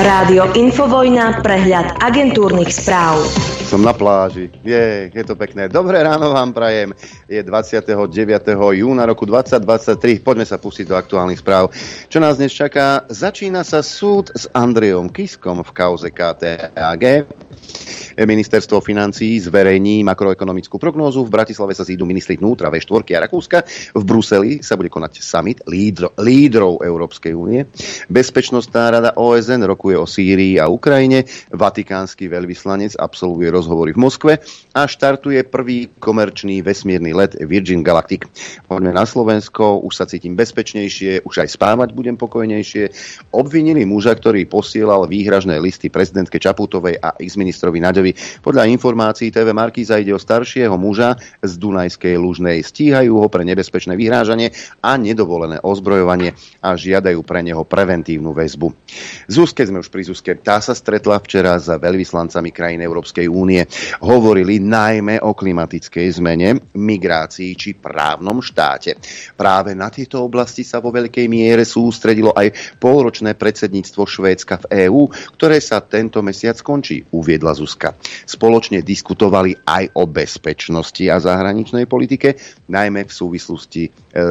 Rádio 0.00 0.50
Infovojna, 0.58 1.38
prehľad 1.46 2.02
agentúrnych 2.02 2.74
správ. 2.74 3.22
Som 3.70 3.86
na 3.86 3.94
pláži. 3.94 4.50
Je, 4.66 5.14
je 5.14 5.22
to 5.22 5.38
pekné. 5.38 5.70
Dobré 5.70 6.02
ráno 6.02 6.34
vám 6.34 6.50
prajem. 6.50 6.90
Je 7.30 7.38
29. 7.38 7.86
júna 8.74 9.06
roku 9.06 9.22
2023. 9.30 10.26
Poďme 10.26 10.42
sa 10.42 10.58
pustiť 10.58 10.90
do 10.90 10.98
aktuálnych 10.98 11.38
správ. 11.38 11.70
Čo 12.10 12.18
nás 12.18 12.34
dnes 12.34 12.50
čaká? 12.50 13.06
Začína 13.06 13.62
sa 13.62 13.78
súd 13.78 14.34
s 14.34 14.50
Andrejom 14.50 15.14
Kiskom 15.14 15.62
v 15.62 15.70
kauze 15.70 16.10
KTAG. 16.10 17.30
Ministerstvo 18.18 18.80
financí 18.80 19.38
zverejní 19.38 20.02
makroekonomickú 20.06 20.80
prognózu. 20.80 21.26
V 21.26 21.34
Bratislave 21.34 21.76
sa 21.76 21.84
zídu 21.84 22.06
ministri 22.06 22.38
vnútra 22.40 22.72
V4 22.72 23.04
a 23.18 23.20
Rakúska. 23.28 23.58
V 23.92 24.02
Bruseli 24.06 24.62
sa 24.64 24.78
bude 24.78 24.88
konať 24.88 25.20
summit 25.20 25.60
lídro, 25.68 26.16
lídrov 26.16 26.80
Európskej 26.80 27.36
únie. 27.36 27.68
Bezpečnostná 28.08 28.88
rada 28.88 29.10
OSN 29.12 29.68
rokuje 29.68 30.00
o 30.00 30.08
Sýrii 30.08 30.56
a 30.56 30.72
Ukrajine. 30.72 31.28
Vatikánsky 31.52 32.32
veľvyslanec 32.32 32.96
absolvuje 32.96 33.52
rozhovory 33.52 33.92
v 33.92 34.00
Moskve 34.00 34.32
a 34.72 34.88
štartuje 34.88 35.44
prvý 35.44 35.92
komerčný 36.00 36.64
vesmírny 36.64 37.12
let 37.12 37.36
Virgin 37.36 37.84
Galactic. 37.84 38.24
Poďme 38.64 38.96
na 38.96 39.04
Slovensko, 39.04 39.84
už 39.84 39.92
sa 39.92 40.08
cítim 40.08 40.32
bezpečnejšie, 40.32 41.28
už 41.28 41.44
aj 41.44 41.48
spávať 41.52 41.92
budem 41.92 42.16
pokojnejšie. 42.16 42.88
Obvinili 43.36 43.84
muža, 43.84 44.16
ktorý 44.16 44.48
posielal 44.48 45.04
výhražné 45.04 45.60
listy 45.60 45.92
prezidentke 45.92 46.40
Čaputovej 46.40 46.96
a 46.96 47.12
exministrovi 47.20 47.84
Naďovi 47.84 47.99
Markizovi. 48.00 48.40
Podľa 48.40 48.64
informácií 48.72 49.28
TV 49.28 49.52
Markiza 49.52 50.00
ide 50.00 50.16
o 50.16 50.20
staršieho 50.20 50.74
muža 50.80 51.20
z 51.44 51.52
Dunajskej 51.60 52.16
Lužnej. 52.16 52.64
Stíhajú 52.64 53.20
ho 53.20 53.28
pre 53.28 53.44
nebezpečné 53.44 53.94
vyhrážanie 53.94 54.50
a 54.80 54.96
nedovolené 54.96 55.60
ozbrojovanie 55.60 56.32
a 56.64 56.72
žiadajú 56.74 57.20
pre 57.22 57.44
neho 57.44 57.62
preventívnu 57.68 58.32
väzbu. 58.32 58.72
Zuzke 59.28 59.62
sme 59.68 59.84
už 59.84 59.92
pri 59.92 60.02
Zuzke. 60.08 60.32
Tá 60.40 60.58
sa 60.64 60.72
stretla 60.72 61.20
včera 61.20 61.60
s 61.60 61.68
veľvyslancami 61.68 62.50
krajín 62.50 62.80
Európskej 62.80 63.28
únie. 63.28 63.68
Hovorili 64.00 64.58
najmä 64.58 65.20
o 65.20 65.36
klimatickej 65.36 66.08
zmene, 66.16 66.72
migrácii 66.74 67.52
či 67.54 67.76
právnom 67.76 68.40
štáte. 68.40 68.96
Práve 69.36 69.76
na 69.76 69.92
tieto 69.92 70.24
oblasti 70.24 70.64
sa 70.64 70.80
vo 70.80 70.88
veľkej 70.88 71.26
miere 71.28 71.68
sústredilo 71.68 72.32
aj 72.32 72.80
polročné 72.80 73.36
predsedníctvo 73.36 74.02
Švédska 74.08 74.64
v 74.64 74.88
EÚ, 74.88 75.02
ktoré 75.36 75.60
sa 75.60 75.84
tento 75.84 76.24
mesiac 76.24 76.56
skončí, 76.56 77.02
uviedla 77.10 77.52
Zuzka. 77.52 77.89
Spoločne 78.26 78.82
diskutovali 78.84 79.54
aj 79.66 79.94
o 79.96 80.06
bezpečnosti 80.06 81.04
a 81.08 81.16
zahraničnej 81.20 81.84
politike, 81.86 82.36
najmä 82.70 83.06
v 83.06 83.12
súvislosti 83.12 83.82
e, 83.86 83.90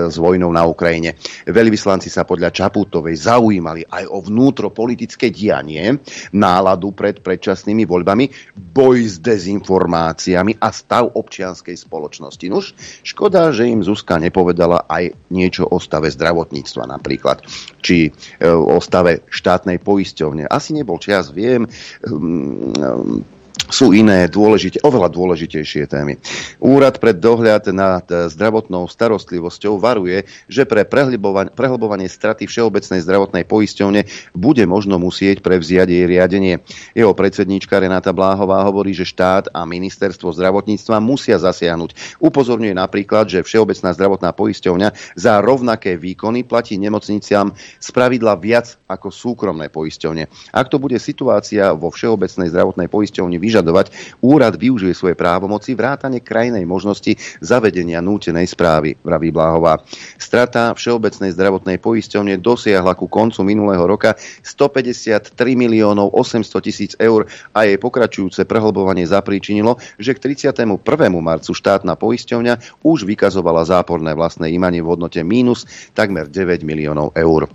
s 0.10 0.16
vojnou 0.18 0.50
na 0.50 0.64
Ukrajine. 0.66 1.16
Veľvyslanci 1.48 2.08
sa 2.12 2.24
podľa 2.24 2.52
Čaputovej 2.52 3.16
zaujímali 3.20 3.86
aj 3.88 4.04
o 4.10 4.20
vnútropolitické 4.24 5.30
dianie, 5.30 6.00
náladu 6.34 6.92
pred 6.96 7.20
predčasnými 7.20 7.84
voľbami, 7.86 8.56
boj 8.56 8.98
s 9.06 9.16
dezinformáciami 9.20 10.60
a 10.60 10.70
stav 10.74 11.12
občianskej 11.16 11.76
spoločnosti. 11.76 12.46
Nuž, 12.50 12.74
škoda, 13.04 13.52
že 13.56 13.70
im 13.70 13.86
Zuzka 13.86 14.18
nepovedala 14.18 14.88
aj 14.88 15.16
niečo 15.32 15.68
o 15.68 15.78
stave 15.78 16.10
zdravotníctva 16.10 16.84
napríklad, 16.90 17.44
či 17.80 18.10
e, 18.10 18.50
o 18.50 18.78
stave 18.84 19.26
štátnej 19.30 19.80
poisťovne. 19.82 20.50
Asi 20.50 20.76
nebol 20.76 21.00
čas, 21.00 21.32
viem, 21.32 21.66
hm, 22.04 23.39
sú 23.70 23.94
iné 23.94 24.26
dôležite, 24.26 24.82
oveľa 24.82 25.14
dôležitejšie 25.14 25.86
témy. 25.86 26.18
Úrad 26.58 26.98
pre 26.98 27.14
dohľad 27.14 27.70
nad 27.70 28.02
zdravotnou 28.10 28.90
starostlivosťou 28.90 29.78
varuje, 29.78 30.26
že 30.50 30.66
pre 30.66 30.82
prehlbovanie 30.90 32.10
straty 32.10 32.50
Všeobecnej 32.50 33.06
zdravotnej 33.06 33.46
poisťovne 33.46 34.34
bude 34.34 34.66
možno 34.66 34.98
musieť 34.98 35.46
prevziať 35.46 35.86
jej 35.86 36.06
riadenie. 36.10 36.66
Jeho 36.98 37.14
predsedníčka 37.14 37.78
Renáta 37.78 38.10
Bláhová 38.10 38.66
hovorí, 38.66 38.98
že 38.98 39.06
štát 39.06 39.54
a 39.54 39.70
ministerstvo 39.70 40.34
zdravotníctva 40.34 40.98
musia 40.98 41.38
zasiahnuť. 41.38 42.18
Upozorňuje 42.18 42.74
napríklad, 42.74 43.30
že 43.30 43.46
Všeobecná 43.46 43.94
zdravotná 43.94 44.34
poisťovňa 44.34 45.14
za 45.14 45.38
rovnaké 45.46 45.94
výkony 45.94 46.42
platí 46.42 46.82
nemocniciam 46.82 47.54
spravidla 47.78 48.34
viac 48.34 48.82
ako 48.90 49.14
súkromné 49.14 49.70
poisťovne. 49.70 50.26
Ak 50.58 50.74
to 50.74 50.82
bude 50.82 50.98
situácia 50.98 51.70
vo 51.78 51.94
Všeobecnej 51.94 52.50
zdravotnej 52.50 52.90
poisťovni 52.90 53.38
vyžadovať, 53.38 53.59
vyžadovať, 53.60 53.92
úrad 54.24 54.56
využije 54.56 54.96
svoje 54.96 55.16
právomoci 55.20 55.76
vrátane 55.76 56.24
krajnej 56.24 56.64
možnosti 56.64 57.12
zavedenia 57.44 58.00
nútenej 58.00 58.48
správy, 58.48 58.96
vraví 59.04 59.36
Bláhová. 59.36 59.84
Strata 60.16 60.72
Všeobecnej 60.72 61.36
zdravotnej 61.36 61.76
poisťovne 61.84 62.40
dosiahla 62.40 62.96
ku 62.96 63.12
koncu 63.12 63.44
minulého 63.44 63.84
roka 63.84 64.16
153 64.48 65.36
miliónov 65.60 66.16
800 66.16 66.48
tisíc 66.64 66.92
eur 66.96 67.28
a 67.52 67.68
jej 67.68 67.76
pokračujúce 67.76 68.48
prehlbovanie 68.48 69.04
zapríčinilo, 69.04 69.76
že 70.00 70.16
k 70.16 70.32
31. 70.32 70.80
marcu 71.20 71.52
štátna 71.52 72.00
poisťovňa 72.00 72.80
už 72.88 73.04
vykazovala 73.04 73.68
záporné 73.68 74.16
vlastné 74.16 74.48
imanie 74.56 74.80
v 74.80 74.96
hodnote 74.96 75.20
mínus 75.20 75.68
takmer 75.92 76.32
9 76.32 76.64
miliónov 76.64 77.12
eur. 77.12 77.52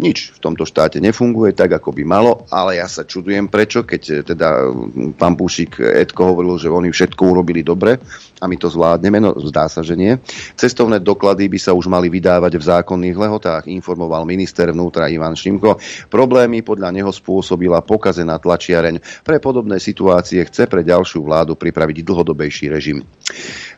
Nič 0.00 0.32
v 0.32 0.38
tomto 0.40 0.64
štáte 0.64 0.96
nefunguje 0.96 1.52
tak, 1.52 1.76
ako 1.76 1.92
by 1.92 2.02
malo, 2.08 2.48
ale 2.48 2.80
ja 2.80 2.88
sa 2.88 3.04
čudujem 3.04 3.52
prečo, 3.52 3.84
keď 3.84 4.02
eh, 4.08 4.18
teda 4.24 4.72
pán 5.20 5.36
Pušik 5.36 5.76
Edko 5.76 6.32
hovoril, 6.32 6.56
že 6.56 6.72
oni 6.72 6.88
všetko 6.88 7.20
urobili 7.20 7.60
dobre 7.60 8.00
a 8.40 8.48
my 8.48 8.56
to 8.56 8.72
zvládneme, 8.72 9.20
no 9.20 9.36
zdá 9.52 9.68
sa, 9.68 9.84
že 9.84 9.92
nie. 10.00 10.16
Cestovné 10.56 11.04
doklady 11.04 11.52
by 11.52 11.58
sa 11.60 11.76
už 11.76 11.92
mali 11.92 12.08
vydávať 12.08 12.56
v 12.56 12.64
zákonných 12.64 13.16
lehotách, 13.20 13.68
informoval 13.68 14.24
minister 14.24 14.72
vnútra 14.72 15.12
Ivan 15.12 15.36
Šimko. 15.36 15.76
Problémy 16.08 16.64
podľa 16.64 16.96
neho 16.96 17.12
spôsobila 17.12 17.84
pokazená 17.84 18.40
tlačiareň. 18.40 19.20
Pre 19.20 19.36
podobné 19.44 19.76
situácie 19.76 20.40
chce 20.48 20.64
pre 20.64 20.80
ďalšiu 20.80 21.20
vládu 21.20 21.52
pripraviť 21.52 22.00
dlhodobejší 22.00 22.72
režim. 22.72 23.04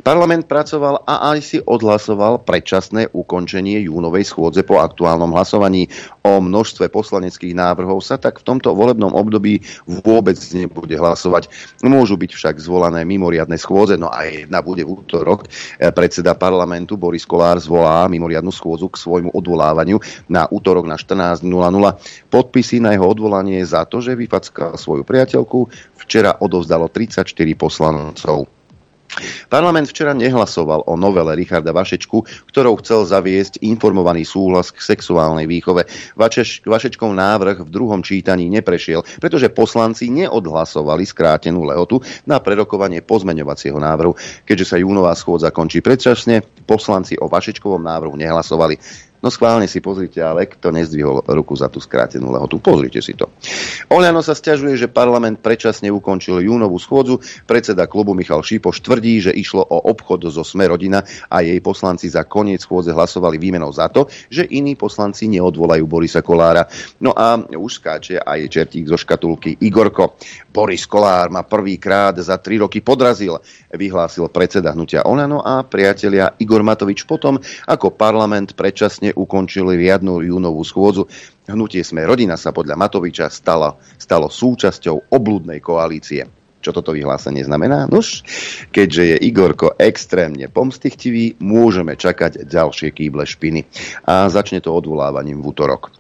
Parlament 0.06 0.46
pracoval 0.46 1.02
a 1.02 1.34
aj 1.34 1.38
si 1.42 1.58
odhlasoval 1.58 2.46
predčasné 2.46 3.10
ukončenie 3.10 3.82
júnovej 3.90 4.30
schôdze 4.30 4.62
po 4.62 4.78
aktuálnom 4.78 5.34
hlasovaní 5.34 5.90
o 6.20 6.38
množstve 6.38 6.92
poslaneckých 6.92 7.56
návrhov 7.56 8.04
sa 8.04 8.20
tak 8.20 8.44
v 8.44 8.46
tomto 8.52 8.76
volebnom 8.76 9.16
období 9.16 9.64
vôbec 9.88 10.36
nebude 10.52 10.92
hlasovať. 10.92 11.48
Môžu 11.80 12.20
byť 12.20 12.30
však 12.36 12.54
zvolané 12.60 13.02
mimoriadne 13.08 13.56
schôdze, 13.56 13.96
no 13.96 14.12
a 14.12 14.28
jedna 14.28 14.60
bude 14.60 14.84
v 14.84 14.92
útorok. 15.00 15.48
Predseda 15.80 16.36
parlamentu 16.38 16.94
Boris 17.00 17.24
Kolár 17.24 17.58
zvolá 17.58 18.06
mimoriadnu 18.06 18.52
schôdzu 18.54 18.92
k 18.92 19.00
svojmu 19.00 19.34
odvolávaniu 19.34 19.98
na 20.28 20.46
útorok 20.46 20.86
na 20.86 21.00
14.00. 21.00 21.42
Podpisy 22.30 22.78
na 22.78 22.94
jeho 22.94 23.08
odvolanie 23.08 23.64
za 23.66 23.88
to, 23.88 23.98
že 23.98 24.14
vyfackal 24.14 24.78
svoju 24.78 25.02
priateľku, 25.02 25.66
včera 25.98 26.38
odovzdalo 26.38 26.86
34 26.92 27.26
poslancov. 27.58 28.61
Parlament 29.52 29.92
včera 29.92 30.16
nehlasoval 30.16 30.88
o 30.88 30.96
novele 30.96 31.36
Richarda 31.36 31.70
Vašečku, 31.76 32.48
ktorou 32.48 32.80
chcel 32.80 33.04
zaviesť 33.04 33.60
informovaný 33.60 34.24
súhlas 34.24 34.72
k 34.72 34.80
sexuálnej 34.80 35.44
výchove. 35.44 35.84
Vašeš, 36.16 36.64
Vašečkov 36.64 37.12
návrh 37.12 37.56
v 37.68 37.72
druhom 37.72 38.00
čítaní 38.00 38.48
neprešiel, 38.48 39.04
pretože 39.20 39.52
poslanci 39.52 40.08
neodhlasovali 40.08 41.04
skrátenú 41.04 41.68
lehotu 41.68 42.00
na 42.24 42.40
prerokovanie 42.40 43.04
pozmeňovacieho 43.04 43.76
návrhu. 43.76 44.16
Keďže 44.48 44.66
sa 44.72 44.76
júnová 44.80 45.12
schôdza 45.12 45.52
končí 45.52 45.84
predčasne, 45.84 46.40
poslanci 46.64 47.20
o 47.20 47.28
Vašečkovom 47.28 47.84
návrhu 47.84 48.16
nehlasovali. 48.16 48.80
No 49.22 49.30
schválne 49.30 49.70
si 49.70 49.78
pozrite, 49.78 50.18
ale 50.18 50.50
kto 50.50 50.74
nezdvihol 50.74 51.22
ruku 51.22 51.54
za 51.54 51.70
tú 51.70 51.78
skrátenú 51.78 52.34
lehotu. 52.34 52.58
Pozrite 52.58 52.98
si 52.98 53.14
to. 53.14 53.30
Oliano 53.86 54.18
sa 54.18 54.34
stiažuje, 54.34 54.74
že 54.74 54.90
parlament 54.90 55.38
predčasne 55.38 55.94
ukončil 55.94 56.42
júnovú 56.42 56.74
schôdzu. 56.82 57.22
Predseda 57.46 57.86
klubu 57.86 58.18
Michal 58.18 58.42
Šípoš 58.42 58.82
tvrdí, 58.82 59.22
že 59.22 59.30
išlo 59.30 59.62
o 59.62 59.78
obchod 59.94 60.26
zo 60.26 60.42
Sme 60.42 60.66
rodina 60.66 61.06
a 61.30 61.38
jej 61.38 61.62
poslanci 61.62 62.10
za 62.10 62.26
koniec 62.26 62.66
schôdze 62.66 62.90
hlasovali 62.90 63.38
výmenou 63.38 63.70
za 63.70 63.86
to, 63.86 64.10
že 64.26 64.42
iní 64.50 64.74
poslanci 64.74 65.30
neodvolajú 65.30 65.86
Borisa 65.86 66.18
Kolára. 66.18 66.66
No 66.98 67.14
a 67.14 67.38
už 67.38 67.78
skáče 67.78 68.18
aj 68.18 68.50
čertík 68.50 68.90
zo 68.90 68.98
škatulky 68.98 69.54
Igorko. 69.62 70.18
Boris 70.52 70.84
Kolár 70.84 71.32
ma 71.32 71.48
prvýkrát 71.48 72.12
za 72.20 72.36
tri 72.36 72.60
roky 72.60 72.84
podrazil, 72.84 73.40
vyhlásil 73.72 74.28
predseda 74.28 74.76
hnutia 74.76 75.08
Olano 75.08 75.40
a 75.40 75.64
priatelia 75.64 76.36
Igor 76.36 76.60
Matovič 76.60 77.08
potom, 77.08 77.40
ako 77.64 77.96
parlament 77.96 78.52
predčasne 78.52 79.16
ukončili 79.16 79.80
riadnu 79.80 80.20
júnovú 80.20 80.60
schôdzu. 80.60 81.08
Hnutie 81.48 81.80
Sme 81.80 82.04
rodina 82.04 82.36
sa 82.36 82.52
podľa 82.52 82.76
Matoviča 82.76 83.32
stalo, 83.32 83.80
stalo 83.96 84.28
súčasťou 84.28 85.08
oblúdnej 85.08 85.64
koalície. 85.64 86.28
Čo 86.62 86.70
toto 86.70 86.94
vyhlásenie 86.94 87.42
znamená? 87.42 87.90
Nuž, 87.90 88.22
keďže 88.70 89.02
je 89.02 89.16
Igorko 89.26 89.74
extrémne 89.74 90.46
pomstichtivý, 90.46 91.34
môžeme 91.42 91.98
čakať 91.98 92.46
ďalšie 92.46 92.94
kýble 92.94 93.26
špiny. 93.26 93.66
A 94.06 94.30
začne 94.30 94.62
to 94.62 94.70
odvolávaním 94.70 95.42
v 95.42 95.50
útorok. 95.50 95.90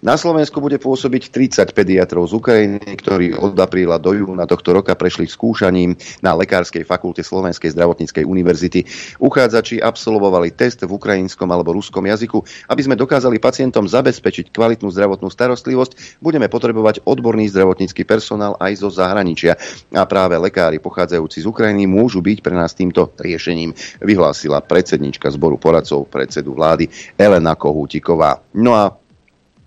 Na 0.00 0.16
Slovensku 0.16 0.64
bude 0.64 0.80
pôsobiť 0.80 1.28
30 1.28 1.76
pediatrov 1.76 2.24
z 2.24 2.32
Ukrajiny, 2.40 2.80
ktorí 2.80 3.36
od 3.36 3.52
apríla 3.52 4.00
do 4.00 4.16
júna 4.16 4.48
tohto 4.48 4.72
roka 4.72 4.96
prešli 4.96 5.28
skúšaním 5.28 5.92
na 6.24 6.32
Lekárskej 6.32 6.88
fakulte 6.88 7.20
Slovenskej 7.20 7.76
zdravotníckej 7.76 8.24
univerzity. 8.24 8.88
Uchádzači 9.20 9.76
absolvovali 9.76 10.56
test 10.56 10.80
v 10.88 10.96
ukrajinskom 10.96 11.44
alebo 11.52 11.76
ruskom 11.76 12.00
jazyku. 12.08 12.40
Aby 12.72 12.80
sme 12.80 12.96
dokázali 12.96 13.36
pacientom 13.36 13.84
zabezpečiť 13.84 14.48
kvalitnú 14.48 14.88
zdravotnú 14.88 15.28
starostlivosť, 15.28 16.24
budeme 16.24 16.48
potrebovať 16.48 17.04
odborný 17.04 17.52
zdravotnícky 17.52 18.08
personál 18.08 18.56
aj 18.56 18.80
zo 18.80 18.88
zahraničia. 18.88 19.60
A 19.92 20.08
práve 20.08 20.40
lekári 20.40 20.80
pochádzajúci 20.80 21.44
z 21.44 21.46
Ukrajiny 21.52 21.84
môžu 21.84 22.24
byť 22.24 22.40
pre 22.40 22.56
nás 22.56 22.72
týmto 22.72 23.12
riešením, 23.20 23.76
vyhlásila 24.00 24.64
predsednička 24.64 25.28
zboru 25.28 25.60
poradcov 25.60 26.08
predsedu 26.08 26.56
vlády 26.56 26.88
Elena 27.20 27.52
Kohútiková. 27.52 28.40
No 28.56 28.72
a 28.72 28.99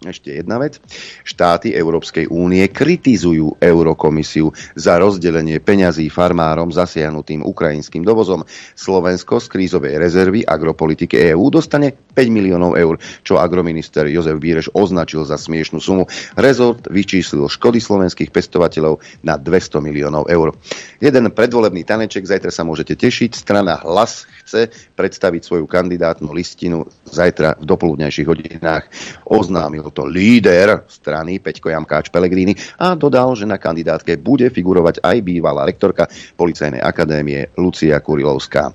ešte 0.09 0.35
jedna 0.35 0.59
vec. 0.59 0.81
Štáty 1.23 1.71
Európskej 1.71 2.27
únie 2.27 2.65
kritizujú 2.67 3.59
Eurokomisiu 3.61 4.51
za 4.75 4.99
rozdelenie 4.99 5.61
peňazí 5.61 6.09
farmárom 6.09 6.73
zasiahnutým 6.73 7.45
ukrajinským 7.45 8.01
dovozom. 8.01 8.43
Slovensko 8.73 9.39
z 9.39 9.47
krízovej 9.47 10.01
rezervy 10.01 10.41
agropolitiky 10.43 11.31
EÚ 11.31 11.53
dostane 11.53 11.93
5 11.93 12.29
miliónov 12.33 12.75
eur, 12.75 12.97
čo 13.21 13.37
agrominister 13.37 14.09
Jozef 14.09 14.37
Bíreš 14.41 14.73
označil 14.73 15.23
za 15.23 15.37
smiešnú 15.37 15.79
sumu. 15.79 16.03
Rezort 16.35 16.89
vyčíslil 16.89 17.45
škody 17.47 17.77
slovenských 17.77 18.33
pestovateľov 18.33 18.99
na 19.21 19.37
200 19.37 19.79
miliónov 19.83 20.27
eur. 20.29 20.57
Jeden 20.97 21.29
predvolebný 21.29 21.85
taneček, 21.85 22.25
zajtra 22.25 22.49
sa 22.49 22.65
môžete 22.65 22.97
tešiť. 22.97 23.37
Strana 23.37 23.77
Hlas 23.81 24.25
chce 24.43 24.69
predstaviť 24.97 25.41
svoju 25.43 25.65
kandidátnu 25.69 26.31
listinu 26.33 26.87
zajtra 27.07 27.59
v 27.59 27.65
dopoludnejších 27.67 28.27
hodinách. 28.27 28.89
Oznámil 29.27 29.85
to 29.93 30.09
líder 30.09 30.89
strany 30.89 31.37
Peťko 31.37 31.69
Jamkáč 31.69 32.09
Pelegrini 32.09 32.57
a 32.81 32.97
dodal, 32.97 33.37
že 33.37 33.45
na 33.45 33.61
kandidátke 33.61 34.17
bude 34.17 34.49
figurovať 34.49 35.05
aj 35.05 35.17
bývalá 35.21 35.63
rektorka 35.69 36.09
Policajnej 36.35 36.81
akadémie 36.81 37.53
Lucia 37.55 38.01
Kurilovská. 38.01 38.73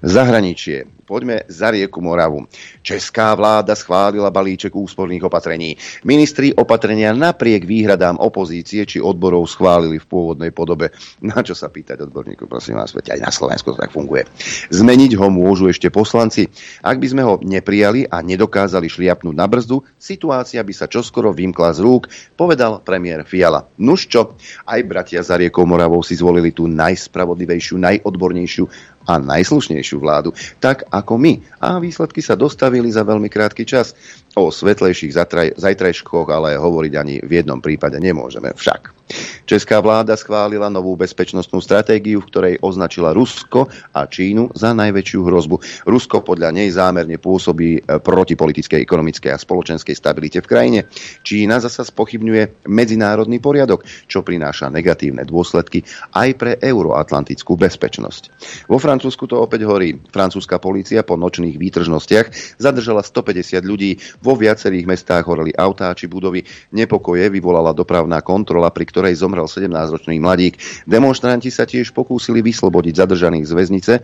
Zahraničie 0.00 0.99
poďme 1.10 1.42
za 1.50 1.74
rieku 1.74 1.98
Moravu. 1.98 2.46
Česká 2.86 3.34
vláda 3.34 3.74
schválila 3.74 4.30
balíček 4.30 4.70
úsporných 4.70 5.26
opatrení. 5.26 5.74
Ministri 6.06 6.54
opatrenia 6.54 7.10
napriek 7.10 7.66
výhradám 7.66 8.22
opozície 8.22 8.86
či 8.86 9.02
odborov 9.02 9.50
schválili 9.50 9.98
v 9.98 10.06
pôvodnej 10.06 10.54
podobe. 10.54 10.94
Na 11.18 11.42
čo 11.42 11.58
sa 11.58 11.66
pýtať 11.66 12.06
odborníkov, 12.06 12.46
prosím 12.46 12.78
vás, 12.78 12.94
veď 12.94 13.18
aj 13.18 13.26
na 13.26 13.30
Slovensku 13.34 13.74
to 13.74 13.82
tak 13.82 13.90
funguje. 13.90 14.30
Zmeniť 14.70 15.18
ho 15.18 15.26
môžu 15.34 15.66
ešte 15.66 15.90
poslanci. 15.90 16.46
Ak 16.78 17.02
by 17.02 17.06
sme 17.10 17.26
ho 17.26 17.42
neprijali 17.42 18.06
a 18.06 18.22
nedokázali 18.22 18.86
šliapnúť 18.86 19.34
na 19.34 19.50
brzdu, 19.50 19.82
situácia 19.98 20.62
by 20.62 20.70
sa 20.70 20.86
čoskoro 20.86 21.34
vymkla 21.34 21.74
z 21.74 21.82
rúk, 21.82 22.06
povedal 22.38 22.78
premiér 22.86 23.26
Fiala. 23.26 23.66
Nuž 23.82 24.06
čo, 24.06 24.38
aj 24.62 24.80
bratia 24.86 25.26
za 25.26 25.34
riekou 25.34 25.66
Moravou 25.66 26.06
si 26.06 26.14
zvolili 26.14 26.54
tú 26.54 26.70
najspravodlivejšiu, 26.70 27.74
najodbornejšiu 27.82 28.64
a 29.08 29.16
najslušnejšiu 29.16 29.96
vládu, 29.98 30.30
tak 30.60 30.84
ako 31.00 31.16
my. 31.16 31.40
A 31.64 31.80
výsledky 31.80 32.20
sa 32.20 32.36
dostavili 32.36 32.92
za 32.92 33.02
veľmi 33.02 33.26
krátky 33.26 33.64
čas. 33.64 33.96
O 34.38 34.54
svetlejších 34.54 35.10
zajtrajškoch 35.58 36.28
ale 36.30 36.54
hovoriť 36.54 36.92
ani 36.94 37.14
v 37.18 37.42
jednom 37.42 37.58
prípade 37.58 37.98
nemôžeme 37.98 38.54
však. 38.54 39.00
Česká 39.42 39.82
vláda 39.82 40.14
schválila 40.14 40.70
novú 40.70 40.94
bezpečnostnú 40.94 41.58
stratégiu, 41.58 42.22
v 42.22 42.28
ktorej 42.30 42.54
označila 42.62 43.10
Rusko 43.10 43.66
a 43.90 44.06
Čínu 44.06 44.54
za 44.54 44.70
najväčšiu 44.70 45.20
hrozbu. 45.26 45.56
Rusko 45.90 46.22
podľa 46.22 46.54
nej 46.54 46.70
zámerne 46.70 47.18
pôsobí 47.18 47.82
e, 47.82 47.98
proti 47.98 48.38
politickej, 48.38 48.78
ekonomickej 48.86 49.34
a 49.34 49.42
spoločenskej 49.42 49.98
stabilite 49.98 50.38
v 50.38 50.46
krajine. 50.46 50.80
Čína 51.26 51.58
zasa 51.58 51.82
spochybňuje 51.82 52.70
medzinárodný 52.70 53.42
poriadok, 53.42 53.82
čo 54.06 54.22
prináša 54.22 54.70
negatívne 54.70 55.26
dôsledky 55.26 55.82
aj 56.14 56.28
pre 56.38 56.52
euroatlantickú 56.62 57.58
bezpečnosť. 57.58 58.22
Vo 58.70 58.78
Francúzsku 58.78 59.26
to 59.26 59.42
opäť 59.42 59.66
horí. 59.66 59.98
Francúzska 60.14 60.62
polícia 60.62 61.02
po 61.02 61.18
nočných 61.18 61.58
výtržnostiach 61.58 62.58
zadržala 62.62 63.02
150 63.02 63.58
ľudí. 63.66 63.98
Vo 64.20 64.36
viacerých 64.36 64.84
mestách 64.84 65.24
horeli 65.24 65.56
autá 65.56 65.88
či 65.96 66.04
budovy. 66.04 66.44
Nepokoje 66.76 67.32
vyvolala 67.32 67.72
dopravná 67.72 68.20
kontrola, 68.20 68.68
pri 68.68 68.84
ktorej 68.84 69.16
zomrel 69.16 69.48
17-ročný 69.48 70.20
mladík. 70.20 70.60
Demonstranti 70.84 71.48
sa 71.48 71.64
tiež 71.64 71.96
pokúsili 71.96 72.44
vyslobodiť 72.44 73.00
zadržaných 73.00 73.48
z 73.48 73.52
väznice 73.56 73.92
e, 73.96 74.00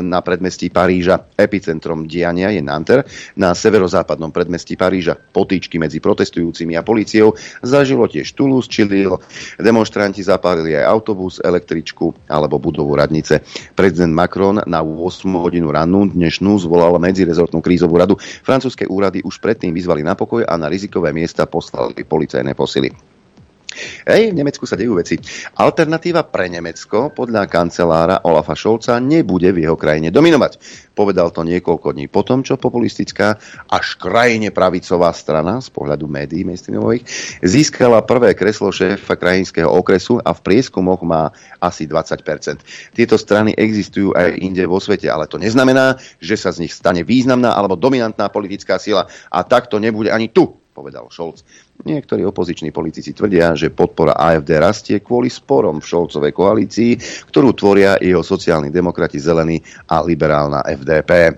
na 0.00 0.24
predmestí 0.24 0.72
Paríža. 0.72 1.28
Epicentrom 1.36 2.08
diania 2.08 2.48
je 2.48 2.64
Nanter 2.64 3.04
na 3.36 3.52
severozápadnom 3.52 4.32
predmestí 4.32 4.72
Paríža. 4.72 5.20
Potýčky 5.20 5.76
medzi 5.76 6.00
protestujúcimi 6.00 6.72
a 6.72 6.80
policiou 6.80 7.36
zažilo 7.60 8.08
tiež 8.08 8.32
Toulouse 8.32 8.72
či 8.72 8.88
Lille. 8.88 9.20
Demonstranti 9.60 10.24
zapálili 10.24 10.72
aj 10.80 10.88
autobus, 10.88 11.44
električku 11.44 12.32
alebo 12.32 12.56
budovu 12.56 12.96
radnice. 12.96 13.44
Prezident 13.76 14.16
Macron 14.16 14.64
na 14.64 14.80
8 14.80 15.28
hodinu 15.36 15.68
rannú 15.68 16.08
dnešnú 16.08 16.56
zvolal 16.56 16.96
medzirezortnú 16.96 17.60
krízovú 17.60 18.00
radu. 18.00 18.16
Francúzske 18.40 18.88
úrady 18.88 19.20
už 19.20 19.41
predtým 19.42 19.74
vyzvali 19.74 20.06
na 20.06 20.14
pokoj 20.14 20.46
a 20.46 20.54
na 20.54 20.70
rizikové 20.70 21.10
miesta 21.10 21.50
poslali 21.50 22.06
policajné 22.06 22.54
posily. 22.54 23.11
Hej, 24.06 24.32
v 24.32 24.38
Nemecku 24.38 24.64
sa 24.68 24.78
dejú 24.78 24.98
veci. 24.98 25.18
Alternatíva 25.58 26.26
pre 26.28 26.48
Nemecko 26.48 27.10
podľa 27.12 27.48
kancelára 27.48 28.22
Olafa 28.24 28.56
Šolca 28.56 29.00
nebude 29.02 29.50
v 29.50 29.66
jeho 29.68 29.76
krajine 29.76 30.14
dominovať. 30.14 30.60
Povedal 30.92 31.32
to 31.32 31.40
niekoľko 31.42 31.96
dní 31.96 32.06
potom, 32.12 32.44
čo 32.44 32.60
populistická 32.60 33.40
až 33.72 33.86
krajine 33.96 34.52
pravicová 34.52 35.08
strana 35.16 35.64
z 35.64 35.72
pohľadu 35.72 36.04
médií 36.04 36.44
mainstreamových 36.44 37.08
získala 37.40 38.04
prvé 38.04 38.36
kreslo 38.36 38.68
šéfa 38.68 39.16
krajinského 39.16 39.68
okresu 39.72 40.20
a 40.20 40.36
v 40.36 40.40
prieskumoch 40.44 41.00
má 41.02 41.32
asi 41.58 41.88
20%. 41.88 42.92
Tieto 42.92 43.16
strany 43.16 43.56
existujú 43.56 44.12
aj 44.12 44.36
inde 44.36 44.64
vo 44.68 44.78
svete, 44.78 45.08
ale 45.08 45.24
to 45.24 45.40
neznamená, 45.40 45.96
že 46.20 46.36
sa 46.36 46.52
z 46.52 46.68
nich 46.68 46.72
stane 46.76 47.02
významná 47.02 47.56
alebo 47.56 47.74
dominantná 47.74 48.28
politická 48.28 48.76
sila. 48.76 49.08
A 49.32 49.40
tak 49.42 49.72
to 49.72 49.80
nebude 49.80 50.12
ani 50.12 50.28
tu, 50.28 50.61
povedal 50.72 51.12
Scholz. 51.12 51.44
Niektorí 51.84 52.24
opoziční 52.24 52.72
politici 52.72 53.12
tvrdia, 53.12 53.52
že 53.52 53.70
podpora 53.70 54.16
AFD 54.16 54.50
rastie 54.56 54.96
kvôli 55.04 55.28
sporom 55.28 55.78
v 55.78 55.88
Šolcovej 55.88 56.32
koalícii, 56.32 56.92
ktorú 57.28 57.52
tvoria 57.52 58.00
jeho 58.00 58.24
sociálni 58.24 58.72
demokrati 58.72 59.20
zelení 59.20 59.60
a 59.92 60.00
liberálna 60.00 60.64
FDP. 60.64 61.36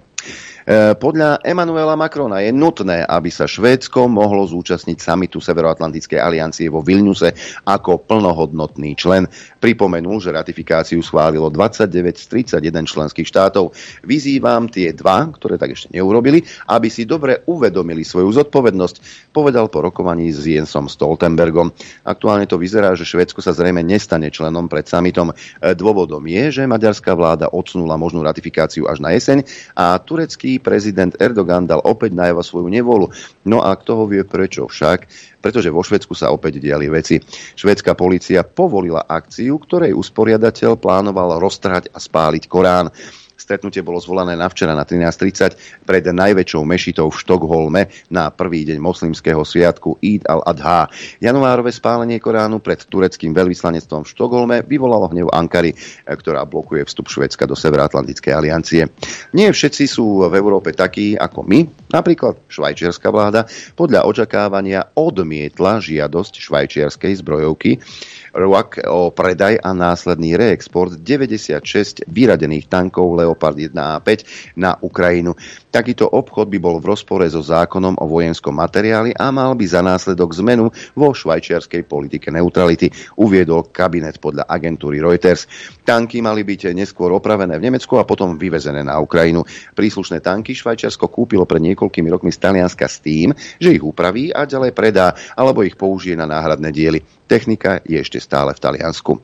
E, 0.64 0.96
podľa 0.96 1.44
Emanuela 1.44 1.93
Macrona 1.93 2.40
je 2.40 2.49
nutné, 2.49 3.05
aby 3.05 3.28
sa 3.28 3.44
Švédsko 3.44 4.08
mohlo 4.08 4.49
zúčastniť 4.49 4.96
samitu 4.96 5.37
Severoatlantickej 5.37 6.16
aliancie 6.16 6.72
vo 6.72 6.81
Vilniuse 6.81 7.37
ako 7.69 8.00
plnohodnotný 8.00 8.96
člen. 8.96 9.28
Pripomenul, 9.61 10.25
že 10.25 10.32
ratifikáciu 10.32 11.05
schválilo 11.05 11.52
29 11.52 12.16
z 12.16 12.25
31 12.64 12.88
členských 12.88 13.28
štátov. 13.28 13.76
Vyzývam 14.08 14.72
tie 14.72 14.96
dva, 14.96 15.28
ktoré 15.37 15.61
tak 15.61 15.76
ešte 15.76 15.93
neurobili, 15.93 16.40
aby 16.72 16.88
si 16.88 17.05
dobre 17.05 17.44
uvedomili 17.44 18.00
svoju 18.00 18.32
zodpovednosť, 18.40 19.28
povedal 19.37 19.69
po 19.69 19.84
rokovaní 19.84 20.32
s 20.32 20.49
Jensom 20.49 20.88
Stoltenbergom. 20.88 21.77
Aktuálne 22.08 22.48
to 22.48 22.56
vyzerá, 22.56 22.96
že 22.96 23.05
Švédsko 23.05 23.44
sa 23.44 23.53
zrejme 23.53 23.84
nestane 23.84 24.32
členom 24.32 24.65
pred 24.72 24.89
samitom. 24.89 25.29
E, 25.29 25.77
dôvodom 25.77 26.24
je, 26.24 26.56
že 26.56 26.65
maďarská 26.65 27.12
vláda 27.12 27.53
odsunula 27.53 28.00
možnú 28.00 28.24
ratifikáciu 28.24 28.89
až 28.89 29.05
na 29.05 29.12
jeseň 29.12 29.44
a 29.77 30.00
turecký 30.00 30.54
prezident 30.58 31.15
Erdogan 31.17 31.65
dal 31.65 31.81
opäť 31.82 32.13
najavo 32.13 32.43
svoju 32.43 32.69
nevolu. 32.69 33.11
No 33.46 33.63
a 33.63 33.73
kto 33.75 34.03
ho 34.03 34.05
vie 34.05 34.23
prečo 34.27 34.67
však? 34.69 35.06
Pretože 35.41 35.73
vo 35.73 35.84
Švedsku 35.84 36.13
sa 36.13 36.32
opäť 36.32 36.61
diali 36.61 36.89
veci. 36.89 37.20
Švedská 37.55 37.94
policia 37.94 38.44
povolila 38.44 39.05
akciu, 39.05 39.56
ktorej 39.61 39.96
usporiadateľ 39.96 40.77
plánoval 40.81 41.41
roztrhať 41.41 41.93
a 41.93 41.99
spáliť 42.01 42.44
Korán. 42.46 42.89
Stretnutie 43.44 43.84
bolo 43.84 44.01
zvolané 44.01 44.41
na 44.41 44.48
včera 44.48 44.72
na 44.72 44.89
13.30 44.89 45.84
pred 45.84 46.01
najväčšou 46.01 46.65
mešitou 46.65 47.13
v 47.13 47.20
Štokholme 47.20 47.82
na 48.08 48.32
prvý 48.32 48.65
deň 48.65 48.81
moslimského 48.81 49.44
sviatku 49.44 50.01
Eid 50.01 50.24
al-Adha. 50.24 50.89
Januárové 51.20 51.69
spálenie 51.69 52.24
Koránu 52.24 52.65
pred 52.65 52.81
tureckým 52.89 53.36
veľvyslanectvom 53.36 54.08
v 54.08 54.13
Štokholme 54.17 54.56
vyvolalo 54.65 55.13
hnev 55.13 55.29
Ankary, 55.29 55.77
ktorá 56.08 56.48
blokuje 56.48 56.89
vstup 56.89 57.13
Švedska 57.13 57.44
do 57.44 57.53
Severoatlantickej 57.53 58.32
aliancie. 58.32 58.89
Nie 59.36 59.53
všetci 59.53 59.84
sú 59.93 60.24
v 60.24 60.32
Európe 60.32 60.72
takí 60.72 61.13
ako 61.13 61.44
my, 61.44 61.69
napríklad 61.93 62.41
švajčiarska 62.48 63.13
vláda 63.13 63.44
podľa 63.77 64.08
očakávania 64.08 64.89
odmietla 64.96 65.84
žiadosť 65.84 66.41
švajčiarskej 66.41 67.20
zbrojovky 67.20 67.77
RUAK 68.34 68.91
o 68.91 69.14
predaj 69.14 69.62
a 69.62 69.70
následný 69.70 70.34
reexport 70.34 70.98
96 70.98 72.10
vyradených 72.10 72.67
tankov 72.67 73.14
Leo 73.14 73.34
Leopard 73.34 73.58
1 73.58 73.74
a 73.74 73.98
5 73.98 74.55
na 74.55 74.79
Ukrajinu. 74.79 75.34
Takýto 75.74 76.06
obchod 76.06 76.46
by 76.55 76.58
bol 76.62 76.79
v 76.79 76.94
rozpore 76.94 77.26
so 77.26 77.43
zákonom 77.43 77.98
o 77.98 78.06
vojenskom 78.06 78.55
materiáli 78.55 79.10
a 79.10 79.34
mal 79.34 79.58
by 79.58 79.67
za 79.67 79.82
následok 79.82 80.31
zmenu 80.38 80.70
vo 80.94 81.10
švajčiarskej 81.10 81.82
politike 81.82 82.31
neutrality, 82.31 82.94
uviedol 83.19 83.74
kabinet 83.74 84.22
podľa 84.22 84.46
agentúry 84.46 85.03
Reuters. 85.03 85.50
Tanky 85.82 86.22
mali 86.22 86.46
byť 86.46 86.70
neskôr 86.70 87.10
opravené 87.10 87.58
v 87.58 87.67
Nemecku 87.67 87.98
a 87.98 88.06
potom 88.06 88.38
vyvezené 88.38 88.86
na 88.86 89.03
Ukrajinu. 89.03 89.43
Príslušné 89.74 90.22
tanky 90.22 90.55
Švajčiarsko 90.55 91.10
kúpilo 91.10 91.43
pred 91.43 91.60
niekoľkými 91.67 92.06
rokmi 92.06 92.31
z 92.31 92.38
Talianska 92.38 92.86
s 92.86 93.03
tým, 93.03 93.34
že 93.58 93.74
ich 93.74 93.82
upraví 93.82 94.31
a 94.31 94.46
ďalej 94.46 94.70
predá 94.70 95.10
alebo 95.34 95.67
ich 95.67 95.74
použije 95.74 96.14
na 96.14 96.31
náhradné 96.31 96.70
diely. 96.70 97.03
Technika 97.24 97.81
je 97.88 97.96
ešte 97.96 98.20
stále 98.20 98.52
v 98.52 98.60
Taliansku. 98.60 99.16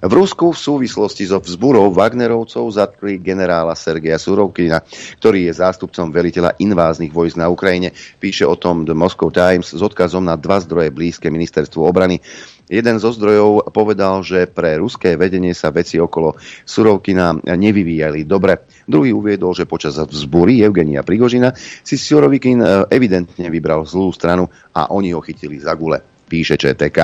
V 0.00 0.12
Rusku 0.16 0.56
v 0.56 0.58
súvislosti 0.58 1.28
so 1.28 1.36
vzburou 1.44 1.92
Wagnerovcov 1.92 2.64
zatkli 2.72 3.20
generála 3.20 3.76
Sergeja 3.76 4.16
Surovkina, 4.16 4.80
ktorý 5.20 5.52
je 5.52 5.60
zástupcom 5.60 6.08
veliteľa 6.08 6.56
inváznych 6.56 7.12
vojsk 7.12 7.36
na 7.36 7.52
Ukrajine. 7.52 7.92
Píše 8.16 8.48
o 8.48 8.56
tom 8.56 8.88
The 8.88 8.96
Moscow 8.96 9.28
Times 9.28 9.76
s 9.76 9.80
odkazom 9.84 10.24
na 10.24 10.40
dva 10.40 10.56
zdroje 10.64 10.88
blízke 10.88 11.28
ministerstvu 11.28 11.84
obrany. 11.84 12.24
Jeden 12.64 12.96
zo 12.96 13.12
zdrojov 13.12 13.68
povedal, 13.76 14.24
že 14.24 14.48
pre 14.48 14.80
ruské 14.80 15.20
vedenie 15.20 15.52
sa 15.52 15.68
veci 15.68 16.00
okolo 16.00 16.40
Surovkina 16.64 17.44
nevyvíjali 17.44 18.24
dobre. 18.24 18.64
Druhý 18.88 19.12
uviedol, 19.12 19.52
že 19.52 19.68
počas 19.68 20.00
vzbúry 20.00 20.64
Evgenia 20.64 21.04
Prigožina 21.04 21.52
si 21.84 22.00
Surovikin 22.00 22.88
evidentne 22.88 23.52
vybral 23.52 23.84
zlú 23.84 24.08
stranu 24.16 24.48
a 24.72 24.88
oni 24.88 25.12
ho 25.12 25.20
chytili 25.20 25.60
za 25.60 25.76
gule 25.76 26.13
píše 26.26 26.56
ČTK. 26.56 26.98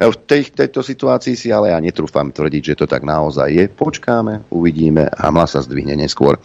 V 0.00 0.16
tej, 0.24 0.54
tejto 0.54 0.80
situácii 0.80 1.34
si 1.36 1.48
ale 1.50 1.74
ja 1.74 1.78
netrúfam 1.82 2.30
tvrdiť, 2.30 2.62
že 2.74 2.78
to 2.78 2.86
tak 2.86 3.02
naozaj 3.02 3.48
je. 3.50 3.64
Počkáme, 3.68 4.48
uvidíme 4.54 5.10
a 5.10 5.24
mla 5.28 5.46
sa 5.50 5.60
zdvihne 5.60 5.98
neskôr. 5.98 6.38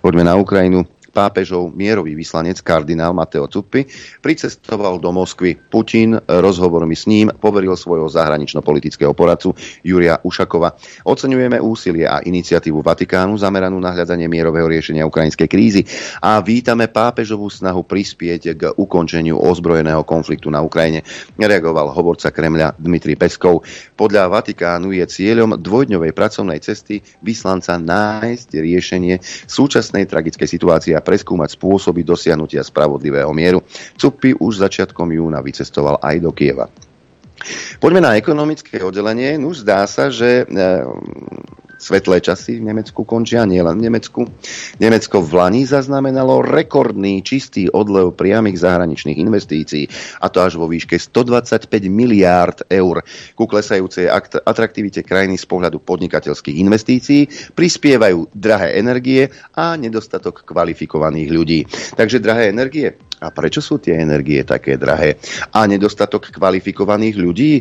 Poďme 0.00 0.24
na 0.26 0.38
Ukrajinu 0.38 0.86
pápežov 1.12 1.76
mierový 1.76 2.16
vyslanec 2.16 2.58
kardinál 2.64 3.12
Mateo 3.12 3.44
Cuppi 3.46 3.84
pricestoval 4.24 4.96
do 4.96 5.12
Moskvy. 5.12 5.60
Putin 5.68 6.16
rozhovormi 6.24 6.96
s 6.96 7.04
ním 7.04 7.28
poveril 7.28 7.76
svojho 7.76 8.08
zahranično-politického 8.08 9.12
poradcu 9.12 9.52
Juria 9.84 10.16
Ušakova. 10.24 10.72
Oceňujeme 11.04 11.60
úsilie 11.60 12.08
a 12.08 12.24
iniciatívu 12.24 12.80
Vatikánu 12.80 13.36
zameranú 13.36 13.76
na 13.76 13.92
hľadanie 13.92 14.26
mierového 14.32 14.64
riešenia 14.64 15.04
ukrajinskej 15.04 15.48
krízy 15.52 15.84
a 16.24 16.40
vítame 16.40 16.88
pápežovú 16.88 17.52
snahu 17.52 17.84
prispieť 17.84 18.42
k 18.56 18.62
ukončeniu 18.72 19.36
ozbrojeného 19.36 20.00
konfliktu 20.08 20.48
na 20.48 20.64
Ukrajine, 20.64 21.04
reagoval 21.36 21.92
hovorca 21.92 22.32
Kremľa 22.32 22.80
Dmitri 22.80 23.18
Peskov. 23.18 23.68
Podľa 23.98 24.32
Vatikánu 24.32 24.96
je 24.96 25.04
cieľom 25.04 25.60
dvojdňovej 25.60 26.16
pracovnej 26.16 26.62
cesty 26.64 27.04
vyslanca 27.20 27.76
nájsť 27.76 28.48
riešenie 28.56 29.20
súčasnej 29.44 30.08
tragickej 30.08 30.48
situácie 30.48 30.94
preskúmať 31.02 31.58
spôsoby 31.58 32.06
dosiahnutia 32.06 32.62
spravodlivého 32.62 33.30
mieru. 33.34 33.60
Cupy 33.98 34.32
už 34.38 34.62
začiatkom 34.62 35.10
júna 35.10 35.42
vycestoval 35.42 35.98
aj 36.00 36.16
do 36.22 36.30
Kieva. 36.30 36.66
Poďme 37.82 38.00
na 38.06 38.14
ekonomické 38.14 38.78
oddelenie. 38.80 39.34
No 39.34 39.50
zdá 39.50 39.82
sa, 39.90 40.14
že 40.14 40.46
e, 40.46 40.64
svetlé 41.82 42.22
časy 42.22 42.62
v 42.62 42.70
Nemecku 42.70 43.02
končia, 43.02 43.42
nie 43.42 43.58
len 43.58 43.74
v 43.74 43.90
Nemecku. 43.90 44.30
Nemecko 44.78 45.18
v 45.18 45.30
Lani 45.34 45.66
zaznamenalo 45.66 46.46
rekordný 46.46 47.26
čistý 47.26 47.66
odlev 47.66 48.14
priamých 48.14 48.62
zahraničných 48.62 49.18
investícií, 49.18 49.90
a 50.22 50.30
to 50.30 50.38
až 50.38 50.54
vo 50.54 50.70
výške 50.70 50.94
125 50.94 51.66
miliárd 51.90 52.62
eur. 52.70 53.02
Ku 53.34 53.44
klesajúcej 53.50 54.06
atraktivite 54.46 55.02
krajiny 55.02 55.34
z 55.34 55.46
pohľadu 55.50 55.82
podnikateľských 55.82 56.62
investícií 56.62 57.26
prispievajú 57.58 58.30
drahé 58.30 58.78
energie 58.78 59.26
a 59.58 59.74
nedostatok 59.74 60.46
kvalifikovaných 60.46 61.28
ľudí. 61.34 61.60
Takže 61.98 62.22
drahé 62.22 62.54
energie. 62.54 62.94
A 63.22 63.30
prečo 63.30 63.62
sú 63.62 63.78
tie 63.78 64.02
energie 64.02 64.42
také 64.42 64.74
drahé? 64.74 65.14
A 65.54 65.66
nedostatok 65.70 66.34
kvalifikovaných 66.34 67.16
ľudí? 67.18 67.52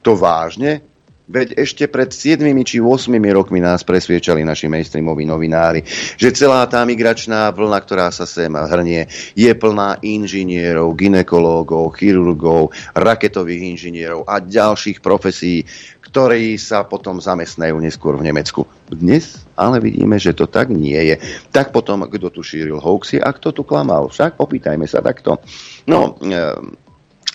To 0.00 0.16
vážne 0.16 0.89
Veď 1.30 1.62
ešte 1.62 1.86
pred 1.86 2.10
7 2.10 2.42
či 2.66 2.82
8 2.82 3.06
rokmi 3.30 3.62
nás 3.62 3.86
presviečali 3.86 4.42
naši 4.42 4.66
mainstreamoví 4.66 5.22
novinári, 5.22 5.86
že 6.18 6.34
celá 6.34 6.66
tá 6.66 6.82
migračná 6.82 7.54
vlna, 7.54 7.78
ktorá 7.86 8.10
sa 8.10 8.26
sem 8.26 8.50
hrnie, 8.50 9.06
je 9.38 9.50
plná 9.54 10.02
inžinierov, 10.02 10.98
ginekológov, 10.98 11.94
chirurgov, 11.94 12.74
raketových 12.98 13.78
inžinierov 13.78 14.26
a 14.26 14.42
ďalších 14.42 14.98
profesí, 14.98 15.62
ktorí 16.02 16.58
sa 16.58 16.82
potom 16.82 17.22
zamestnajú 17.22 17.78
neskôr 17.78 18.18
v 18.18 18.26
Nemecku. 18.26 18.66
Dnes 18.90 19.46
ale 19.54 19.78
vidíme, 19.78 20.18
že 20.18 20.34
to 20.34 20.50
tak 20.50 20.66
nie 20.74 20.98
je. 20.98 21.16
Tak 21.54 21.70
potom, 21.70 22.10
kto 22.10 22.34
tu 22.34 22.42
šíril 22.42 22.82
hoaxy 22.82 23.22
a 23.22 23.30
kto 23.30 23.54
tu 23.54 23.62
klamal. 23.62 24.10
Však 24.10 24.34
opýtajme 24.42 24.90
sa 24.90 24.98
takto. 24.98 25.38
No, 25.86 26.18
e, 26.18 26.58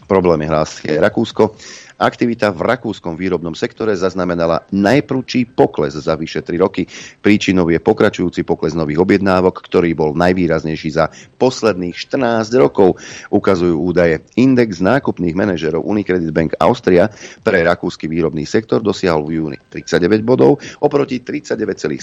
problém 0.03 0.43
je 0.43 0.51
hlásie 0.51 0.91
Rakúsko 0.99 1.55
Aktivita 1.95 2.51
v 2.51 2.75
rakúskom 2.75 3.15
výrobnom 3.15 3.55
sektore 3.55 3.95
zaznamenala 3.95 4.67
najprúčší 4.75 5.55
pokles 5.55 5.95
za 5.95 6.19
vyše 6.19 6.43
3 6.43 6.59
roky. 6.59 6.83
Príčinou 7.23 7.71
je 7.71 7.79
pokračujúci 7.79 8.43
pokles 8.43 8.75
nových 8.75 8.99
objednávok, 8.99 9.63
ktorý 9.63 9.95
bol 9.95 10.11
najvýraznejší 10.11 10.89
za 10.91 11.07
posledných 11.39 11.95
14 11.95 12.51
rokov, 12.59 12.99
ukazujú 13.31 13.79
údaje. 13.79 14.19
Index 14.35 14.83
nákupných 14.83 15.39
manažerov 15.39 15.87
Unicredit 15.87 16.35
Bank 16.35 16.59
Austria 16.59 17.07
pre 17.47 17.63
rakúsky 17.63 18.11
výrobný 18.11 18.43
sektor 18.43 18.83
dosiahol 18.83 19.23
v 19.23 19.31
júni 19.39 19.57
39 19.71 20.19
bodov 20.19 20.59
oproti 20.83 21.23
39,7 21.23 21.95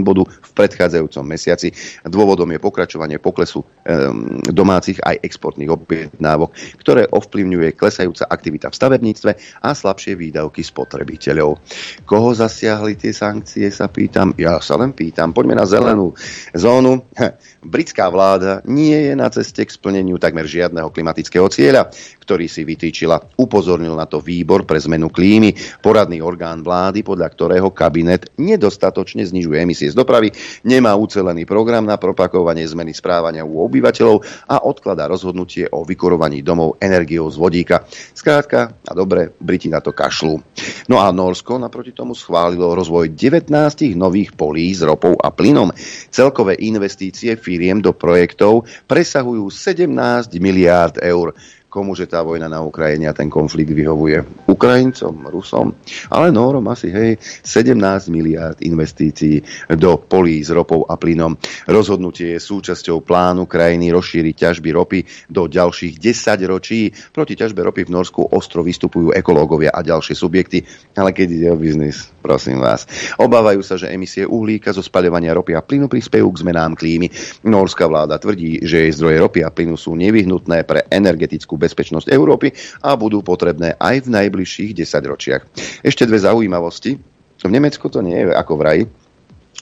bodu 0.00 0.24
v 0.24 0.50
predchádzajúcom 0.56 1.24
mesiaci. 1.28 1.68
Dôvodom 2.08 2.48
je 2.48 2.64
pokračovanie 2.64 3.20
poklesu 3.20 3.60
um, 3.60 4.40
domácich 4.40 4.96
aj 5.04 5.20
exportných 5.20 5.68
objednávok, 5.68 6.56
ktoré 6.80 7.04
ovplyvňuje 7.12 7.76
klesajúca 7.76 8.24
aktivita 8.24 8.72
v 8.72 8.78
stavebníctve 8.80 9.17
zdravotníctve 9.18 9.62
a 9.62 9.68
slabšie 9.74 10.14
výdavky 10.14 10.62
spotrebiteľov. 10.62 11.50
Koho 12.06 12.30
zasiahli 12.34 12.94
tie 12.94 13.10
sankcie, 13.10 13.66
sa 13.74 13.90
pýtam. 13.90 14.32
Ja 14.38 14.62
sa 14.62 14.78
len 14.78 14.94
pýtam. 14.94 15.34
Poďme 15.34 15.58
na 15.58 15.66
zelenú 15.66 16.14
zónu. 16.54 17.10
Britská 17.68 18.08
vláda 18.08 18.64
nie 18.64 18.96
je 18.96 19.12
na 19.12 19.28
ceste 19.28 19.60
k 19.60 19.68
splneniu 19.68 20.16
takmer 20.16 20.48
žiadneho 20.48 20.88
klimatického 20.88 21.44
cieľa, 21.52 21.92
ktorý 22.24 22.48
si 22.48 22.64
vytýčila. 22.64 23.36
Upozornil 23.36 23.92
na 23.92 24.08
to 24.08 24.24
výbor 24.24 24.64
pre 24.64 24.80
zmenu 24.80 25.12
klímy, 25.12 25.52
poradný 25.84 26.24
orgán 26.24 26.64
vlády, 26.64 27.04
podľa 27.04 27.28
ktorého 27.28 27.68
kabinet 27.76 28.32
nedostatočne 28.40 29.28
znižuje 29.28 29.60
emisie 29.60 29.92
z 29.92 29.96
dopravy, 29.96 30.32
nemá 30.64 30.96
ucelený 30.96 31.44
program 31.44 31.84
na 31.84 32.00
propakovanie 32.00 32.64
zmeny 32.64 32.96
správania 32.96 33.44
u 33.44 33.60
obyvateľov 33.68 34.48
a 34.48 34.64
odkladá 34.64 35.04
rozhodnutie 35.04 35.68
o 35.68 35.84
vykurovaní 35.84 36.40
domov 36.40 36.80
energiou 36.80 37.28
z 37.28 37.36
vodíka. 37.36 37.84
Skrátka, 38.16 38.80
a 38.88 38.92
dobre, 38.96 39.36
Briti 39.36 39.68
na 39.68 39.84
to 39.84 39.92
kašľú. 39.92 40.40
No 40.88 41.04
a 41.04 41.12
Norsko 41.12 41.60
naproti 41.60 41.92
tomu 41.92 42.16
schválilo 42.16 42.72
rozvoj 42.72 43.12
19 43.12 43.52
nových 43.92 44.32
polí 44.32 44.72
s 44.72 44.80
ropou 44.80 45.20
a 45.20 45.28
plynom. 45.28 45.68
Celkové 46.08 46.56
investície 46.64 47.36
firiem 47.58 47.82
do 47.82 47.90
projektov 47.90 48.62
presahujú 48.86 49.50
17 49.50 49.90
miliárd 50.38 51.02
eur 51.02 51.34
komuže 51.68 52.08
tá 52.08 52.24
vojna 52.24 52.48
na 52.48 52.64
Ukrajine 52.64 53.12
a 53.12 53.14
ten 53.14 53.28
konflikt 53.28 53.76
vyhovuje 53.76 54.48
Ukrajincom, 54.48 55.28
Rusom, 55.28 55.76
ale 56.08 56.32
Nórom 56.32 56.64
asi, 56.72 56.88
hej, 56.88 57.20
17 57.44 57.76
miliard 58.08 58.56
investícií 58.64 59.44
do 59.76 60.00
polí 60.00 60.40
s 60.40 60.48
ropou 60.48 60.88
a 60.88 60.96
plynom. 60.96 61.36
Rozhodnutie 61.68 62.34
je 62.34 62.40
súčasťou 62.40 63.04
plánu 63.04 63.44
krajiny 63.44 63.92
rozšíriť 63.92 64.34
ťažby 64.34 64.68
ropy 64.72 64.98
do 65.28 65.44
ďalších 65.44 66.00
10 66.00 66.40
ročí. 66.48 66.88
Proti 67.12 67.36
ťažbe 67.36 67.60
ropy 67.60 67.84
v 67.84 67.92
Norsku 67.92 68.32
ostro 68.32 68.64
vystupujú 68.64 69.12
ekológovia 69.12 69.68
a 69.68 69.84
ďalšie 69.84 70.16
subjekty, 70.16 70.64
ale 70.96 71.12
keď 71.12 71.28
ide 71.28 71.48
o 71.52 71.60
biznis, 71.60 72.08
prosím 72.24 72.64
vás. 72.64 72.88
Obávajú 73.20 73.60
sa, 73.60 73.76
že 73.76 73.92
emisie 73.92 74.24
uhlíka 74.24 74.72
zo 74.72 74.80
spaľovania 74.80 75.36
ropy 75.36 75.52
a 75.52 75.60
plynu 75.60 75.84
prispejú 75.84 76.32
k 76.32 76.40
zmenám 76.48 76.72
klímy. 76.80 77.12
Norská 77.44 77.84
vláda 77.84 78.16
tvrdí, 78.16 78.64
že 78.64 78.88
jej 78.88 78.92
zdroje 78.96 79.20
ropy 79.20 79.40
a 79.44 79.52
plynu 79.52 79.76
sú 79.76 79.92
nevyhnutné 79.92 80.64
pre 80.64 80.88
energetickú 80.88 81.57
bezpečnosť 81.58 82.08
Európy 82.08 82.54
a 82.86 82.94
budú 82.94 83.20
potrebné 83.20 83.74
aj 83.76 84.06
v 84.06 84.12
najbližších 84.14 84.72
desaťročiach. 84.78 85.42
Ešte 85.82 86.06
dve 86.06 86.22
zaujímavosti. 86.22 86.94
V 87.38 87.50
Nemecku 87.50 87.86
to 87.90 88.02
nie 88.02 88.18
je 88.18 88.34
ako 88.34 88.52
v 88.58 88.62
raji, 88.62 88.82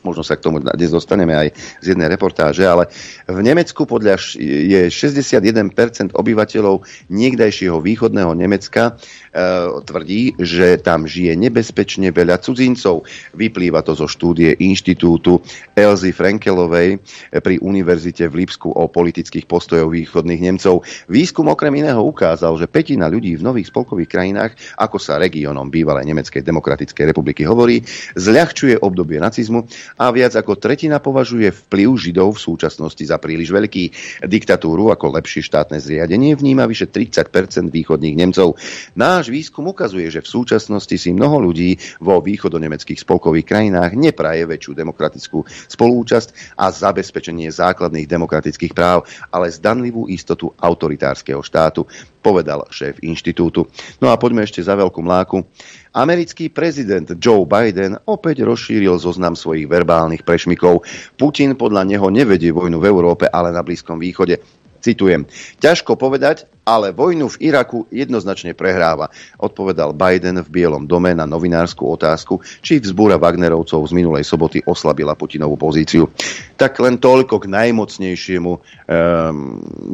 možno 0.07 0.23
sa 0.23 0.39
k 0.39 0.47
tomu 0.47 0.63
dnes 0.63 0.95
dostaneme 0.95 1.35
aj 1.35 1.49
z 1.83 1.87
jednej 1.99 2.07
reportáže, 2.07 2.63
ale 2.63 2.87
v 3.27 3.43
Nemecku 3.43 3.83
podľa 3.83 4.15
je 4.39 4.87
61% 4.87 6.15
obyvateľov 6.15 6.87
niekdajšieho 7.11 7.83
východného 7.83 8.31
Nemecka 8.39 8.95
e, 8.95 9.43
tvrdí, 9.83 10.39
že 10.39 10.79
tam 10.79 11.11
žije 11.11 11.35
nebezpečne 11.35 12.15
veľa 12.15 12.39
cudzincov. 12.39 13.03
Vyplýva 13.35 13.83
to 13.83 13.99
zo 13.99 14.07
štúdie 14.07 14.55
inštitútu 14.63 15.43
Elzy 15.75 16.15
Frankelovej 16.15 17.03
pri 17.35 17.59
univerzite 17.59 18.31
v 18.31 18.47
Lipsku 18.47 18.71
o 18.71 18.87
politických 18.87 19.51
postojoch 19.51 19.91
východných 19.91 20.45
Nemcov. 20.47 20.87
Výskum 21.11 21.51
okrem 21.51 21.75
iného 21.83 21.99
ukázal, 22.05 22.55
že 22.61 22.71
petina 22.71 23.11
ľudí 23.11 23.35
v 23.35 23.43
nových 23.43 23.73
spolkových 23.73 24.11
krajinách, 24.13 24.53
ako 24.79 25.01
sa 25.03 25.19
regiónom 25.19 25.73
bývalej 25.73 26.07
Nemeckej 26.07 26.45
demokratickej 26.45 27.11
republiky 27.11 27.43
hovorí, 27.43 27.83
zľahčuje 28.15 28.79
obdobie 28.85 29.19
nacizmu 29.19 29.67
a 29.97 30.13
viac 30.13 30.37
ako 30.37 30.61
tretina 30.61 31.01
považuje 31.01 31.49
vplyv 31.49 31.89
Židov 31.97 32.37
v 32.37 32.45
súčasnosti 32.45 33.01
za 33.01 33.17
príliš 33.17 33.49
veľký. 33.53 33.85
Diktatúru 34.29 34.93
ako 34.93 35.17
lepšie 35.17 35.41
štátne 35.45 35.81
zriadenie 35.81 36.37
vníma 36.37 36.69
vyše 36.69 36.89
30% 36.93 37.73
východných 37.73 38.17
Nemcov. 38.17 38.61
Náš 38.93 39.33
výskum 39.33 39.73
ukazuje, 39.73 40.13
že 40.13 40.21
v 40.21 40.29
súčasnosti 40.29 40.97
si 40.97 41.11
mnoho 41.17 41.41
ľudí 41.41 41.81
vo 42.01 42.21
východonemeckých 42.21 43.01
spolkových 43.01 43.49
krajinách 43.49 43.97
nepraje 43.97 44.45
väčšiu 44.45 44.73
demokratickú 44.77 45.43
spolúčasť 45.49 46.59
a 46.61 46.69
zabezpečenie 46.69 47.49
základných 47.49 48.09
demokratických 48.09 48.77
práv, 48.77 49.09
ale 49.33 49.49
zdanlivú 49.49 50.13
istotu 50.13 50.53
autoritárskeho 50.61 51.41
štátu, 51.41 51.89
povedal 52.27 52.67
šéf 52.67 52.99
inštitútu. 53.07 53.71
No 54.03 54.11
a 54.11 54.19
poďme 54.19 54.43
ešte 54.43 54.59
za 54.59 54.75
veľkú 54.75 54.99
mláku. 54.99 55.47
Americký 55.95 56.51
prezident 56.51 57.07
Joe 57.23 57.47
Biden 57.47 57.95
opäť 58.11 58.43
rozšíril 58.43 58.99
zoznam 58.99 59.39
svojich 59.39 59.71
verbálnych 59.71 60.27
prešmikov. 60.27 60.83
Putin 61.15 61.55
podľa 61.55 61.87
neho 61.87 62.11
nevedie 62.11 62.51
vojnu 62.51 62.83
v 62.83 62.89
Európe, 62.91 63.31
ale 63.31 63.55
na 63.55 63.63
Blízkom 63.63 64.03
východe. 64.03 64.43
Citujem, 64.81 65.27
ťažko 65.59 65.97
povedať, 65.99 66.47
ale 66.67 66.91
vojnu 66.91 67.31
v 67.31 67.47
Iraku 67.47 67.87
jednoznačne 67.95 68.51
prehráva, 68.51 69.07
odpovedal 69.39 69.95
Biden 69.95 70.43
v 70.43 70.51
Bielom 70.51 70.91
dome 70.91 71.15
na 71.15 71.23
novinárskú 71.23 71.87
otázku, 71.95 72.43
či 72.59 72.83
vzbúra 72.83 73.23
Wagnerovcov 73.23 73.87
z 73.87 73.93
minulej 73.95 74.27
soboty 74.27 74.59
oslabila 74.67 75.15
Putinovú 75.15 75.55
pozíciu. 75.55 76.11
Tak 76.59 76.83
len 76.83 76.99
toľko 76.99 77.39
k 77.39 77.47
najmocnejšiemu 77.47 78.51
um, 78.51 78.61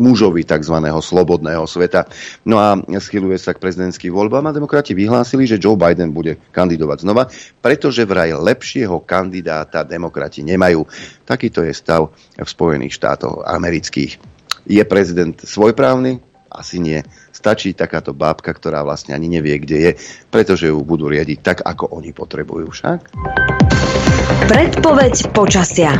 mužovi 0.00 0.48
tzv. 0.48 0.80
slobodného 0.80 1.68
sveta. 1.68 2.08
No 2.48 2.56
a 2.56 2.80
schyluje 3.04 3.36
sa 3.36 3.52
k 3.52 3.60
prezidentským 3.60 4.08
voľbám 4.08 4.48
a 4.48 4.56
demokrati 4.56 4.96
vyhlásili, 4.96 5.44
že 5.44 5.60
Joe 5.60 5.76
Biden 5.76 6.16
bude 6.16 6.40
kandidovať 6.56 7.04
znova, 7.04 7.28
pretože 7.60 8.08
vraj 8.08 8.32
lepšieho 8.32 9.04
kandidáta 9.04 9.84
demokrati 9.84 10.40
nemajú. 10.40 10.88
Takýto 11.28 11.60
je 11.68 11.76
stav 11.76 12.08
v 12.40 12.48
Spojených 12.48 12.96
štátoch 12.96 13.44
amerických. 13.44 14.31
Je 14.68 14.82
prezident 14.86 15.34
svojprávny? 15.34 16.22
Asi 16.52 16.78
nie. 16.78 17.00
Stačí 17.32 17.72
takáto 17.72 18.12
bábka, 18.12 18.52
ktorá 18.52 18.84
vlastne 18.84 19.16
ani 19.16 19.26
nevie, 19.26 19.56
kde 19.56 19.76
je, 19.80 19.90
pretože 20.28 20.68
ju 20.68 20.78
budú 20.84 21.08
riadiť 21.08 21.38
tak, 21.40 21.58
ako 21.64 21.96
oni 21.96 22.12
potrebujú 22.12 22.68
však. 22.68 23.00
Predpoveď 24.52 25.32
počasia. 25.32 25.96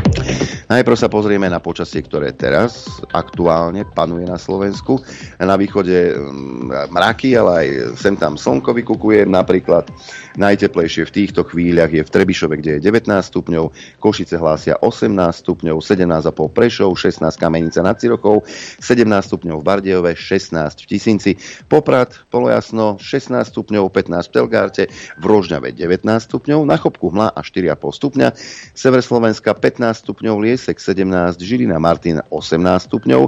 Najprv 0.69 0.97
sa 0.97 1.09
pozrieme 1.09 1.49
na 1.49 1.61
počasie, 1.61 2.05
ktoré 2.05 2.37
teraz 2.37 2.89
aktuálne 3.13 3.89
panuje 3.89 4.29
na 4.29 4.37
Slovensku. 4.37 5.01
Na 5.41 5.57
východe 5.57 6.17
mm, 6.17 6.93
mraky, 6.93 7.37
ale 7.37 7.51
aj 7.53 7.69
sem 7.97 8.17
tam 8.17 8.37
slnko 8.37 8.77
vykukuje. 8.77 9.25
Napríklad 9.25 9.89
najteplejšie 10.37 11.09
v 11.09 11.15
týchto 11.15 11.43
chvíľach 11.45 11.93
je 11.93 12.03
v 12.05 12.13
Trebišove, 12.13 12.55
kde 12.61 12.79
je 12.79 12.85
19 12.85 13.09
stupňov, 13.09 13.65
Košice 14.01 14.37
hlásia 14.41 14.75
18 14.81 15.13
stupňov, 15.17 15.77
17,5 15.81 16.57
Prešov, 16.57 16.91
16 16.97 17.25
Kamenica 17.37 17.81
nad 17.85 17.97
Cirokou, 17.99 18.45
17 18.47 19.05
stupňov 19.05 19.57
v 19.61 19.65
Bardejove, 19.65 20.13
16 20.17 20.57
v 20.57 20.87
Tisinci, 20.87 21.33
Poprad, 21.69 22.17
polojasno 22.33 22.97
16 23.01 23.45
stupňov, 23.53 23.93
15 23.93 24.29
v 24.29 24.33
Telgárte, 24.33 24.83
v 25.19 25.25
Rožňave 25.25 25.75
19 25.75 26.05
stupňov, 26.05 26.61
na 26.65 26.77
Chopku 26.81 27.13
hmla 27.13 27.33
a 27.33 27.41
4,5 27.41 28.01
stupňa, 28.01 28.29
Sever 28.73 29.03
Slovenska 29.05 29.53
15 29.53 30.05
stupňov, 30.05 30.35
Liesek 30.41 30.81
17, 30.81 31.41
Žilina 31.41 31.77
Martin 31.77 32.25
18 32.31 32.89
stupňov, 32.89 33.23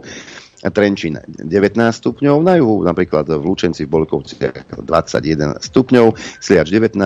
Trenčín 0.73 1.21
19 1.29 1.77
stupňov, 1.77 2.37
na 2.41 2.57
juhu 2.57 2.81
napríklad 2.81 3.29
v 3.29 3.43
Lučenci 3.45 3.85
v 3.85 3.91
Bolkovciach 3.93 4.81
21 4.81 5.61
stupňov, 5.61 6.17
Sliač 6.41 6.69
19, 6.73 6.97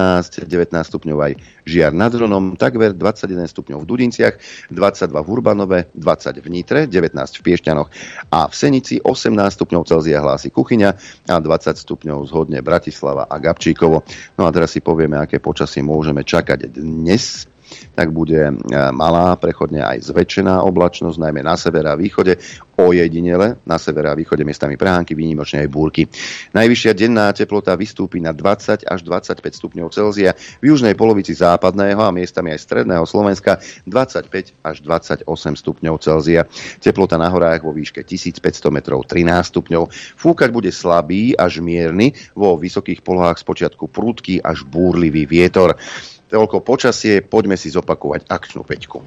19 0.47 0.47
stupňov 0.71 1.19
aj 1.19 1.33
Žiar 1.67 1.93
nad 1.93 2.15
Hronom, 2.15 2.55
takmer 2.55 2.95
21 2.95 3.51
stupňov 3.51 3.79
v 3.83 3.87
Dudinciach, 3.87 4.35
22 4.71 5.11
v 5.11 5.29
Urbanove, 5.29 5.79
20 5.93 6.39
v 6.39 6.49
Nitre, 6.49 6.81
19 6.87 7.15
v 7.19 7.43
Piešťanoch 7.43 7.89
a 8.31 8.47
v 8.47 8.55
Senici 8.55 9.03
18 9.03 9.35
stupňov 9.35 9.83
Celzia 9.85 10.23
hlási 10.23 10.55
Kuchyňa 10.55 10.91
a 11.29 11.37
20 11.37 11.75
stupňov 11.83 12.19
zhodne 12.31 12.63
Bratislava 12.63 13.27
a 13.27 13.37
Gabčíkovo. 13.37 14.07
No 14.39 14.43
a 14.47 14.51
teraz 14.55 14.73
si 14.73 14.81
povieme, 14.81 15.19
aké 15.19 15.43
počasie 15.43 15.83
môžeme 15.83 16.23
čakať 16.23 16.79
dnes 16.79 17.58
tak 17.95 18.15
bude 18.15 18.39
e, 18.39 18.53
malá, 18.95 19.35
prechodne 19.35 19.83
aj 19.83 20.07
zväčšená 20.09 20.63
oblačnosť, 20.63 21.19
najmä 21.19 21.41
na 21.43 21.59
severe 21.59 21.91
a 21.91 21.99
východe, 21.99 22.39
ojedinele 22.79 23.59
na 23.67 23.75
severe 23.75 24.07
a 24.07 24.15
východe 24.15 24.47
miestami 24.47 24.79
prehánky, 24.79 25.19
výnimočne 25.19 25.67
aj 25.67 25.69
búrky. 25.71 26.07
Najvyššia 26.55 26.95
denná 26.95 27.35
teplota 27.35 27.75
vystúpi 27.75 28.23
na 28.23 28.31
20 28.31 28.87
až 28.87 29.01
25 29.03 29.43
stupňov 29.43 29.91
Celzia, 29.91 30.39
v 30.63 30.71
južnej 30.71 30.95
polovici 30.95 31.35
západného 31.35 31.99
a 31.99 32.15
miestami 32.15 32.55
aj 32.55 32.63
stredného 32.63 33.03
Slovenska 33.03 33.59
25 33.91 34.63
až 34.63 34.77
28 34.87 35.27
stupňov 35.59 35.95
Celzia. 35.99 36.47
Teplota 36.79 37.19
na 37.19 37.27
horách 37.27 37.67
vo 37.67 37.75
výške 37.75 38.07
1500 38.07 38.47
metrov 38.71 39.03
13 39.03 39.27
stupňov. 39.51 39.91
Fúkať 40.15 40.55
bude 40.55 40.71
slabý 40.71 41.35
až 41.35 41.59
mierny, 41.59 42.15
vo 42.39 42.55
vysokých 42.55 43.03
polohách 43.03 43.43
spočiatku 43.43 43.91
prudký 43.91 44.39
až 44.39 44.63
búrlivý 44.63 45.27
vietor. 45.27 45.75
Toľko 46.29 46.61
počasie, 46.61 47.25
poďme 47.25 47.57
si 47.57 47.73
zopakovať 47.73 48.29
akčnú 48.29 48.61
peťku. 48.61 49.01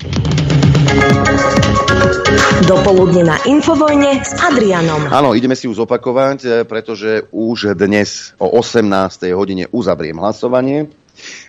Dopoludne 2.66 3.30
na 3.30 3.38
Infovojne 3.46 4.26
s 4.26 4.34
Adrianom. 4.42 5.06
Áno, 5.06 5.38
ideme 5.38 5.54
si 5.54 5.70
ju 5.70 5.74
zopakovať, 5.78 6.40
e, 6.42 6.50
pretože 6.66 7.30
už 7.30 7.78
dnes 7.78 8.34
o 8.42 8.50
18. 8.58 9.38
hodine 9.38 9.70
uzavriem 9.70 10.18
hlasovanie. 10.18 10.90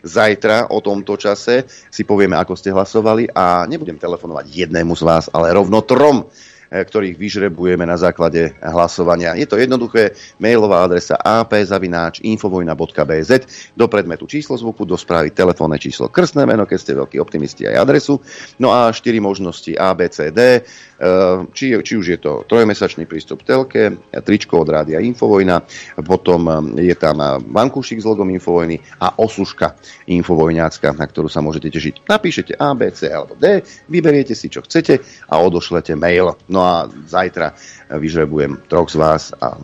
Zajtra 0.05 0.69
o 0.69 0.85
tomto 0.85 1.17
čase 1.17 1.65
si 1.89 2.05
povieme, 2.05 2.37
ako 2.37 2.53
ste 2.53 2.69
hlasovali 2.69 3.33
a 3.33 3.65
nebudem 3.65 3.97
telefonovať 3.97 4.45
jednému 4.53 4.93
z 4.93 5.03
vás, 5.09 5.33
ale 5.33 5.57
rovno 5.57 5.81
trom 5.89 6.29
ktorých 6.73 7.21
vyžrebujeme 7.21 7.85
na 7.85 8.01
základe 8.01 8.57
hlasovania. 8.65 9.37
Je 9.37 9.45
to 9.45 9.61
jednoduché, 9.61 10.17
mailová 10.41 10.89
adresa 10.89 11.21
ap.infovojna.bz 11.21 13.31
do 13.77 13.87
predmetu 13.93 14.25
číslo 14.25 14.57
zvuku, 14.57 14.89
do 14.89 14.97
správy 14.97 15.37
telefónne 15.37 15.77
číslo 15.77 16.09
krstné 16.09 16.49
meno, 16.49 16.65
keď 16.65 16.79
ste 16.81 16.97
veľkí 16.97 17.21
optimisti 17.21 17.69
aj 17.69 17.85
adresu. 17.85 18.25
No 18.57 18.73
a 18.73 18.89
štyri 18.89 19.21
možnosti 19.21 19.77
ABCD, 19.77 20.65
Ehm, 21.03 21.51
či, 21.51 21.75
či 21.83 21.99
už 21.99 22.07
je 22.15 22.19
to 22.23 22.47
trojmesačný 22.47 23.11
prístup 23.11 23.43
telke, 23.43 23.99
tričko 24.23 24.63
od 24.63 24.71
rádia 24.71 25.03
Infovojna, 25.03 25.59
potom 26.07 26.47
ehm, 26.47 26.79
je 26.79 26.95
tam 26.95 27.19
vankúšik 27.43 27.99
s 27.99 28.07
logom 28.07 28.31
Infovojny 28.31 28.79
a 29.03 29.19
osuška 29.19 29.75
Infovojňácka, 30.07 30.95
na 30.95 31.03
ktorú 31.03 31.27
sa 31.27 31.43
môžete 31.43 31.75
tešiť. 31.75 32.07
Napíšete 32.07 32.53
A, 32.55 32.71
B, 32.79 32.95
C 32.95 33.11
alebo 33.11 33.35
D, 33.35 33.67
vyberiete 33.91 34.39
si, 34.39 34.47
čo 34.47 34.63
chcete 34.63 35.03
a 35.27 35.43
odošlete 35.43 35.99
mail. 35.99 36.39
No 36.47 36.62
a 36.63 36.87
zajtra 36.89 37.53
vyžrebujem 37.91 38.65
troch 38.71 38.89
z 38.89 38.97
vás, 38.97 39.35
a, 39.37 39.59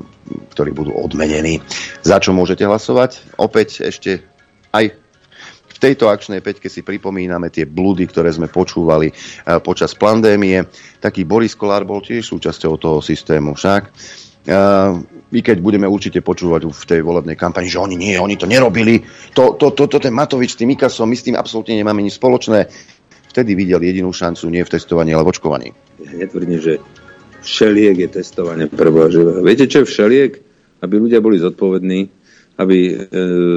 ktorí 0.53 0.75
budú 0.75 0.93
odmenení. 0.93 1.63
Za 2.03 2.19
čo 2.21 2.35
môžete 2.35 2.67
hlasovať? 2.67 3.39
Opäť 3.39 3.87
ešte 3.87 4.27
aj 4.75 4.99
v 5.79 5.87
tejto 5.95 6.11
akčnej 6.11 6.43
peťke 6.43 6.67
si 6.67 6.83
pripomíname 6.83 7.55
tie 7.55 7.63
blúdy, 7.63 8.11
ktoré 8.11 8.35
sme 8.35 8.51
počúvali 8.51 9.15
eh, 9.15 9.63
počas 9.63 9.95
pandémie. 9.95 10.67
Taký 10.99 11.23
Boris 11.23 11.55
Kolár 11.55 11.87
bol 11.87 12.03
tiež 12.03 12.27
súčasťou 12.27 12.75
toho 12.83 12.99
systému 12.99 13.55
však. 13.55 13.83
My 15.31 15.39
eh, 15.39 15.47
keď 15.47 15.63
budeme 15.63 15.87
určite 15.87 16.19
počúvať 16.19 16.67
v 16.67 16.83
tej 16.83 17.01
volebnej 17.07 17.39
kampani, 17.39 17.71
že 17.71 17.79
oni 17.79 17.95
nie, 17.95 18.19
oni 18.19 18.35
to 18.35 18.51
nerobili, 18.51 19.07
to, 19.39 19.55
to, 19.55 19.71
to, 19.71 19.87
to 19.87 20.03
ten 20.03 20.11
Matovič 20.11 20.59
s 20.59 20.59
tým 20.59 20.75
Mikasom, 20.75 21.07
my 21.07 21.15
s 21.15 21.23
tým 21.23 21.39
absolútne 21.39 21.79
nemáme 21.79 22.03
nič 22.03 22.19
spoločné. 22.19 22.67
Vtedy 23.29 23.55
videl 23.55 23.81
jedinú 23.85 24.11
šancu 24.11 24.49
nie 24.49 24.64
v 24.64 24.73
testovaní, 24.73 25.12
ale 25.12 25.25
v 25.25 25.33
očkovaní. 25.33 25.69
Ja 26.01 26.12
netvrdím, 26.17 26.61
že 26.61 26.81
všeliek 27.45 27.97
je 28.05 28.09
testovanie 28.09 28.67
preboha 28.67 29.12
živého. 29.12 29.41
Viete, 29.45 29.71
čo 29.71 29.85
je 29.85 29.91
všeliek? 29.91 30.33
Aby 30.79 30.95
ľudia 31.03 31.19
boli 31.19 31.43
zodpovední, 31.43 32.07
aby 32.59 32.79
e, 32.87 32.95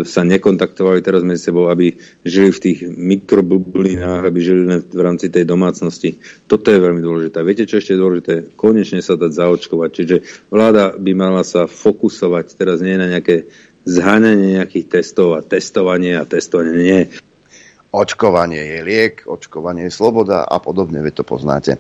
sa 0.06 0.22
nekontaktovali 0.22 1.02
teraz 1.02 1.26
medzi 1.26 1.50
sebou, 1.50 1.70
aby 1.70 1.94
žili 2.22 2.50
v 2.54 2.62
tých 2.62 2.80
mikrobublinách, 2.86 4.26
aby 4.26 4.40
žili 4.42 4.62
v 4.82 5.02
rámci 5.02 5.34
tej 5.34 5.46
domácnosti. 5.46 6.22
Toto 6.46 6.70
je 6.70 6.82
veľmi 6.82 7.02
dôležité. 7.02 7.42
Viete, 7.42 7.66
čo 7.66 7.82
ešte 7.82 7.98
je 7.98 8.02
dôležité? 8.02 8.34
Konečne 8.54 9.02
sa 9.02 9.18
dať 9.18 9.34
zaočkovať. 9.34 9.90
Čiže 9.90 10.16
vláda 10.54 10.98
by 10.98 11.12
mala 11.18 11.42
sa 11.42 11.66
fokusovať 11.66 12.58
teraz 12.58 12.82
nie 12.82 12.98
na 12.98 13.10
nejaké 13.10 13.50
zháňanie 13.90 14.62
nejakých 14.62 15.02
testov 15.02 15.34
a 15.34 15.42
testovanie 15.42 16.14
a 16.18 16.26
testovanie. 16.26 16.74
Nie 16.78 17.00
očkovanie 17.92 18.64
je 18.64 18.80
liek, 18.88 19.28
očkovanie 19.28 19.92
je 19.92 19.94
sloboda 19.94 20.48
a 20.48 20.58
podobne, 20.64 21.04
veď 21.04 21.22
to 21.22 21.26
poznáte. 21.28 21.72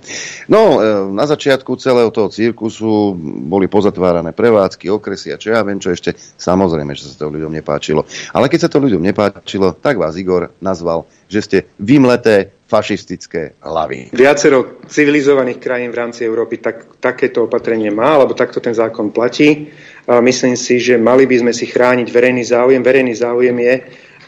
No, 0.51 0.77
e, 0.77 1.07
na 1.15 1.23
začiatku 1.23 1.79
celého 1.79 2.11
toho 2.11 2.27
cirkusu 2.27 3.15
boli 3.47 3.71
pozatvárané 3.71 4.35
prevádzky, 4.35 4.91
okresy 4.91 5.31
a 5.31 5.39
čo 5.39 5.55
ja 5.55 5.63
viem, 5.63 5.79
čo 5.79 5.95
ešte, 5.95 6.13
samozrejme, 6.19 6.91
že 6.91 7.07
sa 7.07 7.15
to 7.15 7.31
ľuďom 7.31 7.55
nepáčilo. 7.55 8.03
Ale 8.35 8.51
keď 8.51 8.67
sa 8.67 8.69
to 8.69 8.83
ľuďom 8.83 8.99
nepáčilo, 8.99 9.71
tak 9.79 9.95
vás 9.95 10.19
Igor 10.19 10.51
nazval, 10.59 11.07
že 11.31 11.39
ste 11.39 11.57
vymleté 11.79 12.51
fašistické 12.67 13.59
hlavy. 13.59 14.15
Viacero 14.15 14.79
civilizovaných 14.87 15.59
krajín 15.59 15.91
v 15.91 15.99
rámci 15.99 16.23
Európy 16.23 16.63
tak, 16.63 17.03
takéto 17.03 17.47
opatrenie 17.47 17.91
má, 17.91 18.15
alebo 18.15 18.31
takto 18.31 18.63
ten 18.63 18.71
zákon 18.71 19.11
platí. 19.11 19.67
A 20.07 20.23
myslím 20.23 20.55
si, 20.55 20.79
že 20.79 20.95
mali 20.95 21.27
by 21.27 21.43
sme 21.43 21.53
si 21.55 21.67
chrániť 21.67 22.07
verejný 22.07 22.43
záujem. 22.47 22.79
Verejný 22.79 23.11
záujem 23.15 23.57
je, 23.59 23.75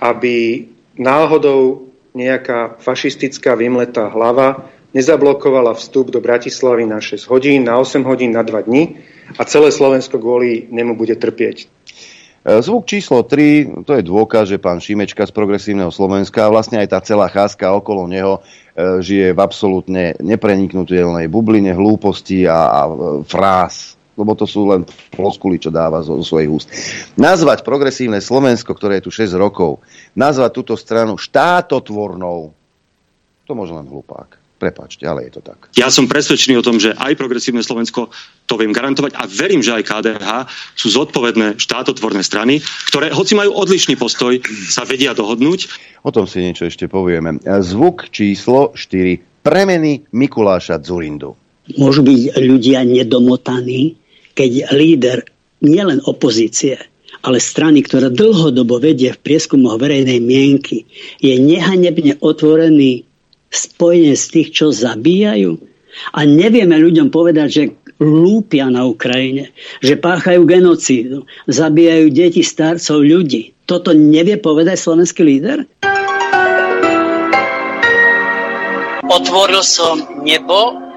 aby 0.03 0.35
náhodou 0.97 1.89
nejaká 2.13 2.77
fašistická 2.77 3.57
vymletá 3.57 4.09
hlava 4.09 4.69
nezablokovala 4.93 5.73
vstup 5.73 6.13
do 6.13 6.21
Bratislavy 6.21 6.85
na 6.85 7.01
6 7.01 7.25
hodín, 7.27 7.65
na 7.65 7.81
8 7.81 8.05
hodín, 8.05 8.31
na 8.31 8.45
2 8.45 8.69
dní 8.69 9.01
a 9.35 9.41
celé 9.49 9.73
Slovensko 9.73 10.21
kvôli 10.21 10.69
nemu 10.69 10.93
bude 10.93 11.17
trpieť. 11.17 11.65
E, 12.45 12.61
zvuk 12.61 12.85
číslo 12.85 13.25
3, 13.25 13.87
to 13.89 13.97
je 13.97 14.03
dôkaz, 14.05 14.53
že 14.53 14.61
pán 14.61 14.77
Šimečka 14.77 15.25
z 15.25 15.33
Progresívneho 15.33 15.89
Slovenska 15.89 16.45
a 16.45 16.53
vlastne 16.53 16.77
aj 16.77 16.93
tá 16.93 16.99
celá 17.01 17.25
cházka 17.25 17.73
okolo 17.73 18.05
neho 18.05 18.45
e, 18.77 19.01
žije 19.01 19.33
v 19.33 19.39
absolútne 19.41 20.13
nepreniknutelnej 20.21 21.25
bubline 21.25 21.73
hlúposti 21.73 22.45
a, 22.45 22.69
a 22.69 22.81
e, 22.85 22.91
fráz 23.25 23.97
lebo 24.13 24.37
to 24.37 24.45
sú 24.45 24.69
len 24.69 24.85
floskuly, 25.13 25.57
čo 25.57 25.73
dáva 25.73 26.05
zo, 26.05 26.21
zo 26.21 26.35
svojich 26.35 26.49
úst. 26.49 26.67
Nazvať 27.17 27.65
progresívne 27.65 28.21
Slovensko, 28.21 28.73
ktoré 28.73 29.01
je 29.01 29.09
tu 29.09 29.11
6 29.11 29.33
rokov, 29.37 29.81
nazvať 30.13 30.51
túto 30.53 30.73
stranu 30.77 31.17
štátotvornou, 31.17 32.53
to 33.43 33.51
môže 33.51 33.75
len 33.75 33.89
hlupák. 33.89 34.39
Prepačte, 34.63 35.03
ale 35.03 35.27
je 35.27 35.35
to 35.35 35.41
tak. 35.43 35.67
Ja 35.75 35.91
som 35.91 36.07
presvedčený 36.07 36.55
o 36.55 36.63
tom, 36.63 36.79
že 36.79 36.95
aj 36.95 37.19
progresívne 37.19 37.59
Slovensko 37.59 38.07
to 38.47 38.55
viem 38.55 38.71
garantovať 38.71 39.11
a 39.19 39.27
verím, 39.27 39.59
že 39.59 39.75
aj 39.75 39.83
KDH 39.83 40.27
sú 40.79 40.87
zodpovedné 40.87 41.59
štátotvorné 41.59 42.23
strany, 42.23 42.63
ktoré, 42.87 43.11
hoci 43.11 43.35
majú 43.35 43.51
odlišný 43.59 43.99
postoj, 43.99 44.39
sa 44.71 44.87
vedia 44.87 45.11
dohodnúť. 45.11 45.67
O 46.07 46.15
tom 46.15 46.31
si 46.31 46.47
niečo 46.47 46.63
ešte 46.63 46.87
povieme. 46.87 47.43
Zvuk 47.43 48.07
číslo 48.07 48.71
4. 48.71 49.43
Premeny 49.43 50.07
Mikuláša 50.15 50.79
Zurindu. 50.79 51.35
Môžu 51.75 51.99
byť 52.07 52.39
ľudia 52.39 52.87
nedomotaní, 52.87 53.99
keď 54.33 54.73
líder 54.73 55.25
nielen 55.63 56.03
opozície, 56.03 56.77
ale 57.23 57.39
strany, 57.39 57.85
ktorá 57.85 58.11
dlhodobo 58.11 58.83
vedie 58.83 59.15
v 59.15 59.21
prieskumoch 59.23 59.79
verejnej 59.79 60.19
mienky, 60.19 60.83
je 61.23 61.39
nehanebne 61.39 62.19
otvorený 62.19 63.07
spojenie 63.47 64.17
z 64.17 64.25
tých, 64.27 64.49
čo 64.51 64.75
zabíjajú. 64.75 65.55
A 66.17 66.25
nevieme 66.25 66.75
ľuďom 66.81 67.13
povedať, 67.13 67.47
že 67.47 67.63
lúpia 68.01 68.67
na 68.67 68.83
Ukrajine, 68.89 69.53
že 69.79 69.95
páchajú 69.95 70.43
genocídu, 70.43 71.29
zabíjajú 71.45 72.09
deti, 72.09 72.41
starcov, 72.41 73.05
ľudí. 73.05 73.53
Toto 73.69 73.93
nevie 73.95 74.41
povedať 74.41 74.75
slovenský 74.75 75.21
líder? 75.23 75.63
Otvoril 79.07 79.61
som 79.61 80.25
nebo 80.25 80.92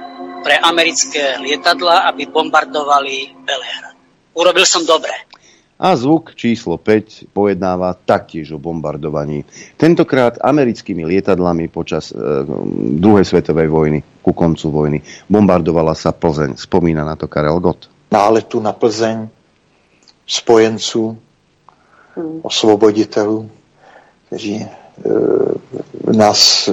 pre 0.46 0.54
americké 0.62 1.42
lietadla, 1.42 2.06
aby 2.06 2.30
bombardovali 2.30 3.34
Belehrad. 3.42 3.98
Urobil 4.38 4.62
som 4.62 4.86
dobre. 4.86 5.10
A 5.76 5.92
zvuk 5.92 6.32
číslo 6.38 6.78
5 6.80 7.34
pojednáva 7.36 7.92
taktiež 7.98 8.54
o 8.54 8.62
bombardovaní. 8.62 9.44
Tentokrát 9.76 10.40
americkými 10.40 11.04
lietadlami 11.04 11.68
počas 11.68 12.14
e, 12.14 12.16
druhej 12.96 13.28
svetovej 13.28 13.68
vojny, 13.68 13.98
ku 14.24 14.32
koncu 14.32 14.72
vojny. 14.72 14.98
Bombardovala 15.28 15.92
sa 15.92 16.16
Plzeň. 16.16 16.56
Spomína 16.56 17.04
na 17.04 17.12
to 17.18 17.28
Karel 17.28 17.60
Gott. 17.60 17.92
Náletu 18.08 18.62
na 18.62 18.72
Plzeň 18.72 19.28
spojenců, 20.26 21.18
hmm. 22.14 22.40
osvoboditelů, 22.42 23.50
kteří 24.26 24.54
e, 24.56 24.68
nás 26.16 26.70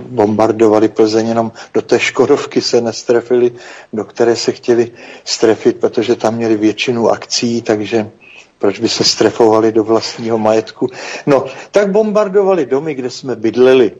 bombardovali 0.00 0.88
Plzeň, 0.88 1.28
jenom 1.28 1.52
do 1.74 1.82
té 1.82 2.00
Škodovky 2.00 2.60
se 2.60 2.80
nestrefili, 2.80 3.52
do 3.92 4.04
které 4.04 4.36
se 4.36 4.52
chtěli 4.52 4.90
strefit, 5.24 5.76
protože 5.76 6.14
tam 6.14 6.34
měli 6.34 6.56
většinu 6.56 7.08
akcí, 7.10 7.62
takže 7.62 8.10
proč 8.58 8.80
by 8.80 8.88
se 8.88 9.04
strefovali 9.04 9.72
do 9.72 9.84
vlastního 9.84 10.38
majetku. 10.38 10.88
No, 11.26 11.44
tak 11.70 11.90
bombardovali 11.90 12.66
domy, 12.66 12.94
kde 12.94 13.10
jsme 13.10 13.36
bydleli. 13.36 13.92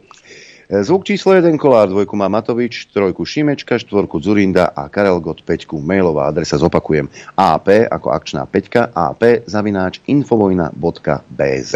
Zvuk 0.66 1.04
číslo 1.04 1.32
1 1.32 1.58
Kolár, 1.58 1.88
dvojku 1.88 2.16
má 2.16 2.28
Matovič, 2.28 2.90
trojku 2.90 3.22
Šimečka, 3.24 3.78
štvorku 3.78 4.18
Zurinda 4.18 4.66
a 4.74 4.88
Karel 4.90 5.22
Gott, 5.22 5.46
peťku. 5.46 5.78
Mailová 5.78 6.26
adresa 6.26 6.58
zopakujem. 6.58 7.06
AP 7.38 7.86
ako 7.86 8.10
akčná 8.10 8.50
peťka, 8.50 8.90
AP 8.90 9.46
zavináč 9.46 10.02
infovojna.bz. 10.10 11.74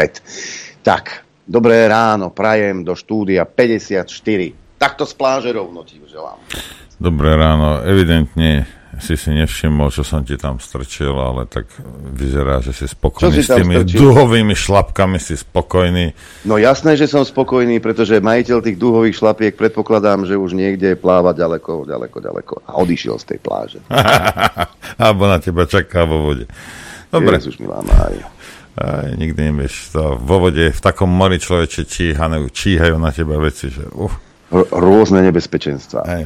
Tak, 0.83 1.23
dobré 1.51 1.91
ráno, 1.91 2.31
prajem 2.31 2.87
do 2.87 2.95
štúdia 2.95 3.43
54. 3.43 4.07
Takto 4.79 5.03
z 5.03 5.15
pláže 5.19 5.51
rovno 5.51 5.83
ti 5.83 5.99
želám. 6.07 6.39
Dobré 7.03 7.35
ráno, 7.35 7.83
evidentne 7.83 8.71
si 9.01 9.17
si 9.17 9.33
nevšimol, 9.33 9.89
čo 9.89 10.05
som 10.05 10.21
ti 10.21 10.37
tam 10.37 10.61
strčil, 10.61 11.17
ale 11.17 11.49
tak 11.49 11.65
vyzerá, 12.13 12.61
že 12.61 12.77
si 12.77 12.85
spokojný 12.85 13.33
si 13.33 13.49
s 13.49 13.49
tými 13.49 13.81
strčil? 13.81 13.97
duhovými 13.97 14.53
šlapkami, 14.53 15.17
si 15.17 15.41
spokojný. 15.41 16.13
No 16.45 16.61
jasné, 16.61 17.01
že 17.01 17.09
som 17.09 17.25
spokojný, 17.25 17.81
pretože 17.81 18.21
majiteľ 18.21 18.61
tých 18.61 18.77
duhových 18.77 19.17
šlapiek 19.17 19.57
predpokladám, 19.57 20.29
že 20.29 20.37
už 20.37 20.53
niekde 20.53 21.01
pláva 21.01 21.33
ďaleko, 21.33 21.89
ďaleko, 21.89 22.17
ďaleko 22.21 22.55
a 22.69 22.77
odišiel 22.77 23.17
z 23.17 23.25
tej 23.35 23.39
pláže. 23.41 23.79
Alebo 25.01 25.25
na 25.25 25.41
teba 25.41 25.65
čaká 25.65 26.05
vo 26.05 26.21
vode. 26.21 26.45
Dobre. 27.09 27.41
Jezus, 27.41 27.57
milá 27.59 27.81
Mária. 27.83 28.29
Aj, 28.79 29.11
nikdy 29.19 29.51
nevieš. 29.51 29.95
To 29.97 30.15
vo 30.15 30.47
vode, 30.47 30.71
v 30.71 30.81
takom 30.81 31.11
mori 31.11 31.43
človeče 31.43 31.83
číhajú, 31.89 32.47
číhajú 32.51 32.97
na 32.99 33.11
teba 33.11 33.41
veci, 33.43 33.71
že 33.73 33.89
uh. 33.91 34.15
R- 34.51 34.71
rôzne 34.71 35.23
nebezpečenstva. 35.27 36.01
Aj. 36.07 36.23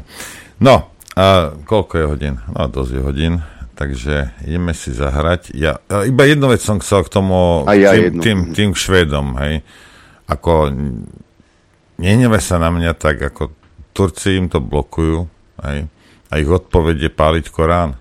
No, 0.60 0.92
a 1.14 1.54
koľko 1.54 1.92
je 1.96 2.04
hodín? 2.04 2.34
No, 2.50 2.68
dosť 2.68 2.92
je 2.96 3.02
hodín. 3.02 3.34
Takže 3.74 4.30
ideme 4.46 4.70
si 4.70 4.94
zahrať. 4.94 5.50
Ja, 5.50 5.82
iba 6.06 6.22
jednu 6.30 6.46
vec 6.46 6.62
som 6.62 6.78
chcel 6.78 7.02
k 7.02 7.10
tomu, 7.10 7.66
ja 7.74 7.90
tým, 7.90 8.22
tým, 8.22 8.38
tým 8.54 8.70
Švédom, 8.70 9.34
hej. 9.42 9.66
Ako, 10.30 10.70
nehneve 11.98 12.38
sa 12.38 12.62
na 12.62 12.70
mňa 12.70 12.94
tak, 12.94 13.18
ako 13.18 13.50
Turci 13.90 14.38
im 14.38 14.46
to 14.46 14.62
blokujú, 14.62 15.26
hej. 15.66 15.90
A 16.30 16.32
ich 16.38 16.46
odpoveď 16.46 17.10
je 17.10 17.10
páliť 17.10 17.44
Korán. 17.50 17.98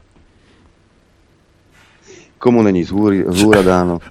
Komu 2.43 2.59
není 2.59 2.83
zúra 2.83 3.63
dáno? 3.63 4.03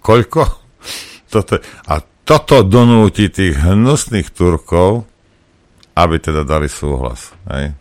Koľko? 0.00 0.64
Toto, 1.28 1.60
a 1.84 2.00
toto 2.24 2.64
donúti 2.64 3.28
tých 3.28 3.60
hnusných 3.60 4.32
Turkov, 4.32 5.04
aby 5.92 6.16
teda 6.24 6.48
dali 6.48 6.72
súhlas. 6.72 7.36
Hej? 7.52 7.76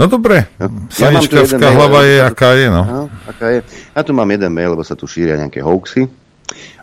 No 0.00 0.08
dobre, 0.08 0.48
ja 0.96 1.70
hlava 1.76 2.00
je, 2.08 2.16
aká 2.24 2.56
je, 2.56 2.66
no. 2.72 2.82
Aha, 2.88 3.04
aká 3.28 3.46
je. 3.52 3.60
Ja 3.92 4.00
tu 4.00 4.16
mám 4.16 4.32
jeden 4.32 4.48
mail, 4.48 4.72
lebo 4.72 4.80
sa 4.80 4.96
tu 4.96 5.04
šíria 5.04 5.36
nejaké 5.36 5.60
hoaxy. 5.60 6.08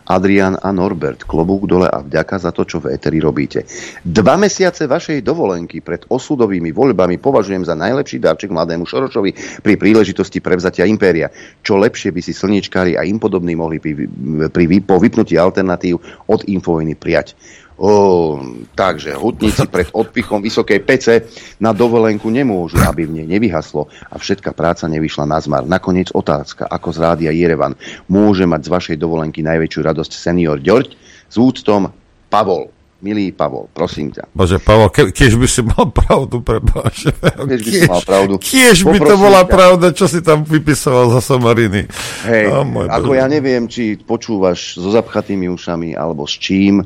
Adrian 0.08 0.56
a 0.56 0.72
Norbert, 0.72 1.28
klobúk 1.28 1.68
dole 1.68 1.84
a 1.84 2.00
vďaka 2.00 2.40
za 2.40 2.50
to, 2.50 2.64
čo 2.64 2.80
v 2.80 2.96
Eteri 2.96 3.20
robíte. 3.20 3.68
Dva 4.00 4.40
mesiace 4.40 4.88
vašej 4.88 5.20
dovolenky 5.20 5.84
pred 5.84 6.08
osudovými 6.08 6.72
voľbami 6.72 7.20
považujem 7.20 7.68
za 7.68 7.76
najlepší 7.76 8.16
darček 8.18 8.48
mladému 8.48 8.88
Šoročovi 8.88 9.60
pri 9.60 9.74
príležitosti 9.76 10.40
prevzatia 10.40 10.88
impéria. 10.88 11.28
Čo 11.60 11.76
lepšie 11.76 12.08
by 12.08 12.20
si 12.24 12.32
slničkári 12.32 12.96
a 12.96 13.04
im 13.04 13.20
podobní 13.20 13.52
mohli 13.52 13.76
pri, 13.78 14.08
pri, 14.48 14.64
po 14.80 14.96
vypnutí 14.96 15.36
alternatív 15.36 16.00
od 16.24 16.40
infovojny 16.48 16.96
prijať. 16.96 17.36
O, 17.78 18.42
takže 18.74 19.14
hutníci 19.14 19.70
pred 19.70 19.86
odpichom 19.94 20.42
vysokej 20.42 20.82
pece 20.82 21.30
na 21.62 21.70
dovolenku 21.70 22.26
nemôžu, 22.26 22.82
aby 22.82 23.06
v 23.06 23.22
nej 23.22 23.38
nevyhaslo 23.38 23.86
a 24.10 24.18
všetká 24.18 24.50
práca 24.50 24.90
nevyšla 24.90 25.30
na 25.30 25.38
zmar. 25.38 25.62
Nakoniec 25.62 26.10
otázka, 26.10 26.66
ako 26.66 26.90
z 26.90 26.98
rádia 26.98 27.30
Jerevan 27.30 27.78
môže 28.10 28.50
mať 28.50 28.66
z 28.66 28.72
vašej 28.74 28.96
dovolenky 28.98 29.46
najväčšiu 29.46 29.80
radosť 29.94 30.10
senior 30.10 30.58
Ďorď 30.58 30.90
s 31.30 31.36
úctom 31.38 31.94
Pavol. 32.26 32.74
Milý 32.98 33.30
Pavol, 33.30 33.70
prosím 33.70 34.10
ťa. 34.10 34.26
Bože, 34.34 34.58
Pavol, 34.58 34.90
ke, 34.90 35.14
kiež 35.14 35.38
by 35.38 35.46
si 35.46 35.62
mal 35.62 35.86
pravdu, 35.86 36.42
prepáč. 36.42 37.14
Kiež 37.14 37.62
by 37.62 37.70
si 37.70 37.86
mal 37.86 38.02
pravdu. 38.02 38.34
Kiež 38.42 38.82
by 38.82 38.98
to 38.98 39.14
bola 39.14 39.46
ťa. 39.46 39.54
pravda, 39.54 39.86
čo 39.94 40.10
si 40.10 40.18
tam 40.18 40.42
vypisoval 40.42 41.14
za 41.14 41.22
somariny. 41.22 41.86
Hej, 42.26 42.50
oh, 42.50 42.66
ako 42.90 43.14
ja 43.14 43.30
neviem, 43.30 43.70
či 43.70 43.94
počúvaš 44.02 44.82
so 44.82 44.90
zapchatými 44.90 45.46
ušami, 45.46 45.94
alebo 45.94 46.26
s 46.26 46.42
čím, 46.42 46.82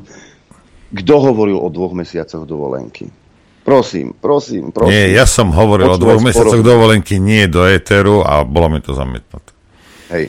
kto 0.93 1.13
hovoril 1.17 1.57
o 1.57 1.67
dvoch 1.73 1.97
mesiacoch 1.97 2.45
dovolenky? 2.45 3.09
Prosím, 3.63 4.13
prosím, 4.13 4.69
prosím. 4.75 4.91
Nie, 4.91 5.15
ja 5.15 5.25
som 5.25 5.49
hovoril 5.49 5.87
Počúvať 5.87 5.97
o 5.97 6.03
dvoch 6.03 6.21
mesiacoch 6.21 6.63
dovolenky, 6.63 7.15
nie 7.17 7.47
do 7.47 7.63
éteru 7.63 8.21
a 8.21 8.43
bolo 8.43 8.67
mi 8.67 8.79
to 8.83 8.91
zamietnuté. 8.91 9.51
Hej. 10.11 10.25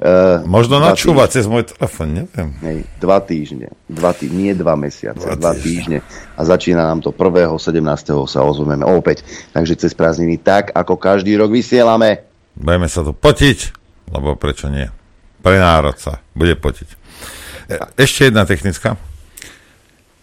Uh, 0.00 0.40
Možno 0.48 0.80
načúvať 0.80 1.28
cez 1.28 1.44
môj 1.44 1.68
telefon, 1.76 2.24
neviem. 2.24 2.56
Hej, 2.64 2.78
dva 2.96 3.20
týždne, 3.20 3.68
dva 3.84 4.16
tý, 4.16 4.32
nie 4.32 4.56
dva 4.56 4.72
mesiace, 4.72 5.28
dva, 5.28 5.36
dva 5.36 5.52
týždne. 5.52 6.00
A 6.34 6.40
začína 6.40 6.88
nám 6.88 7.04
to 7.04 7.12
1. 7.12 7.52
17. 7.60 7.84
sa 8.24 8.40
ozveme 8.40 8.80
opäť. 8.80 9.28
Takže 9.52 9.76
cez 9.76 9.92
prázdniny 9.92 10.40
tak, 10.40 10.72
ako 10.72 10.96
každý 10.96 11.36
rok 11.36 11.52
vysielame. 11.52 12.24
Budeme 12.56 12.88
sa 12.88 13.04
tu 13.04 13.12
potiť, 13.12 13.76
lebo 14.08 14.40
prečo 14.40 14.72
nie? 14.72 14.88
Pre 15.44 15.56
národ 15.60 16.00
sa 16.00 16.24
bude 16.32 16.56
potiť. 16.56 16.88
E, 17.68 17.76
ešte 18.00 18.32
jedna 18.32 18.48
technická. 18.48 18.96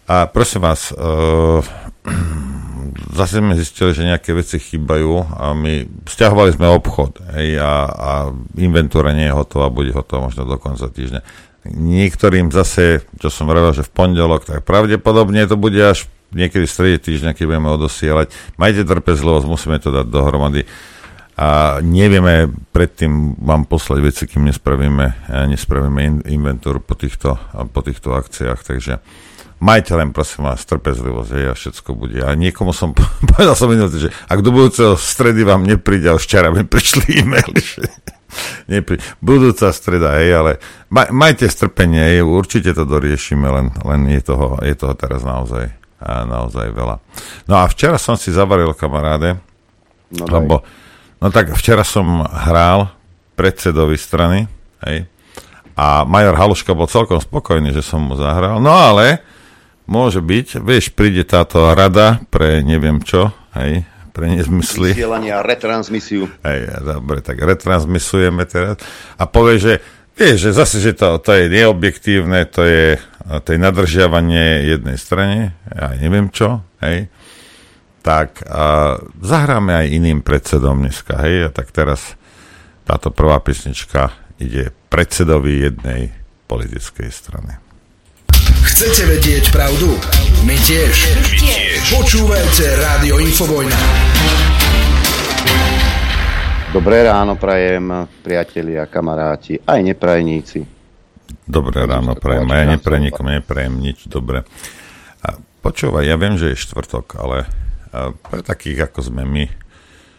A 0.08 0.24
prosím 0.24 0.64
vás, 0.64 0.88
uh, 0.96 1.60
zase 3.20 3.44
sme 3.44 3.60
zistili, 3.60 3.92
že 3.92 4.08
nejaké 4.08 4.32
veci 4.32 4.56
chýbajú 4.56 5.36
a 5.36 5.52
my 5.52 5.84
stiahovali 6.08 6.56
sme 6.56 6.72
obchod 6.72 7.20
hej, 7.36 7.60
a, 7.60 7.72
a 7.92 8.10
inventúra 8.56 9.12
nie 9.12 9.28
je 9.28 9.36
hotová, 9.36 9.68
bude 9.68 9.92
hotová 9.92 10.32
možno 10.32 10.48
do 10.48 10.56
konca 10.56 10.88
týždňa. 10.88 11.20
Niektorým 11.68 12.48
zase, 12.48 13.04
čo 13.20 13.28
som 13.28 13.44
vravel, 13.44 13.76
že 13.76 13.84
v 13.84 13.92
pondelok, 13.92 14.48
tak 14.48 14.64
pravdepodobne 14.64 15.44
to 15.44 15.60
bude 15.60 15.76
až 15.76 16.08
niekedy 16.32 16.64
v 16.64 16.72
strede 16.72 16.98
týždňa, 17.04 17.36
keď 17.36 17.44
budeme 17.44 17.68
odosielať. 17.76 18.32
Majte 18.56 18.88
trpezlivosť, 18.88 19.44
musíme 19.44 19.76
to 19.76 19.92
dať 19.92 20.08
dohromady 20.08 20.64
a 21.38 21.78
nevieme 21.78 22.50
predtým 22.74 23.38
vám 23.38 23.62
poslať 23.70 23.98
veci, 24.02 24.22
kým 24.26 24.50
nespravíme, 24.50 25.30
nespravíme 25.46 26.26
inventúru 26.26 26.82
po 26.82 26.98
týchto, 26.98 27.38
po 27.70 27.80
týchto 27.86 28.10
akciách, 28.10 28.58
takže 28.66 28.98
majte 29.62 29.94
len 29.94 30.10
prosím 30.10 30.50
vás 30.50 30.66
trpezlivosť 30.66 31.30
a 31.46 31.54
všetko 31.54 31.90
bude. 31.94 32.18
A 32.26 32.34
niekomu 32.34 32.74
som 32.74 32.90
povedal 33.30 33.54
som 33.54 33.70
minulý, 33.70 34.10
že 34.10 34.14
ak 34.26 34.42
do 34.42 34.50
budúceho 34.50 34.98
stredy 34.98 35.46
vám 35.46 35.62
nepríde, 35.62 36.10
a 36.10 36.18
včera 36.18 36.50
mi 36.50 36.66
prišli 36.66 37.22
e-maily, 37.22 37.62
že 37.78 37.86
nepri... 38.66 38.98
budúca 39.22 39.70
streda, 39.70 40.18
hej, 40.18 40.42
ale 40.42 40.52
maj, 40.90 41.14
majte 41.14 41.46
strpenie, 41.46 42.18
hej, 42.18 42.26
určite 42.26 42.74
to 42.74 42.82
doriešime, 42.82 43.46
len, 43.46 43.70
len 43.86 44.10
je, 44.10 44.26
toho, 44.26 44.58
je 44.58 44.74
toho 44.74 44.94
teraz 44.98 45.22
naozaj, 45.22 45.70
a 46.02 46.26
naozaj 46.26 46.66
veľa. 46.74 46.98
No 47.46 47.62
a 47.62 47.70
včera 47.70 47.94
som 47.94 48.18
si 48.18 48.34
zavaril 48.34 48.74
kamaráde, 48.74 49.38
no 50.18 50.26
lebo 50.26 50.66
No 51.18 51.34
tak 51.34 51.50
včera 51.58 51.82
som 51.82 52.22
hral 52.22 52.94
predsedovi 53.34 53.98
strany, 53.98 54.46
hej, 54.86 55.06
a 55.78 56.02
major 56.02 56.34
Haluška 56.34 56.74
bol 56.74 56.90
celkom 56.90 57.22
spokojný, 57.22 57.70
že 57.70 57.86
som 57.86 58.02
mu 58.02 58.18
zahral. 58.18 58.58
No 58.58 58.74
ale 58.74 59.22
môže 59.86 60.18
byť, 60.18 60.58
vieš, 60.58 60.90
príde 60.90 61.22
táto 61.22 61.70
rada 61.70 62.18
pre 62.34 62.66
neviem 62.66 62.98
čo, 62.98 63.30
hej, 63.54 63.86
pre 64.10 64.26
nezmysly. 64.26 64.94
Vysielanie 64.94 65.30
a 65.30 65.42
retransmisiu. 65.42 66.26
Hej, 66.42 66.82
dobre, 66.82 67.22
tak 67.22 67.38
retransmisujeme 67.38 68.42
teraz. 68.42 68.82
A 69.14 69.30
povie, 69.30 69.62
že 69.62 69.72
vieš, 70.18 70.50
že 70.50 70.58
zase, 70.58 70.82
že 70.82 70.98
to, 70.98 71.22
to 71.22 71.30
je 71.30 71.46
neobjektívne, 71.46 72.42
to 72.50 72.66
je, 72.66 72.98
to 73.46 73.48
je 73.54 73.58
nadržiavanie 73.58 74.66
jednej 74.66 74.98
strane, 74.98 75.54
ja 75.70 75.94
neviem 75.94 76.26
čo, 76.30 76.66
hej 76.82 77.06
tak 78.08 78.40
a 78.48 78.96
zahráme 79.20 79.84
aj 79.84 79.92
iným 79.92 80.24
predsedom 80.24 80.80
dneska, 80.80 81.20
hej, 81.28 81.44
a 81.44 81.50
tak 81.52 81.68
teraz 81.76 82.16
táto 82.88 83.12
prvá 83.12 83.36
pesnička 83.44 84.16
ide 84.40 84.72
predsedovi 84.88 85.68
jednej 85.68 86.16
politickej 86.48 87.12
strany. 87.12 87.60
Chcete 88.64 89.12
vedieť 89.12 89.52
pravdu? 89.52 89.92
My 90.48 90.56
tiež. 90.56 90.94
My 91.20 91.36
tiež. 91.36 91.80
Počúvajte 92.00 92.64
Rádio 92.80 93.20
Infovojna. 93.20 93.76
Dobré 96.72 97.04
ráno 97.04 97.36
prajem, 97.36 98.08
priatelia, 98.24 98.88
kamaráti, 98.88 99.60
aj 99.60 99.80
neprajníci. 99.84 100.64
Dobré 101.44 101.84
ráno 101.84 102.16
prajem, 102.16 102.48
ja 102.48 102.72
neprenikom 102.72 103.28
neprajem 103.28 103.76
nič, 103.76 104.08
dobre. 104.08 104.48
A 105.20 105.36
počúvaj, 105.60 106.08
ja 106.08 106.16
viem, 106.16 106.40
že 106.40 106.56
je 106.56 106.60
štvrtok, 106.64 107.20
ale 107.20 107.67
pre 107.92 108.40
takých, 108.44 108.88
ako 108.88 109.00
sme 109.12 109.22
my, 109.24 109.44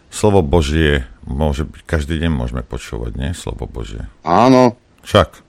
slovo 0.10 0.42
Božie 0.42 1.06
môže 1.26 1.66
byť, 1.66 1.82
každý 1.86 2.18
deň 2.22 2.32
môžeme 2.34 2.62
počúvať, 2.66 3.12
nie? 3.16 3.30
Slovo 3.38 3.70
Božie. 3.70 4.10
Áno. 4.26 4.76
Však. 5.06 5.46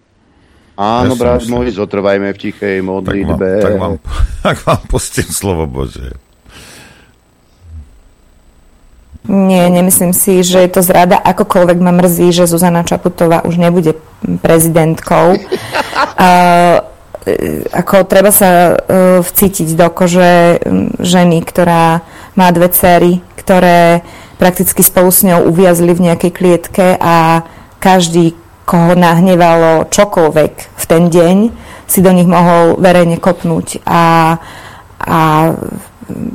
Áno, 0.81 1.13
ja 1.13 1.21
brat 1.21 1.45
môj, 1.45 1.77
zotrvajme 1.77 2.33
v 2.33 2.39
tichej 2.41 2.81
modlitbe. 2.81 3.49
Tak 3.61 3.75
vám, 3.77 3.95
tak 4.01 4.07
vám, 4.09 4.17
tak 4.45 4.57
vám 4.65 4.83
pustím 4.89 5.29
slovo 5.29 5.69
Božie. 5.69 6.17
Nie, 9.29 9.69
nemyslím 9.69 10.17
si, 10.17 10.41
že 10.41 10.65
je 10.65 10.71
to 10.73 10.81
zrada. 10.81 11.21
Akokoľvek 11.21 11.79
ma 11.79 11.93
mrzí, 11.93 12.33
že 12.33 12.49
Zuzana 12.49 12.83
Čaputová 12.89 13.45
už 13.45 13.61
nebude 13.61 13.97
prezidentkou. 14.41 15.37
Uh, 16.21 16.81
E, 16.81 16.90
ako 17.71 18.09
treba 18.09 18.33
sa 18.33 18.73
uh, 18.73 19.21
vcítiť 19.21 19.77
do 19.77 19.89
kože 19.93 20.61
ženy, 21.01 21.45
ktorá 21.45 22.01
má 22.33 22.49
dve 22.51 22.73
cery, 22.73 23.21
ktoré 23.37 24.01
prakticky 24.41 24.81
spolu 24.81 25.13
s 25.13 25.21
ňou 25.21 25.53
uviazli 25.53 25.93
v 25.93 26.11
nejakej 26.11 26.33
klietke 26.33 26.87
a 26.97 27.45
každý, 27.77 28.33
koho 28.65 28.97
nahnevalo 28.97 29.91
čokoľvek 29.93 30.55
v 30.81 30.85
ten 30.89 31.13
deň, 31.13 31.37
si 31.85 32.01
do 32.01 32.15
nich 32.15 32.29
mohol 32.29 32.79
verejne 32.81 33.21
kopnúť. 33.21 33.85
A, 33.85 34.37
a 35.03 35.19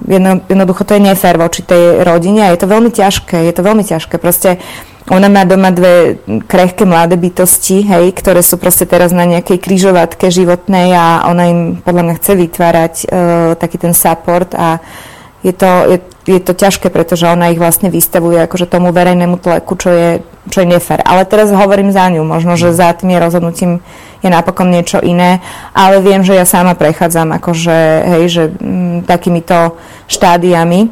jedno, 0.06 0.44
jednoducho 0.46 0.84
to 0.86 1.00
je 1.00 1.06
nefér 1.08 1.40
voči 1.40 1.64
tej 1.64 2.04
rodine 2.04 2.46
a 2.46 2.52
je 2.54 2.60
to 2.62 2.68
veľmi 2.70 2.92
ťažké, 2.92 3.42
je 3.50 3.54
to 3.56 3.64
veľmi 3.64 3.82
ťažké. 3.88 4.20
Proste 4.20 4.60
uh, 4.60 4.95
ona 5.06 5.30
má 5.30 5.46
doma 5.46 5.70
dve 5.70 6.18
krehké 6.50 6.82
mladé 6.82 7.14
bytosti, 7.14 7.86
hej, 7.86 8.10
ktoré 8.18 8.42
sú 8.42 8.58
proste 8.58 8.90
teraz 8.90 9.14
na 9.14 9.22
nejakej 9.30 9.62
kryžovatke 9.62 10.34
životnej 10.34 10.98
a 10.98 11.30
ona 11.30 11.44
im 11.46 11.60
podľa 11.78 12.04
mňa 12.10 12.16
chce 12.18 12.32
vytvárať 12.34 12.94
uh, 13.06 13.08
taký 13.54 13.78
ten 13.78 13.94
support 13.94 14.58
a 14.58 14.82
je 15.46 15.54
to, 15.54 15.70
je, 15.94 15.98
je 16.26 16.42
to 16.42 16.58
ťažké, 16.58 16.90
pretože 16.90 17.30
ona 17.30 17.54
ich 17.54 17.62
vlastne 17.62 17.94
vystavuje 17.94 18.42
akože 18.42 18.66
tomu 18.66 18.90
verejnému 18.90 19.38
tleku, 19.38 19.78
čo 19.78 19.94
je, 19.94 20.10
čo 20.50 20.66
je 20.66 20.74
nefér. 20.74 21.06
Ale 21.06 21.22
teraz 21.30 21.54
hovorím 21.54 21.94
za 21.94 22.10
ňu, 22.10 22.26
možno, 22.26 22.58
že 22.58 22.74
za 22.74 22.90
tým 22.98 23.14
je 23.14 23.22
rozhodnutím 23.22 23.72
je 24.26 24.30
napokon 24.34 24.74
niečo 24.74 25.06
iné, 25.06 25.38
ale 25.70 26.02
viem, 26.02 26.26
že 26.26 26.34
ja 26.34 26.50
sama 26.50 26.74
prechádzam 26.74 27.30
akože, 27.38 27.78
hej, 28.10 28.24
že 28.26 28.44
m, 28.58 29.06
takýmito 29.06 29.78
štádiami. 30.10 30.90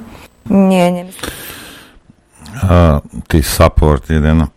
Nie, 0.54 1.02
nemyslím 1.02 1.53
uh, 2.62 3.00
ty 3.28 3.44
support 3.44 4.10
jeden, 4.10 4.48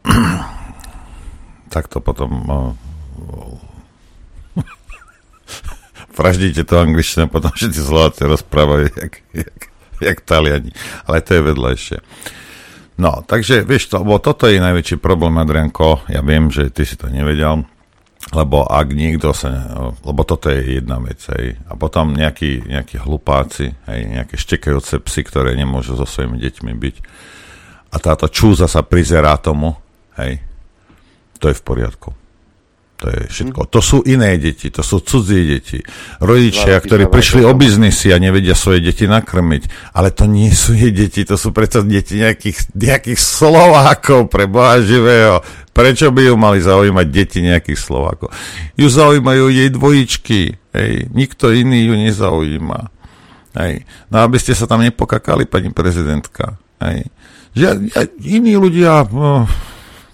tak 1.72 1.88
to 1.88 2.00
potom 2.00 2.30
uh, 2.44 2.72
vraždíte 6.18 6.64
to 6.64 6.80
angličtinu, 6.80 7.28
potom 7.28 7.52
všetci 7.52 7.80
Slováci 7.80 8.24
rozprávajú 8.24 8.86
jak, 8.92 9.14
jak, 9.32 9.60
jak 10.00 10.18
Taliani. 10.20 10.72
Ale 11.08 11.20
to 11.20 11.34
je 11.36 11.42
vedľajšie. 11.42 11.98
No, 12.96 13.20
takže 13.28 13.60
vieš, 13.60 13.92
to, 13.92 14.00
bo 14.00 14.16
toto 14.16 14.48
je 14.48 14.56
najväčší 14.56 14.96
problém, 14.96 15.36
Adrianko. 15.36 16.08
Ja 16.08 16.24
viem, 16.24 16.48
že 16.48 16.72
ty 16.72 16.88
si 16.88 16.96
to 16.96 17.12
nevedel, 17.12 17.68
lebo 18.32 18.64
ak 18.64 18.88
niekto 18.96 19.36
sa, 19.36 19.52
lebo 20.00 20.24
toto 20.24 20.48
je 20.48 20.80
jedna 20.80 20.96
vec, 21.04 21.20
hej, 21.36 21.60
a 21.68 21.76
potom 21.76 22.16
nejakí, 22.16 22.64
nejakí 22.64 22.96
hlupáci, 22.96 23.76
hej, 23.84 24.00
nejaké 24.08 24.40
štekajúce 24.40 24.96
psy, 25.04 25.20
ktoré 25.28 25.52
nemôžu 25.52 25.92
so 26.00 26.08
svojimi 26.08 26.40
deťmi 26.40 26.72
byť, 26.72 26.96
a 27.90 27.96
táto 28.02 28.26
čúza 28.28 28.66
sa 28.66 28.82
prizerá 28.82 29.38
tomu, 29.38 29.72
hej, 30.18 30.42
to 31.38 31.52
je 31.52 31.56
v 31.56 31.62
poriadku. 31.62 32.10
To 32.96 33.12
je 33.12 33.28
všetko. 33.28 33.68
To 33.68 33.80
sú 33.84 34.00
iné 34.08 34.40
deti, 34.40 34.72
to 34.72 34.80
sú 34.80 35.04
cudzie 35.04 35.44
deti. 35.44 35.84
Rodičia, 36.16 36.80
ktorí 36.80 37.12
prišli 37.12 37.44
o 37.44 37.52
biznisy 37.52 38.08
a 38.08 38.16
nevedia 38.16 38.56
svoje 38.56 38.80
deti 38.80 39.04
nakrmiť. 39.04 39.92
Ale 39.92 40.16
to 40.16 40.24
nie 40.24 40.48
sú 40.48 40.72
jej 40.72 40.96
deti, 40.96 41.28
to 41.28 41.36
sú 41.36 41.52
predsa 41.52 41.84
deti 41.84 42.16
nejakých, 42.16 42.72
nejakých 42.72 43.20
Slovákov 43.20 44.32
pre 44.32 44.48
Boha 44.48 44.80
živého. 44.80 45.44
Prečo 45.76 46.08
by 46.08 46.32
ju 46.32 46.34
mali 46.40 46.64
zaujímať 46.64 47.06
deti 47.12 47.44
nejakých 47.44 47.76
Slovákov? 47.76 48.32
Ju 48.80 48.88
zaujímajú 48.88 49.44
jej 49.52 49.68
dvojičky. 49.68 50.40
Hej. 50.72 51.12
Nikto 51.12 51.52
iný 51.52 51.92
ju 51.92 52.00
nezaujíma. 52.00 52.80
Hej. 53.60 53.84
No 54.08 54.24
aby 54.24 54.40
ste 54.40 54.56
sa 54.56 54.64
tam 54.64 54.80
nepokakali, 54.80 55.44
pani 55.44 55.68
prezidentka. 55.68 56.56
Hej 56.80 57.12
že 57.56 57.88
iní 58.20 58.60
ľudia, 58.60 59.08
no, 59.08 59.48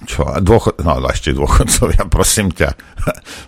čo, 0.06 0.22
dôchod, 0.38 0.78
no 0.82 1.02
ešte 1.10 1.34
dôchodcovia, 1.34 2.06
prosím 2.16 2.54
ťa, 2.54 2.78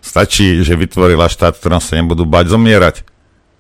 stačí, 0.03 0.67
že 0.67 0.75
vytvorila 0.75 1.31
štát, 1.31 1.55
ktorom 1.55 1.79
sa 1.79 1.95
nebudú 1.95 2.27
bať 2.27 2.51
zomierať. 2.51 2.97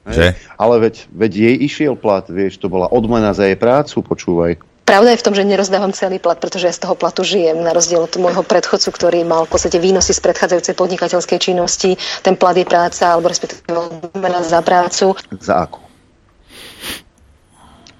Že? 0.04 0.36
Ale 0.60 0.74
veď, 0.84 1.08
veď 1.16 1.32
jej 1.32 1.56
išiel 1.64 1.94
plat, 1.96 2.28
vieš, 2.28 2.60
to 2.60 2.68
bola 2.68 2.90
odmena 2.92 3.32
za 3.32 3.48
jej 3.48 3.56
prácu, 3.56 4.04
počúvaj. 4.04 4.60
Pravda 4.84 5.16
je 5.16 5.20
v 5.24 5.24
tom, 5.24 5.32
že 5.32 5.48
nerozdávam 5.48 5.96
celý 5.96 6.20
plat, 6.20 6.36
pretože 6.36 6.68
ja 6.68 6.74
z 6.76 6.84
toho 6.84 6.92
platu 6.92 7.24
žijem, 7.24 7.64
na 7.64 7.72
rozdiel 7.72 8.04
od 8.04 8.12
môjho 8.20 8.44
predchodcu, 8.44 8.92
ktorý 8.92 9.24
mal 9.24 9.48
v 9.48 9.56
podstate 9.56 9.80
výnosy 9.80 10.12
z 10.12 10.20
predchádzajúcej 10.20 10.76
podnikateľskej 10.76 11.38
činnosti. 11.40 11.96
Ten 12.20 12.36
plat 12.36 12.52
je 12.52 12.68
práca, 12.68 13.16
alebo 13.16 13.32
respektíve 13.32 13.64
odmena 13.72 14.44
za 14.44 14.60
prácu. 14.60 15.16
Za 15.40 15.64
akú? 15.64 15.80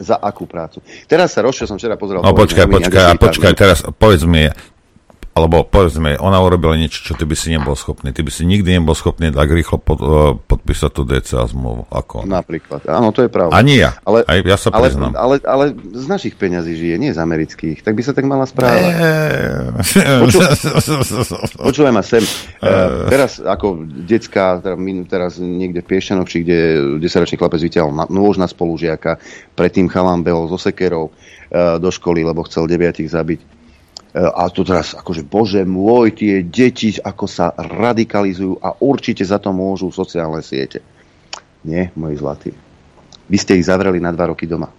Za 0.05 0.21
akú 0.21 0.45
prácu. 0.45 0.85
Teraz 1.09 1.33
sa 1.33 1.40
rozšiel, 1.40 1.64
som 1.64 1.77
včera 1.81 1.97
pozeral... 1.97 2.21
No 2.21 2.37
počkaj, 2.37 2.69
počkaj, 2.69 3.17
počkaj, 3.17 3.53
teraz 3.57 3.81
povedz 3.97 4.29
mi, 4.29 4.53
alebo 5.35 5.66
povedzme, 5.66 6.14
ona 6.23 6.38
urobila 6.38 6.79
niečo, 6.79 7.03
čo 7.03 7.18
ty 7.18 7.27
by 7.27 7.35
si 7.35 7.51
nebol 7.51 7.75
schopný. 7.75 8.14
Ty 8.14 8.23
by 8.23 8.31
si 8.31 8.47
nikdy 8.47 8.79
nebol 8.79 8.94
schopný 8.94 9.35
tak 9.35 9.51
rýchlo 9.51 9.83
pod, 9.83 9.99
uh, 9.99 10.38
podpísať 10.38 10.90
tú 10.94 11.03
DCA 11.03 11.51
zmluvu. 11.51 11.90
Ako. 11.90 12.23
Napríklad. 12.23 12.87
Áno, 12.87 13.11
to 13.11 13.27
je 13.27 13.31
pravda. 13.35 13.51
Ani 13.51 13.83
ja. 13.83 13.99
Ale, 14.07 14.23
Aj 14.31 14.38
ja 14.38 14.55
sa 14.55 14.70
ale, 14.70 14.94
priznám. 14.94 15.11
Ale, 15.18 15.42
ale, 15.42 15.75
z 15.75 16.07
našich 16.07 16.38
peňazí 16.38 16.79
žije, 16.79 17.03
nie 17.03 17.11
z 17.11 17.18
amerických. 17.18 17.83
Tak 17.83 17.99
by 17.99 18.03
sa 18.07 18.14
tak 18.14 18.31
mala 18.31 18.47
správať. 18.47 18.94
Poču, 20.23 20.38
počúvaj 21.66 21.90
ma 21.90 22.07
sem. 22.07 22.23
Uh, 22.62 23.11
teraz 23.11 23.42
ako 23.42 23.83
decka, 24.07 24.62
teraz 25.11 25.42
niekde 25.42 25.83
v 25.83 25.87
Piešťanovči, 25.90 26.47
kde 26.47 26.59
10-ročný 27.03 27.42
chlapec 27.42 27.59
vyťahol 27.59 27.90
nôž 28.07 28.38
na 28.38 28.47
spolužiaka, 28.47 29.18
predtým 29.59 29.90
chalám 29.90 30.23
behol 30.23 30.47
so 30.47 30.62
sekerou 30.62 31.11
uh, 31.11 31.83
do 31.83 31.90
školy, 31.90 32.23
lebo 32.23 32.47
chcel 32.47 32.70
deviatich 32.70 33.11
zabiť 33.11 33.63
a 34.14 34.46
tu 34.46 34.62
teraz, 34.62 34.94
akože 34.94 35.27
bože 35.27 35.66
môj, 35.66 36.14
tie 36.14 36.46
deti, 36.46 36.94
ako 37.03 37.27
sa 37.27 37.50
radikalizujú 37.50 38.62
a 38.62 38.79
určite 38.79 39.27
za 39.27 39.42
to 39.42 39.50
môžu 39.50 39.90
sociálne 39.90 40.38
siete. 40.38 40.79
Nie, 41.66 41.90
moji 41.98 42.22
zlatí. 42.22 42.50
Vy 43.27 43.37
ste 43.40 43.59
ich 43.59 43.66
zavreli 43.66 43.98
na 43.98 44.14
dva 44.14 44.31
roky 44.31 44.46
doma. 44.46 44.70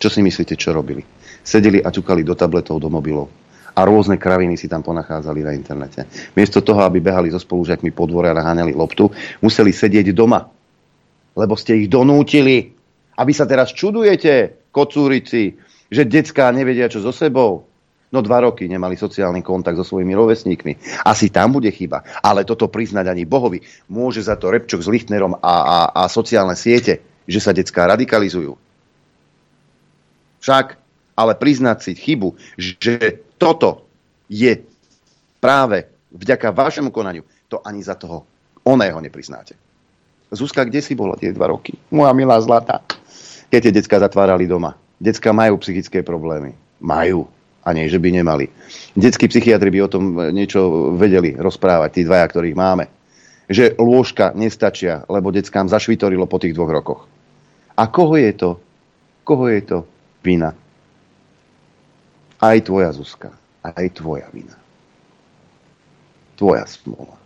Čo 0.00 0.08
si 0.08 0.24
myslíte, 0.24 0.56
čo 0.56 0.72
robili? 0.72 1.04
Sedeli 1.44 1.84
a 1.84 1.92
ťukali 1.92 2.24
do 2.24 2.32
tabletov, 2.32 2.80
do 2.80 2.88
mobilov. 2.88 3.28
A 3.76 3.84
rôzne 3.84 4.16
kraviny 4.16 4.56
si 4.56 4.64
tam 4.72 4.80
ponachádzali 4.80 5.44
na 5.44 5.52
internete. 5.52 6.08
Miesto 6.32 6.64
toho, 6.64 6.80
aby 6.88 7.04
behali 7.04 7.28
so 7.28 7.36
spolužiakmi 7.36 7.92
po 7.92 8.08
dvore 8.08 8.32
a 8.32 8.38
naháňali 8.38 8.72
loptu, 8.72 9.12
museli 9.44 9.76
sedieť 9.76 10.16
doma. 10.16 10.48
Lebo 11.36 11.52
ste 11.52 11.76
ich 11.84 11.92
donútili. 11.92 12.72
A 13.20 13.28
vy 13.28 13.36
sa 13.36 13.44
teraz 13.44 13.76
čudujete, 13.76 14.64
kocúrici, 14.72 15.60
že 15.92 16.08
decká 16.08 16.48
nevedia, 16.48 16.88
čo 16.88 17.04
so 17.04 17.12
sebou. 17.12 17.68
No 18.16 18.24
dva 18.24 18.48
roky 18.48 18.64
nemali 18.64 18.96
sociálny 18.96 19.44
kontakt 19.44 19.76
so 19.76 19.84
svojimi 19.84 20.16
rovesníkmi. 20.16 21.04
Asi 21.04 21.28
tam 21.28 21.52
bude 21.52 21.68
chyba. 21.68 22.00
Ale 22.24 22.48
toto 22.48 22.64
priznať 22.64 23.12
ani 23.12 23.28
Bohovi. 23.28 23.60
Môže 23.92 24.24
za 24.24 24.40
to 24.40 24.48
Repčok 24.48 24.80
s 24.80 24.88
Lichtnerom 24.88 25.36
a, 25.36 25.44
a, 25.44 25.78
a 25.92 26.02
sociálne 26.08 26.56
siete, 26.56 27.04
že 27.28 27.44
sa 27.44 27.52
detská 27.52 27.84
radikalizujú. 27.84 28.56
Však, 30.40 30.80
ale 31.12 31.32
priznať 31.36 31.84
si 31.84 31.92
chybu, 31.92 32.40
že 32.56 33.20
toto 33.36 33.84
je 34.32 34.64
práve 35.36 35.84
vďaka 36.08 36.56
vašemu 36.56 36.88
konaniu, 36.88 37.20
to 37.52 37.60
ani 37.68 37.84
za 37.84 38.00
toho 38.00 38.24
oného 38.64 38.96
nepriznáte. 38.96 39.52
Zuzka, 40.32 40.64
kde 40.64 40.80
si 40.80 40.96
bola 40.96 41.20
tie 41.20 41.36
dva 41.36 41.52
roky? 41.52 41.76
Moja 41.92 42.16
milá 42.16 42.40
zlata. 42.40 42.80
Keď 43.52 43.60
tie 43.60 43.76
decka 43.76 44.00
zatvárali 44.00 44.48
doma. 44.48 44.72
Decka 44.96 45.36
majú 45.36 45.60
psychické 45.60 46.00
problémy. 46.00 46.56
Majú 46.80 47.28
a 47.66 47.74
nie, 47.74 47.90
že 47.90 47.98
by 47.98 48.22
nemali. 48.22 48.46
Detskí 48.94 49.26
psychiatri 49.26 49.74
by 49.74 49.80
o 49.82 49.90
tom 49.90 50.04
niečo 50.30 50.94
vedeli 50.94 51.34
rozprávať, 51.34 51.90
tí 51.98 52.00
dvaja, 52.06 52.30
ktorých 52.30 52.54
máme. 52.54 52.86
Že 53.50 53.74
lôžka 53.82 54.30
nestačia, 54.38 55.02
lebo 55.10 55.34
deckám 55.34 55.66
zašvitorilo 55.66 56.30
po 56.30 56.38
tých 56.38 56.54
dvoch 56.54 56.70
rokoch. 56.70 57.02
A 57.74 57.90
koho 57.90 58.14
je 58.14 58.30
to? 58.38 58.50
Koho 59.26 59.50
je 59.50 59.60
to 59.66 59.78
vina? 60.22 60.54
Aj 62.38 62.58
tvoja 62.62 62.94
Zuzka. 62.94 63.34
Aj 63.66 63.86
tvoja 63.90 64.30
vina. 64.30 64.54
Tvoja 66.38 66.70
smola. 66.70 67.18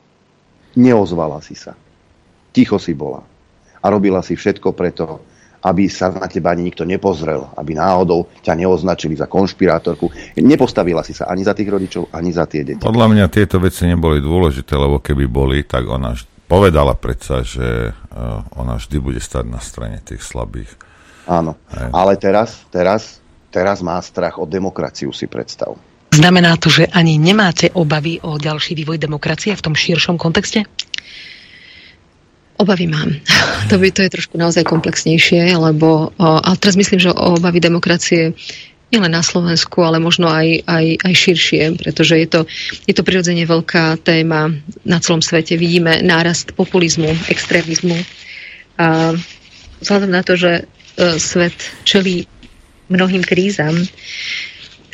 Neozvala 0.72 1.44
si 1.44 1.52
sa. 1.52 1.76
Ticho 2.56 2.80
si 2.80 2.96
bola. 2.96 3.20
A 3.80 3.86
robila 3.92 4.24
si 4.24 4.36
všetko 4.36 4.72
preto, 4.72 5.20
aby 5.60 5.92
sa 5.92 6.08
na 6.08 6.24
teba 6.24 6.56
ani 6.56 6.72
nikto 6.72 6.88
nepozrel, 6.88 7.52
aby 7.56 7.76
náhodou 7.76 8.28
ťa 8.40 8.56
neoznačili 8.56 9.16
za 9.16 9.28
konšpirátorku. 9.28 10.08
Nepostavila 10.40 11.04
si 11.04 11.12
sa 11.12 11.28
ani 11.28 11.44
za 11.44 11.52
tých 11.52 11.68
rodičov, 11.68 12.08
ani 12.16 12.32
za 12.32 12.48
tie 12.48 12.64
deti. 12.64 12.80
Podľa 12.80 13.06
mňa 13.12 13.24
tieto 13.28 13.60
veci 13.60 13.84
neboli 13.84 14.24
dôležité, 14.24 14.72
lebo 14.76 14.98
keby 15.04 15.28
boli, 15.28 15.64
tak 15.68 15.84
ona 15.84 16.16
povedala 16.48 16.96
predsa, 16.96 17.46
že 17.46 17.92
uh, 17.92 18.42
ona 18.58 18.80
vždy 18.80 18.96
bude 18.98 19.20
stať 19.22 19.44
na 19.46 19.60
strane 19.62 20.02
tých 20.02 20.24
slabých. 20.24 20.72
Áno, 21.30 21.54
Aj. 21.70 21.94
ale 21.94 22.18
teraz, 22.18 22.66
teraz, 22.74 23.22
teraz 23.54 23.84
má 23.84 24.00
strach 24.02 24.40
o 24.40 24.48
demokraciu, 24.48 25.14
si 25.14 25.30
predstav. 25.30 25.78
Znamená 26.10 26.58
to, 26.58 26.66
že 26.66 26.90
ani 26.90 27.22
nemáte 27.22 27.70
obavy 27.70 28.18
o 28.26 28.34
ďalší 28.34 28.74
vývoj 28.74 28.98
demokracie 28.98 29.54
v 29.54 29.62
tom 29.62 29.78
širšom 29.78 30.18
kontexte? 30.18 30.66
Obavy 32.60 32.86
mám. 32.86 33.10
To, 33.70 33.78
by, 33.78 33.94
to 33.94 34.02
je 34.02 34.10
trošku 34.10 34.34
naozaj 34.34 34.66
komplexnejšie, 34.66 35.54
lebo, 35.54 36.10
ale 36.18 36.58
teraz 36.58 36.74
myslím, 36.74 36.98
že 36.98 37.14
obavy 37.14 37.62
demokracie 37.62 38.34
nielen 38.90 39.14
na 39.14 39.22
Slovensku, 39.22 39.78
ale 39.86 40.02
možno 40.02 40.26
aj, 40.26 40.66
aj, 40.66 40.86
aj 41.06 41.14
širšie, 41.14 41.62
pretože 41.78 42.18
je 42.18 42.26
to, 42.26 42.40
je 42.90 42.94
to 42.94 43.06
prirodzene 43.06 43.46
veľká 43.46 44.02
téma 44.02 44.50
na 44.82 44.98
celom 44.98 45.22
svete. 45.22 45.54
Vidíme 45.54 46.02
nárast 46.02 46.50
populizmu, 46.58 47.14
extrémizmu. 47.30 47.94
A 48.82 49.14
vzhľadom 49.78 50.10
na 50.10 50.22
to, 50.26 50.34
že 50.34 50.52
e, 50.58 50.62
svet 51.22 51.54
čelí 51.86 52.26
mnohým 52.90 53.22
krízam, 53.22 53.78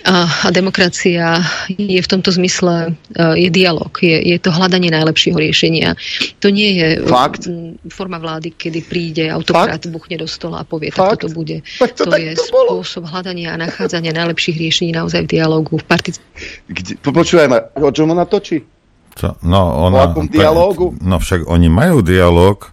a, 0.06 0.46
a 0.46 0.48
demokracia 0.54 1.42
je 1.66 1.98
v 1.98 2.08
tomto 2.08 2.30
zmysle 2.30 2.94
uh, 2.94 3.34
je 3.34 3.50
dialog, 3.50 3.90
je, 3.98 4.14
je 4.14 4.38
to 4.38 4.54
hľadanie 4.54 4.94
najlepšieho 4.94 5.34
riešenia. 5.34 5.98
To 6.38 6.48
nie 6.54 6.78
je 6.78 6.88
Fakt? 7.02 7.50
forma 7.90 8.22
vlády, 8.22 8.54
kedy 8.54 8.80
príde 8.86 9.24
autokrát, 9.26 9.82
Fakt? 9.82 9.90
buchne 9.90 10.22
do 10.22 10.30
stola 10.30 10.62
a 10.62 10.64
povie, 10.64 10.94
Fakt? 10.94 11.26
tak 11.26 11.26
toto 11.26 11.34
bude. 11.34 11.66
To, 11.98 12.06
to 12.06 12.14
je 12.14 12.38
to 12.38 12.46
spôsob 12.46 13.10
hľadania 13.10 13.58
a 13.58 13.60
nachádzania 13.60 14.14
najlepších 14.14 14.54
riešení 14.54 14.94
naozaj 14.94 15.26
v 15.26 15.28
dialogu, 15.42 15.74
v 15.82 15.84
partic- 15.84 16.22
Kde, 16.70 16.94
ma, 17.50 17.58
o 17.74 17.90
čom 17.90 18.14
ona 18.14 18.24
točí? 18.30 18.62
Co? 19.16 19.34
No, 19.42 19.90
ona, 19.90 20.12
o 20.12 20.22
dialógu? 20.28 20.94
No 21.02 21.18
však 21.18 21.48
oni 21.50 21.66
majú 21.72 22.04
dialog, 22.04 22.68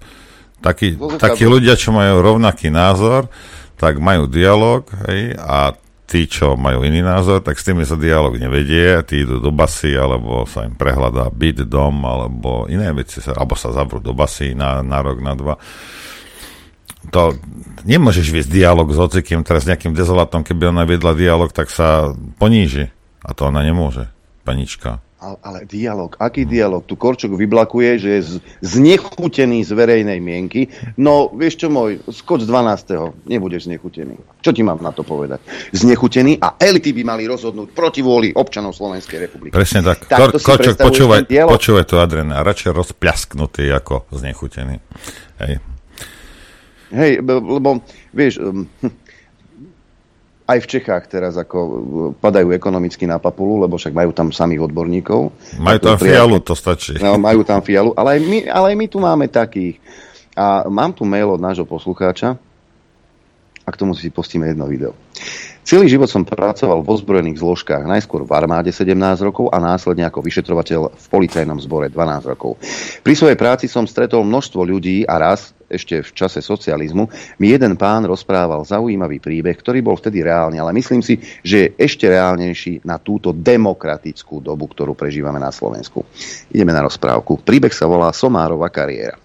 takí, 0.62 1.00
takí 1.18 1.50
ľudia, 1.50 1.80
čo 1.80 1.96
majú 1.96 2.20
rovnaký 2.20 2.70
názor, 2.70 3.32
tak 3.80 3.98
majú 3.98 4.30
dialog 4.30 4.86
hej, 5.08 5.34
a 5.40 5.74
tí, 6.14 6.30
čo 6.30 6.54
majú 6.54 6.86
iný 6.86 7.02
názor, 7.02 7.42
tak 7.42 7.58
s 7.58 7.66
tými 7.66 7.90
sa 7.90 7.98
dialog 7.98 8.38
nevedie, 8.38 9.02
tí 9.02 9.26
idú 9.26 9.42
do 9.42 9.50
basy, 9.50 9.98
alebo 9.98 10.46
sa 10.46 10.62
im 10.62 10.78
prehľadá 10.78 11.34
byt, 11.34 11.66
dom, 11.66 12.06
alebo 12.06 12.70
iné 12.70 12.94
veci, 12.94 13.18
sa, 13.18 13.34
alebo 13.34 13.58
sa 13.58 13.74
zavrú 13.74 13.98
do 13.98 14.14
basy 14.14 14.54
na, 14.54 14.86
na 14.86 15.02
rok, 15.02 15.18
na 15.18 15.34
dva. 15.34 15.58
To 17.10 17.34
nemôžeš 17.82 18.30
viesť 18.30 18.54
dialog 18.54 18.94
s 18.94 19.02
hocikým, 19.02 19.42
teraz 19.42 19.66
nejakým 19.66 19.98
dezolatom, 19.98 20.46
keby 20.46 20.70
ona 20.70 20.86
viedla 20.86 21.18
dialog, 21.18 21.50
tak 21.50 21.74
sa 21.74 22.14
poníži. 22.38 22.94
A 23.26 23.34
to 23.34 23.50
ona 23.50 23.66
nemôže, 23.66 24.06
panička. 24.46 25.02
Ale, 25.24 25.64
dialog, 25.64 26.20
aký 26.20 26.44
dialog? 26.44 26.84
Tu 26.84 27.00
Korčok 27.00 27.40
vyblakuje, 27.40 27.90
že 27.96 28.10
je 28.20 28.22
znechutený 28.60 29.64
z 29.64 29.72
verejnej 29.72 30.20
mienky. 30.20 30.68
No, 31.00 31.32
vieš 31.32 31.64
čo 31.64 31.68
môj, 31.72 32.04
skoč 32.12 32.44
z 32.44 32.52
12. 32.52 33.32
Nebudeš 33.32 33.72
znechutený. 33.72 34.20
Čo 34.44 34.52
ti 34.52 34.68
mám 34.68 34.84
na 34.84 34.92
to 34.92 35.08
povedať? 35.08 35.40
Znechutený 35.72 36.44
a 36.44 36.60
elity 36.60 36.92
by 36.92 37.16
mali 37.16 37.24
rozhodnúť 37.24 37.72
proti 37.72 38.04
vôli 38.04 38.36
občanov 38.36 38.76
Slovenskej 38.76 39.32
republiky. 39.32 39.56
Presne 39.56 39.80
tak. 39.80 40.12
tak 40.12 40.20
Kor- 40.20 40.36
Korčok, 40.36 40.76
počúvaj, 40.76 41.22
počúvaj 41.48 41.86
to, 41.88 42.04
Adrian, 42.04 42.36
radšej 42.36 42.76
rozpľasknutý 42.76 43.72
ako 43.72 44.12
znechutený. 44.12 44.84
Hej. 45.40 45.64
Hej, 46.94 47.26
lebo, 47.26 47.82
vieš, 48.14 48.38
um, 48.38 48.70
aj 50.44 50.60
v 50.60 50.68
Čechách 50.68 51.04
teraz 51.08 51.40
ako 51.40 51.58
e, 51.60 51.74
padajú 52.20 52.52
ekonomicky 52.52 53.08
na 53.08 53.16
papulu, 53.20 53.64
lebo 53.64 53.80
však 53.80 53.96
majú 53.96 54.12
tam 54.12 54.36
samých 54.36 54.68
odborníkov. 54.68 55.32
Majú 55.60 55.80
tam 55.80 55.96
fialu, 55.96 56.38
to 56.44 56.54
stačí. 56.54 57.00
No, 57.00 57.16
majú 57.16 57.48
tam 57.48 57.64
fialu, 57.68 57.96
ale 57.96 58.20
aj, 58.20 58.22
my, 58.28 58.40
ale 58.52 58.66
aj 58.72 58.78
my 58.78 58.86
tu 58.92 58.98
máme 59.00 59.26
takých. 59.32 59.80
A 60.34 60.66
mám 60.68 60.92
tu 60.92 61.06
mail 61.06 61.30
od 61.30 61.40
nášho 61.40 61.64
poslucháča 61.64 62.36
a 63.64 63.70
k 63.72 63.80
tomu 63.80 63.96
si 63.96 64.12
pustíme 64.12 64.52
jedno 64.52 64.68
video. 64.68 64.92
Celý 65.64 65.88
život 65.88 66.12
som 66.12 66.28
pracoval 66.28 66.84
v 66.84 66.92
ozbrojených 66.92 67.40
zložkách, 67.40 67.88
najskôr 67.88 68.28
v 68.28 68.36
armáde 68.36 68.68
17 68.76 69.00
rokov 69.24 69.48
a 69.48 69.64
následne 69.64 70.04
ako 70.04 70.20
vyšetrovateľ 70.20 70.92
v 70.92 71.06
policajnom 71.08 71.56
zbore 71.64 71.88
12 71.88 72.32
rokov. 72.36 72.60
Pri 73.00 73.16
svojej 73.16 73.40
práci 73.40 73.72
som 73.72 73.88
stretol 73.88 74.28
množstvo 74.28 74.60
ľudí 74.60 75.08
a 75.08 75.16
raz, 75.16 75.56
ešte 75.72 76.04
v 76.04 76.12
čase 76.12 76.44
socializmu, 76.44 77.08
mi 77.40 77.56
jeden 77.56 77.80
pán 77.80 78.04
rozprával 78.04 78.68
zaujímavý 78.68 79.24
príbeh, 79.24 79.56
ktorý 79.56 79.80
bol 79.80 79.96
vtedy 79.96 80.20
reálny, 80.20 80.60
ale 80.60 80.76
myslím 80.76 81.00
si, 81.00 81.24
že 81.40 81.56
je 81.64 81.68
ešte 81.80 82.12
reálnejší 82.12 82.84
na 82.84 83.00
túto 83.00 83.32
demokratickú 83.32 84.44
dobu, 84.44 84.68
ktorú 84.68 85.00
prežívame 85.00 85.40
na 85.40 85.56
Slovensku. 85.56 86.04
Ideme 86.52 86.76
na 86.76 86.84
rozprávku. 86.84 87.40
Príbeh 87.40 87.72
sa 87.72 87.88
volá 87.88 88.12
Somárova 88.12 88.68
kariéra. 88.68 89.23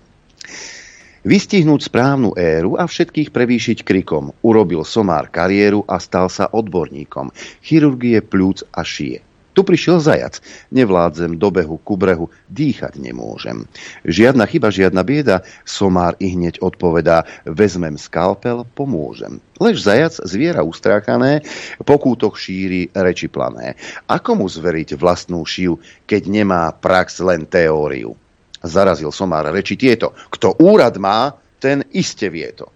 Vystihnúť 1.28 1.92
správnu 1.92 2.32
éru 2.40 2.80
a 2.80 2.88
všetkých 2.88 3.36
prevýšiť 3.36 3.84
krikom. 3.84 4.32
Urobil 4.40 4.80
somár 4.80 5.28
kariéru 5.28 5.84
a 5.84 6.00
stal 6.00 6.32
sa 6.32 6.48
odborníkom. 6.48 7.36
Chirurgie 7.60 8.24
plúc 8.24 8.64
a 8.72 8.80
šie. 8.80 9.20
Tu 9.52 9.60
prišiel 9.60 10.00
zajac. 10.00 10.40
Nevládzem 10.72 11.36
do 11.36 11.52
behu 11.52 11.76
ku 11.84 12.00
brehu, 12.00 12.32
dýchať 12.48 12.96
nemôžem. 12.96 13.68
Žiadna 14.08 14.48
chyba, 14.48 14.72
žiadna 14.72 15.04
bieda, 15.04 15.44
somár 15.68 16.16
i 16.16 16.32
hneď 16.32 16.64
odpovedá, 16.64 17.28
vezmem 17.44 18.00
skalpel, 18.00 18.64
pomôžem. 18.72 19.36
Lež 19.60 19.84
zajac, 19.84 20.16
zviera 20.24 20.64
ustráchané, 20.64 21.44
po 21.84 22.00
kútoch 22.00 22.40
šíri 22.40 22.88
reči 22.96 23.28
plané. 23.28 23.76
Ako 24.08 24.32
mu 24.32 24.48
zveriť 24.48 24.96
vlastnú 24.96 25.44
šiu, 25.44 25.76
keď 26.08 26.22
nemá 26.24 26.72
prax 26.72 27.20
len 27.20 27.44
teóriu? 27.44 28.16
Zarazil 28.62 29.14
somár 29.14 29.46
reči 29.50 29.78
tieto. 29.78 30.14
Kto 30.32 30.58
úrad 30.58 30.98
má, 30.98 31.34
ten 31.58 31.82
iste 31.90 32.30
vie 32.30 32.50
to. 32.54 32.70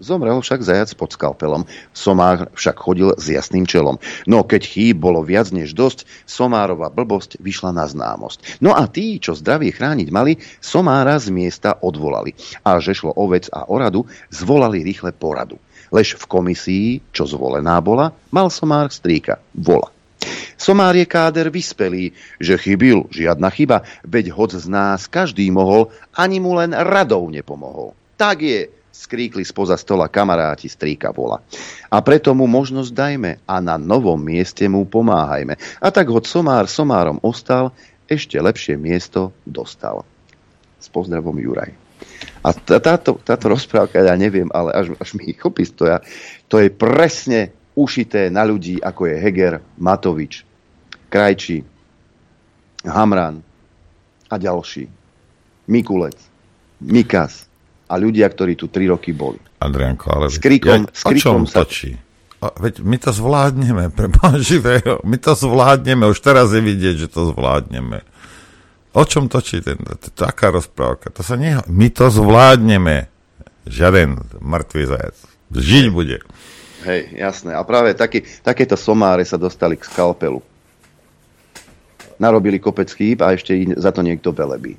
Zomrel 0.00 0.40
však 0.40 0.64
zajac 0.64 0.90
pod 0.96 1.12
skalpelom. 1.12 1.68
Somár 1.92 2.48
však 2.56 2.76
chodil 2.80 3.12
s 3.20 3.28
jasným 3.28 3.68
čelom. 3.68 4.00
No 4.24 4.40
keď 4.48 4.64
chýb 4.64 4.96
bolo 4.96 5.20
viac 5.20 5.52
než 5.52 5.76
dosť, 5.76 6.08
Somárova 6.24 6.88
blbosť 6.88 7.36
vyšla 7.36 7.76
na 7.76 7.84
známosť. 7.84 8.64
No 8.64 8.72
a 8.72 8.88
tí, 8.88 9.20
čo 9.20 9.36
zdravie 9.36 9.76
chrániť 9.76 10.08
mali, 10.08 10.40
Somára 10.64 11.20
z 11.20 11.28
miesta 11.28 11.76
odvolali. 11.84 12.32
A 12.64 12.80
že 12.80 12.96
šlo 12.96 13.12
o 13.12 13.28
vec 13.28 13.52
a 13.52 13.68
o 13.68 13.76
radu, 13.76 14.08
zvolali 14.32 14.80
rýchle 14.80 15.12
poradu. 15.12 15.60
Lež 15.92 16.16
v 16.16 16.24
komisii, 16.24 16.86
čo 17.12 17.28
zvolená 17.28 17.76
bola, 17.84 18.16
mal 18.32 18.48
Somár 18.48 18.88
strýka, 18.88 19.36
vola. 19.52 19.92
Somár 20.60 20.92
je 20.92 21.08
káder 21.08 21.48
vyspelý, 21.48 22.12
že 22.36 22.60
chybil, 22.60 23.08
žiadna 23.08 23.48
chyba, 23.48 23.82
veď 24.04 24.36
hoď 24.36 24.60
z 24.60 24.66
nás 24.68 25.08
každý 25.08 25.48
mohol, 25.48 25.88
ani 26.12 26.36
mu 26.36 26.52
len 26.52 26.76
radou 26.76 27.32
nepomohol. 27.32 27.96
Tak 28.20 28.44
je, 28.44 28.68
skríkli 28.92 29.40
spoza 29.48 29.80
stola 29.80 30.12
kamaráti 30.12 30.68
strýka 30.68 31.08
vola. 31.16 31.40
A 31.88 31.96
preto 32.04 32.36
mu 32.36 32.44
možnosť 32.44 32.90
dajme 32.92 33.32
a 33.48 33.54
na 33.64 33.80
novom 33.80 34.20
mieste 34.20 34.68
mu 34.68 34.84
pomáhajme. 34.84 35.56
A 35.80 35.88
tak 35.88 36.12
hoď 36.12 36.28
somár 36.28 36.68
somárom 36.68 37.16
ostal, 37.24 37.72
ešte 38.04 38.36
lepšie 38.36 38.76
miesto 38.76 39.32
dostal. 39.48 40.04
S 40.76 40.92
pozdravom 40.92 41.40
Juraj. 41.40 41.72
A 42.40 42.52
táto, 42.56 43.20
táto 43.20 43.46
rozprávka, 43.52 44.00
ja 44.00 44.16
neviem, 44.16 44.48
ale 44.52 44.72
až, 44.72 44.86
až 44.96 45.16
mi 45.16 45.32
chopí 45.36 45.64
stoja, 45.68 46.00
to 46.48 46.56
je 46.60 46.72
presne 46.72 47.52
ušité 47.76 48.30
na 48.30 48.46
ľudí, 48.46 48.78
ako 48.82 49.10
je 49.10 49.14
Heger, 49.18 49.54
Matovič, 49.78 50.42
Krajči, 51.10 51.62
Hamran 52.86 53.42
a 54.30 54.34
ďalší. 54.38 54.88
Mikulec, 55.70 56.18
Mikas, 56.82 57.50
a 57.90 57.94
ľudia, 57.98 58.30
ktorí 58.30 58.54
tu 58.54 58.70
tri 58.70 58.86
roky 58.86 59.10
boli. 59.10 59.42
Adrianko, 59.58 60.06
ale... 60.14 60.26
S 60.30 60.38
krikom, 60.38 60.86
ja, 60.86 60.94
s 60.94 61.02
krikom 61.02 61.42
sa... 61.50 61.66
točí? 61.66 61.98
A, 62.40 62.54
veď 62.54 62.86
my 62.86 62.96
to 63.02 63.10
zvládneme, 63.10 63.90
pre 63.98 64.06
živého. 64.38 65.02
My 65.02 65.18
to 65.18 65.34
zvládneme, 65.34 66.06
už 66.06 66.22
teraz 66.22 66.54
je 66.54 66.62
vidieť, 66.62 66.94
že 67.06 67.08
to 67.10 67.34
zvládneme. 67.34 68.06
O 68.94 69.02
čom 69.06 69.26
točí 69.26 69.62
ten, 69.62 69.78
taká 70.14 70.54
rozprávka? 70.54 71.10
To 71.14 71.22
sa 71.26 71.34
nie... 71.34 71.58
My 71.66 71.90
to 71.90 72.10
zvládneme. 72.10 73.10
Žiaden 73.66 74.38
mŕtvý 74.42 74.82
zajac. 74.86 75.16
Žiť 75.50 75.86
bude. 75.94 76.22
Hej, 76.80 77.12
jasné. 77.12 77.52
A 77.52 77.60
práve 77.64 77.92
taký, 77.92 78.24
takéto 78.40 78.76
somáre 78.76 79.24
sa 79.24 79.36
dostali 79.36 79.76
k 79.76 79.84
skalpelu 79.84 80.40
narobili 82.20 82.60
kopec 82.60 82.92
chýb 82.92 83.24
a 83.24 83.32
ešte 83.32 83.56
za 83.80 83.90
to 83.96 84.04
niekto 84.04 84.30
velebí. 84.36 84.76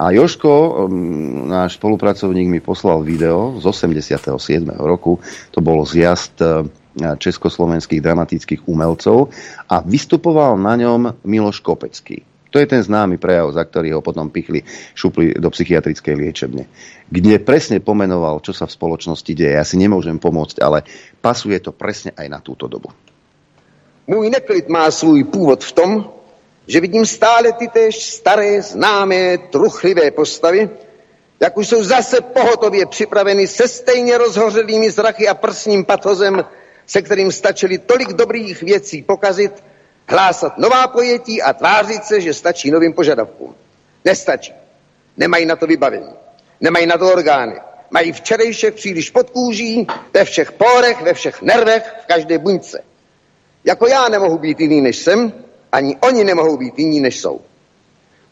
A 0.00 0.16
Joško, 0.16 0.88
um, 0.88 1.52
náš 1.52 1.76
spolupracovník, 1.76 2.48
mi 2.48 2.60
poslal 2.64 3.04
video 3.04 3.60
z 3.60 3.68
87. 3.68 4.32
roku. 4.80 5.20
To 5.52 5.60
bol 5.60 5.84
zjazd 5.84 6.40
uh, 6.40 6.64
československých 6.96 8.00
dramatických 8.00 8.64
umelcov 8.64 9.28
a 9.68 9.84
vystupoval 9.84 10.56
na 10.56 10.74
ňom 10.80 11.20
Miloš 11.22 11.60
Kopecký. 11.60 12.24
To 12.50 12.58
je 12.58 12.66
ten 12.66 12.82
známy 12.82 13.16
prejav, 13.16 13.54
za 13.54 13.62
ktorý 13.62 13.94
ho 13.94 14.02
potom 14.02 14.26
pichli, 14.26 14.66
šupli 14.94 15.38
do 15.38 15.48
psychiatrickej 15.50 16.14
liečebne. 16.18 16.66
Kde 17.06 17.38
presne 17.38 17.78
pomenoval, 17.78 18.42
čo 18.42 18.50
sa 18.50 18.66
v 18.66 18.74
spoločnosti 18.74 19.30
deje. 19.30 19.54
Ja 19.54 19.62
si 19.62 19.78
nemôžem 19.78 20.18
pomôcť, 20.18 20.58
ale 20.58 20.82
pasuje 21.22 21.58
to 21.62 21.70
presne 21.70 22.10
aj 22.18 22.26
na 22.26 22.42
túto 22.42 22.66
dobu. 22.66 22.90
Môj 24.10 24.26
neklid 24.26 24.66
má 24.66 24.90
svůj 24.90 25.30
původ 25.30 25.62
v 25.62 25.72
tom, 25.72 25.90
že 26.66 26.80
vidím 26.80 27.06
stále 27.06 27.52
ty 27.52 27.68
též 27.68 28.02
staré, 28.02 28.62
známé, 28.62 29.38
truchlivé 29.38 30.10
postavy, 30.10 30.70
jak 31.40 31.56
už 31.56 31.68
jsou 31.68 31.84
zase 31.84 32.20
pohotově 32.20 32.86
připraveny 32.86 33.46
se 33.46 33.68
stejně 33.68 34.18
rozhořelými 34.18 34.90
zrachy 34.90 35.28
a 35.28 35.34
prsním 35.34 35.84
patozem, 35.84 36.44
se 36.86 37.02
kterým 37.02 37.32
stačili 37.32 37.78
tolik 37.78 38.12
dobrých 38.12 38.62
věcí 38.62 39.02
pokazit, 39.02 39.52
hlásat 40.10 40.58
nová 40.58 40.88
pojetí 40.88 41.42
a 41.42 41.52
tvářit 41.52 42.04
se, 42.04 42.20
že 42.20 42.34
stačí 42.34 42.70
novým 42.70 42.92
požadavkům. 42.92 43.54
Nestačí. 44.04 44.52
Nemají 45.16 45.46
na 45.46 45.56
to 45.56 45.66
vybavení. 45.66 46.12
Nemají 46.60 46.86
na 46.86 46.98
to 46.98 47.12
orgány. 47.12 47.60
Mají 47.90 48.12
včerejšek 48.12 48.74
příliš 48.74 49.10
pod 49.10 49.30
kůží, 49.30 49.86
ve 50.14 50.24
všech 50.24 50.52
pórech, 50.52 51.02
ve 51.02 51.14
všech 51.14 51.42
nervech, 51.42 51.94
v 52.02 52.06
každé 52.06 52.38
buňce. 52.38 52.82
Jako 53.64 53.86
já 53.86 54.08
nemohu 54.08 54.38
být 54.38 54.60
jiný 54.60 54.80
než 54.80 54.96
jsem, 54.96 55.32
ani 55.72 55.96
oni 55.96 56.24
nemohou 56.24 56.56
být 56.56 56.78
jiní, 56.78 57.00
než 57.00 57.20
jsou. 57.20 57.40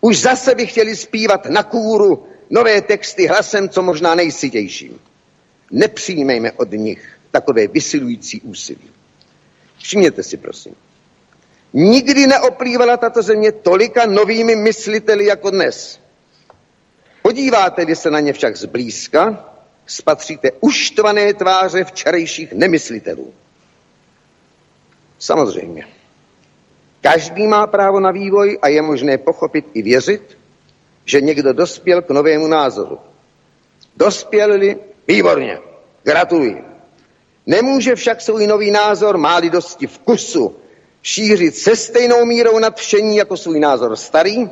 Už 0.00 0.20
zase 0.20 0.54
by 0.54 0.66
chtěli 0.66 0.96
zpívat 0.96 1.46
na 1.46 1.62
kůru 1.62 2.26
nové 2.50 2.82
texty 2.82 3.26
hlasem, 3.26 3.68
co 3.68 3.82
možná 3.82 4.14
nejsitějším. 4.14 4.98
Nepřijmejme 5.70 6.52
od 6.52 6.72
nich 6.72 7.18
takové 7.30 7.66
vysilující 7.66 8.40
úsilí. 8.40 8.90
Všimněte 9.78 10.22
si, 10.22 10.36
prosím. 10.36 10.74
Nikdy 11.72 12.26
neoplývala 12.26 12.96
tato 12.96 13.22
země 13.22 13.52
tolika 13.52 14.06
novými 14.06 14.56
mysliteli 14.56 15.24
jako 15.24 15.50
dnes. 15.50 16.00
Podíváte-li 17.22 17.96
se 17.96 18.10
na 18.10 18.20
ně 18.20 18.32
však 18.32 18.56
zblízka, 18.56 19.44
spatříte 19.86 20.50
uštvané 20.60 21.34
tváře 21.34 21.84
včerejších 21.84 22.52
nemyslitelů. 22.52 23.34
Samozřejmě. 25.18 25.86
Každý 27.00 27.46
má 27.46 27.66
právo 27.66 28.00
na 28.00 28.10
vývoj 28.10 28.58
a 28.62 28.68
je 28.68 28.82
možné 28.82 29.18
pochopit 29.18 29.64
i 29.74 29.82
věřit, 29.82 30.38
že 31.04 31.20
někdo 31.20 31.52
dospěl 31.52 32.02
k 32.02 32.10
novému 32.10 32.46
názoru. 32.46 32.98
Dospěli 33.96 34.76
výborně, 35.08 35.58
gratuluji. 36.02 36.64
Nemůže 37.46 37.94
však 37.94 38.20
svůj 38.20 38.46
nový 38.46 38.70
názor, 38.70 39.18
máli 39.18 39.50
dosti 39.50 39.86
vkusu, 39.86 40.56
šířit 41.02 41.56
se 41.56 41.76
stejnou 41.76 42.24
mírou 42.24 42.58
nadšení 42.58 43.16
jako 43.16 43.36
svůj 43.36 43.60
názor 43.60 43.96
starý, 43.96 44.50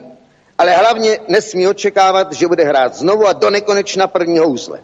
ale 0.59 0.73
hlavně 0.73 1.19
nesmí 1.29 1.69
očekávat, 1.69 2.33
že 2.33 2.47
bude 2.47 2.65
hrát 2.65 2.95
znovu 2.95 3.27
a 3.27 3.33
do 3.33 3.51
nekonečna 3.51 4.07
první 4.07 4.39
housle. 4.39 4.81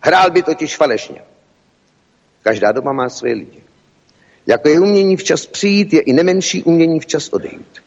Hrál 0.00 0.30
by 0.30 0.42
totiž 0.42 0.76
falešně. 0.76 1.22
Každá 2.42 2.72
doba 2.72 2.92
má 2.92 3.08
své 3.08 3.32
lidi. 3.32 3.62
Jako 4.46 4.68
je 4.68 4.80
umění 4.80 5.16
včas 5.16 5.46
přijít, 5.46 5.92
je 5.92 6.00
i 6.00 6.12
nemenší 6.12 6.62
umění 6.62 7.00
včas 7.00 7.28
odejít. 7.28 7.82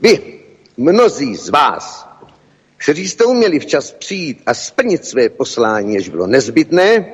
Vy, 0.00 0.40
mnozí 0.76 1.36
z 1.36 1.48
vás, 1.48 2.08
kteří 2.76 3.08
jste 3.08 3.24
uměli 3.24 3.58
včas 3.58 3.92
přijít 3.92 4.42
a 4.46 4.54
splnit 4.54 5.04
své 5.04 5.28
poslání, 5.28 5.94
jež 5.94 6.08
bylo 6.08 6.26
nezbytné, 6.26 7.06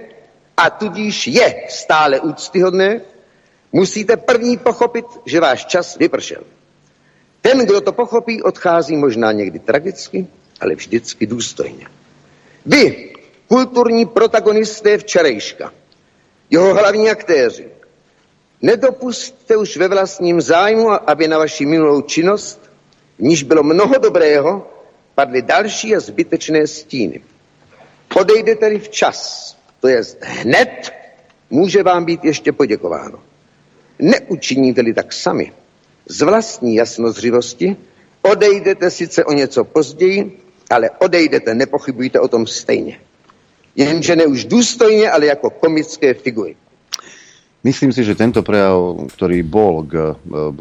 a 0.56 0.70
tudíž 0.70 1.26
je 1.26 1.64
stále 1.68 2.20
úctyhodné, 2.20 3.00
musíte 3.74 4.16
první 4.16 4.56
pochopit, 4.56 5.06
že 5.24 5.40
váš 5.40 5.66
čas 5.66 5.96
vypršel. 5.96 6.42
Ten, 7.40 7.66
kdo 7.66 7.80
to 7.80 7.92
pochopí, 7.92 8.42
odchází 8.42 8.96
možná 8.96 9.32
někdy 9.32 9.58
tragicky, 9.58 10.26
ale 10.60 10.74
vždycky 10.74 11.26
důstojně. 11.26 11.86
Vy, 12.66 13.12
kulturní 13.48 14.06
protagonisté 14.06 14.98
včerejška, 14.98 15.72
jeho 16.50 16.74
hlavní 16.74 17.10
aktéři, 17.10 17.74
Nedopustte 18.64 19.56
už 19.56 19.76
ve 19.76 19.88
vlastním 19.88 20.40
zájmu, 20.40 21.10
aby 21.10 21.28
na 21.28 21.38
vaši 21.38 21.66
minulou 21.66 22.02
činnost, 22.02 22.70
v 23.18 23.22
níž 23.22 23.42
bylo 23.42 23.62
mnoho 23.62 23.98
dobrého, 23.98 24.70
padly 25.14 25.42
další 25.42 25.96
a 25.96 26.00
zbytečné 26.00 26.66
stíny. 26.66 27.20
Odejdete-li 28.16 28.78
včas, 28.78 29.52
to 29.80 29.88
je 29.88 30.02
hned, 30.20 30.92
může 31.50 31.82
vám 31.82 32.04
být 32.04 32.24
ještě 32.24 32.52
poděkováno. 32.52 33.18
Neučiníte-li 33.98 34.94
tak 34.94 35.12
sami, 35.12 35.52
z 36.08 36.22
vlastní 36.22 36.74
jasnozřivosti, 36.74 37.76
odejdete 38.22 38.90
sice 38.90 39.24
o 39.24 39.32
něco 39.32 39.64
později, 39.64 40.40
ale 40.70 40.90
odejdete, 40.90 41.54
nepochybujte 41.54 42.20
o 42.20 42.28
tom 42.28 42.46
stejně. 42.46 42.98
Jenže 43.76 44.16
ne 44.16 44.26
už 44.26 44.44
důstojně, 44.44 45.10
ale 45.10 45.26
jako 45.26 45.50
komické 45.50 46.14
figury. 46.14 46.56
Myslím 47.64 47.96
si, 47.96 48.04
že 48.04 48.12
tento 48.12 48.44
prejav, 48.44 49.08
ktorý 49.16 49.40
bol 49.40 49.88
k 49.88 49.96
e, 49.96 50.12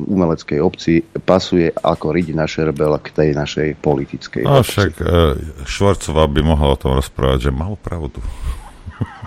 umeleckej 0.08 0.60
obci, 0.64 1.04
pasuje 1.04 1.68
ako 1.76 2.16
riť 2.16 2.32
na 2.32 2.48
šerbel 2.48 2.96
k 3.04 3.12
tej 3.12 3.30
našej 3.36 3.76
politickej 3.84 4.48
no, 4.48 4.64
obci. 4.64 4.72
však 4.72 4.92
uh, 5.04 5.36
Švarcová 5.68 6.32
by 6.32 6.42
mohla 6.48 6.72
o 6.72 6.80
tom 6.80 6.96
rozprávať, 6.96 7.52
že 7.52 7.52
mal 7.52 7.76
pravdu. 7.76 8.24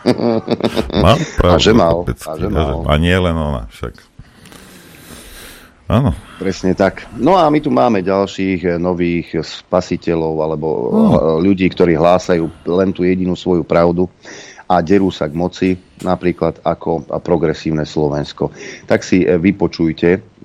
mal 1.05 1.19
pravdu. 1.39 1.55
A 1.55 1.59
že 1.59 1.73
mal. 1.73 1.97
A, 2.07 2.33
že 2.39 2.49
mal. 2.49 2.85
a 2.87 2.95
nie 2.97 3.17
len 3.17 3.35
ona 3.35 3.67
však. 3.71 3.95
Áno. 5.87 6.11
Presne 6.43 6.75
tak. 6.75 7.07
No 7.15 7.39
a 7.39 7.47
my 7.47 7.63
tu 7.63 7.71
máme 7.71 8.03
ďalších 8.03 8.61
eh, 8.67 8.75
nových 8.75 9.39
spasiteľov 9.39 10.35
alebo 10.43 10.69
No. 10.91 11.39
ľudí, 11.39 11.71
ktorí 11.71 11.95
hlásajú 11.95 12.67
len 12.67 12.91
tú 12.91 13.07
jedinú 13.07 13.39
svoju 13.39 13.63
pravdu 13.63 14.11
a 14.67 14.83
derú 14.83 15.15
sa 15.15 15.31
k 15.31 15.39
moci, 15.39 15.69
napríklad 16.03 16.59
ako 16.67 17.07
progresívne 17.23 17.87
Slovensko. 17.87 18.51
Tak 18.83 19.07
si 19.07 19.23
eh, 19.23 19.39
vypočujte, 19.39 20.43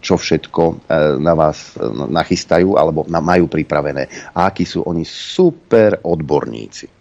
čo 0.00 0.14
všetko 0.16 0.88
na 1.20 1.32
vás 1.36 1.76
nachystajú 2.08 2.80
alebo 2.80 3.04
majú 3.08 3.52
pripravené. 3.52 4.32
A 4.32 4.48
akí 4.48 4.64
sú 4.64 4.88
oni 4.88 5.04
super 5.04 6.00
odborníci. 6.00 6.95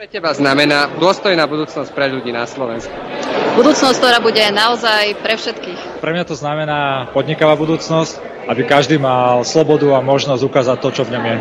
Pre 0.00 0.08
teba 0.08 0.32
znamená 0.32 0.96
dôstojná 0.96 1.44
budúcnosť 1.44 1.92
pre 1.92 2.08
ľudí 2.08 2.32
na 2.32 2.48
Slovensku. 2.48 2.88
Budúcnosť, 3.52 4.00
ktorá 4.00 4.16
bude 4.24 4.40
naozaj 4.48 5.12
pre 5.20 5.36
všetkých. 5.36 6.00
Pre 6.00 6.12
mňa 6.16 6.24
to 6.24 6.32
znamená 6.32 7.12
podnikavá 7.12 7.52
budúcnosť, 7.52 8.16
aby 8.50 8.66
každý 8.66 8.98
mal 8.98 9.46
slobodu 9.46 9.94
a 9.94 10.02
možnosť 10.02 10.42
ukázať 10.42 10.76
to, 10.82 10.88
čo 10.90 11.02
v 11.06 11.14
ňom 11.14 11.22
je. 11.22 11.36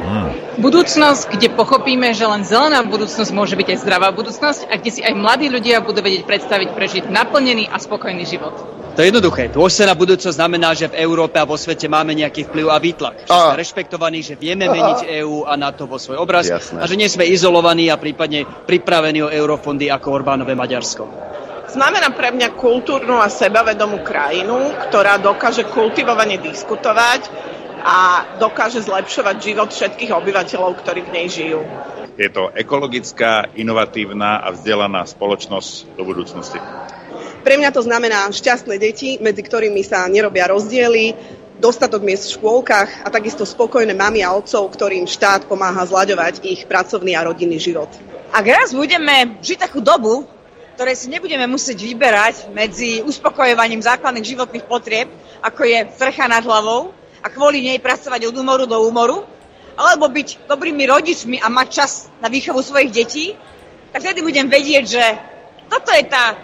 Budúcnosť, 0.62 1.34
kde 1.34 1.50
pochopíme, 1.58 2.14
že 2.14 2.30
len 2.30 2.46
zelená 2.46 2.86
budúcnosť 2.86 3.34
môže 3.34 3.58
byť 3.58 3.68
aj 3.74 3.78
zdravá 3.82 4.14
budúcnosť 4.14 4.70
a 4.70 4.78
kde 4.78 4.92
si 4.94 5.02
aj 5.02 5.18
mladí 5.18 5.50
ľudia 5.50 5.82
budú 5.82 6.06
vedieť 6.06 6.30
predstaviť 6.30 6.70
prežiť 6.78 7.04
naplnený 7.10 7.66
a 7.66 7.82
spokojný 7.82 8.30
život. 8.30 8.54
To 8.94 9.02
je 9.02 9.10
jednoduché. 9.10 9.50
Dôstojná 9.50 9.98
budúcnosť 9.98 10.38
znamená, 10.38 10.78
že 10.78 10.92
v 10.92 11.02
Európe 11.02 11.42
a 11.42 11.50
vo 11.50 11.58
svete 11.58 11.90
máme 11.90 12.14
nejaký 12.14 12.46
vplyv 12.46 12.68
a 12.70 12.78
výtlak. 12.78 13.26
Že 13.26 13.32
sme 13.32 13.58
rešpektovaní, 13.58 14.20
že 14.22 14.38
vieme 14.38 14.70
meniť 14.70 15.24
EÚ 15.24 15.50
a 15.50 15.58
NATO 15.58 15.90
vo 15.90 15.98
svoj 15.98 16.22
obraz 16.22 16.46
Jasné. 16.46 16.78
a 16.78 16.86
že 16.86 17.00
nie 17.00 17.10
sme 17.10 17.26
izolovaní 17.26 17.90
a 17.90 17.98
prípadne 17.98 18.46
pripravení 18.46 19.26
o 19.26 19.34
eurofondy 19.34 19.90
ako 19.90 20.14
Orbánové 20.14 20.54
Maďarsko. 20.54 21.30
Znamená 21.70 22.10
pre 22.18 22.34
mňa 22.34 22.58
kultúrnu 22.58 23.22
a 23.22 23.30
sebavedomú 23.30 24.02
krajinu, 24.02 24.74
ktorá 24.90 25.22
dokáže 25.22 25.70
kultivovane 25.70 26.42
diskutovať 26.42 27.30
a 27.86 28.26
dokáže 28.42 28.82
zlepšovať 28.82 29.36
život 29.38 29.70
všetkých 29.70 30.10
obyvateľov, 30.10 30.82
ktorí 30.82 31.06
v 31.06 31.14
nej 31.14 31.28
žijú. 31.30 31.62
Je 32.18 32.28
to 32.34 32.50
ekologická, 32.52 33.54
inovatívna 33.54 34.42
a 34.42 34.52
vzdelaná 34.52 35.06
spoločnosť 35.06 35.94
do 35.94 36.04
budúcnosti. 36.04 36.58
Pre 37.46 37.56
mňa 37.56 37.72
to 37.72 37.86
znamená 37.86 38.28
šťastné 38.34 38.76
deti, 38.82 39.22
medzi 39.22 39.40
ktorými 39.46 39.86
sa 39.86 40.10
nerobia 40.12 40.52
rozdiely, 40.52 41.16
dostatok 41.62 42.04
miest 42.04 42.28
v 42.28 42.36
škôlkach 42.42 43.06
a 43.06 43.14
takisto 43.14 43.46
spokojné 43.46 43.94
mamy 43.94 44.26
a 44.26 44.34
otcov, 44.34 44.74
ktorým 44.74 45.06
štát 45.06 45.46
pomáha 45.46 45.86
zlaďovať 45.86 46.44
ich 46.44 46.66
pracovný 46.66 47.14
a 47.14 47.24
rodinný 47.24 47.62
život. 47.62 47.88
Ak 48.34 48.44
raz 48.44 48.76
budeme 48.76 49.40
žiť 49.40 49.70
takú 49.70 49.80
dobu, 49.80 50.28
ktorej 50.80 50.96
si 50.96 51.12
nebudeme 51.12 51.44
musieť 51.44 51.76
vyberať 51.84 52.56
medzi 52.56 53.04
uspokojovaním 53.04 53.84
základných 53.84 54.24
životných 54.24 54.64
potrieb, 54.64 55.12
ako 55.44 55.68
je 55.68 55.92
strecha 55.92 56.24
nad 56.32 56.40
hlavou 56.40 56.96
a 57.20 57.28
kvôli 57.28 57.68
nej 57.68 57.84
pracovať 57.84 58.32
od 58.32 58.40
úmoru 58.40 58.64
do 58.64 58.80
úmoru, 58.88 59.28
alebo 59.76 60.08
byť 60.08 60.48
dobrými 60.48 60.88
rodičmi 60.88 61.44
a 61.44 61.52
mať 61.52 61.68
čas 61.68 62.08
na 62.24 62.32
výchovu 62.32 62.64
svojich 62.64 62.96
detí, 62.96 63.36
tak 63.92 64.08
vtedy 64.08 64.24
budem 64.24 64.48
vedieť, 64.48 64.86
že 64.88 65.04
toto 65.68 65.92
je 65.92 66.08
tá 66.08 66.40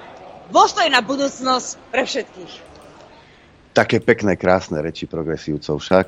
dôstojná 0.52 1.00
budúcnosť 1.00 1.96
pre 1.96 2.04
všetkých. 2.04 2.54
Také 3.72 4.04
pekné, 4.04 4.36
krásne 4.36 4.84
reči 4.84 5.08
progresívcov 5.08 5.80
však, 5.80 6.08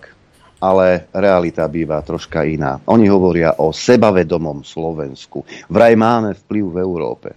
ale 0.59 1.07
realita 1.15 1.63
býva 1.71 2.03
troška 2.03 2.43
iná. 2.43 2.84
Oni 2.91 3.07
hovoria 3.07 3.55
o 3.63 3.71
sebavedomom 3.71 4.67
Slovensku. 4.67 5.47
Vraj 5.71 5.95
máme 5.95 6.36
vplyv 6.36 6.75
v 6.75 6.78
Európe. 6.84 7.30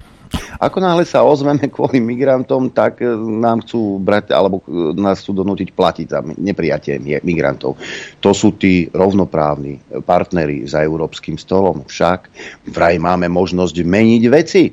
Ako 0.61 0.78
náhle 0.78 1.09
sa 1.09 1.26
ozveme 1.26 1.66
kvôli 1.72 1.99
migrantom, 1.99 2.70
tak 2.70 3.03
e, 3.03 3.09
nám 3.16 3.64
chcú 3.66 3.99
brať, 3.99 4.31
alebo 4.31 4.62
e, 4.62 4.95
nás 4.95 5.24
chcú 5.24 5.43
donútiť 5.43 5.74
platiť 5.74 6.07
za 6.07 6.20
neprijatie 6.22 7.01
mi- 7.03 7.18
migrantov. 7.24 7.81
To 8.22 8.31
sú 8.31 8.55
tí 8.55 8.87
rovnoprávni 8.93 9.81
partneri 10.05 10.68
za 10.68 10.85
európskym 10.85 11.41
stolom. 11.41 11.89
Však 11.89 12.31
vraj 12.70 13.01
máme 13.01 13.26
možnosť 13.26 13.76
meniť 13.83 14.22
veci. 14.31 14.70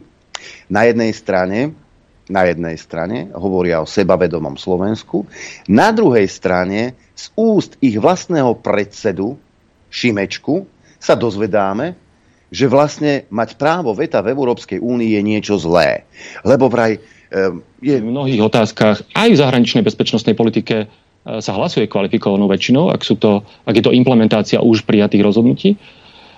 Na 0.70 0.86
jednej 0.86 1.12
strane 1.16 1.88
na 2.28 2.43
jednej 2.43 2.76
strane 2.76 3.32
hovoria 3.32 3.80
o 3.80 3.88
sebavedomom 3.88 4.60
Slovensku, 4.60 5.24
na 5.72 5.95
druhej 5.95 6.28
strane 6.28 6.91
z 7.16 7.32
úst 7.39 7.80
ich 7.80 7.95
vlastného 7.95 8.51
predsedu 8.60 9.39
Šimečku 9.88 10.68
sa 10.99 11.16
dozvedáme, 11.16 11.95
že 12.47 12.71
vlastne 12.71 13.27
mať 13.27 13.59
právo 13.59 13.91
veta 13.91 14.23
v 14.23 14.31
Európskej 14.31 14.79
únii 14.79 15.19
je 15.19 15.21
niečo 15.23 15.55
zlé. 15.59 16.07
Lebo 16.47 16.71
vraj 16.71 16.99
um, 17.31 17.59
je... 17.83 17.99
V 17.99 18.07
mnohých 18.07 18.39
otázkach 18.39 19.03
aj 19.11 19.29
v 19.35 19.39
zahraničnej 19.39 19.83
bezpečnostnej 19.83 20.35
politike 20.35 20.75
e, 20.83 20.85
sa 21.43 21.51
hlasuje 21.59 21.91
kvalifikovanou 21.91 22.47
väčšinou, 22.47 22.87
ak, 22.91 23.03
sú 23.03 23.19
to, 23.19 23.43
ak 23.67 23.75
je 23.75 23.83
to 23.83 23.91
implementácia 23.91 24.63
už 24.63 24.87
prijatých 24.87 25.27
rozhodnutí. 25.27 25.75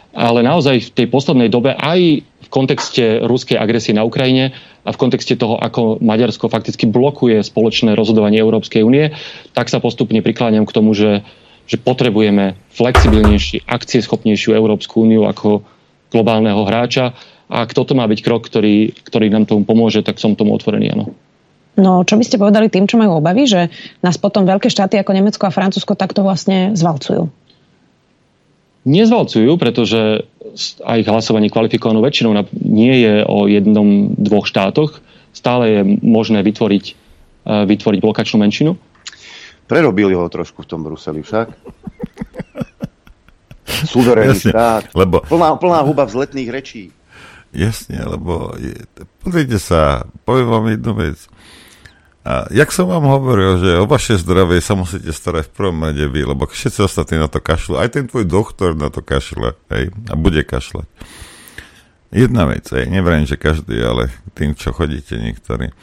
Ale 0.09 0.41
naozaj 0.41 0.89
v 0.89 0.93
tej 0.97 1.07
poslednej 1.13 1.53
dobe 1.53 1.77
aj 1.77 2.25
v 2.25 2.47
kontexte 2.49 3.21
ruskej 3.21 3.61
agresie 3.61 3.93
na 3.93 4.01
Ukrajine 4.01 4.57
a 4.81 4.89
v 4.89 4.97
kontexte 4.97 5.37
toho, 5.37 5.61
ako 5.61 6.01
Maďarsko 6.01 6.49
fakticky 6.49 6.89
blokuje 6.89 7.45
spoločné 7.45 7.93
rozhodovanie 7.93 8.41
Európskej 8.41 8.81
únie, 8.81 9.13
tak 9.53 9.69
sa 9.69 9.77
postupne 9.77 10.17
prikláňam 10.25 10.65
k 10.65 10.73
tomu, 10.73 10.97
že, 10.97 11.21
že 11.69 11.77
potrebujeme 11.77 12.57
flexibilnejší, 12.73 13.69
akcieschopnejšiu 13.69 14.57
Európsku 14.57 15.05
úniu 15.05 15.29
ako 15.29 15.61
globálneho 16.09 16.61
hráča. 16.65 17.13
A 17.49 17.65
ak 17.65 17.73
toto 17.73 17.97
má 17.97 18.05
byť 18.05 18.19
krok, 18.21 18.45
ktorý, 18.45 18.93
ktorý 18.93 19.33
nám 19.33 19.49
tomu 19.49 19.65
pomôže, 19.65 20.05
tak 20.05 20.21
som 20.21 20.37
tomu 20.37 20.53
otvorený, 20.53 20.93
áno. 20.93 21.13
No, 21.79 22.03
čo 22.03 22.19
by 22.19 22.23
ste 22.27 22.41
povedali 22.41 22.67
tým, 22.67 22.85
čo 22.85 22.99
majú 22.99 23.23
obavy, 23.23 23.47
že 23.47 23.71
nás 24.03 24.19
potom 24.19 24.43
veľké 24.43 24.67
štáty 24.67 24.99
ako 24.99 25.15
Nemecko 25.15 25.47
a 25.47 25.55
Francúzsko 25.55 25.95
takto 25.95 26.21
vlastne 26.27 26.75
zvalcujú? 26.75 27.31
Nezvalcujú, 28.83 29.55
pretože 29.55 30.27
aj 30.83 30.99
hlasovanie 31.07 31.47
kvalifikovanou 31.47 32.03
väčšinou 32.03 32.31
na- 32.35 32.49
nie 32.51 33.05
je 33.05 33.23
o 33.23 33.47
jednom, 33.47 34.11
dvoch 34.17 34.49
štátoch. 34.49 34.99
Stále 35.31 35.63
je 35.71 35.81
možné 36.03 36.43
vytvoriť, 36.43 36.85
e, 36.89 36.93
vytvoriť 37.69 37.99
blokačnú 38.01 38.43
menšinu. 38.43 38.75
Prerobili 39.69 40.17
ho 40.17 40.25
trošku 40.25 40.65
v 40.65 40.69
tom 40.69 40.81
Bruseli 40.81 41.21
však. 41.21 41.47
Suverénny 43.69 44.35
Jasne, 44.35 44.89
lebo- 44.97 45.21
Plná, 45.25 45.55
plná 45.55 45.79
huba 45.85 46.03
vzletných 46.09 46.49
rečí. 46.49 46.83
Jasne, 47.49 48.05
lebo 48.05 48.53
je, 48.61 48.77
pozrite 49.25 49.57
sa, 49.57 50.05
poviem 50.21 50.47
vám 50.49 50.65
jednu 50.69 50.93
vec. 50.93 51.17
A 52.21 52.45
jak 52.53 52.69
som 52.69 52.85
vám 52.85 53.09
hovoril, 53.09 53.57
že 53.57 53.79
o 53.81 53.89
vaše 53.89 54.19
zdravie 54.19 54.61
sa 54.61 54.77
musíte 54.77 55.09
starať 55.09 55.49
v 55.49 55.55
prvom 55.55 55.81
rade 55.81 56.05
vy, 56.05 56.29
lebo 56.29 56.45
všetci 56.45 56.85
ostatní 56.85 57.17
na 57.17 57.25
to 57.25 57.41
kašľú. 57.41 57.81
Aj 57.81 57.89
ten 57.89 58.05
tvoj 58.05 58.27
doktor 58.27 58.77
na 58.77 58.93
to 58.93 59.01
kašle, 59.01 59.57
hej, 59.73 59.89
a 60.11 60.13
bude 60.13 60.45
kašľať. 60.45 60.85
Jedna 62.13 62.45
vec, 62.45 62.69
hej, 62.69 62.85
nevrajím, 62.85 63.25
že 63.25 63.39
každý, 63.39 63.81
ale 63.81 64.13
tým, 64.37 64.53
čo 64.53 64.69
chodíte 64.75 65.17
niektorí. 65.17 65.73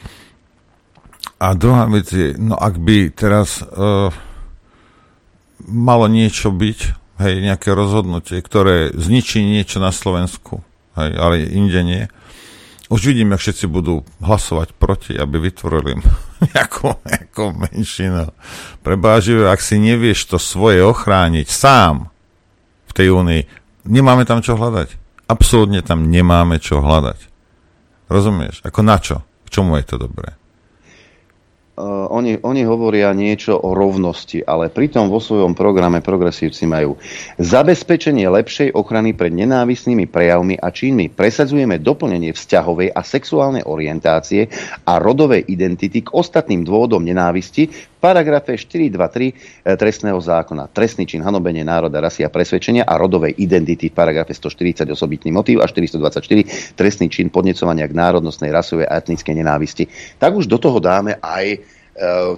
A 1.37 1.51
druhá 1.51 1.83
vec 1.91 2.07
je, 2.15 2.31
no 2.39 2.55
ak 2.55 2.79
by 2.79 3.11
teraz 3.11 3.59
uh, 3.59 4.07
malo 5.67 6.05
niečo 6.07 6.53
byť, 6.53 6.79
hej, 7.21 7.33
nejaké 7.41 7.73
rozhodnutie, 7.73 8.39
ktoré 8.41 8.93
zničí 8.93 9.41
niečo 9.41 9.81
na 9.81 9.89
Slovensku, 9.89 10.61
hej, 10.97 11.11
ale 11.17 11.45
inde 11.49 11.81
nie, 11.83 12.03
už 12.87 13.03
vidím, 13.03 13.35
jak 13.35 13.43
všetci 13.43 13.65
budú 13.67 14.07
hlasovať 14.23 14.71
proti, 14.79 15.11
aby 15.19 15.43
vytvorili 15.43 15.99
nejakú, 16.55 16.95
nejakú 17.03 17.51
menšinu. 17.51 18.31
Prebáživé, 18.79 19.51
ak 19.51 19.59
si 19.59 19.75
nevieš 19.75 20.31
to 20.31 20.37
svoje 20.39 20.79
ochrániť 20.79 21.47
sám 21.51 22.07
v 22.87 22.91
tej 22.95 23.11
únii, 23.11 23.41
nemáme 23.91 24.23
tam 24.23 24.39
čo 24.39 24.55
hľadať. 24.55 24.95
Absolútne 25.27 25.83
tam 25.83 26.07
nemáme 26.07 26.63
čo 26.63 26.79
hľadať. 26.79 27.19
Rozumieš? 28.07 28.63
Ako 28.63 28.79
na 28.87 28.95
čo? 29.03 29.19
K 29.43 29.59
čomu 29.59 29.75
je 29.75 29.83
to 29.83 29.99
dobré? 29.99 30.36
Uh, 31.77 32.09
oni, 32.09 32.41
oni 32.41 32.65
hovoria 32.65 33.13
niečo 33.13 33.53
o 33.53 33.77
rovnosti, 33.77 34.41
ale 34.41 34.73
pritom 34.73 35.13
vo 35.13 35.21
svojom 35.21 35.53
programe 35.53 36.01
progresívci 36.01 36.65
majú 36.65 36.97
zabezpečenie 37.37 38.25
lepšej 38.25 38.73
ochrany 38.73 39.13
pred 39.13 39.29
nenávistnými 39.29 40.09
prejavmi 40.09 40.57
a 40.57 40.73
činmi. 40.73 41.13
Presadzujeme 41.13 41.77
doplnenie 41.77 42.33
vzťahovej 42.33 42.97
a 42.97 43.01
sexuálnej 43.05 43.61
orientácie 43.69 44.49
a 44.89 44.97
rodovej 44.97 45.45
identity 45.53 46.01
k 46.01 46.17
ostatným 46.17 46.65
dôvodom 46.65 47.05
nenávisti 47.05 47.69
paragrafe 47.97 48.57
423 48.57 49.33
eh, 49.65 49.75
trestného 49.75 50.17
zákona. 50.21 50.69
Trestný 50.69 51.09
čin 51.09 51.25
hanobenie 51.25 51.65
národa, 51.65 52.01
rasy 52.01 52.23
a 52.23 52.29
presvedčenia 52.29 52.85
a 52.85 52.93
rodovej 52.95 53.35
identity 53.41 53.89
v 53.89 53.97
paragrafe 53.97 54.33
140 54.33 54.87
osobitný 54.93 55.33
motív 55.33 55.61
a 55.61 55.67
424 55.67 56.77
trestný 56.77 57.09
čin 57.09 57.33
podnecovania 57.33 57.89
k 57.89 57.97
národnostnej, 57.97 58.53
rasovej 58.53 58.85
a 58.87 59.01
etnickej 59.01 59.35
nenávisti. 59.35 59.83
Tak 60.21 60.31
už 60.33 60.45
do 60.45 60.61
toho 60.61 60.77
dáme 60.77 61.17
aj 61.17 61.45
e, 61.53 61.57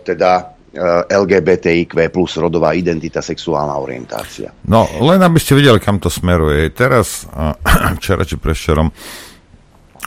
teda 0.04 0.32
e, 0.40 0.84
LGBTIQ 1.12 1.92
plus 2.10 2.40
rodová 2.40 2.72
identita, 2.74 3.20
sexuálna 3.20 3.76
orientácia. 3.76 4.56
No, 4.66 4.88
len 5.04 5.20
aby 5.20 5.38
ste 5.38 5.60
videli, 5.60 5.78
kam 5.84 6.00
to 6.00 6.08
smeruje. 6.08 6.72
Teraz, 6.72 7.28
včera 8.00 8.24
či 8.24 8.40
prešerom, 8.40 8.88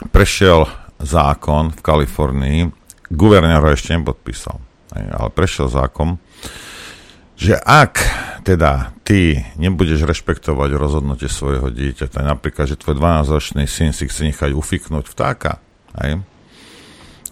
prešiel 0.09 0.65
zákon 1.03 1.75
v 1.75 1.79
Kalifornii, 1.83 2.59
guvernér 3.11 3.61
ho 3.61 3.69
ešte 3.69 3.93
nepodpísal, 3.93 4.57
ale 4.93 5.29
prešiel 5.33 5.67
zákon, 5.69 6.21
že 7.33 7.57
ak 7.57 7.99
teda 8.45 8.93
ty 9.01 9.41
nebudeš 9.57 10.05
rešpektovať 10.05 10.69
rozhodnutie 10.77 11.27
svojho 11.27 11.73
dieťaťa, 11.73 12.21
napríklad, 12.21 12.69
že 12.69 12.79
tvoj 12.79 12.99
12-ročný 12.99 13.65
syn 13.65 13.91
si 13.95 14.05
chce 14.05 14.29
nechať 14.29 14.51
ufiknúť 14.53 15.09
vtáka, 15.09 15.57
hej, 16.03 16.21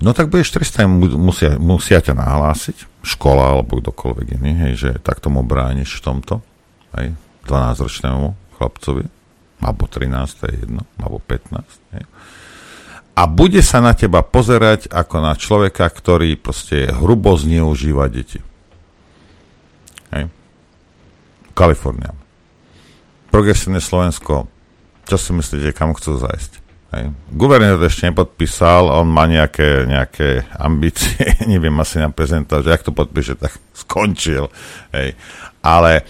no 0.02 0.10
tak 0.12 0.34
budeš 0.34 0.58
trestaný, 0.58 1.16
musia, 1.16 1.56
musia 1.62 2.02
ťa 2.02 2.18
nahlásiť, 2.18 3.06
škola 3.06 3.56
alebo 3.56 3.78
kdokoľvek 3.78 4.42
iný, 4.42 4.52
hej, 4.68 4.74
že 4.76 4.90
tak 5.04 5.22
tomu 5.22 5.46
brániš 5.46 6.02
v 6.02 6.04
tomto, 6.04 6.36
hej, 6.98 7.14
12-ročnému 7.46 8.58
chlapcovi, 8.58 9.06
alebo 9.62 9.84
13, 9.86 10.40
to 10.42 10.44
je 10.50 10.54
jedno, 10.66 10.82
alebo 10.98 11.22
15, 11.22 11.62
hej. 11.94 12.06
A 13.12 13.28
bude 13.28 13.60
sa 13.60 13.84
na 13.84 13.92
teba 13.92 14.24
pozerať 14.24 14.88
ako 14.88 15.16
na 15.20 15.36
človeka, 15.36 15.86
ktorý 15.92 16.40
proste 16.40 16.90
hrubo 16.90 17.36
zneužíva 17.36 18.08
deti. 18.08 18.40
Hej. 20.16 20.32
Kalifornia. 21.52 22.16
Progresívne 23.32 23.84
Slovensko, 23.84 24.48
čo 25.08 25.16
si 25.20 25.32
myslíte, 25.36 25.76
kam 25.76 25.92
chcú 25.96 26.20
zajsť? 26.20 26.52
Hej. 26.92 27.16
Guvernér 27.32 27.80
to 27.80 27.88
ešte 27.88 28.12
nepodpísal, 28.12 28.92
on 28.92 29.08
má 29.08 29.28
nejaké, 29.28 29.88
nejaké 29.88 30.48
ambície, 30.60 31.36
neviem 31.52 31.76
asi 31.80 32.00
na 32.00 32.12
prezentovať, 32.12 32.64
že 32.64 32.74
ak 32.76 32.86
to 32.88 32.92
podpíše, 32.92 33.36
tak 33.40 33.56
skončil. 33.76 34.52
Hej. 34.96 35.16
Ale 35.64 36.04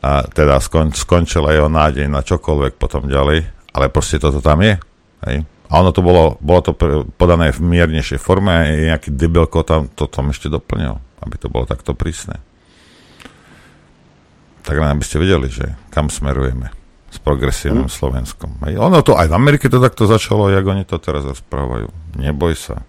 a 0.00 0.24
teda 0.24 0.56
skon, 0.64 0.96
skončila 0.96 1.52
jeho 1.52 1.68
nádej 1.68 2.08
na 2.08 2.24
čokoľvek 2.24 2.80
potom 2.80 3.04
ďalej, 3.04 3.44
ale 3.76 3.86
proste 3.92 4.16
toto 4.16 4.40
tam 4.40 4.64
je. 4.64 4.80
Hej. 5.28 5.44
A 5.70 5.78
ono 5.78 5.94
to 5.94 6.02
bolo, 6.02 6.34
bolo 6.42 6.60
to 6.66 6.74
podané 7.14 7.54
v 7.54 7.62
miernejšej 7.62 8.18
forme 8.18 8.50
a 8.50 8.66
nejaký 8.66 9.14
debelko 9.14 9.62
tam 9.62 9.86
to 9.86 10.10
tam 10.10 10.34
ešte 10.34 10.50
doplnil, 10.50 10.98
aby 11.22 11.34
to 11.38 11.46
bolo 11.46 11.62
takto 11.62 11.94
prísne. 11.94 12.42
Tak 14.66 14.74
len 14.74 14.90
aby 14.90 15.04
ste 15.06 15.22
vedeli, 15.22 15.46
že 15.46 15.78
kam 15.94 16.10
smerujeme 16.10 16.74
s 17.10 17.18
progresívnym 17.22 17.86
mm. 17.86 17.94
Slovenskom. 17.94 18.50
Hej. 18.66 18.82
Ono 18.82 18.98
to 19.06 19.14
aj 19.14 19.30
v 19.30 19.34
Amerike 19.38 19.70
to 19.70 19.78
takto 19.78 20.10
začalo, 20.10 20.50
jak 20.50 20.66
oni 20.66 20.82
to 20.82 20.98
teraz 20.98 21.22
rozprávajú. 21.22 21.90
Neboj 22.18 22.54
sa. 22.58 22.82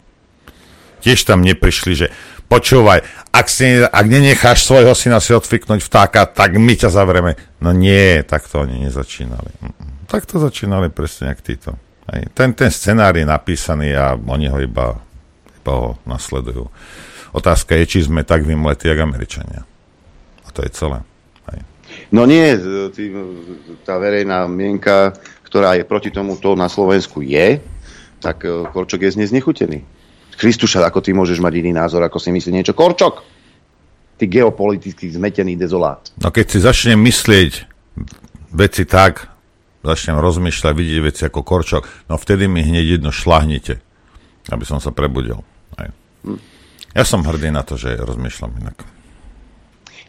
Tiež 1.02 1.26
tam 1.26 1.42
neprišli, 1.42 1.94
že 1.98 2.08
počúvaj, 2.46 3.02
ak, 3.34 3.48
si, 3.50 3.82
ak 3.82 4.06
nenecháš 4.06 4.66
svojho 4.66 4.94
syna 4.94 5.18
si 5.18 5.34
odfiknúť 5.34 5.82
vtáka, 5.82 6.30
tak 6.30 6.58
my 6.58 6.74
ťa 6.78 6.94
zavrieme. 6.94 7.38
No 7.62 7.74
nie, 7.74 8.22
tak 8.22 8.46
to 8.46 8.62
oni 8.62 8.86
nezačínali. 8.86 9.54
Tak 10.06 10.30
to 10.30 10.38
začínali 10.38 10.94
presne 10.94 11.34
jak 11.34 11.42
títo. 11.42 11.78
Hej. 12.12 12.24
Ten, 12.36 12.52
ten 12.52 12.68
scenár 12.68 13.16
je 13.16 13.24
napísaný 13.24 13.96
a 13.96 14.20
oni 14.20 14.52
ho 14.52 14.60
iba, 14.60 15.00
iba 15.64 15.74
ho 15.74 15.96
nasledujú. 16.04 16.68
Otázka 17.32 17.80
je, 17.80 17.88
či 17.88 18.00
sme 18.04 18.28
tak 18.28 18.44
vymletí, 18.44 18.92
ako 18.92 19.08
Američania. 19.08 19.64
A 20.44 20.50
to 20.52 20.68
je 20.68 20.72
celé. 20.76 21.00
Hej. 21.48 21.60
No 22.12 22.28
nie, 22.28 22.44
tý, 22.92 23.16
tá 23.88 23.96
verejná 23.96 24.44
mienka, 24.52 25.16
ktorá 25.48 25.80
je 25.80 25.88
proti 25.88 26.12
tomu, 26.12 26.36
to 26.36 26.60
na 26.60 26.68
Slovensku 26.68 27.24
je, 27.24 27.64
tak 28.20 28.44
e, 28.44 28.68
Korčok 28.68 29.08
je 29.08 29.16
z 29.16 29.20
nej 29.24 29.32
znechutený. 29.32 29.80
Kristuša, 30.36 30.84
ako 30.84 31.00
ty 31.00 31.16
môžeš 31.16 31.40
mať 31.40 31.64
iný 31.64 31.72
názor, 31.80 32.04
ako 32.04 32.20
si 32.20 32.36
myslí 32.36 32.52
niečo 32.52 32.76
Korčok? 32.76 33.24
Ty 34.20 34.28
geopoliticky 34.28 35.08
zmetený 35.08 35.56
dezolát. 35.56 36.12
No 36.20 36.28
keď 36.28 36.46
si 36.52 36.60
začne 36.60 37.00
myslieť 37.00 37.64
veci 38.52 38.84
tak, 38.84 39.31
začnem 39.82 40.18
rozmýšľať, 40.18 40.74
vidieť 40.74 41.00
veci 41.02 41.22
ako 41.26 41.42
korčok, 41.42 41.84
no 42.10 42.16
vtedy 42.18 42.46
mi 42.46 42.62
hneď 42.62 43.02
jedno 43.02 43.10
šlahnite, 43.10 43.82
aby 44.50 44.66
som 44.66 44.78
sa 44.78 44.94
prebudil. 44.94 45.42
Aj. 45.78 45.90
Ja 46.92 47.04
som 47.08 47.26
hrdý 47.26 47.50
na 47.50 47.66
to, 47.66 47.80
že 47.80 47.98
rozmýšľam 47.98 48.52
inak. 48.62 48.78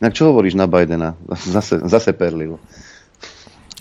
Inak 0.02 0.18
čo 0.18 0.34
hovoríš 0.34 0.58
na 0.58 0.66
Bidena? 0.66 1.14
Zase, 1.54 1.78
zase 1.86 2.10
perlivo. 2.12 2.58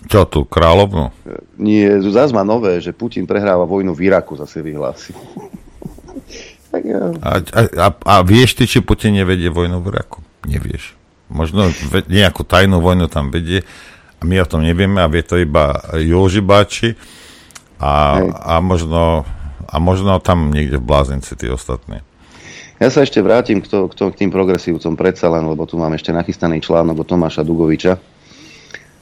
Čo 0.02 0.26
tu, 0.26 0.40
kráľovnu? 0.50 1.14
Nie, 1.62 2.02
zase 2.02 2.34
má 2.34 2.42
nové, 2.42 2.82
že 2.82 2.90
Putin 2.90 3.30
prehráva 3.30 3.70
vojnu 3.70 3.94
v 3.94 4.10
Iraku, 4.10 4.34
zase 4.34 4.66
vyhlási. 4.66 5.14
tak 6.74 6.82
ja. 6.86 7.14
a, 7.22 7.32
a, 7.78 7.88
a 7.94 8.16
vieš 8.26 8.58
ty, 8.58 8.66
či 8.66 8.82
Putin 8.82 9.14
nevedie 9.14 9.54
vojnu 9.54 9.78
v 9.78 9.94
Iraku? 9.94 10.26
Nevieš. 10.50 10.98
Možno 11.30 11.70
nejakú 12.10 12.44
tajnú 12.44 12.82
vojnu 12.82 13.08
tam 13.08 13.30
vedie, 13.30 13.62
a 14.22 14.24
my 14.24 14.38
o 14.38 14.46
tom 14.46 14.62
nevieme 14.62 15.02
a 15.02 15.10
vie 15.10 15.26
to 15.26 15.42
iba 15.42 15.82
Joži 15.98 16.46
Báči 16.46 16.94
a, 17.82 18.22
a, 18.22 18.62
možno, 18.62 19.26
a 19.66 19.76
možno 19.82 20.22
tam 20.22 20.54
niekde 20.54 20.78
v 20.78 20.86
Blázenci 20.86 21.34
tí 21.34 21.50
ostatní. 21.50 22.06
Ja 22.78 22.94
sa 22.94 23.02
ešte 23.02 23.22
vrátim 23.22 23.62
k, 23.62 23.70
to, 23.70 23.90
k, 23.90 23.94
to, 23.98 24.14
k 24.14 24.26
tým 24.26 24.30
progresívcom 24.30 24.94
predsa 24.94 25.30
len, 25.34 25.46
lebo 25.50 25.66
tu 25.66 25.78
mám 25.82 25.94
ešte 25.98 26.14
nachystaný 26.14 26.62
článok 26.62 27.02
od 27.02 27.08
Tomáša 27.10 27.42
Dugoviča 27.42 27.98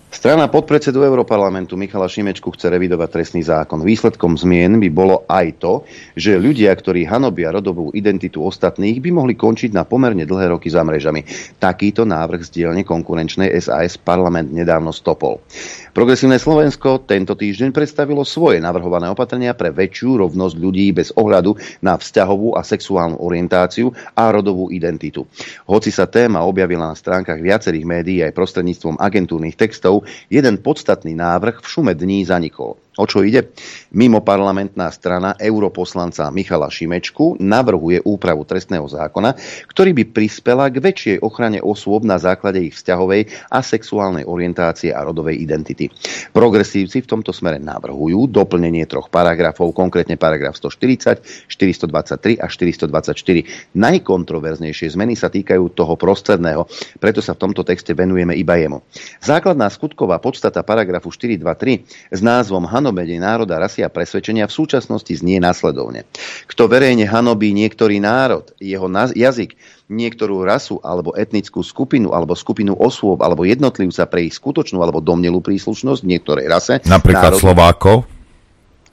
Strana 0.09 0.49
podpredsedu 0.49 1.05
Európarlamentu 1.05 1.77
Michala 1.77 2.09
Šimečku 2.09 2.49
chce 2.57 2.73
revidovať 2.73 3.09
trestný 3.13 3.45
zákon. 3.45 3.85
Výsledkom 3.85 4.41
zmien 4.41 4.81
by 4.81 4.89
bolo 4.89 5.21
aj 5.29 5.61
to, 5.61 5.85
že 6.17 6.41
ľudia, 6.41 6.73
ktorí 6.73 7.05
hanobia 7.05 7.53
rodovú 7.53 7.93
identitu 7.93 8.41
ostatných, 8.41 8.97
by 9.05 9.13
mohli 9.13 9.37
končiť 9.37 9.69
na 9.69 9.85
pomerne 9.85 10.25
dlhé 10.25 10.49
roky 10.49 10.65
za 10.65 10.81
mrežami. 10.81 11.29
Takýto 11.61 12.09
návrh 12.09 12.41
z 12.41 12.49
dielne 12.49 12.81
konkurenčnej 12.81 13.53
SAS 13.61 14.01
parlament 14.01 14.49
nedávno 14.49 14.89
stopol. 14.89 15.45
Progresívne 15.89 16.37
Slovensko 16.37 17.01
tento 17.01 17.33
týždeň 17.33 17.73
predstavilo 17.73 18.21
svoje 18.21 18.61
navrhované 18.61 19.09
opatrenia 19.09 19.57
pre 19.57 19.73
väčšiu 19.73 20.21
rovnosť 20.21 20.55
ľudí 20.61 20.93
bez 20.93 21.09
ohľadu 21.17 21.57
na 21.81 21.97
vzťahovú 21.97 22.53
a 22.53 22.61
sexuálnu 22.61 23.17
orientáciu 23.17 23.89
a 24.13 24.29
rodovú 24.29 24.69
identitu. 24.69 25.25
Hoci 25.65 25.89
sa 25.89 26.05
téma 26.05 26.45
objavila 26.45 26.93
na 26.93 26.95
stránkach 26.97 27.41
viacerých 27.41 27.89
médií 27.89 28.21
aj 28.21 28.37
prostredníctvom 28.37 29.01
agentúrnych 29.01 29.57
textov, 29.57 30.05
jeden 30.29 30.61
podstatný 30.61 31.17
návrh 31.17 31.65
v 31.65 31.67
šume 31.67 31.93
dní 31.97 32.21
zanikol. 32.21 32.77
O 32.99 33.07
čo 33.07 33.23
ide? 33.23 33.55
Mimo 33.95 34.19
parlamentná 34.19 34.91
strana 34.91 35.31
europoslanca 35.39 36.27
Michala 36.35 36.67
Šimečku 36.67 37.39
navrhuje 37.39 38.03
úpravu 38.03 38.43
trestného 38.43 38.83
zákona, 38.83 39.39
ktorý 39.71 39.95
by 39.95 40.03
prispela 40.11 40.67
k 40.67 40.83
väčšej 40.83 41.17
ochrane 41.23 41.63
osôb 41.63 42.03
na 42.03 42.19
základe 42.19 42.59
ich 42.59 42.75
vzťahovej 42.75 43.55
a 43.55 43.63
sexuálnej 43.63 44.27
orientácie 44.27 44.91
a 44.91 44.99
rodovej 45.07 45.39
identity. 45.39 45.87
Progresívci 46.35 46.99
v 46.99 47.07
tomto 47.07 47.31
smere 47.31 47.55
navrhujú 47.55 48.27
doplnenie 48.27 48.83
troch 48.83 49.07
paragrafov, 49.07 49.71
konkrétne 49.71 50.19
paragraf 50.19 50.59
140, 50.59 51.47
423 51.47 52.35
a 52.35 52.51
424. 52.51 53.79
Najkontroverznejšie 53.79 54.91
zmeny 54.99 55.15
sa 55.15 55.31
týkajú 55.31 55.71
toho 55.71 55.95
prostredného, 55.95 56.67
preto 56.99 57.23
sa 57.23 57.31
v 57.31 57.47
tomto 57.47 57.63
texte 57.63 57.95
venujeme 57.95 58.35
iba 58.35 58.59
jemu. 58.59 58.83
Základná 59.23 59.71
skutková 59.71 60.19
podstata 60.19 60.67
paragrafu 60.67 61.07
423 61.15 62.11
s 62.11 62.19
názvom 62.19 62.67
Hano 62.67 62.88
hanobenie 62.89 63.21
národa, 63.21 63.61
rasy 63.61 63.85
a 63.85 63.93
presvedčenia 63.93 64.49
v 64.49 64.57
súčasnosti 64.57 65.13
znie 65.13 65.37
následovne. 65.37 66.09
Kto 66.49 66.65
verejne 66.65 67.05
hanobí 67.05 67.53
niektorý 67.53 68.01
národ, 68.01 68.49
jeho 68.57 68.89
jazyk, 69.13 69.53
niektorú 69.93 70.41
rasu 70.41 70.81
alebo 70.81 71.13
etnickú 71.13 71.61
skupinu 71.61 72.17
alebo 72.17 72.33
skupinu 72.33 72.73
osôb 72.73 73.21
alebo 73.21 73.45
jednotlivca 73.45 74.09
pre 74.09 74.25
ich 74.25 74.33
skutočnú 74.33 74.81
alebo 74.81 75.05
domnelú 75.05 75.37
príslušnosť 75.45 76.01
niektorej 76.01 76.45
rase. 76.49 76.81
Napríklad 76.89 77.37
národu, 77.37 77.45
Slovákov 77.45 78.18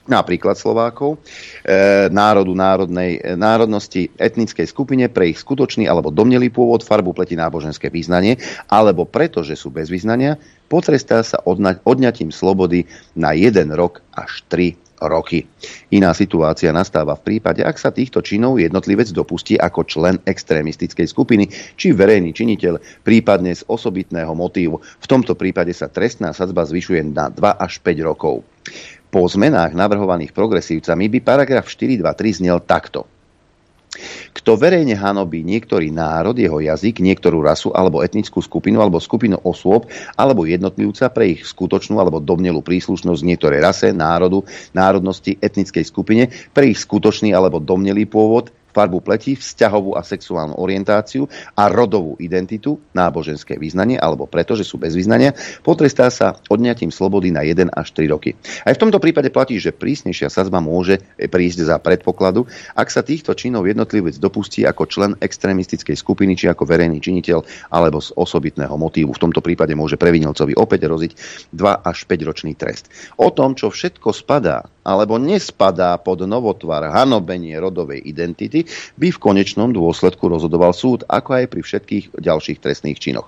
napríklad 0.06 0.58
Slovákov, 0.58 1.18
e, 1.62 2.08
národu, 2.10 2.54
národnej, 2.54 3.18
e, 3.20 3.34
národnosti, 3.34 4.10
etnickej 4.16 4.66
skupine 4.66 5.06
pre 5.10 5.30
ich 5.30 5.38
skutočný 5.42 5.86
alebo 5.86 6.14
domnelý 6.14 6.50
pôvod, 6.50 6.86
farbu 6.86 7.12
pleti 7.12 7.38
náboženské 7.38 7.90
význanie, 7.90 8.38
alebo 8.70 9.06
preto, 9.06 9.42
že 9.42 9.58
sú 9.58 9.70
bez 9.70 9.90
význania, 9.90 10.38
potrestá 10.66 11.22
sa 11.22 11.38
odna- 11.44 11.78
odňatím 11.82 12.34
slobody 12.34 12.86
na 13.14 13.34
jeden 13.34 13.70
rok 13.74 14.02
až 14.14 14.42
3 14.48 14.86
roky. 15.02 15.44
Iná 15.92 16.16
situácia 16.16 16.72
nastáva 16.72 17.16
v 17.20 17.32
prípade, 17.32 17.60
ak 17.60 17.76
sa 17.76 17.92
týchto 17.92 18.24
činov 18.24 18.56
jednotlivec 18.56 19.12
dopustí 19.12 19.60
ako 19.60 19.84
člen 19.84 20.16
extrémistickej 20.24 21.06
skupiny 21.06 21.44
či 21.76 21.92
verejný 21.92 22.32
činiteľ, 22.32 23.04
prípadne 23.04 23.52
z 23.52 23.62
osobitného 23.68 24.32
motívu. 24.32 24.80
V 24.80 25.06
tomto 25.06 25.36
prípade 25.36 25.76
sa 25.76 25.92
trestná 25.92 26.32
sadzba 26.32 26.64
zvyšuje 26.64 27.12
na 27.12 27.28
2 27.28 27.60
až 27.60 27.78
5 27.84 28.08
rokov. 28.08 28.42
Po 29.16 29.24
zmenách 29.24 29.72
navrhovaných 29.72 30.36
progresívcami 30.36 31.08
by 31.08 31.18
paragraf 31.24 31.72
423 31.72 32.44
znel 32.44 32.60
takto. 32.60 33.08
Kto 34.36 34.60
verejne 34.60 34.92
hanobí 34.92 35.40
niektorý 35.40 35.88
národ, 35.88 36.36
jeho 36.36 36.60
jazyk, 36.60 37.00
niektorú 37.00 37.40
rasu 37.40 37.72
alebo 37.72 38.04
etnickú 38.04 38.44
skupinu 38.44 38.76
alebo 38.84 39.00
skupinu 39.00 39.40
osôb 39.40 39.88
alebo 40.20 40.44
jednotlivca 40.44 41.08
pre 41.08 41.32
ich 41.32 41.48
skutočnú 41.48 41.96
alebo 41.96 42.20
domnelú 42.20 42.60
príslušnosť 42.60 43.24
niektorej 43.24 43.64
rase, 43.64 43.88
národu, 43.96 44.44
národnosti, 44.76 45.40
etnickej 45.40 45.84
skupine, 45.88 46.28
pre 46.52 46.76
ich 46.76 46.84
skutočný 46.84 47.32
alebo 47.32 47.56
domnelý 47.56 48.04
pôvod, 48.04 48.52
farbu 48.76 49.00
pleti, 49.00 49.32
vzťahovú 49.32 49.96
a 49.96 50.04
sexuálnu 50.04 50.60
orientáciu 50.60 51.24
a 51.56 51.72
rodovú 51.72 52.20
identitu, 52.20 52.76
náboženské 52.92 53.56
význanie 53.56 53.96
alebo 53.96 54.28
preto, 54.28 54.52
že 54.52 54.68
sú 54.68 54.76
bez 54.76 54.92
význania, 54.92 55.32
potrestá 55.64 56.12
sa 56.12 56.36
odňatím 56.52 56.92
slobody 56.92 57.32
na 57.32 57.40
1 57.40 57.72
až 57.72 57.96
3 57.96 58.12
roky. 58.12 58.36
Aj 58.68 58.76
v 58.76 58.80
tomto 58.84 59.00
prípade 59.00 59.32
platí, 59.32 59.56
že 59.56 59.72
prísnejšia 59.72 60.28
sazba 60.28 60.60
môže 60.60 61.00
prísť 61.16 61.72
za 61.72 61.80
predpokladu, 61.80 62.44
ak 62.76 62.92
sa 62.92 63.00
týchto 63.00 63.32
činov 63.32 63.64
jednotlivec 63.64 64.20
dopustí 64.20 64.68
ako 64.68 64.84
člen 64.84 65.12
extrémistickej 65.24 65.96
skupiny 65.96 66.36
či 66.36 66.52
ako 66.52 66.68
verejný 66.68 67.00
činiteľ 67.00 67.72
alebo 67.72 68.04
z 68.04 68.12
osobitného 68.12 68.76
motívu. 68.76 69.16
V 69.16 69.22
tomto 69.22 69.40
prípade 69.40 69.72
môže 69.72 69.96
previnilcovi 69.96 70.52
opäť 70.52 70.84
roziť 70.84 71.12
2 71.56 71.88
až 71.88 71.98
5 72.04 72.28
ročný 72.28 72.52
trest. 72.52 72.92
O 73.16 73.32
tom, 73.32 73.56
čo 73.56 73.72
všetko 73.72 74.12
spadá 74.12 74.75
alebo 74.86 75.18
nespadá 75.18 75.98
pod 75.98 76.22
novotvar 76.22 76.86
hanobenie 76.94 77.58
rodovej 77.58 78.06
identity, 78.06 78.62
by 78.94 79.10
v 79.10 79.18
konečnom 79.18 79.74
dôsledku 79.74 80.30
rozhodoval 80.30 80.70
súd, 80.70 81.02
ako 81.10 81.42
aj 81.42 81.44
pri 81.50 81.60
všetkých 81.66 82.04
ďalších 82.22 82.62
trestných 82.62 83.02
činoch. 83.02 83.26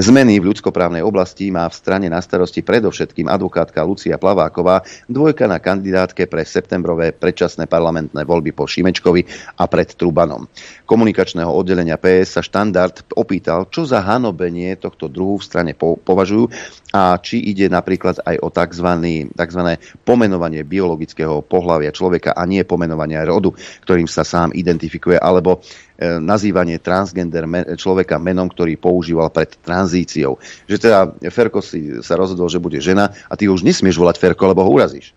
Zmeny 0.00 0.40
v 0.40 0.48
ľudskoprávnej 0.52 1.04
oblasti 1.04 1.52
má 1.52 1.68
v 1.68 1.76
strane 1.76 2.08
na 2.08 2.24
starosti 2.24 2.64
predovšetkým 2.64 3.28
advokátka 3.28 3.84
Lucia 3.84 4.16
Plaváková, 4.16 4.80
dvojka 5.12 5.44
na 5.44 5.60
kandidátke 5.60 6.24
pre 6.24 6.48
septembrové 6.48 7.12
predčasné 7.12 7.68
parlamentné 7.68 8.24
voľby 8.24 8.56
po 8.56 8.64
Šimečkovi 8.64 9.22
a 9.60 9.64
pred 9.68 9.92
Trubanom. 9.92 10.48
Komunikačného 10.88 11.52
oddelenia 11.52 12.00
PS 12.00 12.38
sa 12.38 12.42
štandard 12.44 13.04
opýtal, 13.18 13.68
čo 13.68 13.84
za 13.84 14.00
hanobenie 14.00 14.78
tohto 14.80 15.10
druhu 15.10 15.42
v 15.42 15.46
strane 15.48 15.72
považujú 15.76 16.48
a 16.94 17.18
či 17.20 17.42
ide 17.42 17.66
napríklad 17.68 18.22
aj 18.22 18.36
o 18.40 18.48
tzv. 18.48 18.88
tzv. 19.34 19.62
pomenovanie 20.06 20.62
biologického 20.86 21.42
pohľavia 21.42 21.90
človeka 21.90 22.38
a 22.38 22.46
nie 22.46 22.62
pomenovanie 22.62 23.18
rodu, 23.26 23.50
ktorým 23.82 24.06
sa 24.06 24.22
sám 24.22 24.54
identifikuje, 24.54 25.18
alebo 25.18 25.58
e, 25.98 26.22
nazývanie 26.22 26.78
transgender 26.78 27.42
človeka 27.74 28.22
menom, 28.22 28.46
ktorý 28.46 28.78
používal 28.78 29.34
pred 29.34 29.58
tranzíciou. 29.58 30.38
Že 30.70 30.76
teda 30.78 30.98
Ferko 31.34 31.58
si 31.58 31.98
sa 32.06 32.14
rozhodol, 32.14 32.46
že 32.46 32.62
bude 32.62 32.78
žena 32.78 33.10
a 33.26 33.34
ty 33.34 33.50
už 33.50 33.66
nesmieš 33.66 33.98
volať 33.98 34.22
Ferko, 34.22 34.46
lebo 34.46 34.62
ho 34.62 34.70
urazíš. 34.70 35.10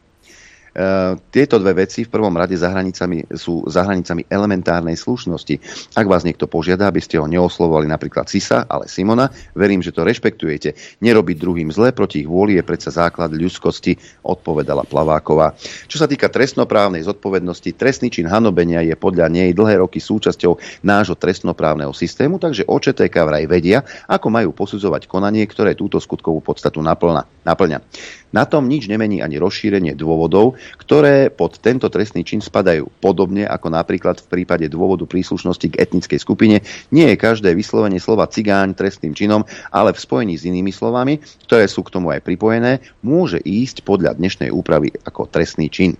E, 0.79 1.19
tieto 1.27 1.59
dve 1.59 1.83
veci 1.83 2.07
v 2.07 2.13
prvom 2.15 2.31
rade 2.31 2.55
za 2.55 2.71
hranicami, 2.71 3.35
sú 3.35 3.67
za 3.67 3.83
hranicami 3.83 4.23
elementárnej 4.31 4.95
slušnosti. 4.95 5.59
Ak 5.99 6.07
vás 6.07 6.23
niekto 6.23 6.47
požiada, 6.47 6.87
aby 6.87 7.03
ste 7.03 7.19
ho 7.19 7.27
neoslovovali 7.27 7.83
napríklad 7.83 8.31
Cisa, 8.31 8.63
ale 8.63 8.87
Simona, 8.87 9.27
verím, 9.51 9.83
že 9.83 9.91
to 9.91 10.07
rešpektujete. 10.07 10.79
Nerobiť 11.03 11.35
druhým 11.35 11.67
zle 11.75 11.91
proti 11.91 12.23
ich 12.23 12.29
vôli 12.31 12.55
je 12.55 12.63
predsa 12.63 12.95
základ 12.95 13.35
ľudskosti, 13.35 13.99
odpovedala 14.23 14.87
Plaváková. 14.87 15.51
Čo 15.91 15.99
sa 15.99 16.07
týka 16.07 16.31
trestnoprávnej 16.31 17.03
zodpovednosti, 17.03 17.75
trestný 17.75 18.07
čin 18.07 18.31
hanobenia 18.31 18.79
je 18.79 18.95
podľa 18.95 19.27
nej 19.27 19.51
dlhé 19.51 19.83
roky 19.83 19.99
súčasťou 19.99 20.83
nášho 20.87 21.19
trestnoprávneho 21.19 21.91
systému, 21.91 22.39
takže 22.39 22.63
OČTK 22.63 23.15
vraj 23.27 23.43
vedia, 23.51 23.83
ako 24.07 24.31
majú 24.31 24.55
posudzovať 24.55 25.11
konanie, 25.11 25.43
ktoré 25.43 25.75
túto 25.75 25.99
skutkovú 25.99 26.39
podstatu 26.39 26.79
naplňa. 26.79 27.83
Na 28.29 28.45
tom 28.45 28.69
nič 28.69 28.85
nemení 28.85 29.25
ani 29.25 29.41
rozšírenie 29.41 29.97
dôvodov, 29.97 30.57
ktoré 30.77 31.33
pod 31.33 31.57
tento 31.57 31.89
trestný 31.89 32.21
čin 32.21 32.45
spadajú. 32.45 32.85
Podobne 33.01 33.49
ako 33.49 33.73
napríklad 33.73 34.21
v 34.21 34.29
prípade 34.29 34.69
dôvodu 34.69 35.09
príslušnosti 35.09 35.73
k 35.73 35.79
etnickej 35.81 36.19
skupine, 36.21 36.61
nie 36.93 37.07
je 37.09 37.17
každé 37.17 37.57
vyslovenie 37.57 37.97
slova 37.97 38.29
cigáň 38.29 38.77
trestným 38.77 39.17
činom, 39.17 39.41
ale 39.73 39.97
v 39.97 40.01
spojení 40.01 40.37
s 40.37 40.45
inými 40.45 40.69
slovami, 40.69 41.17
ktoré 41.49 41.65
sú 41.65 41.81
k 41.81 41.93
tomu 41.97 42.13
aj 42.13 42.21
pripojené, 42.21 42.85
môže 43.01 43.41
ísť 43.41 43.81
podľa 43.81 44.13
dnešnej 44.17 44.53
úpravy 44.53 44.93
ako 45.05 45.25
trestný 45.25 45.67
čin. 45.73 45.97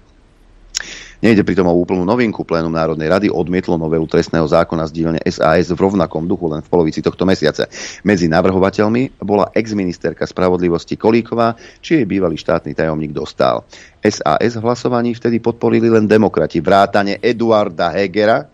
Nejde 1.20 1.44
pritom 1.44 1.68
o 1.68 1.76
úplnú 1.76 2.08
novinku. 2.08 2.48
Plénum 2.48 2.72
Národnej 2.72 3.12
rady 3.12 3.28
odmietlo 3.28 3.76
novelu 3.76 4.08
trestného 4.08 4.48
zákona 4.48 4.88
z 4.88 4.96
dielne 4.96 5.20
SAS 5.28 5.68
v 5.68 5.76
rovnakom 5.76 6.24
duchu 6.24 6.48
len 6.48 6.64
v 6.64 6.72
polovici 6.72 7.04
tohto 7.04 7.28
mesiaca. 7.28 7.68
Medzi 8.08 8.32
navrhovateľmi 8.32 9.20
bola 9.20 9.52
ex-ministerka 9.52 10.24
spravodlivosti 10.24 10.96
Kolíková, 10.96 11.60
či 11.84 12.00
jej 12.00 12.08
bývalý 12.08 12.40
štátny 12.40 12.72
tajomník 12.72 13.12
dostal. 13.12 13.68
SAS 14.00 14.56
hlasovaní 14.56 15.12
vtedy 15.12 15.44
podporili 15.44 15.92
len 15.92 16.08
demokrati 16.08 16.64
vrátane 16.64 17.20
Eduarda 17.20 17.92
Hegera, 17.92 18.48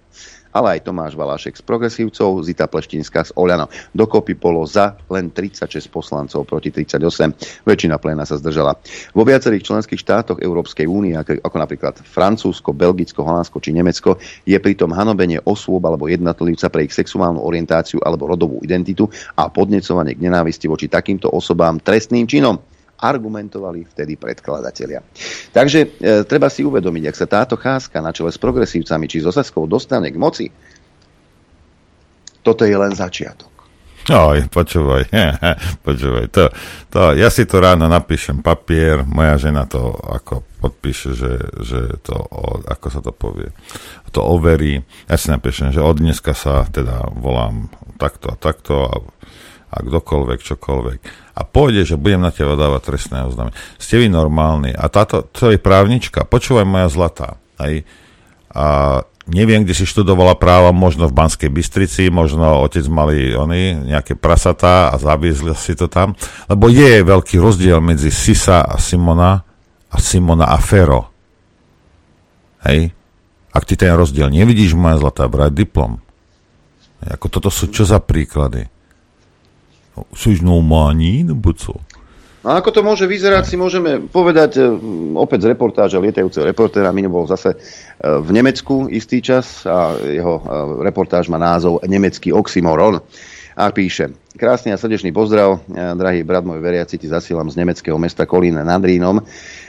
ale 0.55 0.79
aj 0.79 0.87
Tomáš 0.87 1.19
Valášek 1.19 1.59
z 1.59 1.63
progresívcov, 1.67 2.39
Zita 2.47 2.71
Pleštinská 2.71 3.27
z 3.27 3.35
Oľano. 3.35 3.67
Dokopy 3.91 4.39
bolo 4.39 4.63
za 4.63 4.95
len 5.11 5.27
36 5.27 5.91
poslancov 5.91 6.47
proti 6.47 6.71
38. 6.71 7.67
Väčšina 7.67 7.99
pléna 7.99 8.23
sa 8.23 8.39
zdržala. 8.39 8.79
Vo 9.11 9.27
viacerých 9.27 9.67
členských 9.67 9.99
štátoch 9.99 10.39
Európskej 10.39 10.87
únie, 10.87 11.19
ako 11.19 11.57
napríklad 11.59 11.99
Francúzsko, 12.07 12.71
Belgicko, 12.71 13.27
Holandsko 13.27 13.59
či 13.59 13.75
Nemecko, 13.75 14.15
je 14.47 14.55
pritom 14.55 14.95
hanobenie 14.95 15.43
osôb 15.43 15.83
alebo 15.83 16.07
jednotlivca 16.07 16.71
pre 16.71 16.87
ich 16.87 16.95
sexuálnu 16.95 17.43
orientáciu 17.43 17.99
alebo 17.99 18.31
rodovú 18.31 18.63
identitu 18.63 19.11
a 19.35 19.51
podnecovanie 19.51 20.15
k 20.15 20.23
nenávisti 20.23 20.71
voči 20.71 20.87
takýmto 20.87 21.27
osobám 21.27 21.83
trestným 21.83 22.23
činom 22.23 22.74
argumentovali 22.99 23.83
vtedy 23.91 24.15
predkladatelia. 24.15 25.03
Takže 25.51 25.79
e, 25.83 25.87
treba 26.23 26.47
si 26.47 26.63
uvedomiť, 26.63 27.03
ak 27.11 27.19
sa 27.19 27.27
táto 27.27 27.55
cházka 27.59 27.99
na 27.99 28.15
čele 28.15 28.31
s 28.31 28.39
progresívcami 28.39 29.05
či 29.11 29.19
s 29.19 29.27
Osaskou 29.27 29.67
dostane 29.67 30.09
k 30.11 30.17
moci, 30.17 30.47
toto 32.45 32.63
je 32.63 32.75
len 32.77 32.93
začiatok. 32.93 33.55
Oj, 34.05 34.45
počúvaj, 34.53 35.09
počúvaj, 35.87 36.29
to, 36.29 36.53
to, 36.93 37.17
ja 37.17 37.33
si 37.33 37.49
to 37.49 37.57
ráno 37.57 37.89
napíšem 37.89 38.45
papier, 38.45 39.01
moja 39.01 39.33
žena 39.41 39.65
to 39.65 39.97
ako 39.97 40.45
podpíše, 40.61 41.17
že, 41.17 41.33
že 41.65 41.79
to, 42.05 42.13
ako 42.69 42.87
sa 42.93 43.01
to 43.01 43.09
povie, 43.09 43.49
to 44.13 44.21
overí. 44.21 44.85
Ja 45.09 45.17
si 45.17 45.33
napíšem, 45.33 45.73
že 45.73 45.81
od 45.81 45.97
dneska 45.97 46.37
sa 46.37 46.69
teda 46.69 47.17
volám 47.17 47.73
takto 47.97 48.29
a 48.29 48.37
takto 48.37 48.73
a 48.85 48.93
a 49.75 49.83
kdokoľvek, 49.83 50.39
čokoľvek. 50.39 50.99
A 51.35 51.41
pôjde, 51.43 51.83
že 51.83 51.99
budem 51.99 52.23
na 52.23 52.31
teba 52.31 52.55
dávať 52.55 52.95
trestné 52.95 53.27
oznámenie. 53.27 53.59
Ste 53.75 53.99
vy 53.99 54.07
normálni. 54.07 54.71
A 54.71 54.87
táto, 54.87 55.27
to 55.27 55.51
je 55.51 55.59
právnička. 55.59 56.23
Počúvaj 56.23 56.63
moja 56.63 56.87
zlatá. 56.87 57.35
Aj, 57.59 57.83
a 58.55 58.65
neviem, 59.27 59.67
kde 59.67 59.75
si 59.75 59.83
študovala 59.83 60.39
práva, 60.39 60.71
možno 60.71 61.11
v 61.11 61.17
Banskej 61.17 61.51
Bystrici, 61.51 62.07
možno 62.07 62.63
otec 62.63 62.87
mali 62.87 63.35
oni, 63.35 63.91
nejaké 63.91 64.15
prasatá 64.15 64.93
a 64.93 64.95
zaviezli 64.95 65.51
si 65.59 65.75
to 65.75 65.91
tam. 65.91 66.15
Lebo 66.47 66.71
je 66.71 67.03
veľký 67.03 67.35
rozdiel 67.35 67.83
medzi 67.83 68.15
Sisa 68.15 68.63
a 68.63 68.79
Simona 68.79 69.43
a 69.91 69.97
Simona 69.99 70.55
a 70.55 70.57
Fero. 70.63 71.11
Hej? 72.63 72.95
Ak 73.51 73.67
ty 73.67 73.75
ten 73.75 73.91
rozdiel 73.91 74.31
nevidíš, 74.31 74.71
moja 74.71 75.03
zlatá, 75.03 75.27
brať 75.27 75.51
diplom. 75.51 75.99
Ako 77.05 77.27
toto 77.27 77.51
sú 77.53 77.69
čo 77.69 77.83
za 77.85 78.01
príklady? 78.01 78.71
Sú 80.13 80.29
normální, 80.41 81.23
nebo 81.23 81.53
co? 81.53 81.73
No 82.45 82.53
ako 82.53 82.69
to 82.69 82.81
môže 82.85 83.09
vyzerať, 83.09 83.43
si 83.49 83.57
môžeme 83.57 84.05
povedať 84.05 84.61
e, 84.61 84.69
opäť 85.17 85.49
z 85.49 85.57
reportáža 85.57 85.97
lietajúceho 85.97 86.45
reportéra. 86.45 86.93
Mino 86.93 87.09
bol 87.09 87.25
zase 87.25 87.57
e, 87.57 87.57
v 88.05 88.29
Nemecku 88.29 88.85
istý 88.85 89.17
čas 89.17 89.65
a 89.65 89.97
jeho 89.97 90.37
e, 90.37 90.41
reportáž 90.85 91.25
má 91.25 91.41
názov 91.41 91.81
Nemecký 91.89 92.29
oxymoron. 92.29 93.01
A 93.57 93.73
píše, 93.73 94.13
krásny 94.37 94.69
a 94.69 94.77
srdečný 94.77 95.15
pozdrav, 95.15 95.63
drahý 95.71 96.27
brat 96.27 96.43
môj 96.43 96.59
veriaci, 96.59 96.99
ti 96.99 97.07
zasielam 97.07 97.47
z 97.47 97.55
nemeckého 97.55 97.95
mesta 97.95 98.27
Kolín 98.27 98.59
nad 98.59 98.83
Rínom. 98.83 99.23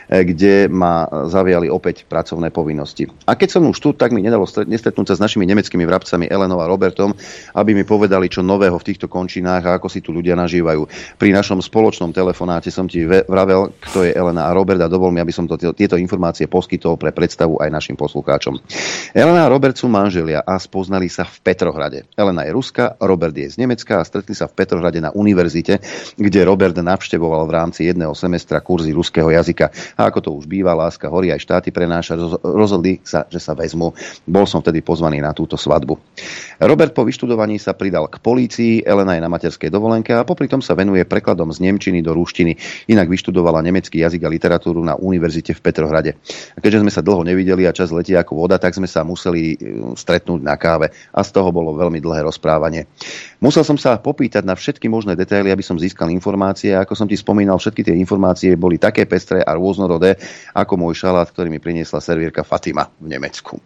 E, 0.07 0.23
kde 0.23 0.71
ma 0.71 1.11
zaviali 1.27 1.67
opäť 1.67 2.07
pracovné 2.07 2.55
povinnosti. 2.55 3.11
A 3.27 3.35
keď 3.35 3.59
som 3.59 3.67
už 3.67 3.79
tu, 3.83 3.91
tak 3.91 4.15
mi 4.15 4.23
nedalo 4.23 4.47
nestretnúť 4.47 5.11
sa 5.11 5.15
s 5.19 5.23
našimi 5.23 5.43
nemeckými 5.51 5.83
vrabcami 5.83 6.31
Elenou 6.31 6.63
a 6.63 6.71
Robertom, 6.71 7.11
aby 7.59 7.75
mi 7.75 7.83
povedali, 7.83 8.31
čo 8.31 8.47
nového 8.47 8.79
v 8.79 8.87
týchto 8.87 9.11
končinách 9.11 9.67
a 9.67 9.75
ako 9.83 9.91
si 9.91 9.99
tu 9.99 10.15
ľudia 10.15 10.39
nažívajú. 10.39 10.87
Pri 11.19 11.35
našom 11.35 11.59
spoločnom 11.59 12.15
telefonáte 12.15 12.71
som 12.71 12.87
ti 12.87 13.03
vravel, 13.03 13.75
kto 13.83 14.07
je 14.07 14.15
Elena 14.15 14.47
a 14.47 14.55
Robert 14.55 14.79
a 14.79 14.87
dovol 14.87 15.11
mi, 15.11 15.19
aby 15.19 15.35
som 15.35 15.51
to, 15.51 15.59
tieto 15.59 15.99
informácie 15.99 16.47
poskytol 16.47 16.95
pre 16.95 17.11
predstavu 17.11 17.59
aj 17.59 17.75
našim 17.75 17.99
poslucháčom. 17.99 18.63
Elena 19.11 19.51
a 19.51 19.51
Robert 19.51 19.75
sú 19.75 19.91
manželia 19.91 20.47
a 20.47 20.55
spoznali 20.63 21.11
sa 21.11 21.27
v 21.27 21.35
Petrohrade. 21.43 22.07
Elena 22.15 22.47
je 22.47 22.55
Ruska, 22.55 22.95
Robert 23.03 23.35
je 23.35 23.51
z 23.51 23.59
Nemecka 23.59 23.99
a 23.99 24.07
stretli 24.07 24.39
sa 24.39 24.47
v 24.47 24.55
Petrohrade 24.55 25.03
na 25.03 25.11
univerzite, 25.11 25.83
kde 26.15 26.47
Robert 26.47 26.79
navštevoval 26.79 27.43
v 27.51 27.55
rámci 27.59 27.91
jedného 27.91 28.15
semestra 28.15 28.63
kurzy 28.63 28.95
ruského 28.95 29.35
jazyka. 29.35 29.75
A 29.97 30.13
ako 30.13 30.21
to 30.21 30.31
už 30.37 30.45
býva, 30.45 30.77
láska 30.77 31.09
horí 31.09 31.33
aj 31.33 31.41
štáty 31.41 31.73
prenáša, 31.73 32.21
rozhodli 32.45 33.01
sa, 33.01 33.25
že 33.33 33.41
sa 33.41 33.57
vezmu. 33.57 33.97
Bol 34.29 34.45
som 34.45 34.61
vtedy 34.61 34.85
pozvaný 34.85 35.25
na 35.25 35.33
túto 35.33 35.57
svadbu. 35.57 35.97
Robert 36.61 36.93
po 36.93 37.01
vyštudovaní 37.09 37.57
sa 37.57 37.73
pridal 37.73 38.05
k 38.13 38.21
polícii, 38.21 38.85
Elena 38.85 39.17
je 39.17 39.25
na 39.25 39.33
materskej 39.33 39.73
dovolenke 39.73 40.13
a 40.13 40.29
popri 40.29 40.53
tom 40.53 40.61
sa 40.61 40.77
venuje 40.77 41.01
prekladom 41.09 41.49
z 41.49 41.65
Nemčiny 41.65 42.05
do 42.05 42.13
rúštiny. 42.13 42.61
Inak 42.93 43.09
vyštudovala 43.09 43.65
nemecký 43.65 44.05
jazyk 44.05 44.29
a 44.29 44.33
literatúru 44.33 44.85
na 44.85 45.01
univerzite 45.01 45.57
v 45.57 45.65
Petrohrade. 45.65 46.13
A 46.53 46.59
keďže 46.61 46.85
sme 46.85 46.93
sa 46.93 47.01
dlho 47.01 47.25
nevideli 47.25 47.65
a 47.65 47.73
čas 47.73 47.89
letí 47.89 48.13
ako 48.13 48.37
voda, 48.37 48.61
tak 48.61 48.77
sme 48.77 48.85
sa 48.85 49.01
museli 49.01 49.57
e, 49.57 49.97
stretnúť 49.97 50.45
na 50.45 50.61
káve 50.61 50.93
a 50.93 51.21
z 51.25 51.31
toho 51.33 51.49
bolo 51.49 51.73
veľmi 51.73 52.05
dlhé 52.05 52.29
rozprávanie. 52.29 52.85
Musel 53.41 53.65
som 53.65 53.81
sa 53.81 53.97
popýtať 53.97 54.45
na 54.45 54.53
všetky 54.53 54.93
možné 54.93 55.17
detaily, 55.17 55.49
aby 55.49 55.65
som 55.65 55.81
získal 55.81 56.13
informácie 56.13 56.77
a 56.77 56.85
ako 56.85 56.93
som 56.93 57.09
ti 57.09 57.17
spomínal, 57.17 57.57
všetky 57.57 57.81
tie 57.81 57.97
informácie 57.97 58.53
boli 58.61 58.77
také 58.77 59.09
pestré 59.09 59.41
a 59.41 59.57
rôzno 59.57 59.86
rôznorodé, 59.87 60.19
ako 60.51 60.75
môj 60.75 60.99
šalát, 60.99 61.31
ktorý 61.31 61.49
mi 61.49 61.63
priniesla 61.63 62.03
servírka 62.03 62.43
Fatima 62.43 62.91
v 62.99 63.15
Nemecku. 63.15 63.63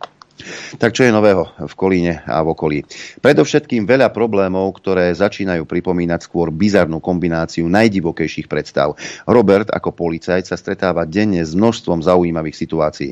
Tak 0.76 0.96
čo 0.96 1.06
je 1.06 1.12
nového 1.14 1.48
v 1.56 1.74
Kolíne 1.76 2.24
a 2.24 2.40
v 2.44 2.52
okolí? 2.52 2.78
Predovšetkým 3.20 3.84
veľa 3.84 4.10
problémov, 4.10 4.76
ktoré 4.80 5.12
začínajú 5.12 5.66
pripomínať 5.68 6.20
skôr 6.26 6.48
bizarnú 6.50 6.98
kombináciu 6.98 7.68
najdivokejších 7.68 8.46
predstav. 8.50 8.98
Robert 9.28 9.70
ako 9.70 9.92
policajt 9.94 10.50
sa 10.50 10.56
stretáva 10.56 11.06
denne 11.06 11.42
s 11.44 11.52
množstvom 11.54 12.02
zaujímavých 12.02 12.56
situácií. 12.56 13.10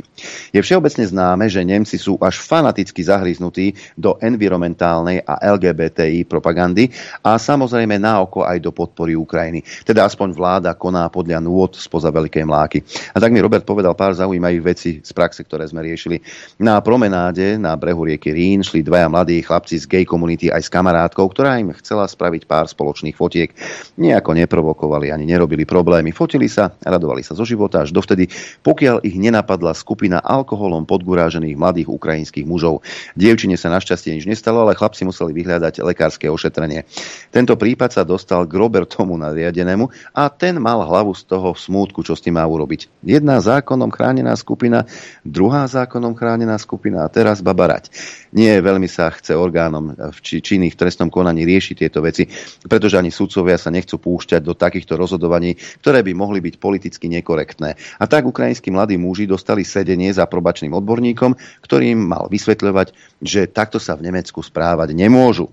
Je 0.50 0.60
všeobecne 0.60 1.04
známe, 1.06 1.46
že 1.46 1.64
Nemci 1.64 2.00
sú 2.00 2.16
až 2.18 2.40
fanaticky 2.40 3.04
zahryznutí 3.04 3.76
do 3.94 4.16
environmentálnej 4.18 5.22
a 5.22 5.40
LGBTI 5.54 6.24
propagandy 6.26 6.90
a 7.22 7.36
samozrejme 7.36 8.00
na 8.00 8.24
oko 8.24 8.44
aj 8.44 8.58
do 8.58 8.70
podpory 8.74 9.14
Ukrajiny. 9.14 9.64
Teda 9.84 10.08
aspoň 10.08 10.28
vláda 10.34 10.70
koná 10.74 11.06
podľa 11.08 11.42
nôd 11.42 11.76
spoza 11.78 12.12
veľkej 12.12 12.44
mláky. 12.44 12.78
A 13.12 13.20
tak 13.20 13.32
mi 13.32 13.42
Robert 13.42 13.64
povedal 13.64 13.92
pár 13.92 14.14
zaujímavých 14.16 14.62
vecí 14.62 14.90
z 15.02 15.10
praxe, 15.12 15.42
ktoré 15.42 15.66
sme 15.66 15.84
riešili. 15.84 16.20
Na 16.60 16.80
promenáde 17.18 17.58
na 17.58 17.74
brehu 17.74 18.06
rieky 18.06 18.30
Rín 18.30 18.62
šli 18.62 18.86
dvaja 18.86 19.10
mladí 19.10 19.42
chlapci 19.42 19.74
z 19.74 19.90
gay 19.90 20.04
komunity 20.06 20.54
aj 20.54 20.62
s 20.62 20.70
kamarátkou, 20.70 21.26
ktorá 21.26 21.58
im 21.58 21.74
chcela 21.74 22.06
spraviť 22.06 22.46
pár 22.46 22.70
spoločných 22.70 23.18
fotiek. 23.18 23.50
Nejako 23.98 24.38
neprovokovali 24.38 25.10
ani 25.10 25.26
nerobili 25.26 25.66
problémy. 25.66 26.14
Fotili 26.14 26.46
sa, 26.46 26.70
radovali 26.78 27.26
sa 27.26 27.34
zo 27.34 27.42
života 27.42 27.82
až 27.82 27.90
dovtedy, 27.90 28.30
pokiaľ 28.62 29.02
ich 29.02 29.18
nenapadla 29.18 29.74
skupina 29.74 30.22
alkoholom 30.22 30.86
podgurážených 30.86 31.58
mladých 31.58 31.90
ukrajinských 31.90 32.46
mužov. 32.46 32.86
Dievčine 33.18 33.58
sa 33.58 33.66
našťastie 33.74 34.14
nič 34.14 34.30
nestalo, 34.30 34.62
ale 34.62 34.78
chlapci 34.78 35.02
museli 35.02 35.34
vyhľadať 35.34 35.82
lekárske 35.82 36.30
ošetrenie. 36.30 36.86
Tento 37.34 37.58
prípad 37.58 37.98
sa 37.98 38.06
dostal 38.06 38.46
k 38.46 38.54
Robertomu 38.54 39.18
nadriadenému 39.18 40.14
a 40.14 40.30
ten 40.30 40.54
mal 40.62 40.86
hlavu 40.86 41.18
z 41.18 41.26
toho 41.26 41.50
smútku, 41.58 42.06
čo 42.06 42.14
s 42.14 42.22
tým 42.22 42.38
má 42.38 42.46
urobiť. 42.46 42.86
Jedna 43.02 43.42
zákonom 43.42 43.90
chránená 43.90 44.38
skupina, 44.38 44.86
druhá 45.26 45.66
zákonom 45.66 46.14
chránená 46.14 46.54
skupina 46.62 47.07
teraz 47.10 47.42
babarať. 47.42 47.90
Nie 48.36 48.60
veľmi 48.62 48.86
sa 48.86 49.10
chce 49.10 49.34
orgánom 49.34 49.96
v 49.96 50.18
činných 50.22 50.76
trestnom 50.76 51.08
konaní 51.08 51.48
riešiť 51.48 51.76
tieto 51.80 52.04
veci, 52.04 52.28
pretože 52.68 53.00
ani 53.00 53.10
sudcovia 53.10 53.56
sa 53.56 53.72
nechcú 53.74 53.98
púšťať 53.98 54.44
do 54.44 54.54
takýchto 54.54 54.94
rozhodovaní, 54.94 55.56
ktoré 55.82 56.04
by 56.04 56.12
mohli 56.14 56.38
byť 56.44 56.54
politicky 56.62 57.10
nekorektné. 57.10 57.74
A 57.98 58.04
tak 58.06 58.28
ukrajinskí 58.28 58.70
mladí 58.70 58.94
muži 59.00 59.26
dostali 59.26 59.66
sedenie 59.66 60.14
za 60.14 60.28
probačným 60.28 60.76
odborníkom, 60.76 61.34
ktorým 61.64 61.98
mal 61.98 62.30
vysvetľovať, 62.30 62.94
že 63.24 63.50
takto 63.50 63.82
sa 63.82 63.98
v 63.98 64.12
Nemecku 64.12 64.44
správať 64.44 64.94
nemôžu. 64.94 65.50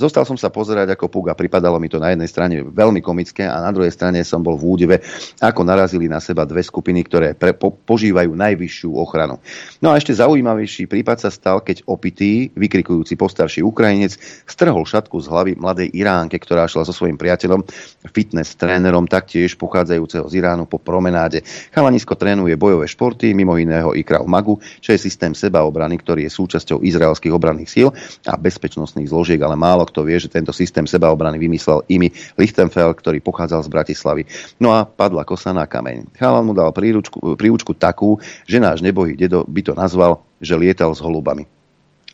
Zostal 0.00 0.24
som 0.24 0.40
sa 0.40 0.48
pozerať 0.48 0.96
ako 0.96 1.12
púk 1.12 1.26
a 1.28 1.36
pripadalo 1.36 1.76
mi 1.76 1.92
to 1.92 2.00
na 2.00 2.16
jednej 2.16 2.24
strane 2.24 2.64
veľmi 2.64 3.04
komické 3.04 3.44
a 3.44 3.60
na 3.60 3.68
druhej 3.68 3.92
strane 3.92 4.24
som 4.24 4.40
bol 4.40 4.56
v 4.56 4.64
údive, 4.64 4.96
ako 5.44 5.60
narazili 5.60 6.08
na 6.08 6.24
seba 6.24 6.48
dve 6.48 6.64
skupiny, 6.64 7.04
ktoré 7.04 7.36
pre, 7.36 7.52
po, 7.52 7.68
požívajú 7.68 8.32
najvyššiu 8.32 8.96
ochranu. 8.96 9.36
No 9.84 9.92
a 9.92 10.00
ešte 10.00 10.16
zaujímavejší 10.16 10.88
prípad 10.88 11.20
sa 11.20 11.28
stal, 11.28 11.60
keď 11.60 11.84
opitý, 11.84 12.48
vykrikujúci 12.56 13.20
postarší 13.20 13.60
Ukrajinec, 13.60 14.16
strhol 14.48 14.88
šatku 14.88 15.20
z 15.20 15.28
hlavy 15.28 15.52
mladej 15.60 15.92
Iránke, 15.92 16.40
ktorá 16.40 16.64
šla 16.64 16.88
so 16.88 16.96
svojím 16.96 17.20
priateľom, 17.20 17.60
fitness 18.08 18.56
trénerom, 18.56 19.04
taktiež 19.04 19.60
pochádzajúceho 19.60 20.24
z 20.32 20.34
Iránu 20.40 20.64
po 20.64 20.80
promenáde. 20.80 21.44
Chalanisko 21.76 22.16
trénuje 22.16 22.56
bojové 22.56 22.88
športy, 22.88 23.36
mimo 23.36 23.60
iného 23.60 23.92
i 23.92 24.00
Krav 24.00 24.24
Magu, 24.24 24.56
čo 24.80 24.96
je 24.96 24.98
systém 25.02 25.36
sebaobrany, 25.36 26.00
ktorý 26.00 26.24
je 26.24 26.32
súčasťou 26.32 26.80
izraelských 26.80 27.34
obranných 27.34 27.68
síl 27.68 27.88
a 28.24 28.38
bezpečnostných 28.40 29.10
zložiek, 29.10 29.40
ale 29.44 29.58
málo 29.58 29.89
kto 29.90 30.06
vie, 30.06 30.16
že 30.16 30.32
tento 30.32 30.54
systém 30.54 30.86
sebaobrany 30.86 31.36
vymyslel 31.36 31.84
Imi 31.90 32.14
Lichtenfeld, 32.38 32.96
ktorý 32.96 33.18
pochádzal 33.20 33.66
z 33.66 33.68
Bratislavy. 33.68 34.22
No 34.62 34.72
a 34.72 34.86
padla 34.86 35.26
kosa 35.26 35.50
na 35.50 35.66
kameň. 35.66 36.14
Chalan 36.16 36.46
mu 36.46 36.54
dal 36.56 36.70
príručku, 36.70 37.36
príučku 37.36 37.76
takú, 37.76 38.22
že 38.46 38.62
náš 38.62 38.80
nebohý 38.80 39.18
dedo 39.18 39.42
by 39.44 39.60
to 39.66 39.74
nazval, 39.74 40.24
že 40.40 40.56
lietal 40.56 40.94
s 40.94 41.02
holubami. 41.04 41.59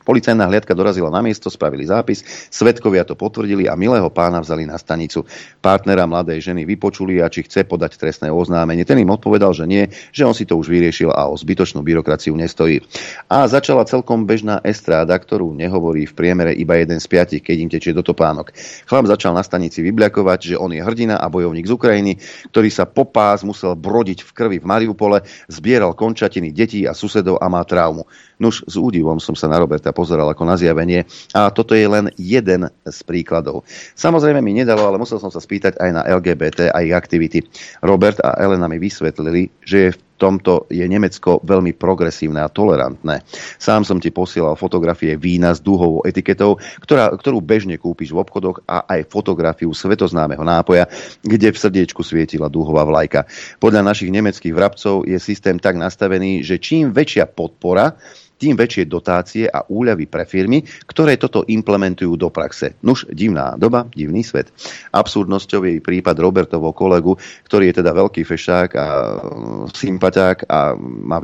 Policajná 0.07 0.46
hliadka 0.46 0.70
dorazila 0.70 1.11
na 1.11 1.18
miesto, 1.18 1.50
spravili 1.50 1.82
zápis, 1.82 2.22
svetkovia 2.46 3.02
to 3.02 3.18
potvrdili 3.18 3.66
a 3.66 3.74
milého 3.74 4.07
pána 4.07 4.38
vzali 4.38 4.62
na 4.62 4.78
stanicu. 4.78 5.26
Partnera 5.59 6.07
mladej 6.07 6.38
ženy 6.38 6.62
vypočuli 6.62 7.18
a 7.18 7.26
či 7.26 7.42
chce 7.42 7.66
podať 7.66 7.98
trestné 7.98 8.30
oznámenie. 8.30 8.86
Ten 8.86 9.02
im 9.02 9.11
odpovedal, 9.11 9.50
že 9.50 9.66
nie, 9.66 9.90
že 10.14 10.22
on 10.22 10.30
si 10.30 10.46
to 10.46 10.54
už 10.54 10.70
vyriešil 10.70 11.11
a 11.11 11.26
o 11.26 11.34
zbytočnú 11.34 11.82
byrokraciu 11.82 12.38
nestojí. 12.38 12.86
A 13.26 13.50
začala 13.50 13.82
celkom 13.82 14.30
bežná 14.30 14.62
estráda, 14.62 15.18
ktorú 15.18 15.50
nehovorí 15.59 16.07
v 16.07 16.14
priemere 16.14 16.54
iba 16.54 16.78
jeden 16.78 17.02
z 17.02 17.07
piatich, 17.11 17.42
keď 17.42 17.57
im 17.59 17.70
tečie 17.74 17.90
do 17.90 18.07
topánok. 18.07 18.54
Chlap 18.86 19.11
začal 19.11 19.34
na 19.34 19.42
stanici 19.42 19.82
vybliakovať, 19.82 20.54
že 20.54 20.61
on 20.61 20.70
je 20.70 20.86
hrdina 20.86 21.18
a 21.18 21.26
bojovník 21.26 21.66
z 21.66 21.74
Ukrajiny, 21.74 22.12
ktorý 22.54 22.70
sa 22.70 22.86
popás 22.86 23.42
musel 23.42 23.74
brodiť 23.74 24.22
v 24.22 24.30
krvi 24.30 24.59
v 24.62 24.68
Mariupole, 24.70 25.26
zbieral 25.50 25.98
končatiny 25.98 26.54
detí 26.54 26.86
a 26.86 26.94
susedov 26.94 27.42
a 27.42 27.50
má 27.50 27.66
traumu. 27.66 28.07
Nuž 28.37 28.68
s 28.68 28.76
údivom 28.76 29.16
som 29.16 29.32
sa 29.32 29.49
na 29.49 29.57
Roberta 29.57 29.97
pozeral 29.97 30.28
ako 30.28 30.45
na 30.45 30.61
zjavenie 30.61 31.09
a 31.32 31.49
toto 31.49 31.72
je 31.72 31.89
len 31.89 32.12
jeden 32.20 32.68
z 32.68 32.99
príkladov. 33.09 33.64
Samozrejme 33.97 34.45
mi 34.45 34.53
nedalo, 34.53 34.84
ale 34.84 35.01
musel 35.01 35.16
som 35.16 35.32
sa 35.32 35.41
spýtať 35.41 35.80
aj 35.80 35.91
na 35.93 36.03
LGBT 36.05 36.68
a 36.68 36.84
ich 36.84 36.93
aktivity. 36.93 37.41
Robert 37.80 38.20
a 38.20 38.37
Elena 38.37 38.68
mi 38.68 38.76
vysvetlili, 38.76 39.49
že 39.64 39.76
je 39.89 39.91
v 39.97 40.01
tomto 40.16 40.64
je 40.72 40.82
Nemecko 40.84 41.45
veľmi 41.45 41.76
progresívne 41.76 42.41
a 42.41 42.49
tolerantné. 42.49 43.22
Sám 43.61 43.84
som 43.84 44.01
ti 44.01 44.09
posielal 44.09 44.57
fotografie 44.57 45.14
vína 45.20 45.53
s 45.53 45.61
dúhovou 45.61 46.03
etiketou, 46.09 46.57
ktorá, 46.80 47.12
ktorú 47.12 47.45
bežne 47.45 47.76
kúpiš 47.76 48.16
v 48.16 48.24
obchodoch 48.24 48.64
a 48.64 48.89
aj 48.89 49.12
fotografiu 49.12 49.76
svetoznámeho 49.76 50.41
nápoja, 50.41 50.89
kde 51.20 51.53
v 51.53 51.61
srdiečku 51.61 52.01
svietila 52.01 52.49
dúhová 52.49 52.89
vlajka. 52.89 53.28
Podľa 53.61 53.84
našich 53.84 54.09
nemeckých 54.09 54.57
vrabcov 54.57 55.05
je 55.05 55.20
systém 55.20 55.61
tak 55.61 55.76
nastavený, 55.76 56.41
že 56.41 56.57
čím 56.57 56.97
väčšia 56.97 57.28
podpora, 57.28 58.01
tým 58.37 58.55
väčšie 58.57 58.84
dotácie 58.89 59.45
a 59.49 59.64
úľavy 59.64 60.05
pre 60.07 60.28
firmy, 60.28 60.61
ktoré 60.84 61.16
toto 61.16 61.45
implementujú 61.49 62.20
do 62.20 62.28
praxe. 62.28 62.76
Nuž, 62.84 63.09
divná 63.09 63.57
doba, 63.57 63.89
divný 63.93 64.20
svet. 64.20 64.53
Absurdnosťou 64.93 65.64
je 65.64 65.80
prípad 65.80 66.16
Robertovho 66.20 66.76
kolegu, 66.76 67.16
ktorý 67.49 67.72
je 67.72 67.74
teda 67.80 67.97
veľký 67.97 68.22
fešák 68.28 68.70
a 68.76 68.87
mm, 68.87 69.72
sympaťák 69.72 70.39
a 70.49 70.76
má 70.80 71.18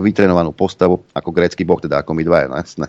vytrenovanú 0.00 0.50
postavu 0.56 1.04
ako 1.12 1.30
grécky 1.30 1.62
boh, 1.62 1.80
teda 1.80 2.00
ako 2.00 2.16
my 2.16 2.22
dvaja. 2.24 2.46
No, 2.48 2.56
jasné. 2.56 2.86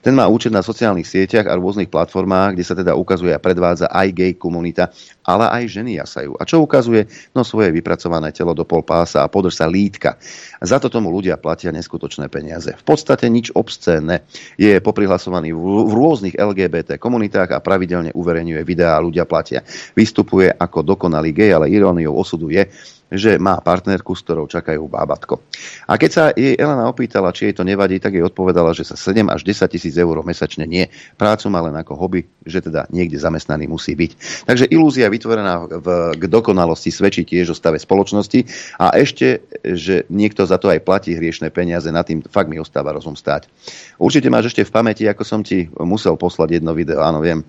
Ten 0.00 0.16
má 0.16 0.24
účet 0.28 0.50
na 0.50 0.64
sociálnych 0.64 1.08
sieťach 1.08 1.44
a 1.44 1.58
rôznych 1.60 1.92
platformách, 1.92 2.56
kde 2.56 2.64
sa 2.64 2.74
teda 2.74 2.96
ukazuje 2.96 3.36
a 3.36 3.42
predvádza 3.42 3.92
aj 3.92 4.08
gay 4.16 4.32
komunita, 4.32 4.88
ale 5.24 5.48
aj 5.48 5.64
ženy 5.72 5.98
jasajú. 5.98 6.36
A 6.36 6.44
čo 6.44 6.60
ukazuje? 6.60 7.08
No 7.32 7.42
svoje 7.42 7.72
vypracované 7.72 8.30
telo 8.30 8.52
do 8.52 8.68
pol 8.68 8.84
pása 8.84 9.24
a 9.24 9.32
podrž 9.32 9.56
sa 9.58 9.66
lítka. 9.66 10.20
Za 10.60 10.76
to 10.76 10.92
tomu 10.92 11.08
ľudia 11.08 11.40
platia 11.40 11.72
neskutočné 11.72 12.28
peniaze. 12.28 12.76
V 12.76 12.84
podstate 12.84 13.26
nič 13.32 13.50
obscénne. 13.56 14.22
Je 14.60 14.76
poprihlasovaný 14.84 15.56
v 15.56 15.92
rôznych 15.92 16.36
LGBT 16.36 17.00
komunitách 17.00 17.56
a 17.56 17.64
pravidelne 17.64 18.12
uverejňuje 18.12 18.62
videá 18.62 19.00
a 19.00 19.04
ľudia 19.04 19.24
platia. 19.24 19.64
Vystupuje 19.96 20.52
ako 20.52 20.84
dokonalý 20.84 21.32
gej, 21.32 21.56
ale 21.56 21.72
iróniou 21.72 22.14
osudu 22.20 22.52
je, 22.52 22.68
že 23.14 23.38
má 23.38 23.62
partnerku, 23.62 24.12
s 24.12 24.26
ktorou 24.26 24.50
čakajú 24.50 24.90
bábatko. 24.90 25.38
A 25.86 25.94
keď 25.94 26.10
sa 26.10 26.24
jej 26.34 26.58
Elena 26.58 26.90
opýtala, 26.90 27.30
či 27.30 27.50
jej 27.50 27.54
to 27.54 27.62
nevadí, 27.62 28.02
tak 28.02 28.18
jej 28.18 28.24
odpovedala, 28.26 28.74
že 28.74 28.82
sa 28.82 28.98
7 28.98 29.30
až 29.30 29.46
10 29.46 29.70
tisíc 29.70 29.94
eur 29.94 30.18
mesačne 30.26 30.66
nie. 30.66 30.90
Prácu 31.14 31.46
má 31.48 31.62
len 31.62 31.74
ako 31.78 31.94
hobby, 31.94 32.26
že 32.42 32.60
teda 32.60 32.90
niekde 32.90 33.16
zamestnaný 33.16 33.70
musí 33.70 33.94
byť. 33.94 34.44
Takže 34.50 34.66
ilúzia 34.74 35.06
vytvorená 35.06 35.64
v, 35.64 35.88
k 36.18 36.22
dokonalosti 36.26 36.90
svedčí 36.90 37.22
tiež 37.22 37.54
o 37.54 37.56
stave 37.56 37.78
spoločnosti 37.78 38.44
a 38.82 38.92
ešte, 38.98 39.46
že 39.62 40.04
niekto 40.10 40.42
za 40.44 40.58
to 40.58 40.68
aj 40.68 40.82
platí 40.82 41.14
hriešne 41.14 41.48
peniaze, 41.54 41.86
na 41.94 42.02
tým 42.02 42.20
fakt 42.26 42.50
mi 42.50 42.58
ostáva 42.58 42.90
rozum 42.90 43.14
stáť. 43.14 43.46
Určite 44.02 44.28
máš 44.28 44.52
ešte 44.52 44.66
v 44.66 44.74
pamäti, 44.74 45.04
ako 45.06 45.22
som 45.22 45.40
ti 45.46 45.70
musel 45.78 46.18
poslať 46.18 46.60
jedno 46.60 46.74
video, 46.74 47.00
áno, 47.00 47.22
viem, 47.22 47.46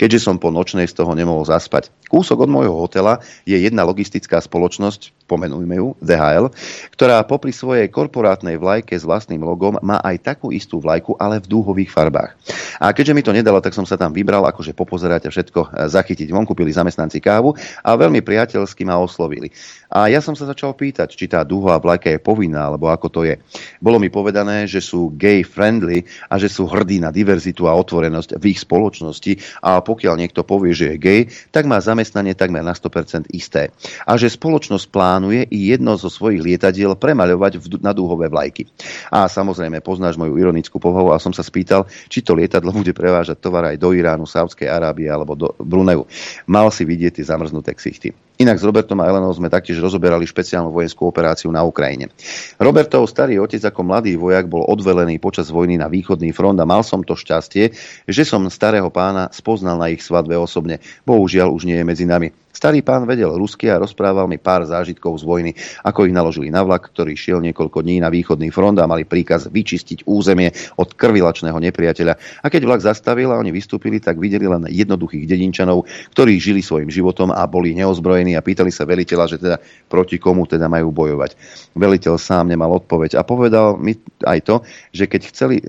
keďže 0.00 0.24
som 0.24 0.36
po 0.40 0.48
nočnej 0.48 0.88
z 0.88 0.96
toho 0.96 1.12
nemohol 1.12 1.44
zaspať. 1.44 1.92
Kúsok 2.08 2.48
od 2.48 2.50
môjho 2.50 2.74
hotela 2.74 3.20
je 3.44 3.56
jedna 3.56 3.84
logistická 3.84 4.40
spoločnosť, 4.40 5.19
pomenujme 5.30 5.78
ju, 5.78 5.94
DHL, 6.02 6.50
ktorá 6.98 7.22
popri 7.22 7.54
svojej 7.54 7.86
korporátnej 7.86 8.58
vlajke 8.58 8.98
s 8.98 9.06
vlastným 9.06 9.46
logom 9.46 9.78
má 9.78 10.02
aj 10.02 10.34
takú 10.34 10.50
istú 10.50 10.82
vlajku, 10.82 11.14
ale 11.14 11.38
v 11.38 11.46
dúhových 11.46 11.94
farbách. 11.94 12.34
A 12.82 12.90
keďže 12.90 13.14
mi 13.14 13.22
to 13.22 13.30
nedalo, 13.30 13.62
tak 13.62 13.78
som 13.78 13.86
sa 13.86 13.94
tam 13.94 14.10
vybral, 14.10 14.42
akože 14.50 14.74
popozerať 14.74 15.28
a 15.28 15.30
všetko 15.30 15.60
e, 15.62 15.68
zachytiť. 15.86 16.34
Von 16.34 16.48
kúpili 16.48 16.74
zamestnanci 16.74 17.22
kávu 17.22 17.54
a 17.86 17.90
veľmi 17.94 18.18
priateľsky 18.26 18.82
ma 18.82 18.98
oslovili. 18.98 19.54
A 19.90 20.10
ja 20.10 20.18
som 20.22 20.34
sa 20.34 20.46
začal 20.46 20.74
pýtať, 20.74 21.14
či 21.14 21.30
tá 21.30 21.42
dúhová 21.42 21.78
vlajka 21.78 22.14
je 22.14 22.22
povinná, 22.22 22.70
alebo 22.70 22.88
ako 22.90 23.06
to 23.10 23.20
je. 23.26 23.38
Bolo 23.82 23.98
mi 23.98 24.08
povedané, 24.08 24.66
že 24.66 24.78
sú 24.78 25.12
gay 25.14 25.42
friendly 25.42 26.06
a 26.30 26.38
že 26.38 26.46
sú 26.46 26.66
hrdí 26.66 27.02
na 27.02 27.10
diverzitu 27.10 27.66
a 27.66 27.74
otvorenosť 27.74 28.38
v 28.38 28.44
ich 28.54 28.62
spoločnosti 28.62 29.60
a 29.66 29.82
pokiaľ 29.82 30.14
niekto 30.14 30.46
povie, 30.46 30.72
že 30.72 30.94
je 30.94 30.96
gay, 30.96 31.20
tak 31.50 31.66
má 31.66 31.76
zamestnanie 31.82 32.38
takmer 32.38 32.62
na 32.62 32.72
100% 32.72 33.34
isté. 33.34 33.74
A 34.06 34.14
že 34.14 34.30
spoločnosť 34.30 34.86
plán 34.88 35.19
plánuje 35.20 35.52
i 35.52 35.68
jedno 35.68 36.00
zo 36.00 36.08
svojich 36.08 36.40
lietadiel 36.40 36.96
premaľovať 36.96 37.60
na 37.84 37.92
dúhové 37.92 38.32
vlajky. 38.32 38.64
A 39.12 39.28
samozrejme, 39.28 39.84
poznáš 39.84 40.16
moju 40.16 40.32
ironickú 40.40 40.80
povahu 40.80 41.12
a 41.12 41.20
som 41.20 41.36
sa 41.36 41.44
spýtal, 41.44 41.84
či 42.08 42.24
to 42.24 42.32
lietadlo 42.32 42.72
bude 42.72 42.96
prevážať 42.96 43.36
tovar 43.36 43.68
aj 43.68 43.76
do 43.76 43.92
Iránu, 43.92 44.24
Saudskej 44.24 44.72
Arábie 44.72 45.12
alebo 45.12 45.36
do 45.36 45.52
Bruneu. 45.60 46.08
Mal 46.48 46.72
si 46.72 46.88
vidieť 46.88 47.20
tie 47.20 47.28
zamrznuté 47.28 47.76
ksichty. 47.76 48.16
Inak 48.40 48.56
s 48.56 48.64
Robertom 48.64 48.96
a 49.04 49.08
Elenou 49.12 49.28
sme 49.36 49.52
taktiež 49.52 49.76
rozoberali 49.84 50.24
špeciálnu 50.24 50.72
vojenskú 50.72 51.04
operáciu 51.04 51.52
na 51.52 51.60
Ukrajine. 51.60 52.08
Robertov 52.56 53.04
starý 53.04 53.36
otec 53.36 53.60
ako 53.68 53.84
mladý 53.84 54.16
vojak 54.16 54.48
bol 54.48 54.64
odvelený 54.64 55.20
počas 55.20 55.52
vojny 55.52 55.76
na 55.76 55.92
východný 55.92 56.32
front 56.32 56.56
a 56.56 56.64
mal 56.64 56.80
som 56.80 57.04
to 57.04 57.12
šťastie, 57.12 57.76
že 58.08 58.22
som 58.24 58.48
starého 58.48 58.88
pána 58.88 59.28
spoznal 59.28 59.76
na 59.76 59.92
ich 59.92 60.00
svadbe 60.00 60.32
osobne. 60.40 60.80
Bohužiaľ 61.04 61.52
už 61.52 61.68
nie 61.68 61.76
je 61.76 61.84
medzi 61.84 62.08
nami. 62.08 62.32
Starý 62.50 62.82
pán 62.82 63.06
vedel 63.06 63.30
rusky 63.30 63.70
a 63.70 63.78
rozprával 63.78 64.26
mi 64.26 64.34
pár 64.34 64.66
zážitkov 64.66 65.22
z 65.22 65.24
vojny, 65.24 65.50
ako 65.86 66.10
ich 66.10 66.14
naložili 66.14 66.50
na 66.50 66.66
vlak, 66.66 66.90
ktorý 66.90 67.14
šiel 67.14 67.38
niekoľko 67.46 67.86
dní 67.86 68.02
na 68.02 68.10
východný 68.10 68.50
front 68.50 68.74
a 68.82 68.90
mali 68.90 69.06
príkaz 69.06 69.46
vyčistiť 69.46 70.02
územie 70.02 70.50
od 70.74 70.90
krvilačného 70.98 71.54
nepriateľa. 71.54 72.42
A 72.42 72.46
keď 72.50 72.66
vlak 72.66 72.82
zastavil 72.82 73.30
a 73.30 73.38
oni 73.38 73.54
vystúpili, 73.54 74.02
tak 74.02 74.18
videli 74.18 74.50
len 74.50 74.66
jednoduchých 74.66 75.30
dedinčanov, 75.30 75.86
ktorí 76.10 76.42
žili 76.42 76.58
svojim 76.58 76.90
životom 76.90 77.30
a 77.30 77.46
boli 77.46 77.70
neozbrojení 77.78 78.34
a 78.34 78.42
pýtali 78.42 78.74
sa 78.74 78.82
veliteľa, 78.82 79.24
že 79.30 79.38
teda 79.38 79.56
proti 79.86 80.18
komu 80.18 80.42
teda 80.42 80.66
majú 80.66 80.90
bojovať. 80.90 81.38
Veliteľ 81.78 82.18
sám 82.18 82.50
nemal 82.50 82.74
odpoveď 82.74 83.14
a 83.14 83.22
povedal 83.22 83.78
mi 83.78 83.94
aj 84.26 84.38
to, 84.42 84.56
že 84.90 85.06
keď 85.06 85.20
chceli 85.30 85.56
e, 85.62 85.64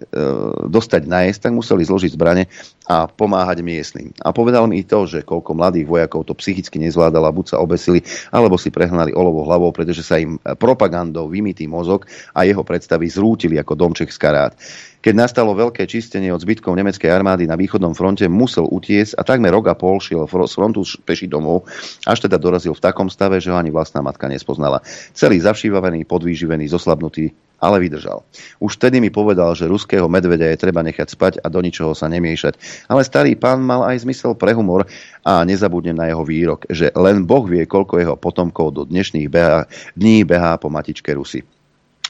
dostať 0.65 1.05
nájsť, 1.05 1.39
tak 1.45 1.53
museli 1.53 1.85
zložiť 1.85 2.17
zbrane 2.17 2.49
a 2.89 3.05
pomáhať 3.05 3.61
miestnym. 3.61 4.11
A 4.25 4.33
povedal 4.33 4.65
mi 4.65 4.81
to, 4.83 5.05
že 5.05 5.23
koľko 5.23 5.53
mladých 5.53 5.87
vojakov 5.87 6.25
to 6.25 6.33
psychicky 6.35 6.70
nezvládala, 6.77 7.33
buď 7.33 7.55
sa 7.55 7.57
obesili, 7.59 8.05
alebo 8.29 8.55
si 8.55 8.71
prehnali 8.71 9.11
olovo 9.11 9.43
hlavou, 9.43 9.73
pretože 9.73 10.05
sa 10.05 10.21
im 10.21 10.37
propagandou 10.55 11.27
vymitý 11.27 11.65
mozog 11.65 12.07
a 12.31 12.45
jeho 12.45 12.61
predstavy 12.61 13.09
zrútili 13.09 13.57
ako 13.57 13.73
domček 13.73 14.13
z 14.13 14.19
karát. 14.21 14.53
Keď 15.01 15.17
nastalo 15.17 15.57
veľké 15.57 15.89
čistenie 15.89 16.29
od 16.29 16.45
zbytkov 16.45 16.77
nemeckej 16.77 17.09
armády 17.09 17.49
na 17.49 17.57
východnom 17.57 17.97
fronte, 17.97 18.29
musel 18.29 18.69
utiesť 18.69 19.17
a 19.17 19.25
takmer 19.25 19.49
rok 19.49 19.73
a 19.73 19.75
pol 19.75 19.97
šiel 19.97 20.29
z 20.29 20.53
frontu 20.53 20.85
peši 21.01 21.25
domov, 21.25 21.65
až 22.05 22.29
teda 22.29 22.37
dorazil 22.37 22.77
v 22.77 22.85
takom 22.85 23.09
stave, 23.09 23.41
že 23.41 23.49
ho 23.49 23.57
ani 23.57 23.73
vlastná 23.73 24.05
matka 24.05 24.29
nespoznala. 24.29 24.85
Celý 25.17 25.41
zavšívavený, 25.41 26.05
podvýživený, 26.05 26.69
zoslabnutý, 26.69 27.33
ale 27.61 27.77
vydržal. 27.77 28.25
Už 28.57 28.81
vtedy 28.81 28.97
mi 28.97 29.13
povedal, 29.13 29.53
že 29.53 29.69
ruského 29.69 30.09
medvedia 30.09 30.49
je 30.49 30.59
treba 30.59 30.81
nechať 30.81 31.07
spať 31.13 31.33
a 31.45 31.47
do 31.47 31.61
ničoho 31.61 31.93
sa 31.93 32.09
nemiešať. 32.09 32.57
Ale 32.89 33.05
starý 33.05 33.37
pán 33.37 33.61
mal 33.61 33.85
aj 33.85 34.01
zmysel 34.01 34.33
pre 34.33 34.57
humor 34.57 34.89
a 35.21 35.45
nezabudnem 35.45 35.93
na 35.93 36.09
jeho 36.09 36.25
výrok, 36.25 36.65
že 36.67 36.89
len 36.97 37.23
Boh 37.29 37.45
vie, 37.45 37.69
koľko 37.69 38.01
jeho 38.01 38.15
potomkov 38.17 38.73
do 38.73 38.83
dnešných 38.89 39.29
beha, 39.29 39.69
dní 39.93 40.25
behá 40.25 40.57
po 40.57 40.73
matičke 40.73 41.13
Rusy. 41.13 41.60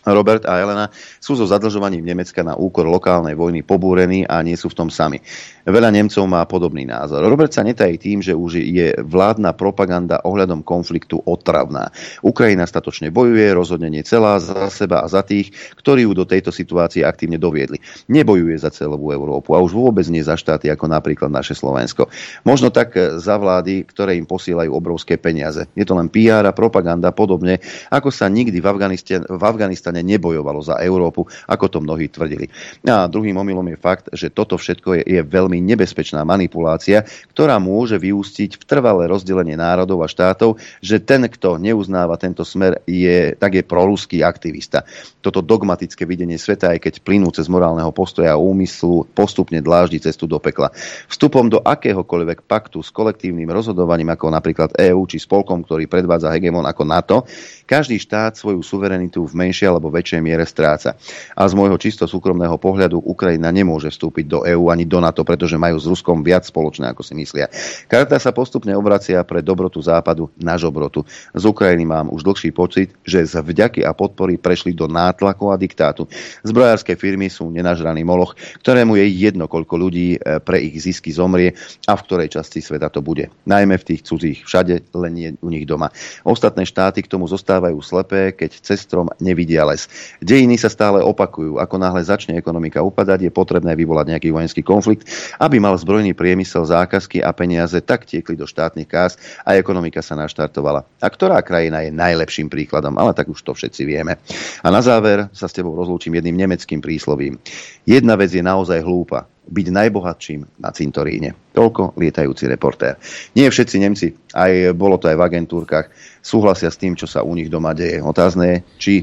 Robert 0.05 0.49
a 0.49 0.57
Elena 0.57 0.89
sú 1.21 1.37
so 1.37 1.45
zadlžovaním 1.45 2.01
Nemecka 2.01 2.41
na 2.41 2.57
úkor 2.57 2.89
lokálnej 2.89 3.37
vojny 3.37 3.61
pobúrení 3.61 4.25
a 4.25 4.41
nie 4.41 4.57
sú 4.57 4.73
v 4.73 4.77
tom 4.85 4.89
sami. 4.89 5.21
Veľa 5.61 5.93
Nemcov 5.93 6.25
má 6.25 6.41
podobný 6.49 6.89
názor. 6.89 7.21
Robert 7.21 7.53
sa 7.53 7.61
netají 7.61 8.01
tým, 8.01 8.17
že 8.25 8.33
už 8.33 8.65
je 8.65 8.97
vládna 8.97 9.53
propaganda 9.53 10.17
ohľadom 10.25 10.65
konfliktu 10.65 11.21
otravná. 11.21 11.93
Ukrajina 12.25 12.65
statočne 12.65 13.13
bojuje, 13.13 13.53
rozhodne 13.53 13.93
nie 13.93 14.01
celá 14.01 14.41
za 14.41 14.73
seba 14.73 15.05
a 15.05 15.07
za 15.11 15.21
tých, 15.21 15.53
ktorí 15.77 16.09
ju 16.09 16.17
do 16.17 16.25
tejto 16.25 16.49
situácie 16.49 17.05
aktívne 17.05 17.37
doviedli. 17.37 17.77
Nebojuje 18.09 18.57
za 18.57 18.73
celú 18.73 18.97
Európu 19.13 19.53
a 19.53 19.61
už 19.61 19.77
vôbec 19.77 20.05
nie 20.09 20.25
za 20.25 20.33
štáty 20.33 20.65
ako 20.73 20.89
napríklad 20.89 21.29
naše 21.29 21.53
Slovensko. 21.53 22.09
Možno 22.41 22.73
tak 22.73 22.97
za 23.21 23.35
vlády, 23.37 23.85
ktoré 23.85 24.17
im 24.17 24.25
posielajú 24.25 24.73
obrovské 24.73 25.21
peniaze. 25.21 25.69
Je 25.77 25.85
to 25.85 25.93
len 25.93 26.09
PR 26.09 26.41
a 26.49 26.57
propaganda 26.57 27.13
podobne, 27.13 27.61
ako 27.93 28.09
sa 28.09 28.25
nikdy 28.25 28.57
v, 28.57 28.65
Afganistane, 28.65 29.25
v 29.29 29.43
Afganistane 29.43 29.90
nebojovalo 29.99 30.63
za 30.63 30.79
Európu, 30.79 31.27
ako 31.51 31.65
to 31.67 31.83
mnohí 31.83 32.07
tvrdili. 32.07 32.47
A 32.87 33.11
druhým 33.11 33.35
omylom 33.35 33.67
je 33.75 33.77
fakt, 33.77 34.07
že 34.15 34.31
toto 34.31 34.55
všetko 34.55 35.03
je, 35.03 35.19
je 35.19 35.21
veľmi 35.27 35.59
nebezpečná 35.59 36.23
manipulácia, 36.23 37.03
ktorá 37.35 37.59
môže 37.59 37.99
vyústiť 37.99 38.55
v 38.55 38.63
trvalé 38.63 39.11
rozdelenie 39.11 39.59
národov 39.59 39.99
a 39.99 40.07
štátov, 40.07 40.55
že 40.79 41.03
ten, 41.03 41.27
kto 41.27 41.59
neuznáva 41.59 42.15
tento 42.15 42.47
smer, 42.47 42.79
je, 42.87 43.33
tak 43.35 43.59
je 43.59 43.63
proruský 43.65 44.21
aktivista. 44.21 44.87
Toto 45.19 45.41
dogmatické 45.41 46.05
videnie 46.05 46.37
sveta, 46.37 46.71
aj 46.71 46.79
keď 46.85 46.93
plynú 47.01 47.33
cez 47.33 47.49
morálneho 47.49 47.89
postoja 47.89 48.37
a 48.37 48.41
úmyslu, 48.41 49.09
postupne 49.11 49.57
dláždi 49.59 49.97
cestu 49.97 50.29
do 50.29 50.37
pekla. 50.37 50.69
Vstupom 51.09 51.49
do 51.49 51.59
akéhokoľvek 51.65 52.45
paktu 52.45 52.85
s 52.85 52.93
kolektívnym 52.93 53.49
rozhodovaním, 53.49 54.13
ako 54.13 54.29
napríklad 54.29 54.69
EÚ 54.77 55.09
či 55.09 55.17
spolkom, 55.17 55.65
ktorý 55.65 55.89
predvádza 55.89 56.29
hegemon 56.29 56.67
ako 56.69 56.83
NATO, 56.85 57.17
každý 57.65 57.97
štát 57.97 58.37
svoju 58.37 58.61
suverenitu 58.61 59.23
v 59.25 59.33
menšej 59.33 59.71
alebo 59.71 59.80
väčšej 59.89 60.21
miere 60.21 60.45
stráca. 60.45 60.99
A 61.33 61.47
z 61.47 61.53
môjho 61.57 61.79
čisto 61.79 62.05
súkromného 62.05 62.59
pohľadu 62.59 62.99
Ukrajina 63.01 63.49
nemôže 63.49 63.89
vstúpiť 63.89 64.25
do 64.27 64.39
EÚ 64.45 64.69
ani 64.69 64.85
do 64.85 64.99
NATO, 64.99 65.23
pretože 65.23 65.57
majú 65.57 65.79
s 65.79 65.87
Ruskom 65.87 66.21
viac 66.21 66.45
spoločné, 66.45 66.91
ako 66.91 67.01
si 67.01 67.15
myslia. 67.15 67.47
Karta 67.87 68.19
sa 68.19 68.35
postupne 68.35 68.75
obracia 68.75 69.23
pre 69.23 69.39
dobrotu 69.39 69.79
západu 69.79 70.27
na 70.35 70.59
žobrotu. 70.59 71.07
Z 71.31 71.43
Ukrajiny 71.47 71.87
mám 71.87 72.11
už 72.11 72.27
dlhší 72.27 72.51
pocit, 72.51 72.91
že 73.07 73.23
z 73.23 73.39
vďaky 73.39 73.87
a 73.87 73.95
podpory 73.95 74.35
prešli 74.35 74.75
do 74.75 74.91
nátlaku 74.91 75.49
a 75.49 75.55
diktátu. 75.55 76.05
Zbrojárske 76.43 76.99
firmy 76.99 77.31
sú 77.31 77.47
nenažraný 77.53 78.03
moloch, 78.03 78.35
ktorému 78.59 78.99
je 78.99 79.05
jedno, 79.07 79.45
koľko 79.45 79.77
ľudí 79.77 80.17
e, 80.17 80.41
pre 80.41 80.59
ich 80.59 80.81
zisky 80.81 81.13
zomrie 81.13 81.53
a 81.85 81.93
v 81.93 82.03
ktorej 82.03 82.33
časti 82.33 82.59
sveta 82.59 82.89
to 82.89 82.99
bude. 82.99 83.29
Najmä 83.45 83.77
v 83.77 83.87
tých 83.93 84.01
cudzích, 84.03 84.39
všade, 84.43 84.91
len 84.97 85.11
nie 85.13 85.29
u 85.39 85.49
nich 85.53 85.69
doma. 85.69 85.93
Ostatné 86.25 86.65
štáty 86.65 87.05
k 87.05 87.11
tomu 87.11 87.29
zostávajú 87.29 87.77
slepé, 87.79 88.33
keď 88.33 88.57
cestrom 88.59 89.07
nevidia 89.21 89.63
les. 89.71 89.87
Dejiny 90.19 90.59
sa 90.59 90.67
stále 90.67 90.99
opakujú. 90.99 91.55
Ako 91.63 91.79
náhle 91.79 92.03
začne 92.03 92.35
ekonomika 92.35 92.83
upadať, 92.83 93.25
je 93.25 93.31
potrebné 93.31 93.71
vyvolať 93.79 94.11
nejaký 94.11 94.29
vojenský 94.35 94.59
konflikt 94.59 95.07
aby 95.39 95.57
mal 95.57 95.73
zbrojný 95.77 96.13
priemysel 96.13 96.65
zákazky 96.65 97.23
a 97.23 97.31
peniaze 97.31 97.79
tak 97.81 98.05
tiekli 98.05 98.35
do 98.35 98.45
štátnych 98.45 98.89
kás 98.89 99.17
a 99.45 99.55
ekonomika 99.55 100.03
sa 100.03 100.17
naštartovala. 100.17 100.83
A 100.99 101.07
ktorá 101.07 101.39
krajina 101.41 101.85
je 101.85 101.93
najlepším 101.93 102.51
príkladom, 102.51 102.97
ale 102.97 103.15
tak 103.15 103.29
už 103.31 103.39
to 103.41 103.55
všetci 103.55 103.81
vieme. 103.87 104.17
A 104.61 104.67
na 104.69 104.81
záver 104.83 105.29
sa 105.31 105.47
s 105.47 105.55
tebou 105.55 105.73
rozlúčim 105.77 106.13
jedným 106.13 106.37
nemeckým 106.37 106.81
príslovím. 106.83 107.39
Jedna 107.87 108.13
vec 108.13 108.33
je 108.33 108.43
naozaj 108.43 108.81
hlúpa 108.85 109.25
byť 109.51 109.67
najbohatším 109.73 110.63
na 110.63 110.69
cintoríne. 110.71 111.35
Toľko 111.51 111.97
lietajúci 111.99 112.47
reportér. 112.47 112.95
Nie 113.35 113.51
všetci 113.51 113.75
Nemci, 113.83 114.07
aj 114.31 114.71
bolo 114.77 114.95
to 114.95 115.11
aj 115.11 115.17
v 115.17 115.25
agentúrkach, 115.27 115.91
súhlasia 116.23 116.71
s 116.71 116.79
tým, 116.79 116.95
čo 116.95 117.09
sa 117.09 117.25
u 117.25 117.33
nich 117.35 117.51
doma 117.51 117.75
deje. 117.75 117.99
Otázne 117.99 118.45
je, 118.47 118.57
či 118.79 118.93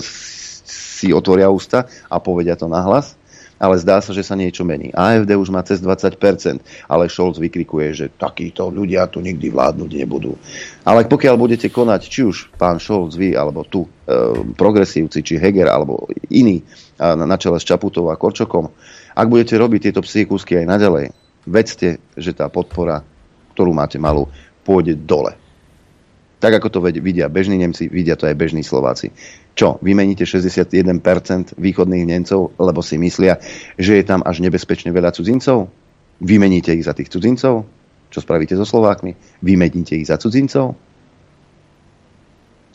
si 0.00 1.14
otvoria 1.14 1.52
ústa 1.52 1.86
a 2.10 2.16
povedia 2.18 2.58
to 2.58 2.66
nahlas, 2.66 3.14
ale 3.56 3.80
zdá 3.80 4.04
sa, 4.04 4.12
že 4.12 4.20
sa 4.20 4.36
niečo 4.36 4.68
mení. 4.68 4.92
AFD 4.92 5.32
už 5.32 5.48
má 5.48 5.64
cez 5.64 5.80
20%, 5.80 6.60
ale 6.88 7.08
Scholz 7.08 7.40
vykrikuje, 7.40 7.88
že 7.96 8.06
takíto 8.12 8.68
ľudia 8.68 9.08
tu 9.08 9.24
nikdy 9.24 9.48
vládnuť 9.48 9.90
nebudú. 9.96 10.36
Ale 10.84 11.08
pokiaľ 11.08 11.34
budete 11.40 11.72
konať, 11.72 12.00
či 12.04 12.20
už 12.28 12.52
pán 12.60 12.76
Scholz, 12.76 13.16
vy, 13.16 13.32
alebo 13.32 13.64
tu, 13.64 13.88
e, 13.88 13.88
progresívci, 14.52 15.24
či 15.24 15.40
Heger, 15.40 15.72
alebo 15.72 16.04
iní, 16.28 16.60
na 16.96 17.36
čele 17.36 17.60
s 17.60 17.68
Čaputou 17.68 18.08
a 18.08 18.16
Korčokom, 18.16 18.72
ak 19.16 19.26
budete 19.28 19.56
robiť 19.56 19.88
tieto 19.88 20.00
psíkusky 20.00 20.60
aj 20.60 20.66
naďalej, 20.68 21.06
vedzte, 21.44 22.00
že 22.16 22.32
tá 22.32 22.48
podpora, 22.48 23.04
ktorú 23.52 23.72
máte 23.72 24.00
malú, 24.00 24.28
pôjde 24.64 24.96
dole. 24.96 25.36
Tak 26.36 26.52
ako 26.60 26.68
to 26.68 26.78
vidia 26.84 27.32
bežní 27.32 27.56
Nemci, 27.56 27.88
vidia 27.88 28.12
to 28.12 28.28
aj 28.28 28.36
bežní 28.36 28.60
Slováci. 28.60 29.08
Čo, 29.56 29.80
vymeníte 29.80 30.28
61% 30.28 31.56
východných 31.56 32.04
Nemcov, 32.04 32.52
lebo 32.60 32.84
si 32.84 33.00
myslia, 33.00 33.40
že 33.80 33.96
je 33.96 34.04
tam 34.04 34.20
až 34.20 34.44
nebezpečne 34.44 34.92
veľa 34.92 35.16
cudzincov? 35.16 35.72
Vymeníte 36.20 36.76
ich 36.76 36.84
za 36.84 36.92
tých 36.92 37.08
cudzincov? 37.08 37.64
Čo 38.12 38.18
spravíte 38.20 38.52
so 38.52 38.68
Slovákmi? 38.68 39.16
Vymeníte 39.40 39.96
ich 39.96 40.12
za 40.12 40.20
cudzincov? 40.20 40.76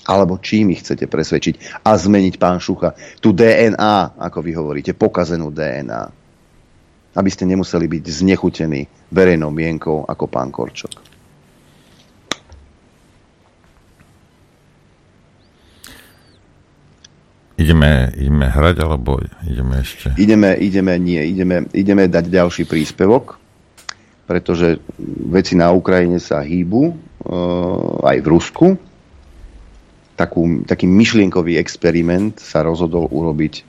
Alebo 0.09 0.41
čím 0.41 0.73
ich 0.73 0.81
chcete 0.81 1.05
presvedčiť 1.05 1.85
a 1.85 1.93
zmeniť 1.93 2.41
pán 2.41 2.57
Šucha 2.57 2.97
tú 3.21 3.29
DNA, 3.29 4.17
ako 4.17 4.41
vy 4.41 4.51
hovoríte, 4.57 4.97
pokazenú 4.97 5.53
DNA. 5.53 6.03
Aby 7.13 7.29
ste 7.29 7.45
nemuseli 7.45 7.85
byť 7.85 8.03
znechutení 8.09 8.89
verejnou 9.13 9.53
mienkou 9.53 10.01
ako 10.09 10.25
pán 10.25 10.49
Korčok. 10.49 11.10
Ideme, 17.61 18.09
ideme 18.17 18.49
hrať, 18.49 18.75
alebo 18.81 19.21
ideme 19.45 19.85
ešte? 19.85 20.17
Ideme, 20.17 20.57
ideme, 20.57 20.97
nie, 20.97 21.21
ideme, 21.29 21.69
ideme 21.77 22.09
dať 22.09 22.25
ďalší 22.25 22.65
príspevok, 22.65 23.37
pretože 24.25 24.81
veci 25.29 25.53
na 25.53 25.69
Ukrajine 25.69 26.17
sa 26.17 26.41
hýbu, 26.41 26.81
e, 26.89 26.93
aj 28.01 28.17
v 28.17 28.27
Rusku. 28.27 28.67
Takú, 30.17 30.65
taký 30.65 30.89
myšlienkový 30.89 31.61
experiment 31.61 32.41
sa 32.41 32.65
rozhodol 32.65 33.05
urobiť 33.13 33.61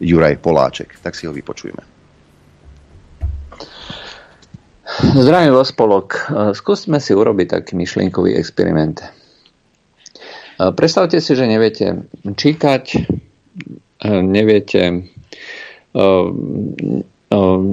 Juraj 0.00 0.40
Poláček. 0.40 0.96
Tak 1.00 1.16
si 1.16 1.28
ho 1.28 1.32
vypočujeme. 1.32 1.80
Zdravím 4.96 5.52
vás, 5.52 5.72
spolok. 5.72 6.32
Skúsme 6.56 7.00
si 7.00 7.12
urobiť 7.12 7.60
taký 7.60 7.76
myšlienkový 7.76 8.36
experiment. 8.36 9.04
Predstavte 10.56 11.20
si, 11.20 11.32
že 11.36 11.44
neviete 11.44 12.08
čítať, 12.24 12.84
neviete, 14.24 15.04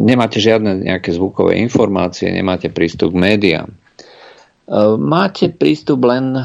nemáte 0.04 0.38
žiadne 0.44 0.84
nejaké 0.84 1.16
zvukové 1.16 1.64
informácie, 1.64 2.28
nemáte 2.28 2.68
prístup 2.68 3.16
k 3.16 3.22
médiám. 3.24 3.70
Máte 5.00 5.52
prístup 5.52 6.08
len 6.08 6.40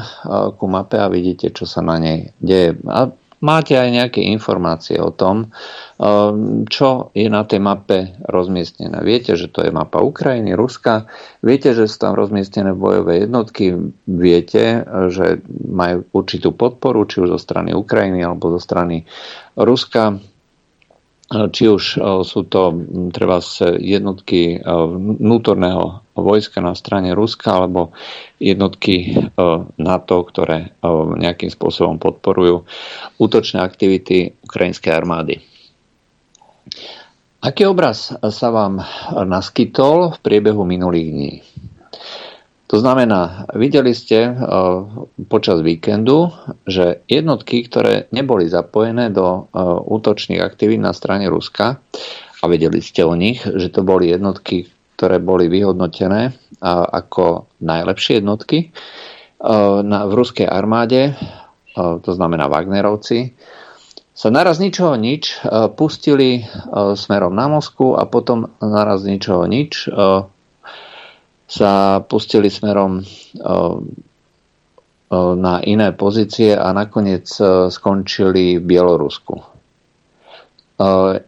ku 0.55 0.65
mape 0.67 0.99
a 0.99 1.11
vidíte, 1.11 1.55
čo 1.55 1.63
sa 1.67 1.79
na 1.79 1.99
nej 1.99 2.31
deje. 2.39 2.75
A 2.87 3.11
máte 3.39 3.75
aj 3.75 3.89
nejaké 3.91 4.21
informácie 4.31 4.99
o 4.99 5.11
tom, 5.11 5.51
um, 5.99 6.63
čo 6.67 7.11
je 7.15 7.27
na 7.31 7.43
tej 7.47 7.59
mape 7.63 8.19
rozmiestnené. 8.27 8.99
Viete, 9.03 9.35
že 9.39 9.47
to 9.51 9.63
je 9.63 9.71
mapa 9.71 10.03
Ukrajiny, 10.03 10.55
Ruska, 10.55 11.07
viete, 11.43 11.71
že 11.71 11.87
sú 11.87 11.97
tam 11.99 12.13
rozmiestnené 12.15 12.75
bojové 12.75 13.27
jednotky, 13.27 13.75
viete, 14.07 14.83
že 15.11 15.39
majú 15.51 16.07
určitú 16.11 16.51
podporu, 16.55 17.07
či 17.07 17.23
už 17.23 17.35
zo 17.35 17.39
strany 17.39 17.71
Ukrajiny 17.71 18.23
alebo 18.23 18.51
zo 18.55 18.59
strany 18.59 19.07
Ruska 19.55 20.19
či 21.29 21.69
už 21.69 21.83
e, 21.93 21.97
sú 22.25 22.41
to 22.49 22.73
treba 23.13 23.37
jednotky 23.77 24.57
e, 24.57 24.65
vnútorného 25.21 26.01
vojska 26.17 26.57
na 26.57 26.73
strane 26.73 27.13
Ruska 27.13 27.53
alebo 27.53 27.93
jednotky 28.41 29.13
e, 29.13 29.29
NATO, 29.77 30.25
ktoré 30.25 30.73
nejakým 31.21 31.53
spôsobom 31.53 32.01
podporujú 32.01 32.65
útočné 33.21 33.61
aktivity 33.61 34.33
ukrajinskej 34.41 34.89
armády. 34.89 35.35
Aký 37.39 37.63
obraz 37.69 38.11
sa 38.11 38.47
vám 38.51 38.83
naskytol 39.13 40.17
v 40.17 40.19
priebehu 40.19 40.67
minulých 40.67 41.07
dní? 41.07 41.33
To 42.69 42.77
znamená, 42.77 43.49
videli 43.57 43.97
ste 43.97 44.29
eh, 44.29 44.33
počas 45.25 45.65
víkendu, 45.65 46.29
že 46.69 47.01
jednotky, 47.09 47.65
ktoré 47.65 48.05
neboli 48.13 48.45
zapojené 48.45 49.09
do 49.09 49.25
eh, 49.25 49.65
útočných 49.89 50.37
aktivít 50.37 50.77
na 50.77 50.93
strane 50.93 51.25
Ruska, 51.25 51.81
a 52.39 52.47
vedeli 52.47 52.79
ste 52.79 53.03
o 53.03 53.19
nich, 53.19 53.43
že 53.43 53.67
to 53.67 53.83
boli 53.83 54.15
jednotky, 54.15 54.71
ktoré 54.95 55.19
boli 55.19 55.51
vyhodnotené 55.51 56.31
ako 56.63 57.51
najlepšie 57.59 58.23
jednotky 58.23 58.69
eh, 58.69 59.81
v 59.83 60.13
ruskej 60.13 60.45
armáde, 60.45 61.17
to 61.79 62.11
znamená 62.11 62.51
Wagnerovci, 62.51 63.31
sa 64.11 64.27
naraz 64.27 64.59
ničoho 64.59 64.99
nič 64.99 65.39
pustili 65.79 66.43
smerom 66.75 67.31
na 67.31 67.47
Moskvu 67.47 67.95
a 67.95 68.03
potom 68.03 68.51
naraz 68.59 69.07
ničoho 69.07 69.47
nič 69.47 69.87
sa 71.49 71.99
pustili 72.05 72.53
smerom 72.53 73.01
na 75.11 75.53
iné 75.65 75.89
pozície 75.97 76.53
a 76.53 76.69
nakoniec 76.69 77.25
skončili 77.73 78.61
v 78.61 78.63
Bielorusku. 78.63 79.41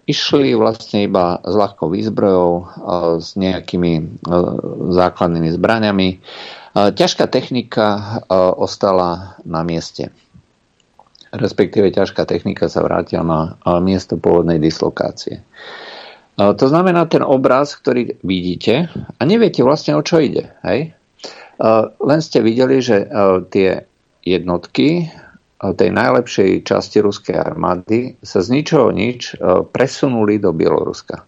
Išli 0.06 0.54
vlastne 0.54 1.10
iba 1.10 1.42
s 1.42 1.54
ľahkou 1.58 1.90
výzbrojou, 1.90 2.52
s 3.20 3.34
nejakými 3.36 4.22
základnými 4.96 5.50
zbraniami. 5.58 6.10
Ťažká 6.72 7.28
technika 7.28 8.24
ostala 8.56 9.36
na 9.44 9.66
mieste. 9.66 10.14
Respektíve 11.36 11.92
ťažká 11.92 12.24
technika 12.30 12.70
sa 12.70 12.86
vrátila 12.86 13.26
na 13.26 13.42
miesto 13.84 14.16
pôvodnej 14.16 14.62
dislokácie. 14.62 15.44
To 16.42 16.66
znamená 16.66 17.06
ten 17.06 17.22
obraz, 17.22 17.78
ktorý 17.78 18.18
vidíte 18.26 18.89
a 18.89 19.22
neviete 19.22 19.62
vlastne 19.62 19.94
o 19.94 20.02
čo 20.02 20.18
ide. 20.18 20.50
Hej? 20.66 20.98
Len 22.02 22.20
ste 22.26 22.42
videli, 22.42 22.82
že 22.82 23.06
tie 23.54 23.86
jednotky 24.26 25.14
tej 25.62 25.89
najlepšej 25.94 26.66
časti 26.66 27.06
ruskej 27.06 27.38
armády 27.38 28.18
sa 28.26 28.42
z 28.42 28.58
ničoho 28.58 28.89
nič 28.89 29.38
presunuli 29.70 30.42
do 30.42 30.50
Bieloruska. 30.50 31.22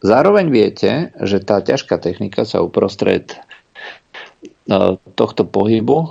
Zároveň 0.00 0.48
viete, 0.48 1.12
že 1.20 1.44
tá 1.44 1.60
ťažká 1.60 2.00
technika 2.00 2.48
sa 2.48 2.64
uprostred 2.64 3.36
E, 3.36 3.49
tohto 5.18 5.42
pohybu 5.46 5.98
e, 5.98 6.08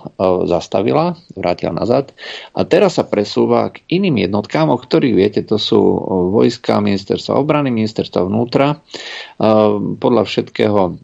zastavila, 0.51 1.15
vrátila 1.33 1.71
nazad 1.71 2.11
a 2.51 2.67
teraz 2.67 2.99
sa 2.99 3.07
presúva 3.07 3.71
k 3.71 3.79
iným 3.87 4.27
jednotkám, 4.27 4.67
o 4.67 4.77
ktorých 4.77 5.15
viete, 5.15 5.41
to 5.47 5.55
sú 5.55 5.79
vojska 6.35 6.83
ministerstva 6.83 7.39
obrany, 7.39 7.71
ministerstva 7.71 8.27
vnútra. 8.27 8.75
E, 8.75 8.77
podľa 9.95 10.23
všetkého 10.27 10.99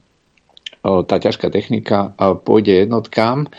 tá 0.85 1.17
ťažká 1.17 1.49
technika 1.49 2.13
pôjde 2.45 2.85
jednotkám 2.85 3.49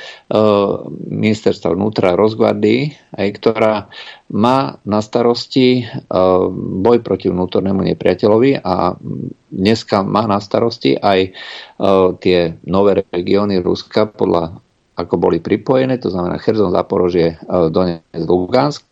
ministerstva 1.10 1.74
vnútra 1.74 2.14
rozgvardii, 2.14 2.94
aj 3.18 3.28
ktorá 3.42 3.74
má 4.30 4.78
na 4.86 5.02
starosti 5.02 5.90
boj 6.86 7.02
proti 7.02 7.26
vnútornému 7.26 7.82
nepriateľovi 7.82 8.62
a 8.62 8.94
dneska 9.50 10.06
má 10.06 10.30
na 10.30 10.38
starosti 10.38 10.94
aj 10.94 11.34
tie 12.22 12.38
nové 12.62 13.02
regióny 13.10 13.58
Ruska 13.58 14.06
podľa 14.06 14.62
ako 14.96 15.14
boli 15.20 15.42
pripojené, 15.42 16.00
to 16.00 16.08
znamená 16.08 16.40
Cherzon, 16.40 16.72
Zaporožie, 16.72 17.36
Donetsk, 17.50 18.24
Lugansk 18.24 18.86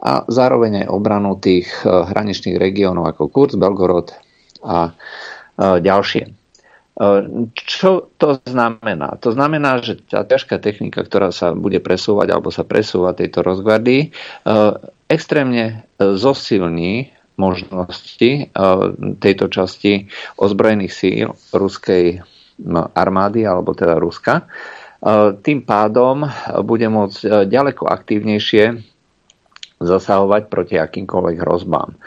a 0.00 0.22
zároveň 0.24 0.86
aj 0.86 0.92
obranu 0.94 1.36
tých 1.42 1.68
hraničných 1.84 2.56
regiónov 2.56 3.10
ako 3.10 3.28
Kurz, 3.28 3.58
Belgorod 3.58 4.14
a 4.62 4.94
ďalšie. 5.58 6.43
Čo 7.58 8.14
to 8.22 8.38
znamená? 8.46 9.18
To 9.18 9.34
znamená, 9.34 9.82
že 9.82 9.98
tá 9.98 10.22
ťažká 10.22 10.62
technika, 10.62 11.02
ktorá 11.02 11.34
sa 11.34 11.50
bude 11.50 11.82
presúvať 11.82 12.30
alebo 12.30 12.54
sa 12.54 12.62
presúva 12.62 13.10
tejto 13.18 13.42
rozgvardii, 13.42 14.02
e, 14.06 14.08
extrémne 15.10 15.64
e, 15.66 15.74
zosilní 16.14 17.10
možnosti 17.34 18.30
e, 18.30 18.42
tejto 19.18 19.50
časti 19.50 20.06
ozbrojených 20.38 20.94
síl 20.94 21.28
ruskej 21.50 22.22
armády 22.94 23.42
alebo 23.42 23.74
teda 23.74 23.98
Ruska. 23.98 24.46
Tým 25.42 25.66
pádom 25.66 26.22
bude 26.62 26.86
môcť 26.86 27.50
ďaleko 27.50 27.90
aktívnejšie 27.90 28.78
zasahovať 29.82 30.42
proti 30.46 30.78
akýmkoľvek 30.78 31.36
hrozbám. 31.42 31.98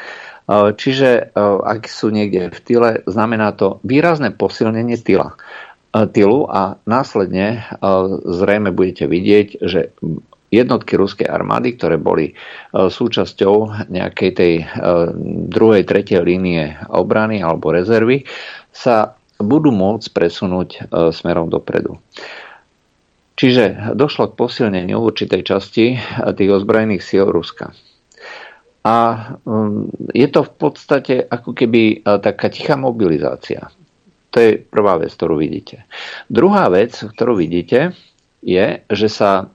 Eh, 0.48 0.72
čiže 0.80 1.10
eh, 1.12 1.30
ak 1.44 1.92
sú 1.92 2.08
niekde 2.08 2.48
v 2.48 2.60
tyle, 2.64 2.92
znamená 3.04 3.52
to 3.52 3.84
výrazné 3.84 4.32
posilnenie 4.32 4.96
tyla, 4.96 5.36
eh, 5.92 6.08
tylu 6.08 6.48
a 6.48 6.80
následne 6.88 7.68
zrejme 8.24 8.72
budete 8.72 9.12
vidieť, 9.12 9.48
že 9.60 9.92
jednotky 10.48 10.96
ruskej 10.96 11.28
armády, 11.28 11.76
ktoré 11.76 12.00
boli 12.00 12.32
súčasťou 12.72 13.88
nejakej 13.92 14.32
tej 14.32 14.54
druhej, 15.52 15.84
tretej 15.84 16.24
línie 16.24 16.80
obrany 16.88 17.44
alebo 17.44 17.76
rezervy, 17.76 18.24
sa 18.72 19.20
budú 19.44 19.76
môcť 19.76 20.08
presunúť 20.16 20.70
smerom 21.12 21.52
dopredu. 21.52 22.00
Čiže 23.36 23.92
došlo 24.00 24.32
k 24.32 24.40
posilneniu 24.40 25.04
určitej 25.04 25.44
časti 25.44 26.00
tých 26.32 26.52
ozbrojených 26.56 27.04
síl 27.04 27.28
Ruska. 27.28 27.76
A 28.88 28.94
um, 29.44 29.92
je 30.16 30.28
to 30.32 30.48
v 30.48 30.52
podstate 30.56 31.16
ako 31.28 31.52
keby 31.52 31.82
e, 31.92 31.96
taká 32.24 32.48
tichá 32.48 32.80
mobilizácia. 32.80 33.68
To 34.32 34.38
je 34.40 34.64
prvá 34.64 34.96
vec, 34.96 35.12
ktorú 35.12 35.44
vidíte. 35.44 35.84
Druhá 36.32 36.72
vec, 36.72 36.96
ktorú 36.96 37.36
vidíte, 37.36 37.92
je, 38.40 38.80
že 38.88 39.08
sa 39.12 39.32
e, 39.44 39.46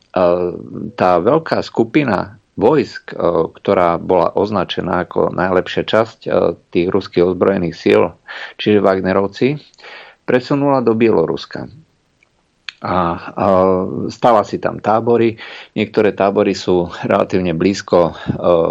tá 0.92 1.16
veľká 1.16 1.64
skupina 1.64 2.36
vojsk, 2.60 3.16
e, 3.16 3.48
ktorá 3.56 3.96
bola 3.96 4.36
označená 4.36 5.08
ako 5.08 5.32
najlepšia 5.32 5.88
časť 5.88 6.18
tých 6.68 6.92
ruských 6.92 7.32
ozbrojených 7.32 7.72
síl, 7.72 8.12
čiže 8.60 8.84
Wagnerovci, 8.84 9.56
presunula 10.28 10.84
do 10.84 10.92
Bieloruska 10.92 11.72
a, 12.82 12.96
a 13.32 13.46
stala 14.10 14.42
si 14.42 14.58
tam 14.58 14.82
tábory. 14.82 15.38
Niektoré 15.78 16.18
tábory 16.18 16.52
sú 16.52 16.90
relatívne 17.06 17.54
blízko 17.54 18.10
e, 18.10 18.12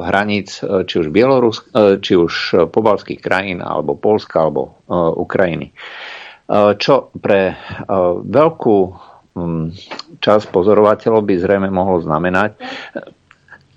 hraníc 0.03 0.59
e, 0.59 0.83
či 0.83 0.99
už 0.99 1.07
Bielorusk, 1.15 1.71
e, 1.71 1.97
či 2.03 2.19
už 2.19 2.67
pobalských 2.75 3.23
krajín 3.23 3.63
alebo 3.63 3.95
Polska 3.95 4.43
alebo 4.43 4.61
e, 4.67 4.71
Ukrajiny. 5.15 5.71
E, 5.71 5.73
čo 6.75 7.15
pre 7.15 7.41
e, 7.51 7.55
veľkú 8.27 8.77
m, 9.39 9.71
časť 10.19 10.45
pozorovateľov 10.51 11.23
by 11.23 11.35
zrejme 11.39 11.69
mohlo 11.71 12.03
znamenať, 12.03 12.59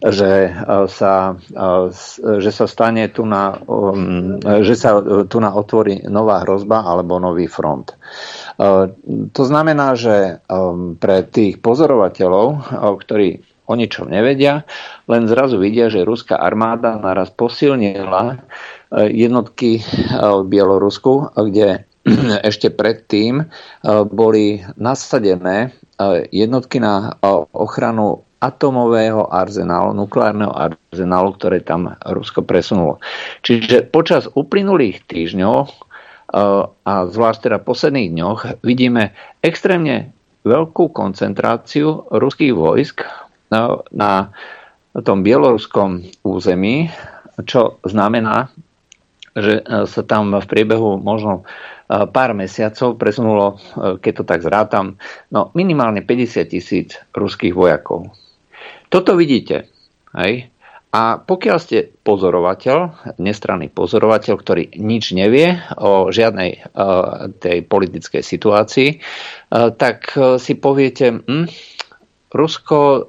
že 0.04 0.52
sa, 0.92 1.32
že 2.20 2.50
sa 2.52 2.66
stane 2.68 3.08
tu 3.08 3.24
na, 3.24 3.56
um, 3.64 4.36
že 4.60 4.76
sa 4.76 5.00
tu 5.24 5.40
na 5.40 5.56
otvorí 5.56 6.04
nová 6.12 6.44
hrozba 6.44 6.84
alebo 6.84 7.16
nový 7.16 7.48
front. 7.48 7.96
To 9.32 9.42
znamená, 9.42 9.96
že 9.96 10.44
um, 10.44 11.00
pre 11.00 11.24
tých 11.24 11.64
pozorovateľov, 11.64 12.76
ktorí 13.00 13.40
o 13.64 13.72
ničom 13.72 14.12
nevedia, 14.12 14.68
len 15.08 15.24
zrazu 15.24 15.56
vidia, 15.56 15.88
že 15.88 16.04
ruská 16.04 16.36
armáda 16.36 17.00
naraz 17.00 17.32
posilnila 17.32 18.44
jednotky 18.92 19.80
v 20.12 20.44
Bielorusku, 20.44 21.32
kde 21.32 21.88
ešte 22.50 22.68
predtým 22.68 23.48
boli 24.12 24.60
nasadené 24.76 25.72
jednotky 26.28 26.76
na 26.76 27.16
ochranu 27.56 28.28
atomového 28.44 29.24
arzenálu, 29.32 29.96
nukleárneho 29.96 30.52
arzenálu, 30.52 31.32
ktoré 31.40 31.64
tam 31.64 31.96
Rusko 32.04 32.44
presunulo. 32.44 33.00
Čiže 33.40 33.88
počas 33.88 34.28
uplynulých 34.28 35.00
týždňov 35.08 35.72
a 36.84 36.94
zvlášť 37.08 37.48
teda 37.48 37.58
posledných 37.64 38.12
dňoch 38.12 38.40
vidíme 38.60 39.16
extrémne 39.40 40.12
veľkú 40.44 40.92
koncentráciu 40.92 42.04
ruských 42.12 42.52
vojsk 42.52 43.00
na 43.94 44.34
tom 45.00 45.24
bieloruskom 45.24 46.04
území, 46.20 46.92
čo 47.48 47.80
znamená, 47.86 48.52
že 49.34 49.64
sa 49.66 50.02
tam 50.06 50.36
v 50.36 50.46
priebehu 50.46 51.00
možno 51.00 51.42
pár 51.88 52.34
mesiacov 52.34 52.98
presunulo, 52.98 53.58
keď 53.98 54.12
to 54.20 54.24
tak 54.26 54.40
zrátam, 54.42 54.98
no 55.30 55.54
minimálne 55.54 56.02
50 56.02 56.50
tisíc 56.50 56.98
ruských 57.14 57.54
vojakov. 57.54 58.10
Toto 58.94 59.18
vidíte. 59.18 59.66
Hej? 60.14 60.54
A 60.94 61.18
pokiaľ 61.18 61.58
ste 61.58 61.90
pozorovateľ, 62.06 63.10
nestranný 63.18 63.66
pozorovateľ, 63.66 64.34
ktorý 64.38 64.64
nič 64.78 65.10
nevie 65.10 65.58
o 65.74 66.14
žiadnej 66.14 66.62
uh, 66.70 67.26
tej 67.42 67.66
politickej 67.66 68.22
situácii, 68.22 68.88
uh, 68.94 69.74
tak 69.74 70.14
uh, 70.14 70.38
si 70.38 70.54
poviete, 70.54 71.10
hm, 71.10 71.50
Rusko 72.30 72.78
uh, 72.78 73.02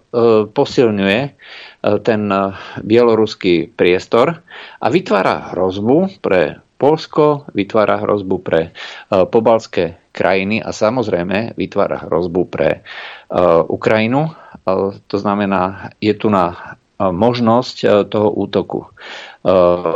posilňuje 0.49 1.21
uh, 1.21 2.01
ten 2.01 2.33
uh, 2.33 2.57
bieloruský 2.81 3.69
priestor 3.69 4.41
a 4.81 4.87
vytvára 4.89 5.53
hrozbu 5.53 6.17
pre 6.25 6.65
Polsko, 6.81 7.45
vytvára 7.53 8.01
hrozbu 8.01 8.41
pre 8.41 8.73
uh, 8.73 9.29
pobalské 9.29 10.01
krajiny 10.09 10.65
a 10.65 10.73
samozrejme 10.73 11.53
vytvára 11.53 12.09
hrozbu 12.09 12.41
pre 12.49 12.81
uh, 12.81 13.61
Ukrajinu. 13.69 14.33
Uh, 14.65 14.97
to 15.07 15.17
znamená, 15.21 15.93
je 16.01 16.13
tu 16.17 16.29
na 16.33 16.77
možnosť 16.99 17.77
e, 17.83 17.87
toho 18.07 18.31
útoku 18.31 18.87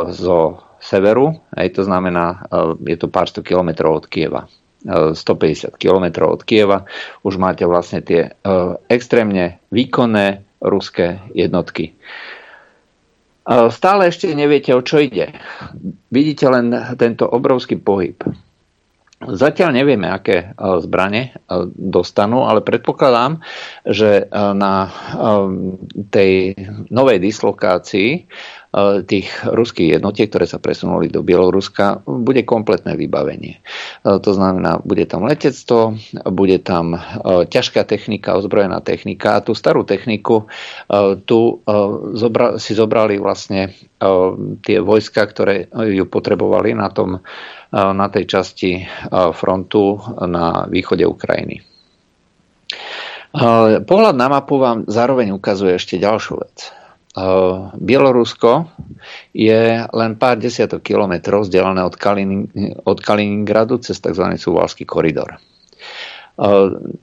zo 0.10 0.40
severu, 0.78 1.42
aj 1.56 1.68
to 1.74 1.82
znamená, 1.84 2.46
je 2.86 2.98
to 3.00 3.10
pár 3.10 3.26
sto 3.26 3.42
kilometrov 3.42 4.04
od 4.04 4.06
Kieva. 4.06 4.46
150 4.86 5.76
kilometrov 5.76 6.40
od 6.40 6.42
Kieva 6.48 6.88
už 7.28 7.36
máte 7.36 7.68
vlastne 7.68 8.00
tie 8.00 8.32
extrémne 8.88 9.60
výkonné 9.76 10.46
ruské 10.64 11.20
jednotky. 11.36 12.00
Stále 13.50 14.08
ešte 14.08 14.32
neviete, 14.32 14.72
o 14.72 14.80
čo 14.80 15.04
ide. 15.04 15.36
Vidíte 16.14 16.48
len 16.48 16.72
tento 16.96 17.28
obrovský 17.28 17.76
pohyb. 17.76 18.24
Zatiaľ 19.20 19.76
nevieme, 19.76 20.08
aké 20.08 20.38
e, 20.40 20.46
zbranie 20.80 21.36
e, 21.36 21.68
dostanú, 21.76 22.48
ale 22.48 22.64
predpokladám, 22.64 23.44
že 23.84 24.24
e, 24.24 24.26
na 24.56 24.88
tej 26.08 26.56
novej 26.88 27.20
dislokácii 27.20 28.32
tých 29.10 29.26
ruských 29.50 29.98
jednotiek, 29.98 30.30
ktoré 30.30 30.46
sa 30.46 30.62
presunuli 30.62 31.10
do 31.10 31.26
Bieloruska, 31.26 32.06
bude 32.06 32.46
kompletné 32.46 32.94
vybavenie. 32.94 33.58
To 34.06 34.30
znamená, 34.30 34.78
bude 34.86 35.10
tam 35.10 35.26
letectvo, 35.26 35.98
bude 36.30 36.62
tam 36.62 36.94
ťažká 37.50 37.82
technika, 37.90 38.38
ozbrojená 38.38 38.78
technika 38.86 39.42
a 39.42 39.44
tú 39.44 39.58
starú 39.58 39.90
techniku 39.90 40.46
tu 41.26 41.40
si 42.62 42.72
zobrali 42.78 43.18
vlastne 43.18 43.74
tie 44.62 44.78
vojska, 44.78 45.22
ktoré 45.26 45.66
ju 45.74 46.06
potrebovali 46.06 46.78
na 46.78 46.94
tom 46.94 47.26
na 47.74 48.08
tej 48.14 48.26
časti 48.30 48.86
frontu 49.34 49.98
na 50.30 50.70
východe 50.70 51.10
Ukrajiny. 51.10 51.66
Pohľad 53.82 54.16
na 54.18 54.28
mapu 54.30 54.62
vám 54.62 54.86
zároveň 54.90 55.34
ukazuje 55.34 55.78
ešte 55.78 56.02
ďalšiu 56.02 56.34
vec. 56.38 56.74
Bielorusko 57.80 58.70
je 59.34 59.62
len 59.82 60.12
pár 60.16 60.38
desiatok 60.38 60.86
kilometrov 60.86 61.50
vzdialené 61.50 61.82
od, 61.82 61.96
Kalin- 61.98 62.50
od 62.86 62.98
Kaliningradu 63.02 63.82
cez 63.82 63.98
tzv. 63.98 64.38
Suvalský 64.38 64.86
koridor. 64.86 65.42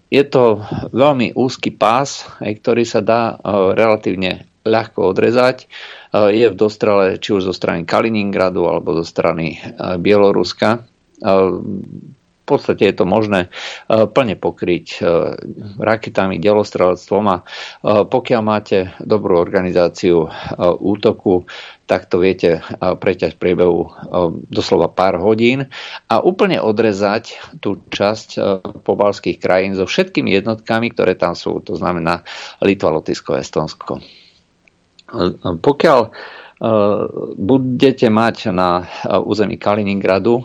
Je 0.08 0.24
to 0.30 0.64
veľmi 0.94 1.36
úzky 1.36 1.74
pás, 1.74 2.24
ktorý 2.40 2.88
sa 2.88 3.04
dá 3.04 3.36
relatívne 3.76 4.48
ľahko 4.64 5.12
odrezať 5.12 5.68
je 6.14 6.46
v 6.48 6.56
dostrele 6.56 7.20
či 7.20 7.36
už 7.36 7.50
zo 7.50 7.54
strany 7.54 7.84
Kaliningradu 7.84 8.64
alebo 8.64 8.96
zo 8.96 9.04
strany 9.04 9.60
Bieloruska. 10.00 10.88
E, 12.47 12.52
v 12.55 12.55
podstate 12.55 12.86
je 12.86 12.94
to 12.94 13.05
možné 13.10 13.51
e, 13.90 14.06
plne 14.06 14.39
pokryť 14.39 15.02
raketami, 15.82 16.39
delostrelectvom 16.39 17.24
a 17.27 17.36
pokiaľ 18.06 18.40
máte 18.43 18.94
dobrú 19.02 19.43
organizáciu 19.43 20.31
útoku, 20.78 21.48
tak 21.90 22.06
to 22.06 22.23
viete 22.23 22.62
preťať 22.78 23.35
v 23.35 23.40
priebehu 23.43 23.81
doslova 24.51 24.90
pár 24.90 25.18
hodín 25.18 25.66
a 26.06 26.23
úplne 26.23 26.62
odrezať 26.62 27.39
tú 27.59 27.82
časť 27.90 28.39
pobalských 28.82 29.39
krajín 29.43 29.74
so 29.74 29.86
všetkými 29.86 30.31
jednotkami, 30.39 30.94
ktoré 30.94 31.18
tam 31.18 31.35
sú, 31.35 31.59
to 31.62 31.74
znamená 31.74 32.23
Litva, 32.62 32.94
Lotyšsko, 32.94 33.39
Estonsko. 33.39 34.02
Pokiaľ 35.62 36.01
e, 36.02 36.10
budete 37.36 38.08
mať 38.08 38.48
na 38.48 38.80
e, 38.80 39.12
území 39.12 39.60
Kaliningradu 39.60 40.40
e, 40.40 40.44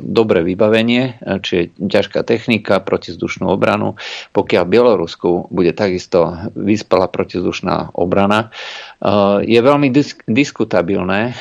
dobré 0.00 0.40
vybavenie, 0.40 1.20
čiže 1.20 1.76
ťažká 1.76 2.24
technika, 2.24 2.80
protizdušnú 2.80 3.52
obranu. 3.52 4.00
Pokiaľ 4.32 4.62
v 4.64 4.72
Bielorusku 4.72 5.52
bude 5.52 5.76
takisto 5.76 6.32
vyspelá 6.56 7.12
protizdušná 7.12 7.92
obrana, 7.92 8.48
je 9.44 9.60
veľmi 9.60 9.92
disk- 9.92 10.24
diskutabilné, 10.24 11.36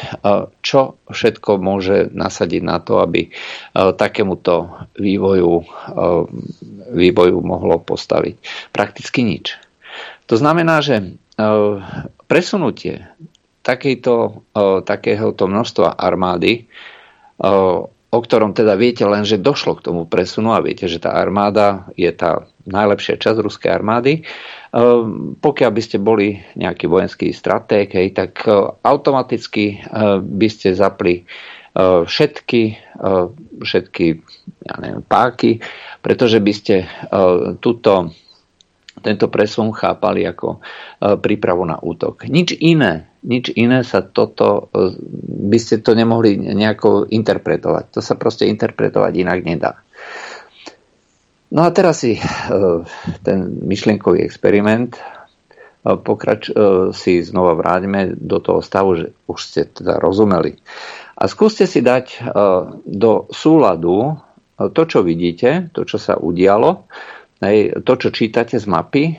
čo 0.59 0.99
všetko 1.07 1.63
môže 1.63 2.11
nasadiť 2.11 2.61
na 2.63 2.84
to, 2.84 2.99
aby 2.99 3.31
takémuto 3.71 4.84
vývoju, 4.99 5.63
vývoju 6.91 7.38
mohlo 7.39 7.80
postaviť. 7.80 8.35
Prakticky 8.75 9.23
nič. 9.23 9.55
To 10.27 10.35
znamená, 10.35 10.84
že 10.84 11.15
presunutie 12.27 13.07
takejto, 13.64 14.44
takéhoto 14.84 15.48
množstva 15.48 15.95
armády, 15.95 16.68
o 18.14 18.19
ktorom 18.22 18.53
teda 18.53 18.77
viete 18.77 19.02
len, 19.10 19.26
že 19.26 19.41
došlo 19.41 19.81
k 19.81 19.90
tomu 19.90 20.06
presunu 20.06 20.53
a 20.53 20.61
viete, 20.61 20.85
že 20.85 21.02
tá 21.02 21.18
armáda 21.18 21.90
je 21.98 22.11
tá 22.14 22.45
najlepšia 22.69 23.18
časť 23.18 23.41
ruskej 23.41 23.72
armády. 23.73 24.22
Pokiaľ 25.41 25.72
by 25.73 25.81
ste 25.81 25.98
boli 25.98 26.38
nejaký 26.53 26.85
vojenský 26.85 27.34
stratég, 27.34 27.90
hej, 27.95 28.14
tak 28.14 28.45
automaticky 28.85 29.81
by 30.22 30.48
ste 30.52 30.77
zapli 30.77 31.26
všetky, 31.81 32.64
všetky 33.65 34.06
ja 34.61 34.76
neviem, 34.77 35.02
páky, 35.02 35.57
pretože 36.06 36.38
by 36.38 36.53
ste 36.53 36.85
túto 37.65 38.14
tento 39.03 39.27
presun 39.27 39.75
chápali 39.75 40.23
ako 40.23 40.57
e, 40.57 40.59
prípravu 41.19 41.67
na 41.67 41.75
útok. 41.75 42.23
Nič 42.31 42.55
iné, 42.55 43.11
nič 43.27 43.51
iné 43.51 43.84
sa 43.84 43.99
toto, 43.99 44.71
e, 44.71 44.95
by 45.51 45.59
ste 45.59 45.84
to 45.84 45.91
nemohli 45.91 46.39
nejako 46.39 47.11
interpretovať. 47.11 47.93
To 47.93 47.99
sa 47.99 48.15
proste 48.15 48.47
interpretovať 48.47 49.13
inak 49.19 49.39
nedá. 49.43 49.71
No 51.53 51.67
a 51.67 51.69
teraz 51.75 52.01
si 52.01 52.15
e, 52.15 52.21
ten 53.21 53.39
myšlienkový 53.67 54.23
experiment 54.23 54.95
pokrač, 55.84 56.47
si 56.95 57.19
znova 57.27 57.59
vráťme 57.59 58.15
do 58.15 58.39
toho 58.39 58.63
stavu, 58.63 59.03
že 59.03 59.11
už 59.27 59.39
ste 59.43 59.61
teda 59.67 59.99
rozumeli. 59.99 60.55
A 61.19 61.27
skúste 61.27 61.67
si 61.67 61.84
dať 61.84 62.23
do 62.88 63.27
súladu 63.27 64.15
to, 64.55 64.81
čo 64.88 65.03
vidíte, 65.03 65.75
to, 65.75 65.84
čo 65.84 65.99
sa 65.99 66.15
udialo, 66.15 66.88
Hej, 67.44 67.84
to, 67.84 67.94
čo 67.99 68.10
čítate 68.15 68.56
z 68.56 68.64
mapy, 68.72 69.06
e, 69.11 69.15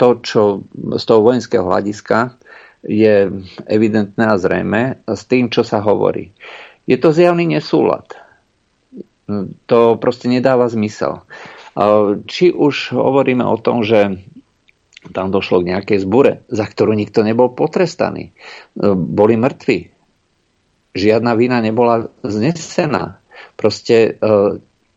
to, 0.00 0.08
čo 0.24 0.64
z 0.72 1.04
toho 1.04 1.20
vojenského 1.20 1.68
hľadiska 1.68 2.40
je 2.80 3.44
evidentné 3.68 4.24
a 4.24 4.40
zrejme 4.40 5.04
s 5.04 5.28
tým, 5.28 5.52
čo 5.52 5.60
sa 5.60 5.84
hovorí. 5.84 6.32
Je 6.88 6.96
to 6.96 7.12
zjavný 7.12 7.44
nesúlad. 7.44 8.08
To 9.68 10.00
proste 10.00 10.32
nedáva 10.32 10.72
zmysel. 10.72 11.20
E, 11.20 11.22
či 12.24 12.56
už 12.56 12.96
hovoríme 12.96 13.44
o 13.44 13.60
tom, 13.60 13.84
že 13.84 14.24
tam 15.12 15.28
došlo 15.28 15.60
k 15.60 15.76
nejakej 15.76 15.98
zbure, 16.00 16.32
za 16.48 16.64
ktorú 16.64 16.96
nikto 16.96 17.20
nebol 17.20 17.52
potrestaný. 17.52 18.32
E, 18.32 18.92
boli 18.96 19.36
mŕtvi. 19.36 19.92
Žiadna 20.96 21.36
vina 21.36 21.60
nebola 21.60 22.08
znesená. 22.24 23.20
Proste 23.54 24.18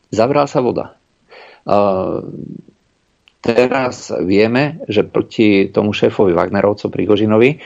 zavral 0.10 0.50
sa 0.50 0.60
voda 0.60 0.98
teraz 3.44 4.08
vieme, 4.24 4.80
že 4.88 5.04
proti 5.04 5.68
tomu 5.68 5.92
šéfovi 5.92 6.32
Wagnerovcov 6.32 6.88
Prigožinovi 6.88 7.60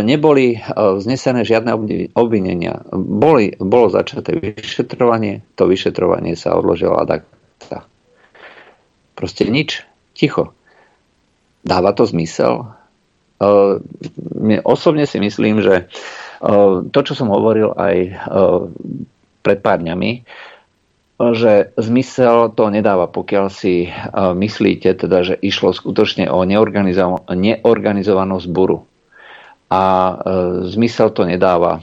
neboli 0.00 0.56
znesené 0.76 1.44
žiadne 1.44 1.76
obvinenia. 2.16 2.80
Boli, 2.96 3.52
bolo 3.60 3.92
začaté 3.92 4.40
vyšetrovanie, 4.40 5.44
to 5.52 5.68
vyšetrovanie 5.68 6.32
sa 6.32 6.56
odložilo 6.56 6.96
ad 6.96 7.20
acta. 7.20 7.84
Proste 9.12 9.44
nič, 9.44 9.84
ticho. 10.16 10.56
Dáva 11.60 11.92
to 11.92 12.08
zmysel? 12.08 12.72
Osobne 14.64 15.04
si 15.04 15.18
myslím, 15.20 15.60
že 15.60 15.92
to, 16.88 17.00
čo 17.04 17.12
som 17.12 17.28
hovoril 17.28 17.74
aj 17.76 17.96
pred 19.44 19.58
pár 19.60 19.78
dňami, 19.82 20.24
že 21.18 21.74
zmysel 21.74 22.54
to 22.54 22.70
nedáva, 22.70 23.10
pokiaľ 23.10 23.46
si 23.50 23.90
myslíte, 24.14 24.94
teda, 24.94 25.26
že 25.26 25.34
išlo 25.34 25.74
skutočne 25.74 26.30
o 26.30 26.46
neorganizovanú 26.46 28.38
zburu. 28.38 28.86
A 29.68 29.82
zmysel 30.70 31.10
to 31.10 31.26
nedáva. 31.26 31.82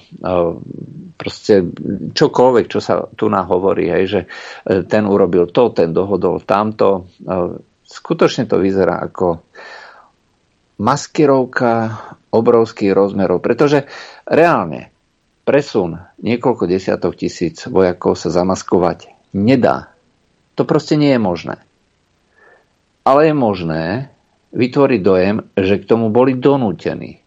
Proste 1.19 1.67
čokoľvek, 2.15 2.65
čo 2.71 2.79
sa 2.79 3.11
tu 3.11 3.27
hovorí, 3.31 3.87
hej, 3.87 4.03
že 4.07 4.21
e, 4.27 4.27
ten 4.83 5.07
urobil 5.07 5.47
to, 5.47 5.71
ten 5.71 5.95
dohodol 5.95 6.43
tamto. 6.43 7.07
Skutočne 7.87 8.51
to 8.51 8.59
vyzerá 8.59 8.99
ako 8.99 9.47
maskirovka 10.75 11.71
obrovských 12.35 12.91
rozmerov, 12.91 13.39
pretože 13.39 13.87
reálne 14.27 14.91
presun 15.47 16.03
niekoľko 16.19 16.67
desiatok 16.67 17.15
tisíc 17.15 17.63
vojakov 17.63 18.19
sa 18.19 18.27
zamaskovať 18.27 19.14
nedá. 19.35 19.91
To 20.55 20.63
proste 20.63 20.95
nie 20.95 21.11
je 21.11 21.19
možné. 21.19 21.59
Ale 23.03 23.27
je 23.29 23.35
možné 23.35 23.83
vytvoriť 24.55 24.99
dojem, 25.03 25.35
že 25.59 25.83
k 25.83 25.87
tomu 25.87 26.07
boli 26.07 26.39
donútení. 26.39 27.19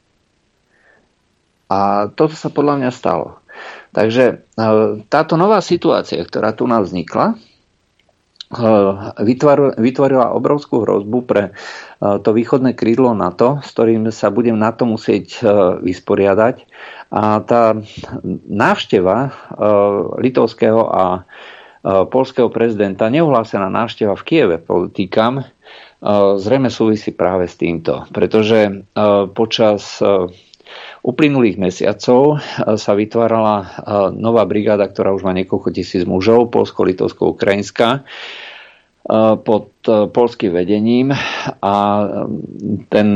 A 1.69 2.09
toto 2.09 2.33
sa 2.33 2.49
podľa 2.49 2.81
mňa 2.81 2.91
stalo. 2.97 3.45
Takže 3.93 4.25
e, 4.25 4.35
táto 5.13 5.37
nová 5.37 5.61
situácia, 5.61 6.25
ktorá 6.25 6.57
tu 6.57 6.65
nám 6.65 6.89
vznikla, 6.89 7.37
vytvorila 9.77 10.33
obrovskú 10.33 10.81
hrozbu 10.81 11.19
pre 11.29 11.43
e, 11.45 11.53
to 12.01 12.33
východné 12.33 12.73
krídlo 12.73 13.13
NATO, 13.13 13.61
s 13.61 13.77
ktorým 13.77 14.09
sa 14.09 14.33
budem 14.33 14.57
na 14.57 14.73
to 14.73 14.89
musieť 14.89 15.27
e, 15.37 15.41
vysporiadať. 15.85 16.65
A 17.13 17.45
tá 17.45 17.77
návšteva 18.49 19.17
e, 19.21 19.31
litovského 20.25 20.81
a 20.81 21.29
polského 21.85 22.51
prezidenta, 22.51 23.07
neuhlásená 23.13 23.71
návšteva 23.71 24.19
v 24.19 24.27
Kieve, 24.27 24.57
podotýkam, 24.59 25.47
zrejme 26.39 26.71
súvisí 26.71 27.15
práve 27.15 27.47
s 27.51 27.59
týmto. 27.59 28.07
Pretože 28.11 28.87
počas 29.35 30.03
uplynulých 31.03 31.57
mesiacov 31.57 32.43
sa 32.59 32.93
vytvárala 32.93 33.57
nová 34.15 34.45
brigáda, 34.45 34.87
ktorá 34.91 35.15
už 35.15 35.23
má 35.25 35.33
niekoľko 35.35 35.71
tisíc 35.75 36.03
mužov, 36.05 36.51
polsko-litovsko-ukrajinská, 36.51 38.05
pod 39.41 39.73
polským 39.89 40.53
vedením 40.53 41.17
a 41.65 41.77
ten 42.93 43.09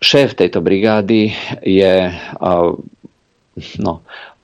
šéf 0.00 0.36
tejto 0.36 0.60
brigády 0.60 1.32
je 1.64 1.94
no, 3.80 3.92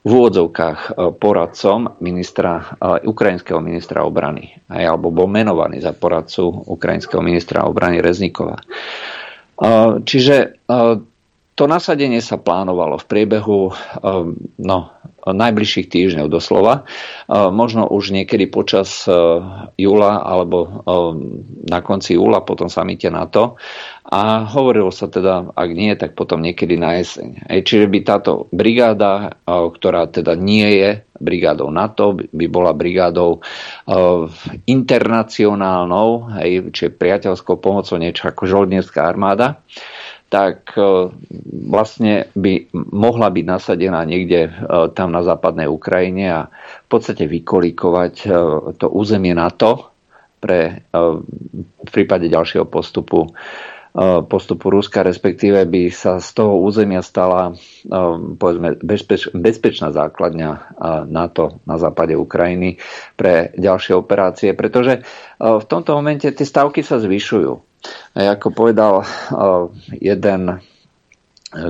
v 0.07 0.11
úvodzovkách 0.15 0.95
poradcom 1.19 1.99
ministra, 1.99 2.63
ukrajinského 3.03 3.59
ministra 3.59 4.07
obrany, 4.07 4.55
alebo 4.71 5.11
bol 5.11 5.27
menovaný 5.27 5.83
za 5.83 5.91
poradcu 5.91 6.47
ukrajinského 6.47 7.19
ministra 7.19 7.67
obrany 7.67 7.99
Reznikova. 7.99 8.55
Čiže 9.99 10.63
to 11.57 11.63
nasadenie 11.65 12.21
sa 12.21 12.37
plánovalo 12.39 13.01
v 13.01 13.09
priebehu 13.09 13.73
no, 14.61 14.79
najbližších 15.33 15.87
týždňov 15.91 16.27
doslova. 16.31 16.87
Možno 17.31 17.87
už 17.87 18.15
niekedy 18.15 18.47
počas 18.47 19.03
júla 19.75 20.11
alebo 20.23 20.85
na 21.67 21.79
konci 21.83 22.15
júla, 22.15 22.45
potom 22.45 22.71
samite 22.71 23.11
NATO. 23.11 23.59
A 24.07 24.47
hovorilo 24.47 24.87
sa 24.87 25.11
teda, 25.11 25.51
ak 25.51 25.69
nie, 25.75 25.91
tak 25.99 26.15
potom 26.15 26.39
niekedy 26.39 26.79
na 26.79 26.95
jeseň. 26.95 27.51
Čiže 27.59 27.91
by 27.91 27.99
táto 28.07 28.47
brigáda, 28.55 29.35
ktorá 29.43 30.07
teda 30.07 30.31
nie 30.39 30.79
je 30.79 31.03
brigádou 31.17 31.67
NATO, 31.73 32.15
by 32.15 32.45
bola 32.47 32.71
brigádou 32.71 33.43
internacionálnou, 34.63 36.39
čiže 36.71 36.95
priateľskou 36.95 37.59
pomocou 37.59 37.99
niečo 37.99 38.31
ako 38.31 38.47
žoldnierská 38.47 39.03
armáda 39.03 39.59
tak 40.27 40.75
e, 40.75 41.07
vlastne 41.71 42.27
by 42.35 42.67
mohla 42.91 43.31
byť 43.31 43.45
nasadená 43.47 44.03
niekde 44.03 44.47
e, 44.47 44.51
tam 44.91 45.15
na 45.15 45.23
západnej 45.23 45.71
Ukrajine 45.71 46.25
a 46.27 46.41
v 46.83 46.87
podstate 46.91 47.23
vykolikovať 47.27 48.13
e, 48.23 48.29
to 48.75 48.87
územie 48.91 49.31
NATO 49.31 49.95
pre 50.37 50.85
v 50.93 51.89
prípade 51.89 52.29
ďalšieho 52.29 52.69
postupu 52.69 53.25
postupu 54.29 54.69
Ruska, 54.69 55.01
respektíve 55.01 55.65
by 55.65 55.89
sa 55.89 56.21
z 56.21 56.29
toho 56.37 56.61
územia 56.61 57.01
stala 57.01 57.57
povedzme, 58.37 58.77
bezpeč, 58.77 59.25
bezpečná 59.33 59.89
základňa 59.89 60.77
NATO 61.09 61.57
na 61.65 61.81
západe 61.81 62.13
Ukrajiny 62.13 62.77
pre 63.17 63.49
ďalšie 63.57 63.97
operácie, 63.97 64.53
pretože 64.53 65.01
v 65.41 65.65
tomto 65.65 65.97
momente 65.97 66.29
tie 66.29 66.45
stavky 66.45 66.85
sa 66.85 67.01
zvyšujú. 67.01 67.66
Ako 68.17 68.49
povedal 68.49 69.05
jeden 69.93 70.61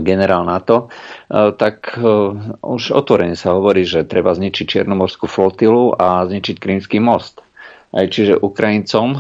generál 0.02 0.44
NATO, 0.48 0.90
tak 1.32 2.00
už 2.64 2.82
otvorene 2.96 3.38
sa 3.38 3.54
hovorí, 3.54 3.86
že 3.86 4.08
treba 4.10 4.34
zničiť 4.34 4.66
Čiernomorskú 4.66 5.30
flotilu 5.30 5.94
a 5.94 6.26
zničiť 6.26 6.56
Krímsky 6.58 6.98
most. 6.98 7.46
Čiže 7.94 8.44
Ukrajincom 8.44 9.16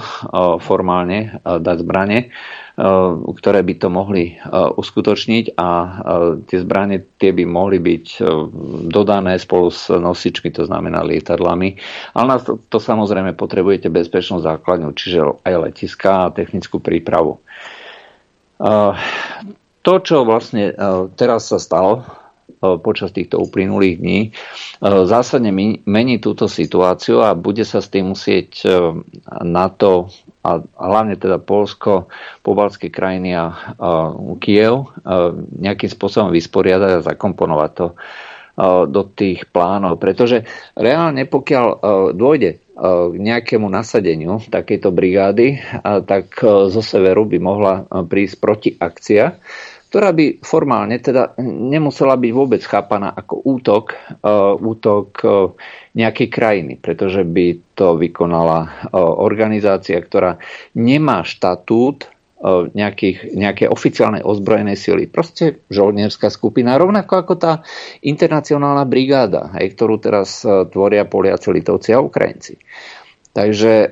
formálne 0.59 1.39
dať 1.43 1.77
zbranie, 1.83 2.35
ktoré 2.77 3.65
by 3.65 3.73
to 3.81 3.89
mohli 3.89 4.37
uskutočniť 4.53 5.57
a 5.57 5.69
tie 6.45 6.57
zbranie 6.61 7.01
tie 7.17 7.33
by 7.33 7.43
mohli 7.49 7.81
byť 7.81 8.21
dodané 8.85 9.41
spolu 9.41 9.73
s 9.73 9.89
nosičmi, 9.89 10.53
to 10.53 10.69
znamená 10.69 11.01
lietadlami. 11.01 11.73
Ale 12.13 12.25
na 12.29 12.37
to, 12.37 12.61
to 12.69 12.77
samozrejme 12.77 13.33
potrebujete 13.33 13.89
bezpečnú 13.89 14.45
základňu, 14.45 14.93
čiže 14.93 15.41
aj 15.41 15.53
letiska 15.57 16.29
a 16.29 16.33
technickú 16.33 16.77
prípravu. 16.77 17.41
To, 19.81 19.93
čo 20.05 20.15
vlastne 20.21 20.77
teraz 21.17 21.49
sa 21.49 21.57
stalo, 21.57 22.05
počas 22.57 23.13
týchto 23.13 23.37
uplynulých 23.37 23.95
dní 24.01 24.19
zásadne 24.81 25.53
mení 25.85 26.17
túto 26.17 26.49
situáciu 26.49 27.21
a 27.21 27.37
bude 27.37 27.61
sa 27.61 27.83
s 27.83 27.91
tým 27.93 28.17
musieť 28.17 28.65
e, 28.65 28.69
NATO 29.45 30.09
a 30.47 30.63
hlavne 30.63 31.19
teda 31.19 31.43
Polsko, 31.43 32.07
pobalské 32.39 32.87
krajiny 32.87 33.35
a 33.35 33.75
Kiev 34.39 34.95
nejakým 35.59 35.91
spôsobom 35.91 36.31
vysporiadať 36.31 36.91
a 36.95 37.05
zakomponovať 37.05 37.71
to 37.75 37.87
do 38.87 39.01
tých 39.11 39.45
plánov. 39.51 39.99
Pretože 39.99 40.47
reálne 40.73 41.27
pokiaľ 41.27 41.65
dôjde 42.15 42.63
k 42.77 43.15
nejakému 43.19 43.67
nasadeniu 43.67 44.41
takejto 44.47 44.89
brigády, 44.89 45.61
tak 45.83 46.39
zo 46.45 46.81
severu 46.81 47.27
by 47.27 47.37
mohla 47.37 47.85
prísť 47.85 48.35
protiakcia 48.39 49.25
ktorá 49.97 50.13
by 50.13 50.45
formálne 50.45 51.01
teda 51.01 51.33
nemusela 51.41 52.13
byť 52.21 52.29
vôbec 52.29 52.61
chápaná 52.61 53.17
ako 53.17 53.41
útok, 53.49 53.97
uh, 54.21 54.53
útok 54.53 55.09
uh, 55.25 55.57
nejakej 55.97 56.29
krajiny, 56.29 56.73
pretože 56.77 57.25
by 57.25 57.57
to 57.73 57.97
vykonala 57.97 58.93
uh, 58.93 59.01
organizácia, 59.01 59.97
ktorá 59.97 60.37
nemá 60.77 61.25
štatút 61.25 62.13
nejakých, 62.77 63.33
nejaké 63.33 63.65
oficiálnej 63.65 64.21
ozbrojenej 64.21 64.77
sily. 64.77 65.09
Proste 65.09 65.65
žoldnierská 65.73 66.29
skupina, 66.29 66.77
rovnako 66.77 67.25
ako 67.25 67.33
tá 67.33 67.65
internacionálna 68.05 68.85
brigáda, 68.85 69.49
aj, 69.57 69.73
ktorú 69.73 69.97
teraz 69.97 70.45
tvoria 70.45 71.09
Poliaci, 71.09 71.49
Litovci 71.49 71.97
a 71.97 72.05
Ukrajinci. 72.05 72.61
Takže 73.33 73.89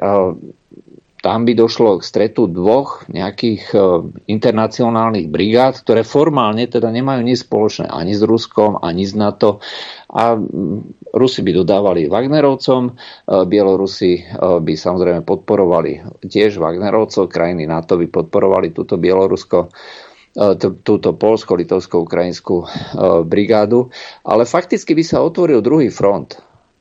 tam 1.26 1.42
by 1.42 1.58
došlo 1.58 1.98
k 1.98 2.06
stretu 2.06 2.46
dvoch 2.46 3.10
nejakých 3.10 3.74
e, 3.74 3.78
internacionálnych 4.30 5.26
brigád, 5.26 5.82
ktoré 5.82 6.06
formálne 6.06 6.70
teda 6.70 6.94
nemajú 6.94 7.26
nič 7.26 7.50
spoločné 7.50 7.90
ani 7.90 8.14
s 8.14 8.22
Ruskom, 8.22 8.78
ani 8.78 9.10
s 9.10 9.18
NATO. 9.18 9.58
A 10.14 10.38
Rusi 11.18 11.42
by 11.42 11.66
dodávali 11.66 12.06
Wagnerovcom, 12.06 12.94
e, 12.94 13.42
Bielorusi 13.50 14.22
e, 14.22 14.24
by 14.38 14.74
samozrejme 14.78 15.26
podporovali 15.26 16.22
tiež 16.22 16.62
Wagnerovcov, 16.62 17.26
krajiny 17.26 17.66
NATO 17.66 17.98
by 17.98 18.06
podporovali 18.06 18.70
túto 18.70 19.02
Bielorusko 19.02 19.74
túto 20.60 21.16
polsko-litovsko-ukrajinskú 21.16 22.68
brigádu. 23.24 23.88
Ale 24.28 24.44
fakticky 24.44 24.92
by 24.92 25.04
sa 25.08 25.24
otvoril 25.24 25.64
druhý 25.64 25.88
front 25.88 26.36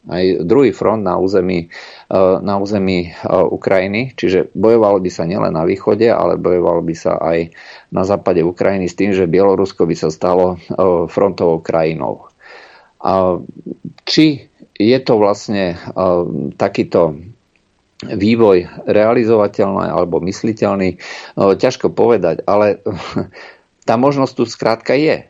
aj 0.04 0.44
druhý 0.44 0.76
front 0.76 1.00
na 1.00 1.16
území, 1.16 1.66
e, 1.66 2.18
na 2.44 2.60
území 2.60 3.08
e, 3.08 3.10
Ukrajiny, 3.32 4.12
čiže 4.12 4.52
bojovalo 4.52 5.00
by 5.00 5.10
sa 5.10 5.24
nielen 5.24 5.56
na 5.56 5.64
východe, 5.64 6.04
ale 6.12 6.36
bojovalo 6.36 6.84
by 6.84 6.94
sa 6.94 7.16
aj 7.16 7.56
na 7.88 8.02
západe 8.04 8.44
Ukrajiny 8.44 8.84
s 8.84 8.98
tým, 8.98 9.16
že 9.16 9.30
Bielorusko 9.30 9.88
by 9.88 9.96
sa 9.96 10.12
stalo 10.12 10.56
e, 10.56 10.56
frontovou 11.08 11.64
krajinou. 11.64 12.28
A 13.04 13.40
či 14.04 14.48
je 14.74 14.98
to 15.04 15.20
vlastne 15.20 15.76
takýto 16.56 17.20
vývoj 18.00 18.88
realizovateľný 18.88 19.92
alebo 19.92 20.24
mysliteľný, 20.24 20.98
ťažko 21.36 21.92
povedať, 21.92 22.42
ale 22.48 22.80
tá 23.88 23.94
možnosť 24.00 24.32
tu 24.34 24.44
skrátka 24.48 24.96
je. 24.96 25.28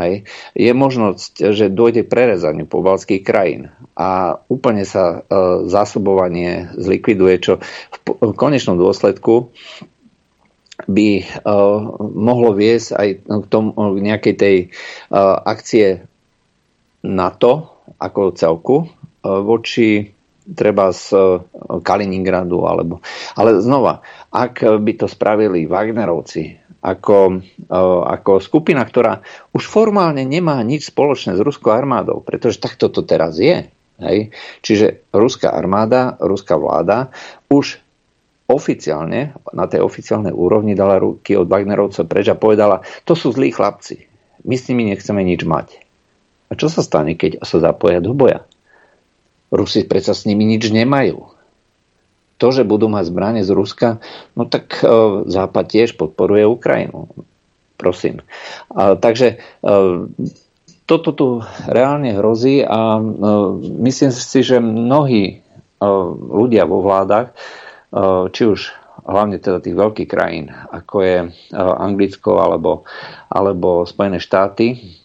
Hej. 0.00 0.24
Je 0.56 0.72
možnosť, 0.72 1.52
že 1.52 1.68
dôjde 1.68 2.08
k 2.08 2.12
prerezaniu 2.12 2.64
pobalských 2.64 3.20
krajín 3.20 3.68
a 3.92 4.40
úplne 4.48 4.88
sa 4.88 5.20
e, 5.20 5.36
zásobovanie 5.68 6.72
zlikviduje, 6.80 7.34
čo 7.38 7.52
v, 7.60 7.96
v 8.16 8.32
konečnom 8.32 8.80
dôsledku 8.80 9.52
by 10.88 11.10
e, 11.20 11.24
mohlo 12.00 12.56
viesť 12.56 12.88
aj 12.96 13.08
k, 13.28 13.44
tomu, 13.52 13.76
k 13.76 13.98
nejakej 14.00 14.34
tej 14.40 14.56
e, 14.64 14.66
akcie 15.44 16.08
NATO 17.04 17.84
ako 18.00 18.32
celku 18.36 18.76
e, 18.84 18.86
voči 19.24 20.16
treba 20.50 20.90
z 20.90 21.12
e, 21.12 21.20
Kaliningradu 21.84 22.64
alebo... 22.64 23.04
Ale 23.36 23.60
znova, 23.60 24.00
ak 24.32 24.80
by 24.80 24.92
to 24.96 25.06
spravili 25.06 25.68
Wagnerovci, 25.68 26.59
ako, 26.80 27.44
ako 28.08 28.40
skupina, 28.40 28.80
ktorá 28.84 29.20
už 29.52 29.68
formálne 29.68 30.24
nemá 30.24 30.56
nič 30.64 30.88
spoločné 30.88 31.36
s 31.36 31.44
ruskou 31.44 31.76
armádou, 31.76 32.24
pretože 32.24 32.60
takto 32.60 32.88
to 32.88 33.04
teraz 33.04 33.36
je. 33.36 33.68
Hej? 34.00 34.32
Čiže 34.64 35.12
ruská 35.12 35.52
armáda, 35.52 36.16
ruská 36.16 36.56
vláda 36.56 37.12
už 37.52 37.76
oficiálne, 38.50 39.36
na 39.54 39.64
tej 39.70 39.84
oficiálnej 39.84 40.34
úrovni 40.34 40.74
dala 40.74 40.98
ruky 40.98 41.38
od 41.38 41.46
Wagnerovcov 41.46 42.08
preč 42.10 42.26
a 42.32 42.34
povedala, 42.34 42.82
to 43.06 43.14
sú 43.14 43.30
zlí 43.30 43.54
chlapci, 43.54 44.10
my 44.42 44.56
s 44.58 44.66
nimi 44.66 44.90
nechceme 44.90 45.22
nič 45.22 45.46
mať. 45.46 45.68
A 46.50 46.58
čo 46.58 46.66
sa 46.66 46.82
stane, 46.82 47.14
keď 47.14 47.46
sa 47.46 47.62
zapoja 47.62 48.02
do 48.02 48.10
boja? 48.10 48.42
Rusi 49.54 49.86
predsa 49.86 50.18
s 50.18 50.26
nimi 50.26 50.42
nič 50.48 50.66
nemajú 50.66 51.39
to, 52.40 52.48
že 52.48 52.64
budú 52.64 52.88
mať 52.88 53.12
zbranie 53.12 53.42
z 53.44 53.52
Ruska, 53.52 54.00
no 54.32 54.48
tak 54.48 54.80
e, 54.80 54.88
Západ 55.28 55.66
tiež 55.68 56.00
podporuje 56.00 56.48
Ukrajinu. 56.48 57.12
Prosím. 57.76 58.24
A, 58.72 58.96
takže 58.96 59.36
e, 59.36 59.68
toto 60.88 61.10
tu 61.12 61.44
reálne 61.68 62.16
hrozí 62.16 62.64
a 62.64 62.96
e, 62.96 63.02
myslím 63.84 64.10
si, 64.10 64.40
že 64.40 64.56
mnohí 64.56 65.44
ľudia 65.80 66.68
vo 66.68 66.84
vládach, 66.84 67.32
či 68.36 68.42
už 68.44 68.60
hlavne 69.00 69.40
teda 69.40 69.64
tých 69.64 69.72
veľkých 69.72 70.12
krajín, 70.12 70.52
ako 70.52 70.96
je 71.00 71.18
Anglicko 71.56 72.36
alebo, 72.36 72.84
alebo 73.32 73.88
Spojené 73.88 74.20
štáty, 74.20 74.99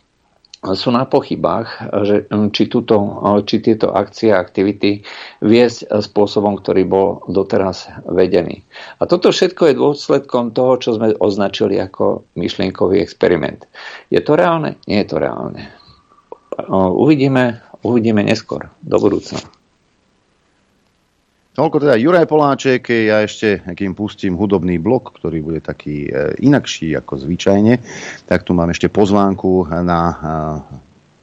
sú 0.73 0.89
na 0.89 1.05
pochybách, 1.05 1.93
že 2.01 2.15
hm, 2.25 2.49
či, 2.49 2.65
túto, 2.65 2.97
či 3.45 3.61
tieto 3.61 3.93
akcie 3.93 4.33
a 4.33 4.41
aktivity 4.41 5.05
viesť 5.45 6.01
spôsobom, 6.01 6.57
ktorý 6.57 6.83
bol 6.89 7.07
doteraz 7.29 7.93
vedený. 8.09 8.65
A 8.97 9.05
toto 9.05 9.29
všetko 9.29 9.69
je 9.69 9.77
dôsledkom 9.77 10.57
toho, 10.57 10.81
čo 10.81 10.97
sme 10.97 11.13
označili 11.21 11.77
ako 11.77 12.25
myšlienkový 12.33 12.97
experiment. 12.97 13.69
Je 14.09 14.17
to 14.25 14.33
reálne? 14.33 14.81
Nie 14.89 15.05
je 15.05 15.09
to 15.13 15.17
reálne. 15.21 15.69
Uvidíme, 16.73 17.61
uvidíme 17.85 18.25
neskôr, 18.25 18.71
do 18.81 18.97
budúcna. 18.97 19.54
Toľko 21.55 21.87
teda 21.87 21.95
Juraj 21.95 22.27
Poláček, 22.27 22.91
ja 22.91 23.23
ešte, 23.23 23.63
kým 23.63 23.95
pustím 23.95 24.35
hudobný 24.35 24.75
blok, 24.75 25.15
ktorý 25.15 25.39
bude 25.39 25.63
taký 25.63 26.11
e, 26.11 26.35
inakší 26.43 26.99
ako 26.99 27.15
zvyčajne, 27.15 27.79
tak 28.27 28.43
tu 28.43 28.51
mám 28.51 28.75
ešte 28.75 28.91
pozvánku 28.91 29.63
na 29.79 29.99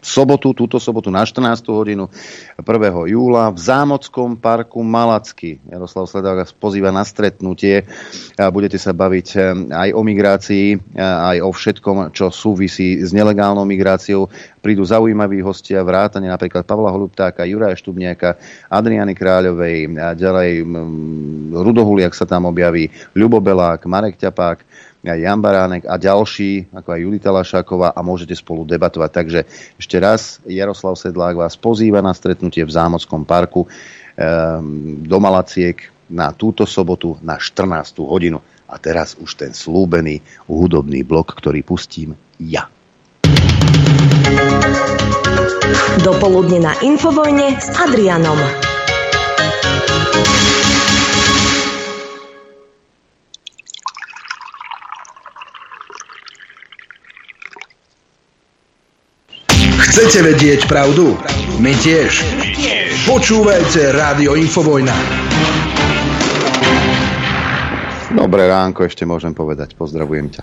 sobotu, 0.02 0.50
túto 0.50 0.82
sobotu 0.82 1.14
na 1.14 1.22
14. 1.22 1.62
hodinu 1.70 2.10
1. 2.58 2.66
júla 3.06 3.54
v 3.54 3.58
Zámockom 3.62 4.34
parku 4.34 4.82
Malacky. 4.82 5.62
Jaroslav 5.70 6.10
Sledák 6.10 6.42
vás 6.42 6.50
pozýva 6.50 6.90
na 6.90 7.06
stretnutie. 7.06 7.86
Budete 8.34 8.82
sa 8.82 8.90
baviť 8.90 9.28
eh, 9.38 9.42
aj 9.70 9.88
o 9.94 10.02
migrácii, 10.02 10.66
eh, 10.74 10.98
aj 10.98 11.38
o 11.46 11.50
všetkom, 11.54 12.10
čo 12.10 12.34
súvisí 12.34 12.98
s 12.98 13.14
nelegálnou 13.14 13.62
migráciou. 13.62 14.26
Prídu 14.58 14.82
zaujímaví 14.82 15.38
hostia, 15.42 15.86
vrátane 15.86 16.26
napríklad 16.26 16.66
Pavla 16.66 16.90
Holubtáka, 16.90 17.46
Juraja 17.46 17.78
Štubniaka, 17.78 18.38
Adriany 18.70 19.14
Kráľovej, 19.14 19.94
a 19.98 20.14
ďalej 20.18 20.66
mm, 20.66 21.54
Rudohuliak 21.54 22.14
sa 22.14 22.26
tam 22.26 22.50
objaví, 22.50 22.90
Ľubo 23.14 23.38
Belák, 23.38 23.86
Marek 23.86 24.18
Ťapák, 24.18 24.71
aj 25.10 25.18
Jan 25.18 25.40
Baránek 25.42 25.82
a 25.90 25.98
ďalší, 25.98 26.70
ako 26.70 26.88
aj 26.94 27.00
Julita 27.02 27.30
Lašáková 27.34 27.90
a 27.90 28.00
môžete 28.06 28.38
spolu 28.38 28.62
debatovať. 28.62 29.10
Takže 29.10 29.40
ešte 29.74 29.96
raz 29.98 30.38
Jaroslav 30.46 30.94
Sedlák 30.94 31.34
vás 31.34 31.58
pozýva 31.58 31.98
na 31.98 32.14
stretnutie 32.14 32.62
v 32.62 32.70
Zámockom 32.70 33.26
parku 33.26 33.66
ehm, 34.14 35.02
do 35.02 35.18
Malaciek 35.18 35.90
na 36.06 36.30
túto 36.30 36.68
sobotu 36.68 37.18
na 37.24 37.40
14. 37.40 37.98
hodinu. 38.04 38.38
A 38.70 38.80
teraz 38.80 39.18
už 39.18 39.36
ten 39.36 39.52
slúbený 39.52 40.22
hudobný 40.48 41.04
blok, 41.04 41.34
ktorý 41.36 41.60
pustím 41.66 42.16
ja. 42.40 42.70
Dopoludne 46.00 46.62
na 46.62 46.72
Infovojne 46.80 47.58
s 47.60 47.68
Adrianom. 47.74 48.38
Chcete 59.92 60.24
vedieť 60.24 60.72
pravdu? 60.72 61.20
My 61.60 61.76
tiež. 61.76 62.24
Počúvajte 63.04 63.92
Rádio 63.92 64.40
Infovojna. 64.40 64.96
Dobré 68.12 68.44
ránko, 68.44 68.84
ešte 68.84 69.08
môžem 69.08 69.32
povedať. 69.32 69.72
Pozdravujem 69.72 70.28
ťa. 70.36 70.42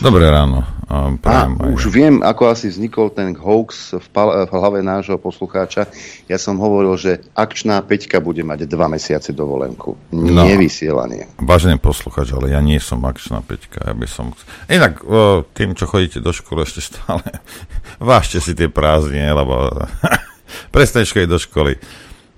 Dobré 0.00 0.32
ráno. 0.32 0.64
A, 0.88 1.48
už 1.72 1.92
viem, 1.92 2.20
ako 2.24 2.52
asi 2.52 2.72
vznikol 2.72 3.12
ten 3.12 3.36
hoax 3.36 3.96
v, 3.96 4.06
pal- 4.12 4.48
v 4.48 4.50
hlave 4.52 4.80
nášho 4.80 5.16
poslucháča. 5.20 5.88
Ja 6.28 6.36
som 6.40 6.56
hovoril, 6.56 6.96
že 6.96 7.12
akčná 7.36 7.80
peťka 7.84 8.20
bude 8.20 8.44
mať 8.44 8.64
dva 8.68 8.88
mesiace 8.88 9.32
dovolenku. 9.32 9.96
No, 10.12 10.44
Nevysielanie. 10.44 11.28
Vážený 11.40 11.80
poslucháč, 11.80 12.32
ale 12.32 12.52
ja 12.52 12.60
nie 12.64 12.80
som 12.80 13.00
akčná 13.04 13.44
peťka. 13.44 13.92
Ja 13.92 13.94
by 13.96 14.06
som... 14.08 14.32
Inak 14.68 15.04
o, 15.04 15.44
tým, 15.52 15.76
čo 15.76 15.88
chodíte 15.88 16.20
do 16.20 16.32
školy, 16.32 16.64
ešte 16.64 16.80
stále 16.96 17.24
vážte 18.00 18.40
si 18.40 18.56
tie 18.56 18.72
prázdnie, 18.72 19.28
lebo 19.32 19.68
prestaneš 20.74 21.12
chodiť 21.12 21.28
do 21.28 21.40
školy. 21.40 21.72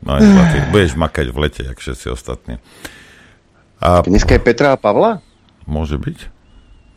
No, 0.05 0.20
budeš 0.68 1.01
makať 1.01 1.32
v 1.32 1.38
lete, 1.40 1.62
jak 1.64 1.80
všetci 1.80 2.06
ostatní. 2.12 2.60
A... 3.82 4.02
Dneska 4.05 4.38
je 4.38 4.42
Petra 4.42 4.74
a 4.74 4.78
Pavla? 4.78 5.24
Môže 5.64 5.96
byť. 5.96 6.18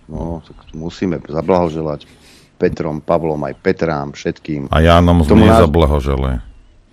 No, 0.08 0.40
tak 0.46 0.56
musíme 0.72 1.20
zablahoželať 1.20 2.08
Petrom, 2.58 3.04
Pavlom, 3.04 3.38
aj 3.44 3.54
Petrám, 3.60 4.16
všetkým. 4.16 4.72
A 4.74 4.82
Jánom 4.82 5.22
sme 5.22 5.46
nezablahoželé. 5.46 6.42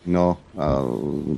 No, 0.05 0.36
a 0.59 0.85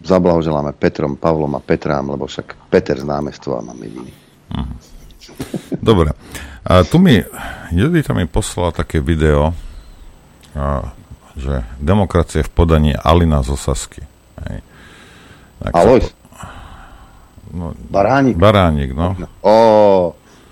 zablahoželáme 0.03 0.75
Petrom, 0.75 1.15
Pavlom 1.15 1.55
a 1.55 1.63
Petrám, 1.63 2.11
lebo 2.11 2.27
však 2.27 2.67
Peter 2.67 2.99
z 2.99 3.07
námestva 3.07 3.63
mám 3.63 3.79
jediný. 3.79 4.11
Uh-huh. 4.51 4.77
Dobre. 5.79 6.11
A 6.67 6.83
tu 6.83 6.99
mi, 6.99 7.23
Judita 7.71 8.11
mi 8.11 8.27
poslala 8.27 8.75
také 8.75 8.99
video, 8.99 9.55
a, 10.59 10.91
že 11.39 11.63
demokracie 11.79 12.43
v 12.43 12.51
podaní 12.51 12.93
Alina 12.99 13.47
z 13.47 13.55
Osasky. 13.55 14.03
Hej. 14.49 14.67
Alojs? 15.71 16.11
No, 17.53 17.75
Baránik. 17.91 18.37
Baránik, 18.37 18.91
no. 18.95 19.15
no. 19.19 19.27
Ó, 19.43 19.57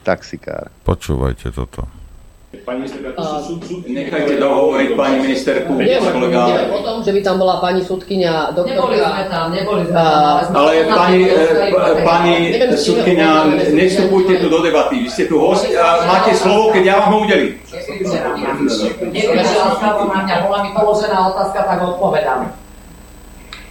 taxikár. 0.07 0.71
Počúvajte 0.85 1.51
toto. 1.51 1.89
Pani 2.63 2.87
ministerka, 2.87 3.19
nechajte 3.91 4.39
dohovoriť 4.39 4.89
pani 4.95 5.17
ministerku, 5.27 5.75
kolega. 5.75 6.71
o 6.71 6.81
tom, 6.87 7.03
že 7.03 7.11
by 7.11 7.21
tam 7.27 7.43
bola 7.43 7.59
pani 7.59 7.83
sudkynia 7.83 8.55
doktorka. 8.55 8.95
Neboli 8.95 8.99
sme 9.03 9.25
tam, 9.27 9.47
neboli 9.51 9.83
sme 9.91 9.99
tam. 9.99 10.55
Ale 10.55 10.73
pani, 10.87 11.19
e, 11.27 11.43
pani 12.07 12.35
sudkynia, 12.79 13.51
nevstupujte 13.75 14.39
tu 14.39 14.47
do 14.47 14.63
debaty. 14.63 15.03
Vy 15.03 15.11
ste 15.11 15.27
tu 15.27 15.43
host 15.43 15.67
a 15.75 16.07
máte 16.07 16.31
slovo, 16.39 16.71
keď 16.71 16.83
ja 16.87 16.95
vám 17.03 17.11
ho 17.11 17.19
udelím. 17.27 17.59
Neviem, 19.11 19.43
že 19.43 19.55
na 19.59 20.21
mňa 20.23 20.37
bola 20.47 20.59
mi 20.63 20.71
položená 20.79 21.19
otázka, 21.35 21.59
tak 21.59 21.79
odpovedám. 21.83 22.64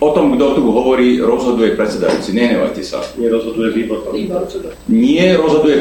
O 0.03 0.11
tom, 0.11 0.35
kto 0.35 0.59
tu 0.59 0.67
hovorí, 0.67 1.23
rozhoduje 1.23 1.79
predsedajúci. 1.79 2.35
Nenevajte 2.35 2.83
sa. 2.83 2.99
Nie 3.15 3.31
rozhoduje 3.31 3.71
výbor. 3.71 4.03
Nie 4.91 5.39
rozhoduje 5.39 5.79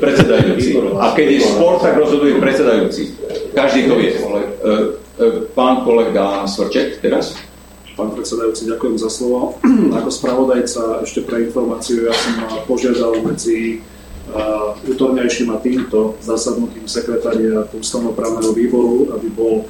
predsedajúci. 0.00 0.80
A 0.96 1.12
keď 1.12 1.26
je 1.28 1.40
spor, 1.44 1.76
tak 1.76 2.00
rozhoduje 2.00 2.40
predsedajúci. 2.40 3.12
Každý 3.52 3.84
to 3.84 4.00
vie. 4.00 4.16
E, 4.16 4.18
e, 4.18 4.42
pán 5.52 5.84
kolega 5.84 6.48
Svrček 6.48 7.04
teraz. 7.04 7.36
Pán 8.00 8.16
predsedajúci, 8.16 8.64
ďakujem 8.64 8.96
za 8.96 9.12
slovo. 9.12 9.60
Ako 10.00 10.08
spravodajca 10.08 11.04
ešte 11.04 11.20
pre 11.28 11.44
informáciu, 11.44 12.08
ja 12.08 12.16
som 12.16 12.48
požiadal 12.64 13.20
medzi 13.22 13.84
uh, 14.32 14.72
útornejším 14.88 15.52
a 15.52 15.60
týmto 15.60 16.16
zasadnutím 16.18 16.88
sekretária 16.90 17.68
ústavnoprávneho 17.70 18.50
výboru, 18.56 19.14
aby, 19.14 19.28
bol, 19.30 19.68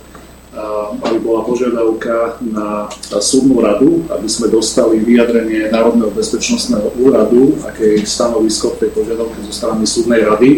aby 1.02 1.18
bola 1.18 1.42
požiadavka 1.42 2.38
na 2.46 2.86
súdnu 3.18 3.58
radu, 3.58 4.06
aby 4.06 4.28
sme 4.30 4.46
dostali 4.46 5.02
vyjadrenie 5.02 5.66
Národného 5.74 6.14
bezpečnostného 6.14 6.94
úradu, 7.02 7.58
aké 7.66 7.98
je 7.98 8.06
stanovisko 8.06 8.78
tej 8.78 8.94
požiadavke 8.94 9.42
zo 9.42 9.52
strany 9.52 9.82
súdnej 9.82 10.22
rady. 10.22 10.50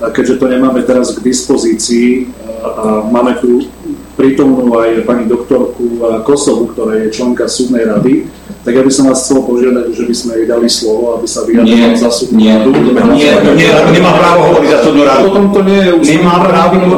A 0.00 0.08
keďže 0.10 0.40
to 0.40 0.48
nemáme 0.48 0.82
teraz 0.82 1.12
k 1.14 1.20
dispozícii 1.20 2.32
a 2.64 3.04
máme 3.06 3.36
tu 3.38 3.68
prítomnú 4.16 4.72
aj 4.76 5.04
pani 5.04 5.28
doktorku 5.28 6.00
Kosovu, 6.24 6.72
ktorá 6.72 6.98
je 6.98 7.12
členka 7.14 7.46
súdnej 7.46 7.84
rady, 7.86 8.26
tak 8.60 8.72
ja 8.76 8.82
by 8.84 8.92
som 8.92 9.08
vás 9.08 9.24
chcel 9.24 9.40
požiadať, 9.40 9.96
že 9.96 10.04
by 10.04 10.14
sme 10.14 10.32
jej 10.36 10.46
dali 10.46 10.68
slovo, 10.68 11.16
aby 11.16 11.24
sa 11.24 11.40
vyjadrila 11.48 11.96
za 11.96 12.10
súdnu 12.12 12.36
nie, 12.36 12.52
radu. 12.52 12.68
Nie, 13.16 13.32
nie, 13.56 13.70
nemá 13.96 14.12
právo 14.20 14.40
hovoriť 14.52 14.68
za 14.68 14.80
súdnu 14.84 15.02
radu. 15.08 15.22
Potom 15.32 15.44
to 15.48 15.60
nie 15.64 15.80
je 15.80 15.92
už... 15.96 16.04
Nemá 16.04 16.34
právo, 16.44 16.72
nemá, 16.76 16.96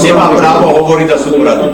nemá 0.00 0.26
právo 0.32 0.66
hovoriť 0.72 1.06
za 1.12 1.18
súdnu 1.20 1.42
radu. 1.44 1.64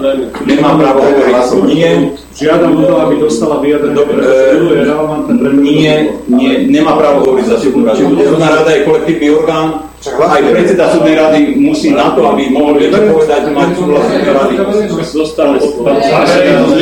Nemá 0.43 0.71
právo 0.75 0.99
hovoriť. 1.07 1.35
Nie. 1.71 1.91
Žiadam 2.33 2.81
o 2.81 2.83
to, 2.83 2.95
aby 2.97 3.15
dostala 3.21 3.61
vyjadrenie, 3.61 4.03
pretože 4.09 4.33
je 4.59 4.85
relevantné 4.89 5.33
pre 5.37 5.51
Nie, 5.61 5.95
nie, 6.27 6.53
nemá 6.67 6.99
právo 6.99 7.23
hovoriť 7.23 7.47
za 7.47 7.57
súdnu 7.63 7.87
radu. 7.87 8.03
Súdna 8.11 8.49
rada 8.59 8.71
je 8.75 8.83
kolektívny 8.83 9.29
orgán, 9.31 9.93
aj 10.03 10.43
predseda 10.51 10.91
súdnej 10.91 11.15
rady 11.15 11.39
musí 11.63 11.95
na 11.95 12.11
to, 12.11 12.27
aby 12.27 12.51
mohol 12.51 12.75
niečo 12.75 12.99
povedať, 13.07 13.55
mať 13.55 13.69
súhlas 13.79 14.03
súdnej 14.11 14.35
rady. 14.35 14.55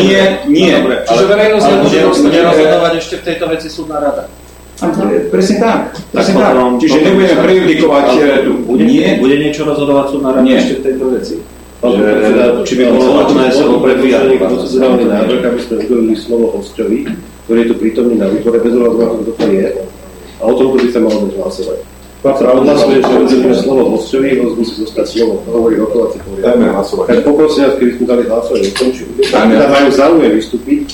Nie, 0.00 0.22
nie. 0.48 0.72
Čiže 1.04 1.24
verejnosť 1.28 1.66
nemôže 1.68 1.98
rozhodovať 2.38 2.92
ešte 3.02 3.14
v 3.18 3.22
tejto 3.26 3.44
veci 3.50 3.66
súdna 3.66 3.98
rada. 3.98 4.24
Presne 5.28 5.56
tak. 5.60 5.80
Presne 6.14 6.34
tak. 6.38 6.54
Čiže 6.78 6.98
nebudeme 7.02 7.36
prejudikovať 7.42 8.04
tu. 8.46 8.52
Nie. 8.78 9.18
Bude 9.18 9.36
niečo 9.42 9.66
rozhodovať 9.66 10.06
súdna 10.14 10.30
rada 10.38 10.46
ešte 10.46 10.78
v 10.78 10.82
tejto 10.86 11.04
veci? 11.10 11.36
Že, 11.80 12.04
či 12.68 12.74
by 12.76 12.82
bolo 12.92 13.24
možné 13.24 13.56
sa 13.56 13.64
predvíjať 13.64 14.36
procedurálny 14.36 15.04
návrh, 15.08 15.40
aby 15.48 15.60
sme 15.64 15.74
udelili 15.80 16.12
slovo 16.12 16.60
hostovi, 16.60 17.08
ktorý 17.48 17.58
je 17.64 17.68
tu 17.72 17.74
prítomný 17.80 18.20
na 18.20 18.28
výbore, 18.28 18.60
bez 18.60 18.76
ohľadu 18.76 18.96
na 19.00 19.06
to, 19.08 19.32
kto 19.32 19.46
je. 19.48 19.68
A 20.40 20.42
o 20.44 20.52
tomto 20.60 20.76
by 20.76 20.88
sa 20.92 21.00
malo 21.00 21.32
hlasovať. 21.32 21.80
Pravda 22.20 22.52
odhlasuje, 22.52 23.00
že 23.00 23.12
udelíme 23.16 23.56
slovo 23.56 23.96
hostovi, 23.96 24.44
host 24.44 24.60
musí 24.60 24.74
zostať 24.84 25.06
slovo, 25.08 25.40
hovorí 25.48 25.80
rokovací 25.80 26.20
poriadok. 26.20 26.44
Dajme 26.52 26.66
hlasovať. 26.68 27.06
Tak 27.08 27.20
poprosím 27.24 27.62
vás, 27.64 27.74
keby 27.80 27.90
sme 27.96 28.04
dali 28.04 28.22
hlasovať, 28.28 28.60
ukončím. 28.76 29.08
Teda 29.24 29.66
majú 29.72 29.88
záujem 29.88 30.32
vystúpiť, 30.36 30.86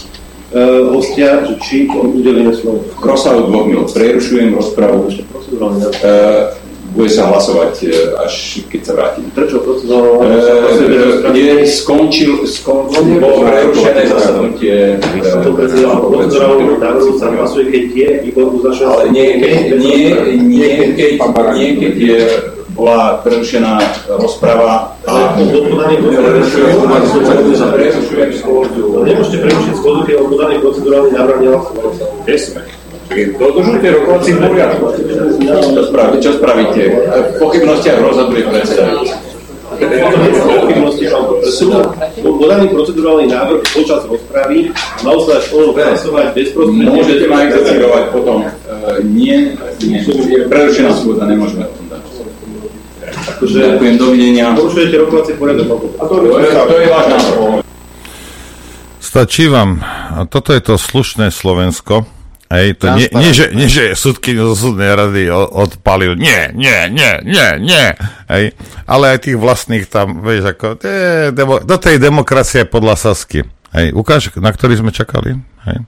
hostia, 0.95 1.43
že 1.43 1.55
či 1.67 1.91
udelíme 1.91 2.55
slovo. 2.55 2.87
V 2.87 3.05
rozsahu 3.05 3.51
dvoch 3.51 3.67
minút 3.67 3.91
prerušujem 3.91 4.55
rozpravu. 4.55 5.11
Ešte 5.11 5.27
procedurálne 5.27 5.91
uh, 5.91 6.55
bude 6.97 7.13
sa 7.13 7.29
hlasovať 7.29 7.75
e, 7.85 7.89
až 8.17 8.65
keď 8.73 8.81
sa 8.81 8.93
vrátim. 8.97 9.29
Prečo 9.37 9.61
procedurálne? 9.61 10.33
Je 11.37 11.69
skončil, 11.69 12.41
skončil, 12.49 13.21
bolo 13.21 13.45
prerušené 13.45 14.03
zasadnutie. 14.09 14.97
Sa 17.21 17.29
hlasuje, 17.29 17.65
keď 17.69 17.85
je 17.93 18.09
výbor 18.25 18.49
uzašel. 18.57 18.89
Ale 18.89 19.05
nie, 19.13 19.37
nie, 19.37 19.55
nie, 19.77 20.71
keď, 20.97 21.21
nie, 21.53 21.69
keď 21.77 21.95
je 22.01 22.19
bola 22.77 23.25
prerušená 23.25 23.81
rozprava 24.21 24.93
a 25.09 25.33
Nemôžete 29.07 29.39
prerušiť 29.41 29.75
schôdzu, 29.81 30.01
keď 30.05 30.15
vám 30.21 30.29
podaný 30.29 30.55
procedurálny 30.61 31.11
návrh 31.17 31.39
nehlasovať. 31.41 31.93
Kde 32.25 32.37
sme? 32.37 32.61
Dodržujte 33.39 33.87
rokovací 34.03 34.31
poriadok. 34.35 34.93
Čo 35.73 35.83
spravíte? 35.89 36.19
Čo 36.21 36.33
spravíte? 36.37 36.83
V 37.07 37.33
pochybnostiach 37.39 37.99
rozhoduje 38.03 38.43
predsedajúci. 38.45 39.15
Sú 41.53 41.69
podaný 42.23 42.73
procedurálny 42.73 43.27
návrh 43.29 43.61
počas 43.77 44.09
rozpravy 44.09 44.73
a 44.73 44.99
mal 45.05 45.21
sa 45.27 45.37
až 45.37 45.53
ono 45.53 45.77
hlasovať 45.77 46.33
bezprostredne. 46.33 46.87
Môžete 46.89 47.25
ma 47.29 47.45
exercirovať 47.45 48.05
potom. 48.15 48.47
Nie, 49.05 49.53
nie. 49.85 50.01
Je 50.07 50.49
prerušená 50.49 50.97
schôdza, 50.97 51.29
nemôžeme. 51.29 51.69
Akože, 53.27 53.59
Ďakujem, 53.59 53.97
dovidenia. 53.99 54.55
Porušujete 54.55 54.95
rokovací 55.03 55.33
poriadok. 55.35 55.67
A 55.99 56.03
to, 56.07 56.15
je, 56.23 56.31
to 56.55 56.75
je 56.79 56.87
váš 56.87 57.07
názor. 57.11 57.37
Stačí 59.03 59.49
vám, 59.49 59.81
a 59.83 60.29
toto 60.29 60.53
je 60.53 60.63
to 60.63 60.75
slušné 60.77 61.33
Slovensko, 61.33 62.05
Hej, 62.47 62.79
to 62.79 62.95
nie, 62.95 63.11
nie, 63.11 63.35
že, 63.35 63.51
nie, 63.59 63.67
že 63.67 63.99
súdky 63.99 64.39
zo 64.39 64.55
súdnej 64.55 64.95
rady 64.95 65.27
odpalil, 65.35 66.15
nie, 66.15 66.55
nie, 66.55 66.87
nie, 66.95 67.13
nie, 67.27 67.49
nie, 67.59 67.87
hej, 68.31 68.55
ale 68.87 69.19
aj 69.19 69.27
tých 69.27 69.35
vlastných 69.35 69.91
tam, 69.91 70.23
vieš, 70.23 70.55
ako, 70.55 70.79
je, 70.79 71.35
demo, 71.35 71.59
do 71.59 71.75
tej 71.75 71.99
demokracie 71.99 72.63
podľa 72.63 72.95
Sasky, 72.95 73.43
hej, 73.75 73.91
ukáž, 73.91 74.31
na 74.39 74.55
ktorý 74.55 74.79
sme 74.79 74.95
čakali, 74.95 75.43
hej. 75.67 75.79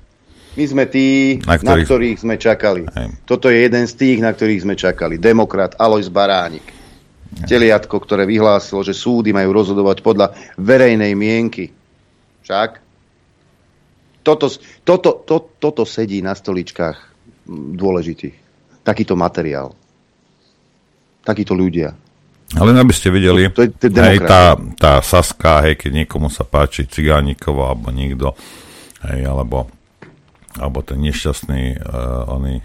My 0.58 0.64
sme 0.66 0.84
tí, 0.90 1.38
na 1.46 1.54
ktorých, 1.54 1.62
na 1.62 1.86
ktorých 1.86 2.18
sme 2.18 2.34
čakali. 2.34 2.82
Hej. 2.90 3.14
Toto 3.30 3.46
je 3.46 3.62
jeden 3.62 3.86
z 3.86 3.94
tých, 3.94 4.18
na 4.18 4.34
ktorých 4.34 4.66
sme 4.66 4.74
čakali. 4.74 5.14
Demokrat 5.14 5.78
Alois 5.78 6.10
Baránik. 6.10 6.66
Teliatko, 7.28 8.00
ktoré 8.00 8.24
vyhlásilo, 8.24 8.80
že 8.80 8.96
súdy 8.96 9.36
majú 9.36 9.52
rozhodovať 9.52 10.00
podľa 10.00 10.32
verejnej 10.56 11.12
mienky. 11.12 11.70
Však? 12.44 12.88
toto, 14.28 14.46
toto, 14.84 15.10
to, 15.24 15.36
toto 15.56 15.82
sedí 15.88 16.20
na 16.20 16.36
stoličkách 16.36 16.96
dôležitých. 17.48 18.36
Takýto 18.84 19.16
materiál. 19.16 19.72
Takíto 21.24 21.56
ľudia. 21.56 21.96
Ale 22.56 22.72
aby 22.72 22.92
ste 22.96 23.12
videli, 23.12 23.52
to, 23.52 23.68
je, 23.68 23.70
to 23.76 23.92
je 23.92 24.00
hej, 24.00 24.24
tá, 24.24 24.56
tá 24.80 25.04
Saska, 25.04 25.64
hej, 25.68 25.76
keď 25.76 26.04
niekomu 26.04 26.32
sa 26.32 26.48
páči 26.48 26.88
Cigánikova 26.88 27.76
alebo 27.76 27.92
niekto, 27.92 28.32
hej, 29.04 29.28
alebo, 29.28 29.68
alebo 30.56 30.80
ten 30.80 30.96
nešťastný 31.04 31.76
uh, 31.76 32.32
oný 32.32 32.64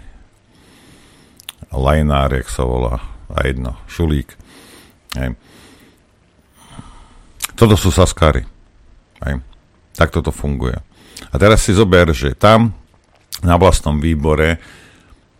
Lajnár, 1.68 2.32
jak 2.32 2.48
sa 2.48 2.64
volá, 2.64 2.96
a 3.28 3.44
jedno, 3.44 3.76
Šulík. 3.84 4.32
Hej. 5.14 5.38
Toto 7.54 7.78
sú 7.78 7.94
Saskári. 7.94 8.42
Hej. 9.22 9.40
Tak 9.94 10.10
toto 10.10 10.34
funguje. 10.34 10.74
A 11.30 11.34
teraz 11.38 11.62
si 11.62 11.74
zober, 11.74 12.10
že 12.10 12.34
tam 12.34 12.74
na 13.42 13.54
vlastnom 13.54 13.98
výbore 14.02 14.58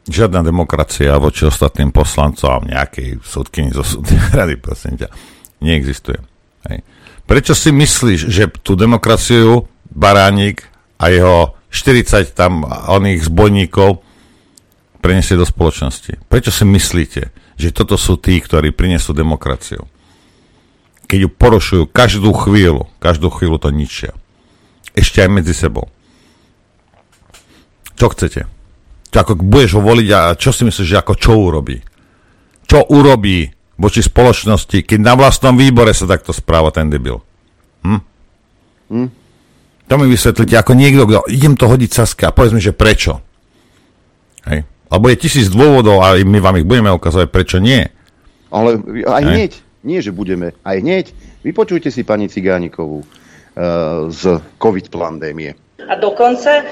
žiadna 0.05 0.45
demokracia 0.45 1.17
voči 1.17 1.49
ostatným 1.49 1.91
poslancom 1.91 2.69
nejakej 2.69 3.25
súdkyni 3.25 3.73
zo 3.73 3.83
súdnej 3.83 4.21
rady, 4.39 4.55
prosím 4.61 5.01
ťa, 5.01 5.09
neexistuje. 5.65 6.21
Hej. 6.71 6.85
Prečo 7.25 7.57
si 7.57 7.73
myslíš, 7.73 8.21
že 8.29 8.53
tú 8.61 8.77
demokraciu 8.77 9.65
Baránik 9.89 10.69
a 11.01 11.09
jeho 11.09 11.57
40 11.73 12.37
tam 12.37 12.67
oných 12.69 13.27
zbojníkov 13.27 14.05
preniesie 15.01 15.35
do 15.35 15.49
spoločnosti? 15.49 16.21
Prečo 16.29 16.53
si 16.53 16.65
myslíte, 16.69 17.44
že 17.55 17.75
toto 17.75 17.95
sú 17.95 18.19
tí, 18.19 18.39
ktorí 18.43 18.75
prinesú 18.75 19.15
demokraciu? 19.15 19.87
Keď 21.05 21.19
ju 21.25 21.31
porušujú 21.31 21.85
každú 21.91 22.33
chvíľu, 22.33 22.91
každú 22.99 23.29
chvíľu 23.31 23.61
to 23.61 23.71
ničia 23.71 24.17
ešte 24.95 25.27
aj 25.27 25.29
medzi 25.29 25.53
sebou. 25.53 25.91
Čo 27.99 28.15
chcete? 28.15 28.47
Čo 29.11 29.17
ako 29.19 29.43
budeš 29.43 29.79
ho 29.79 29.83
voliť 29.83 30.09
a 30.15 30.21
čo 30.39 30.55
si 30.55 30.63
myslíš, 30.67 30.89
že 30.95 30.99
ako 31.03 31.15
čo 31.19 31.35
urobí? 31.35 31.79
Čo 32.65 32.87
urobí 32.91 33.51
voči 33.75 34.01
spoločnosti, 34.03 34.87
keď 34.87 34.99
na 35.03 35.15
vlastnom 35.19 35.59
výbore 35.59 35.91
sa 35.95 36.07
takto 36.07 36.31
správa 36.31 36.71
ten 36.71 36.91
debil? 36.91 37.19
Hm? 37.83 38.01
Hm? 38.91 39.09
To 39.85 39.95
mi 40.01 40.07
vysvetlíte 40.09 40.57
ako 40.57 40.73
niekto, 40.79 41.05
kto 41.05 41.19
idem 41.29 41.55
to 41.59 41.69
hodiť 41.69 41.91
Saske 41.93 42.25
a 42.25 42.35
povedz 42.35 42.57
mi, 42.57 42.63
že 42.63 42.73
prečo. 42.73 43.21
Hej. 44.49 44.65
Lebo 44.95 45.11
je 45.11 45.19
tisíc 45.19 45.51
dôvodov 45.51 46.07
a 46.07 46.15
my 46.23 46.39
vám 46.39 46.63
ich 46.63 46.67
budeme 46.69 46.95
ukazovať, 46.95 47.29
prečo 47.35 47.59
nie. 47.59 47.83
Ale 48.55 48.79
aj 49.03 49.23
hneď. 49.27 49.53
Nie, 49.83 49.99
že 50.01 50.15
budeme. 50.15 50.55
Aj 50.63 50.79
hneď. 50.79 51.11
Vypočujte 51.43 51.91
si 51.91 52.07
pani 52.07 52.31
Cigánikovú 52.31 53.03
z 54.09 54.23
COVID 54.59 54.87
pandémie. 54.95 55.59
A 55.75 55.99
dokonca, 55.99 56.63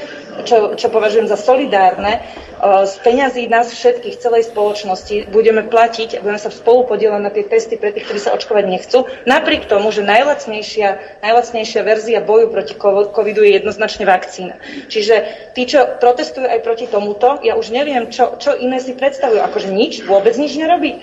čo, 0.46 0.78
čo 0.78 0.86
považujem 0.86 1.26
za 1.26 1.34
solidárne, 1.34 2.22
z 2.62 2.94
peňazí 3.02 3.50
nás 3.50 3.74
všetkých, 3.74 4.22
celej 4.22 4.54
spoločnosti 4.54 5.26
budeme 5.34 5.66
platiť, 5.66 6.22
budeme 6.22 6.38
sa 6.38 6.54
spolu 6.54 6.86
podielať 6.86 7.20
na 7.20 7.34
tie 7.34 7.42
testy 7.42 7.74
pre 7.74 7.90
tých, 7.90 8.06
ktorí 8.06 8.22
sa 8.22 8.30
očkovať 8.38 8.64
nechcú, 8.70 9.10
napriek 9.26 9.66
tomu, 9.66 9.90
že 9.90 10.06
najlacnejšia, 10.06 11.18
najlacnejšia 11.26 11.80
verzia 11.82 12.22
boju 12.22 12.54
proti 12.54 12.78
covidu 13.10 13.42
je 13.42 13.58
jednoznačne 13.58 14.06
vakcína. 14.06 14.62
Čiže 14.86 15.14
tí, 15.58 15.66
čo 15.66 15.98
protestujú 15.98 16.46
aj 16.46 16.62
proti 16.62 16.86
tomuto, 16.86 17.42
ja 17.42 17.58
už 17.58 17.74
neviem, 17.74 18.06
čo, 18.14 18.38
čo 18.38 18.54
iné 18.54 18.78
si 18.78 18.94
predstavujú. 18.94 19.42
Akože 19.42 19.74
nič, 19.74 20.06
vôbec 20.06 20.38
nič 20.38 20.54
nerobí. 20.54 21.02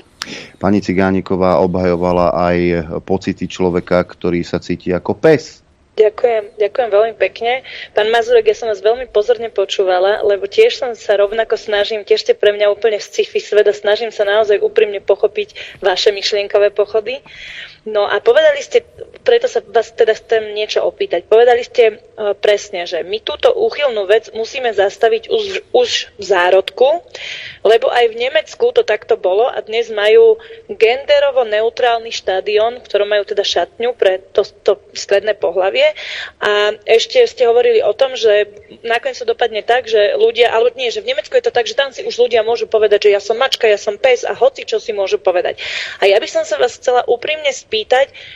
Pani 0.55 0.79
Cigániková 0.79 1.59
obhajovala 1.59 2.31
aj 2.31 2.57
pocity 3.03 3.51
človeka, 3.51 4.07
ktorý 4.07 4.47
sa 4.47 4.63
cíti 4.63 4.95
ako 4.95 5.19
pes 5.19 5.67
Ďakujem, 5.99 6.55
ďakujem 6.55 6.89
veľmi 6.95 7.13
pekne. 7.19 7.67
Pán 7.91 8.07
Mazurek, 8.07 8.47
ja 8.47 8.55
som 8.55 8.71
vás 8.71 8.79
veľmi 8.79 9.11
pozorne 9.11 9.51
počúvala, 9.51 10.23
lebo 10.23 10.47
tiež 10.47 10.79
som 10.79 10.95
sa 10.95 11.19
rovnako 11.19 11.59
snažím, 11.59 12.07
tiež 12.07 12.23
ste 12.23 12.39
pre 12.39 12.55
mňa 12.55 12.71
úplne 12.71 13.03
sci-fi 13.03 13.43
svet 13.43 13.67
a 13.67 13.75
snažím 13.75 14.07
sa 14.07 14.23
naozaj 14.23 14.63
úprimne 14.63 15.03
pochopiť 15.03 15.79
vaše 15.83 16.15
myšlienkové 16.15 16.71
pochody. 16.71 17.19
No 17.89 18.05
a 18.05 18.21
povedali 18.21 18.61
ste, 18.61 18.85
preto 19.25 19.49
sa 19.49 19.65
vás 19.65 19.89
teda 19.93 20.13
chcem 20.13 20.53
niečo 20.53 20.85
opýtať. 20.85 21.25
Povedali 21.25 21.65
ste 21.65 21.97
uh, 21.97 22.37
presne, 22.37 22.85
že 22.85 23.01
my 23.01 23.17
túto 23.21 23.49
úchylnú 23.49 24.05
vec 24.05 24.29
musíme 24.37 24.69
zastaviť 24.69 25.29
už, 25.29 25.45
už 25.73 25.89
v 26.17 26.23
zárodku, 26.23 27.01
lebo 27.65 27.89
aj 27.89 28.05
v 28.13 28.19
Nemecku 28.29 28.69
to 28.71 28.85
takto 28.85 29.17
bolo 29.17 29.49
a 29.49 29.57
dnes 29.65 29.89
majú 29.89 30.37
genderovo 30.69 31.43
neutrálny 31.49 32.13
štadión, 32.13 32.79
v 32.79 32.85
ktorom 32.85 33.09
majú 33.09 33.23
teda 33.25 33.41
šatňu 33.41 33.97
pre 33.97 34.21
to, 34.31 34.45
to 34.63 34.77
stredné 34.93 35.33
pohlavie. 35.33 35.97
A 36.39 36.77
ešte 36.85 37.25
ste 37.25 37.49
hovorili 37.49 37.81
o 37.81 37.91
tom, 37.97 38.13
že 38.13 38.47
nakoniec 38.85 39.17
to 39.17 39.27
dopadne 39.27 39.65
tak, 39.65 39.89
že 39.89 40.15
ľudia, 40.15 40.53
alebo 40.53 40.73
nie, 40.77 40.93
že 40.93 41.01
v 41.01 41.11
Nemecku 41.11 41.33
je 41.35 41.45
to 41.49 41.55
tak, 41.55 41.65
že 41.65 41.75
tam 41.75 41.89
si 41.89 42.05
už 42.05 42.15
ľudia 42.15 42.45
môžu 42.45 42.69
povedať, 42.69 43.09
že 43.09 43.13
ja 43.17 43.21
som 43.23 43.35
mačka, 43.35 43.65
ja 43.65 43.79
som 43.81 43.97
pes 43.97 44.21
a 44.23 44.37
hoci 44.37 44.63
čo 44.63 44.77
si 44.77 44.93
môžu 44.93 45.17
povedať. 45.17 45.59
A 45.99 46.07
ja 46.07 46.21
by 46.21 46.27
som 46.29 46.43
sa 46.45 46.61
vás 46.61 46.77
chcela 46.77 47.01
úprimne 47.07 47.49
spýtať, 47.49 47.78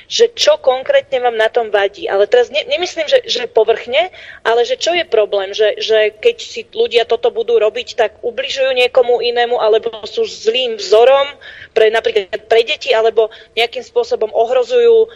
že 0.07 0.29
čo 0.35 0.61
konkrétne 0.61 1.19
vám 1.23 1.35
na 1.35 1.49
tom 1.49 1.73
vadí. 1.73 2.05
Ale 2.05 2.29
teraz 2.29 2.53
ne, 2.53 2.61
nemyslím, 2.67 3.07
že, 3.09 3.25
že 3.25 3.49
povrchne, 3.49 4.13
ale 4.45 4.61
že 4.67 4.77
čo 4.77 4.93
je 4.93 5.07
problém, 5.07 5.55
že, 5.55 5.79
že 5.81 6.13
keď 6.13 6.35
si 6.39 6.61
ľudia 6.69 7.03
toto 7.07 7.33
budú 7.33 7.57
robiť, 7.57 7.87
tak 7.97 8.11
ubližujú 8.21 8.71
niekomu 8.75 9.19
inému, 9.23 9.57
alebo 9.57 10.03
sú 10.05 10.23
zlým 10.27 10.77
vzorom 10.77 11.27
pre 11.73 11.89
napríklad 11.89 12.45
pre 12.45 12.61
deti, 12.63 12.93
alebo 12.93 13.33
nejakým 13.57 13.81
spôsobom 13.81 14.29
ohrozujú 14.29 15.09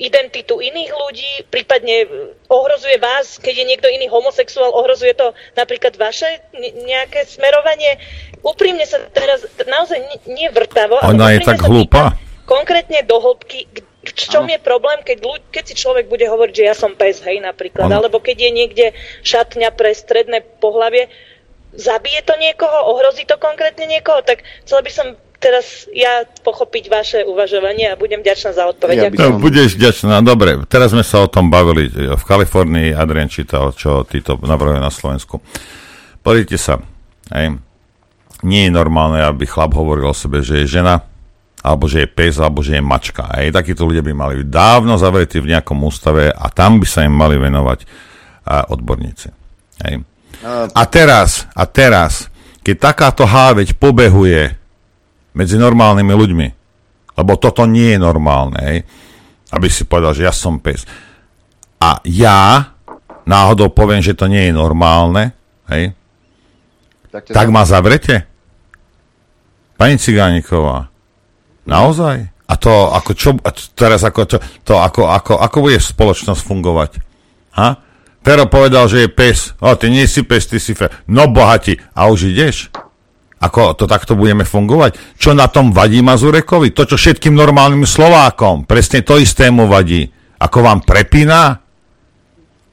identitu 0.00 0.64
iných 0.64 0.90
ľudí, 0.96 1.32
prípadne 1.52 2.08
ohrozuje 2.48 2.96
vás, 2.96 3.36
keď 3.36 3.54
je 3.60 3.68
niekto 3.68 3.88
iný 3.92 4.08
homosexuál, 4.08 4.72
ohrozuje 4.72 5.12
to 5.12 5.36
napríklad 5.56 5.92
vaše 6.00 6.40
nejaké 6.88 7.28
smerovanie. 7.28 8.00
Úprimne 8.40 8.84
sa 8.88 9.00
teraz 9.12 9.44
naozaj 9.64 10.24
nevrtavo. 10.28 11.00
Ona 11.04 11.36
je 11.36 11.40
tak 11.44 11.60
hlúpa 11.64 12.16
konkrétne 12.44 13.04
do 13.04 13.20
hĺbky, 13.20 13.66
v 14.04 14.12
čom 14.12 14.44
je 14.44 14.60
problém, 14.60 15.00
keď, 15.00 15.18
ľuď, 15.24 15.42
keď 15.48 15.64
si 15.64 15.74
človek 15.80 16.12
bude 16.12 16.28
hovoriť, 16.28 16.54
že 16.54 16.64
ja 16.68 16.76
som 16.76 16.92
pes, 16.92 17.24
hej, 17.24 17.40
napríklad, 17.40 17.88
ano. 17.88 18.04
alebo 18.04 18.20
keď 18.20 18.36
je 18.36 18.50
niekde 18.52 18.86
šatňa 19.24 19.72
pre 19.72 19.96
stredné 19.96 20.44
pohlavie, 20.60 21.08
zabije 21.74 22.20
to 22.22 22.36
niekoho, 22.36 22.92
ohrozí 22.92 23.24
to 23.24 23.40
konkrétne 23.40 23.88
niekoho, 23.88 24.20
tak 24.22 24.44
chcela 24.62 24.84
by 24.84 24.92
som 24.92 25.06
teraz 25.42 25.84
ja 25.92 26.24
pochopiť 26.24 26.84
vaše 26.88 27.20
uvažovanie 27.20 27.92
a 27.92 28.00
budem 28.00 28.24
ďačná 28.24 28.56
za 28.56 28.64
odpoveď. 28.64 28.96
Ja 28.96 29.10
som... 29.12 29.36
no, 29.36 29.44
budeš 29.44 29.76
ďačná, 29.76 30.24
dobre. 30.24 30.64
Teraz 30.72 30.96
sme 30.96 31.04
sa 31.04 31.20
o 31.20 31.28
tom 31.28 31.52
bavili. 31.52 31.92
V 31.92 32.24
Kalifornii 32.24 32.96
Adrian 32.96 33.28
čítal, 33.28 33.76
čo 33.76 34.08
títo 34.08 34.40
navrhujú 34.40 34.80
na 34.80 34.88
Slovensku. 34.88 35.44
Pozrite 36.24 36.56
sa, 36.56 36.80
hej. 37.36 37.60
nie 38.40 38.62
je 38.64 38.72
normálne, 38.72 39.20
aby 39.20 39.44
chlap 39.44 39.76
hovoril 39.76 40.08
o 40.08 40.16
sebe, 40.16 40.40
že 40.40 40.64
je 40.64 40.80
žena, 40.80 41.04
alebo 41.64 41.88
že 41.88 42.04
je 42.04 42.12
pes, 42.12 42.36
alebo 42.36 42.60
že 42.60 42.76
je 42.76 42.84
mačka. 42.84 43.24
Aj 43.24 43.48
takíto 43.48 43.88
ľudia 43.88 44.04
by 44.04 44.12
mali 44.12 44.34
byť 44.44 44.48
dávno 44.52 45.00
zavretí 45.00 45.40
v 45.40 45.56
nejakom 45.56 45.80
ústave 45.80 46.28
a 46.28 46.52
tam 46.52 46.76
by 46.76 46.84
sa 46.84 47.08
im 47.08 47.16
mali 47.16 47.40
venovať 47.40 47.88
a, 48.44 48.68
odborníci. 48.68 49.28
Aj. 49.80 49.94
A 50.76 50.82
teraz, 50.84 51.48
a 51.56 51.64
teraz, 51.64 52.28
keď 52.60 52.92
takáto 52.92 53.24
háveť 53.24 53.80
pobehuje 53.80 54.52
medzi 55.32 55.56
normálnymi 55.56 56.12
ľuďmi, 56.12 56.48
lebo 57.16 57.32
toto 57.40 57.64
nie 57.64 57.96
je 57.96 57.98
normálne, 57.98 58.60
aj, 58.60 58.78
aby 59.56 59.68
si 59.72 59.88
povedal, 59.88 60.12
že 60.12 60.28
ja 60.28 60.34
som 60.36 60.60
pes. 60.60 60.84
A 61.80 61.96
ja 62.04 62.76
náhodou 63.24 63.72
poviem, 63.72 64.04
že 64.04 64.12
to 64.12 64.28
nie 64.28 64.52
je 64.52 64.52
normálne, 64.52 65.32
hej, 65.72 65.96
tak, 67.08 67.30
tak 67.30 67.48
ma 67.48 67.64
zavrete? 67.64 68.26
Pani 69.78 69.96
Cigániková, 69.96 70.90
Naozaj? 71.64 72.34
A 72.44 72.54
to 72.60 72.92
ako 72.92 73.10
čo, 73.16 73.30
a 73.40 73.50
teraz 73.72 74.04
ako, 74.04 74.28
to, 74.28 74.36
to 74.68 74.74
ako, 74.76 75.08
ako, 75.08 75.40
ako 75.40 75.56
bude 75.64 75.80
spoločnosť 75.80 76.42
fungovať? 76.44 76.90
Ha? 77.56 77.68
Pero 78.24 78.48
povedal, 78.48 78.88
že 78.88 79.04
je 79.04 79.08
pes. 79.12 79.52
O, 79.60 79.72
ty 79.76 79.88
nie 79.92 80.04
si 80.08 80.24
pes, 80.24 80.48
ty 80.48 80.60
si 80.60 80.72
fe. 80.72 80.88
No 81.08 81.28
bohati. 81.28 81.76
A 81.92 82.08
už 82.08 82.32
ideš? 82.32 82.72
Ako 83.40 83.76
to 83.76 83.84
takto 83.84 84.16
budeme 84.16 84.48
fungovať? 84.48 85.20
Čo 85.20 85.36
na 85.36 85.48
tom 85.52 85.72
vadí 85.72 86.00
Mazurekovi? 86.00 86.72
To, 86.72 86.88
čo 86.88 86.96
všetkým 86.96 87.36
normálnym 87.36 87.84
Slovákom. 87.84 88.64
Presne 88.64 89.04
to 89.04 89.20
isté 89.20 89.52
mu 89.52 89.68
vadí. 89.68 90.08
Ako 90.40 90.64
vám 90.64 90.80
prepína? 90.80 91.60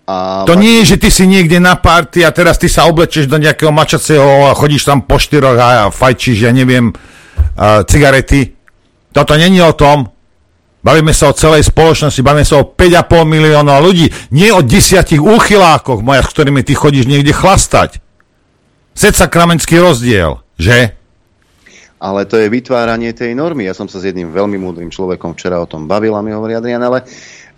A 0.07 0.43
to 0.47 0.55
nie 0.55 0.84
je, 0.84 0.95
že 0.95 1.07
ty 1.07 1.09
si 1.11 1.27
niekde 1.27 1.59
na 1.59 1.76
party 1.76 2.23
a 2.23 2.31
teraz 2.31 2.55
ty 2.55 2.72
sa 2.72 2.88
oblečeš 2.88 3.27
do 3.27 3.39
nejakého 3.39 3.72
mačacieho 3.72 4.51
a 4.51 4.57
chodíš 4.57 4.88
tam 4.88 5.03
po 5.03 5.19
štyroch 5.19 5.55
a 5.55 5.88
fajčíš, 5.93 6.47
ja 6.47 6.51
neviem, 6.51 6.91
uh, 6.91 7.85
cigarety 7.88 8.60
toto 9.11 9.35
není 9.35 9.59
o 9.61 9.75
tom. 9.75 10.11
Bavíme 10.81 11.13
sa 11.13 11.29
o 11.29 11.38
celej 11.38 11.69
spoločnosti, 11.69 12.25
bavíme 12.25 12.41
sa 12.41 12.57
o 12.57 12.65
5,5 12.65 13.21
milióna 13.21 13.77
ľudí, 13.77 14.09
nie 14.33 14.49
o 14.49 14.65
desiatich 14.65 15.21
úchylákoch, 15.21 16.01
moja, 16.01 16.25
s 16.25 16.33
ktorými 16.33 16.65
ty 16.65 16.73
chodíš 16.73 17.05
niekde 17.05 17.29
chlastať. 17.38 18.01
Seď 18.97 19.13
sa 19.13 19.27
kramenský 19.29 19.77
rozdiel, 19.77 20.41
že? 20.57 20.97
Ale 22.01 22.25
to 22.25 22.41
je 22.41 22.49
vytváranie 22.49 23.13
tej 23.13 23.38
normy. 23.38 23.69
Ja 23.69 23.77
som 23.77 23.85
sa 23.85 24.01
s 24.01 24.09
jedným 24.09 24.33
veľmi 24.33 24.57
múdrym 24.57 24.89
človekom 24.89 25.38
včera 25.38 25.61
o 25.61 25.69
tom 25.69 25.85
bavil 25.85 26.17
a 26.17 26.25
mi 26.25 26.33
hovorí 26.33 26.57
Adrian, 26.57 26.81
ale 26.81 27.05
e, 27.05 27.05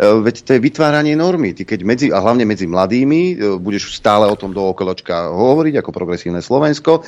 veď 0.03 0.43
to 0.43 0.59
je 0.59 0.59
vytváranie 0.59 1.15
normy. 1.15 1.55
Ty 1.55 1.63
keď 1.63 1.79
medzi, 1.87 2.07
a 2.11 2.19
hlavne 2.19 2.43
medzi 2.43 2.67
mladými, 2.67 3.21
e, 3.31 3.35
budeš 3.55 3.95
stále 3.95 4.27
o 4.27 4.35
tom 4.35 4.51
do 4.51 4.67
okoločka 4.67 5.31
hovoriť 5.31 5.79
ako 5.79 5.95
progresívne 5.95 6.43
Slovensko, 6.43 7.07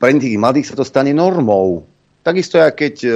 pre 0.00 0.16
tých 0.16 0.40
mladých 0.40 0.72
sa 0.72 0.74
to 0.80 0.88
stane 0.88 1.12
normou. 1.12 1.84
Takisto, 2.20 2.60
ako 2.60 2.76
keď 2.76 2.94
e, 3.00 3.10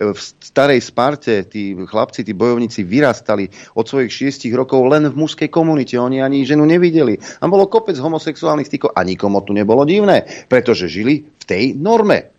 v 0.00 0.18
starej 0.40 0.80
Sparte 0.80 1.44
tí 1.44 1.76
chlapci, 1.76 2.24
tí 2.24 2.32
bojovníci 2.32 2.88
vyrastali 2.88 3.52
od 3.76 3.84
svojich 3.84 4.08
šiestich 4.08 4.56
rokov 4.56 4.80
len 4.88 5.12
v 5.12 5.18
mužskej 5.18 5.52
komunite. 5.52 6.00
Oni 6.00 6.24
ani 6.24 6.48
ženu 6.48 6.64
nevideli. 6.64 7.20
A 7.20 7.44
bolo 7.52 7.68
kopec 7.68 8.00
homosexuálnych 8.00 8.64
stykov 8.64 8.96
a 8.96 9.04
nikomu 9.04 9.44
tu 9.44 9.52
nebolo 9.52 9.84
divné, 9.84 10.24
pretože 10.48 10.88
žili 10.88 11.28
v 11.28 11.44
tej 11.44 11.76
norme. 11.76 12.32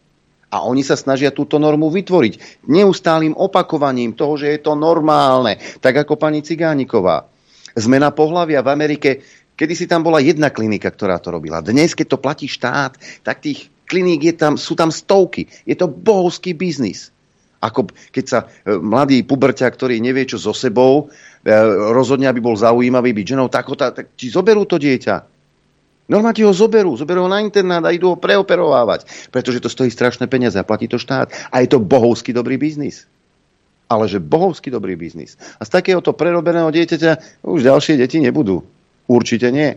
A 0.50 0.66
oni 0.66 0.82
sa 0.82 0.98
snažia 0.98 1.30
túto 1.30 1.62
normu 1.62 1.92
vytvoriť 1.94 2.66
neustálým 2.66 3.38
opakovaním 3.38 4.18
toho, 4.18 4.40
že 4.42 4.58
je 4.58 4.60
to 4.64 4.74
normálne. 4.74 5.60
Tak 5.84 6.08
ako 6.08 6.18
pani 6.18 6.42
Cigániková. 6.42 7.30
Zmena 7.78 8.10
pohľavia 8.10 8.66
v 8.66 8.72
Amerike, 8.74 9.10
kedy 9.54 9.74
si 9.78 9.86
tam 9.86 10.02
bola 10.02 10.18
jedna 10.18 10.50
klinika, 10.50 10.90
ktorá 10.90 11.22
to 11.22 11.30
robila. 11.30 11.62
Dnes, 11.62 11.94
keď 11.94 12.08
to 12.10 12.24
platí 12.24 12.50
štát, 12.50 12.98
tak 13.22 13.44
tých 13.44 13.70
kliník 13.88 14.22
je 14.28 14.34
tam, 14.36 14.60
sú 14.60 14.76
tam 14.76 14.92
stovky. 14.92 15.48
Je 15.64 15.74
to 15.80 15.88
bohovský 15.88 16.52
biznis. 16.52 17.16
Ako 17.58 17.90
keď 18.14 18.26
sa 18.28 18.40
e, 18.46 18.78
mladý 18.78 19.26
puberťa, 19.26 19.66
ktorý 19.66 19.98
nevie 19.98 20.30
čo 20.30 20.38
so 20.38 20.54
sebou, 20.54 21.10
e, 21.42 21.56
rozhodne, 21.96 22.30
aby 22.30 22.38
bol 22.38 22.54
zaujímavý 22.54 23.18
byť 23.18 23.26
ženou, 23.34 23.48
tak, 23.50 23.66
ho 23.66 23.76
ta, 23.80 23.90
tak 23.90 24.14
ti 24.14 24.30
zoberú 24.30 24.68
to 24.70 24.78
dieťa. 24.78 25.38
Normálne 26.08 26.48
ho 26.48 26.56
zoberú, 26.56 26.96
zoberú 26.96 27.28
ho 27.28 27.30
na 27.32 27.44
internát 27.44 27.84
a 27.84 27.92
idú 27.92 28.16
ho 28.16 28.18
preoperovávať, 28.20 29.28
pretože 29.28 29.60
to 29.60 29.68
stojí 29.68 29.92
strašné 29.92 30.32
peniaze 30.32 30.56
a 30.56 30.64
platí 30.64 30.88
to 30.88 30.96
štát. 30.96 31.34
A 31.52 31.60
je 31.60 31.68
to 31.68 31.84
bohovský 31.84 32.32
dobrý 32.32 32.56
biznis. 32.56 33.10
Ale 33.92 34.08
že 34.08 34.24
bohovský 34.24 34.72
dobrý 34.72 34.96
biznis. 34.96 35.36
A 35.60 35.68
z 35.68 35.72
takéhoto 35.72 36.16
prerobeného 36.16 36.72
dieťaťa 36.72 37.44
už 37.44 37.60
ďalšie 37.64 38.00
deti 38.00 38.24
nebudú. 38.24 38.64
Určite 39.08 39.52
nie. 39.52 39.76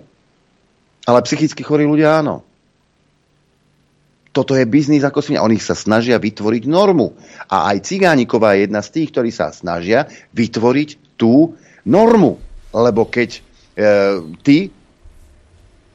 Ale 1.06 1.18
psychicky 1.26 1.62
chorí 1.66 1.86
ľudia 1.86 2.22
áno. 2.22 2.46
Toto 4.30 4.54
je 4.54 4.62
biznis 4.62 5.02
ako 5.02 5.18
svinia. 5.22 5.42
Oni 5.42 5.58
sa 5.58 5.74
snažia 5.74 6.22
vytvoriť 6.22 6.70
normu. 6.70 7.18
A 7.50 7.74
aj 7.74 7.82
Cigániková 7.82 8.54
je 8.54 8.70
jedna 8.70 8.80
z 8.80 8.92
tých, 8.94 9.08
ktorí 9.10 9.30
sa 9.34 9.50
snažia 9.50 10.06
vytvoriť 10.30 11.18
tú 11.18 11.58
normu. 11.82 12.38
Lebo 12.70 13.10
keď 13.10 13.30
e, 13.34 13.40
ty 14.46 14.70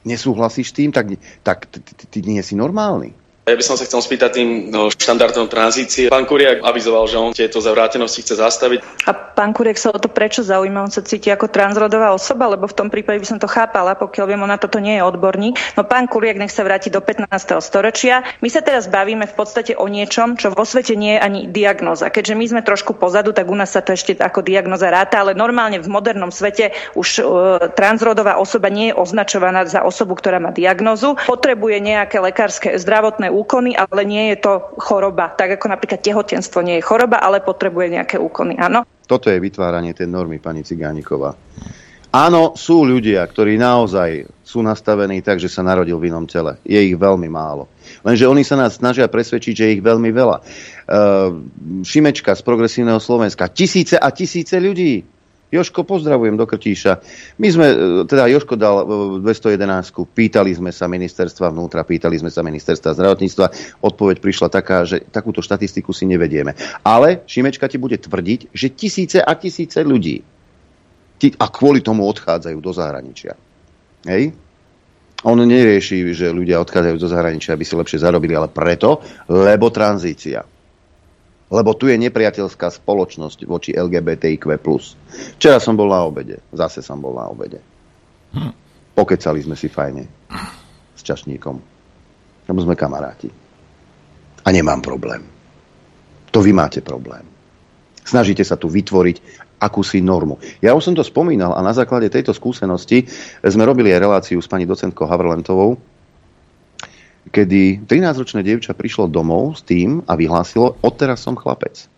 nesúhlasíš 0.03 0.71
s 0.71 0.75
tým, 0.75 0.91
tak, 0.91 1.15
tak 1.47 1.71
ty, 1.71 1.79
ty, 1.79 2.05
ty 2.11 2.19
nie 2.27 2.43
si 2.43 2.59
normálny. 2.59 3.24
Ja 3.45 3.53
by 3.53 3.61
som 3.61 3.77
sa 3.77 3.85
chcel 3.85 4.01
spýtať 4.01 4.41
tým 4.41 4.73
no, 4.73 4.89
štandardom 4.89 5.45
tranzície. 5.45 6.09
Pán 6.09 6.25
Kuriak 6.25 6.65
avizoval, 6.65 7.05
že 7.05 7.21
on 7.21 7.29
tieto 7.29 7.61
zavrátenosti 7.61 8.25
chce 8.25 8.41
zastaviť. 8.41 9.05
A 9.05 9.13
pán 9.13 9.53
Kuriak 9.53 9.77
sa 9.77 9.93
o 9.93 10.01
to 10.01 10.09
prečo 10.09 10.41
zaujíma? 10.41 10.81
On 10.81 10.89
sa 10.89 11.05
cíti 11.05 11.29
ako 11.29 11.53
transrodová 11.53 12.09
osoba, 12.09 12.49
lebo 12.49 12.65
v 12.65 12.73
tom 12.73 12.89
prípade 12.89 13.21
by 13.21 13.27
som 13.29 13.37
to 13.37 13.45
chápala, 13.45 13.93
pokiaľ 14.01 14.25
viem, 14.33 14.41
ona 14.41 14.57
toto 14.57 14.81
nie 14.81 14.97
je 14.97 15.05
odborník. 15.05 15.61
No 15.77 15.85
pán 15.85 16.09
Kuriak 16.09 16.41
nech 16.41 16.49
sa 16.49 16.65
vráti 16.65 16.89
do 16.89 17.05
15. 17.05 17.29
storočia. 17.61 18.25
My 18.41 18.49
sa 18.49 18.65
teraz 18.65 18.89
bavíme 18.89 19.29
v 19.29 19.37
podstate 19.37 19.77
o 19.77 19.85
niečom, 19.85 20.41
čo 20.41 20.49
vo 20.49 20.65
svete 20.65 20.97
nie 20.97 21.13
je 21.13 21.21
ani 21.21 21.41
diagnoza. 21.45 22.09
Keďže 22.09 22.33
my 22.33 22.45
sme 22.49 22.61
trošku 22.65 22.97
pozadu, 22.97 23.29
tak 23.29 23.45
u 23.45 23.53
nás 23.53 23.69
sa 23.69 23.85
to 23.85 23.93
ešte 23.93 24.17
ako 24.17 24.41
diagnoza 24.41 24.89
ráta, 24.89 25.21
ale 25.21 25.37
normálne 25.37 25.77
v 25.77 25.85
modernom 25.85 26.33
svete 26.33 26.73
už 26.97 27.21
uh, 27.21 27.29
transrodová 27.77 28.41
osoba 28.41 28.73
nie 28.73 28.89
je 28.89 28.97
označovaná 28.97 29.69
za 29.69 29.85
osobu, 29.85 30.17
ktorá 30.17 30.41
má 30.41 30.49
diagnozu. 30.49 31.13
Potrebuje 31.29 31.77
nejaké 31.77 32.17
lekárske 32.17 32.81
zdravotné 32.81 33.34
úkony, 33.35 33.75
ale 33.75 34.07
nie 34.07 34.31
je 34.31 34.47
to 34.47 34.53
choroba. 34.79 35.35
Tak 35.35 35.59
ako 35.59 35.67
napríklad 35.75 35.99
tehotenstvo 35.99 36.63
nie 36.63 36.79
je 36.79 36.87
choroba, 36.87 37.19
ale 37.19 37.43
potrebuje 37.43 37.99
nejaké 37.99 38.15
úkony, 38.15 38.55
áno? 38.55 38.87
Toto 39.03 39.27
je 39.27 39.43
vytváranie 39.43 39.91
tej 39.91 40.07
normy, 40.07 40.39
pani 40.39 40.63
Cigániková. 40.63 41.35
Áno, 42.15 42.55
sú 42.55 42.87
ľudia, 42.87 43.27
ktorí 43.27 43.59
naozaj 43.59 44.23
sú 44.39 44.63
nastavení 44.63 45.19
tak, 45.19 45.35
že 45.35 45.51
sa 45.51 45.67
narodil 45.67 45.99
v 45.99 46.07
inom 46.07 46.23
tele. 46.23 46.55
Je 46.63 46.79
ich 46.79 46.95
veľmi 46.95 47.27
málo. 47.27 47.67
Lenže 48.07 48.23
oni 48.23 48.39
sa 48.47 48.55
nás 48.55 48.79
snažia 48.79 49.11
presvedčiť, 49.11 49.51
že 49.51 49.65
je 49.67 49.75
ich 49.75 49.83
veľmi 49.83 50.15
veľa. 50.15 50.37
Uh, 50.39 51.43
Šimečka 51.83 52.31
z 52.31 52.39
Progresívneho 52.39 53.03
Slovenska. 53.03 53.51
Tisíce 53.51 53.99
a 53.99 54.15
tisíce 54.15 54.55
ľudí. 54.63 55.03
Joško, 55.55 55.87
pozdravujem 55.87 56.35
do 56.35 56.43
Krtíša. 56.43 56.99
My 57.39 57.47
sme, 57.47 57.67
e, 57.71 57.75
teda 58.03 58.27
Joško 58.27 58.59
dal 58.59 58.83
211, 59.23 60.03
pýtali 60.11 60.51
sme 60.51 60.75
sa 60.75 60.91
ministerstva 60.91 61.55
vnútra, 61.55 61.87
pýtali 61.87 62.19
sme 62.19 62.27
sa 62.27 62.43
ministerstva 62.43 62.91
zdravotníctva. 62.91 63.45
Odpoveď 63.79 64.19
prišla 64.19 64.47
taká, 64.51 64.83
že 64.83 64.99
takúto 65.07 65.39
štatistiku 65.39 65.95
si 65.95 66.03
nevedieme. 66.03 66.53
Ale 66.83 67.23
Šimečka 67.23 67.71
ti 67.71 67.79
bude 67.79 67.95
tvrdiť, 67.95 68.51
že 68.51 68.67
tisíce 68.75 69.23
a 69.23 69.31
tisíce 69.39 69.79
ľudí 69.79 70.19
a 71.39 71.45
kvôli 71.47 71.79
tomu 71.79 72.05
odchádzajú 72.05 72.57
do 72.59 72.71
zahraničia. 72.75 73.33
Hej? 74.05 74.35
On 75.25 75.39
nerieši, 75.39 76.13
že 76.13 76.29
ľudia 76.29 76.61
odchádzajú 76.61 76.95
do 77.01 77.09
zahraničia, 77.09 77.57
aby 77.57 77.65
si 77.65 77.73
lepšie 77.73 78.03
zarobili, 78.03 78.37
ale 78.37 78.51
preto, 78.51 79.01
lebo 79.25 79.73
tranzícia. 79.73 80.45
Lebo 81.45 81.77
tu 81.77 81.85
je 81.85 81.97
nepriateľská 82.01 82.73
spoločnosť 82.73 83.45
voči 83.45 83.71
LGBTIQ+. 83.77 84.57
Včera 85.37 85.61
som 85.61 85.77
bol 85.77 85.93
na 85.93 86.01
obede. 86.01 86.41
Zase 86.49 86.81
som 86.81 86.97
bol 86.97 87.13
na 87.13 87.29
obede. 87.29 87.61
Hm. 88.33 88.53
Pokecali 88.97 89.45
sme 89.45 89.53
si 89.53 89.69
fajne. 89.69 90.03
S 90.97 91.01
čašníkom. 91.05 91.55
Lebo 92.49 92.59
sme 92.61 92.73
kamaráti. 92.73 93.29
A 94.45 94.47
nemám 94.49 94.81
problém. 94.81 95.21
To 96.33 96.41
vy 96.41 96.51
máte 96.51 96.81
problém. 96.81 97.25
Snažíte 98.05 98.45
sa 98.45 98.57
tu 98.57 98.69
vytvoriť 98.69 99.45
akúsi 99.57 100.03
normu. 100.03 100.37
Ja 100.61 100.77
už 100.77 100.91
som 100.91 100.95
to 100.97 101.01
spomínal 101.01 101.57
a 101.57 101.65
na 101.65 101.73
základe 101.73 102.11
tejto 102.11 102.35
skúsenosti 102.35 103.09
sme 103.41 103.65
robili 103.65 103.89
aj 103.89 104.03
reláciu 104.03 104.37
s 104.37 104.49
pani 104.49 104.67
docentkou 104.69 105.09
Havrlentovou, 105.09 105.79
kedy 107.29 107.85
13-ročné 107.85 108.45
dievča 108.45 108.77
prišlo 108.77 109.09
domov 109.09 109.57
s 109.57 109.61
tým 109.65 110.05
a 110.05 110.13
vyhlásilo, 110.13 110.77
odteraz 110.81 111.21
som 111.25 111.37
chlapec. 111.37 111.89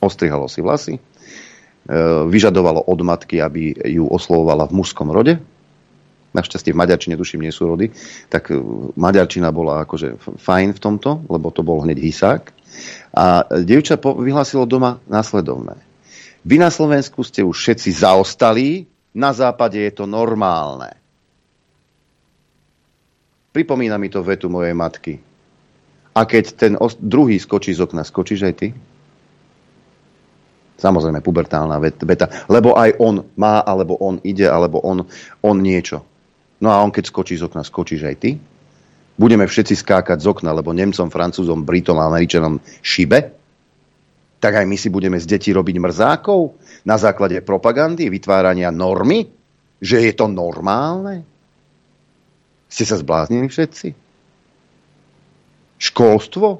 Ostrihalo 0.00 0.50
si 0.50 0.60
vlasy, 0.60 0.94
e, 0.96 1.00
vyžadovalo 2.28 2.84
od 2.84 3.00
matky, 3.00 3.40
aby 3.40 3.72
ju 3.72 4.04
oslovovala 4.04 4.68
v 4.68 4.76
mužskom 4.76 5.08
rode. 5.08 5.40
Našťastie 6.34 6.74
v 6.74 6.80
Maďarčine, 6.82 7.14
tuším, 7.14 7.46
nie 7.46 7.54
sú 7.54 7.70
rody. 7.70 7.94
Tak 8.28 8.50
e, 8.50 8.58
Maďarčina 8.98 9.54
bola 9.54 9.86
akože 9.86 10.18
fajn 10.40 10.76
v 10.76 10.82
tomto, 10.82 11.24
lebo 11.30 11.48
to 11.54 11.62
bol 11.62 11.80
hneď 11.80 11.98
hysák. 12.02 12.42
A 13.14 13.46
dievča 13.62 13.96
vyhlásilo 13.96 14.66
doma 14.66 14.98
následovné. 15.06 15.78
Vy 16.44 16.60
na 16.60 16.68
Slovensku 16.68 17.24
ste 17.24 17.40
už 17.40 17.56
všetci 17.56 17.90
zaostali, 18.04 18.84
na 19.14 19.30
západe 19.30 19.78
je 19.78 19.94
to 19.94 20.10
normálne. 20.10 21.03
Pripomína 23.54 23.94
mi 24.02 24.10
to 24.10 24.18
vetu 24.26 24.50
mojej 24.50 24.74
matky. 24.74 25.22
A 26.14 26.26
keď 26.26 26.44
ten 26.58 26.72
druhý 26.98 27.38
skočí 27.38 27.70
z 27.70 27.86
okna, 27.86 28.02
skočíš 28.02 28.50
aj 28.50 28.54
ty? 28.58 28.68
Samozrejme, 30.74 31.22
pubertálna 31.22 31.78
veta. 31.78 32.26
Lebo 32.50 32.74
aj 32.74 32.98
on 32.98 33.22
má, 33.38 33.62
alebo 33.62 33.94
on 34.02 34.18
ide, 34.26 34.50
alebo 34.50 34.82
on, 34.82 35.06
on 35.38 35.56
niečo. 35.62 36.02
No 36.58 36.74
a 36.74 36.82
on 36.82 36.90
keď 36.90 37.14
skočí 37.14 37.38
z 37.38 37.46
okna, 37.46 37.62
skočíš 37.62 38.02
aj 38.02 38.16
ty? 38.18 38.30
Budeme 39.14 39.46
všetci 39.46 39.78
skákať 39.86 40.18
z 40.18 40.26
okna, 40.34 40.50
lebo 40.50 40.74
Nemcom, 40.74 41.06
Francúzom, 41.06 41.62
Britom 41.62 42.02
a 42.02 42.10
Američanom 42.10 42.58
šibe? 42.82 43.30
Tak 44.42 44.50
aj 44.50 44.66
my 44.66 44.74
si 44.74 44.90
budeme 44.90 45.14
z 45.22 45.30
detí 45.30 45.54
robiť 45.54 45.78
mrzákov 45.78 46.58
na 46.82 46.98
základe 46.98 47.38
propagandy, 47.46 48.10
vytvárania 48.10 48.74
normy? 48.74 49.30
Že 49.78 50.10
je 50.10 50.12
to 50.18 50.26
normálne? 50.26 51.33
Ste 52.74 52.90
sa 52.90 52.98
zbláznili 52.98 53.46
všetci? 53.46 53.94
Školstvo? 55.78 56.58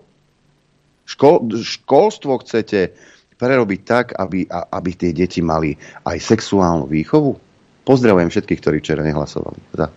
Škol, 1.10 1.58
školstvo 1.58 2.38
chcete 2.38 2.94
prerobiť 3.34 3.80
tak, 3.82 4.14
aby, 4.14 4.46
aby 4.46 4.90
tie 4.94 5.10
deti 5.10 5.42
mali 5.42 5.74
aj 6.06 6.22
sexuálnu 6.22 6.86
výchovu? 6.86 7.34
Pozdravujem 7.82 8.30
všetkých, 8.30 8.60
ktorí 8.62 8.76
včera 8.78 9.02
nehlasovali. 9.02 9.58
Teda. 9.74 9.90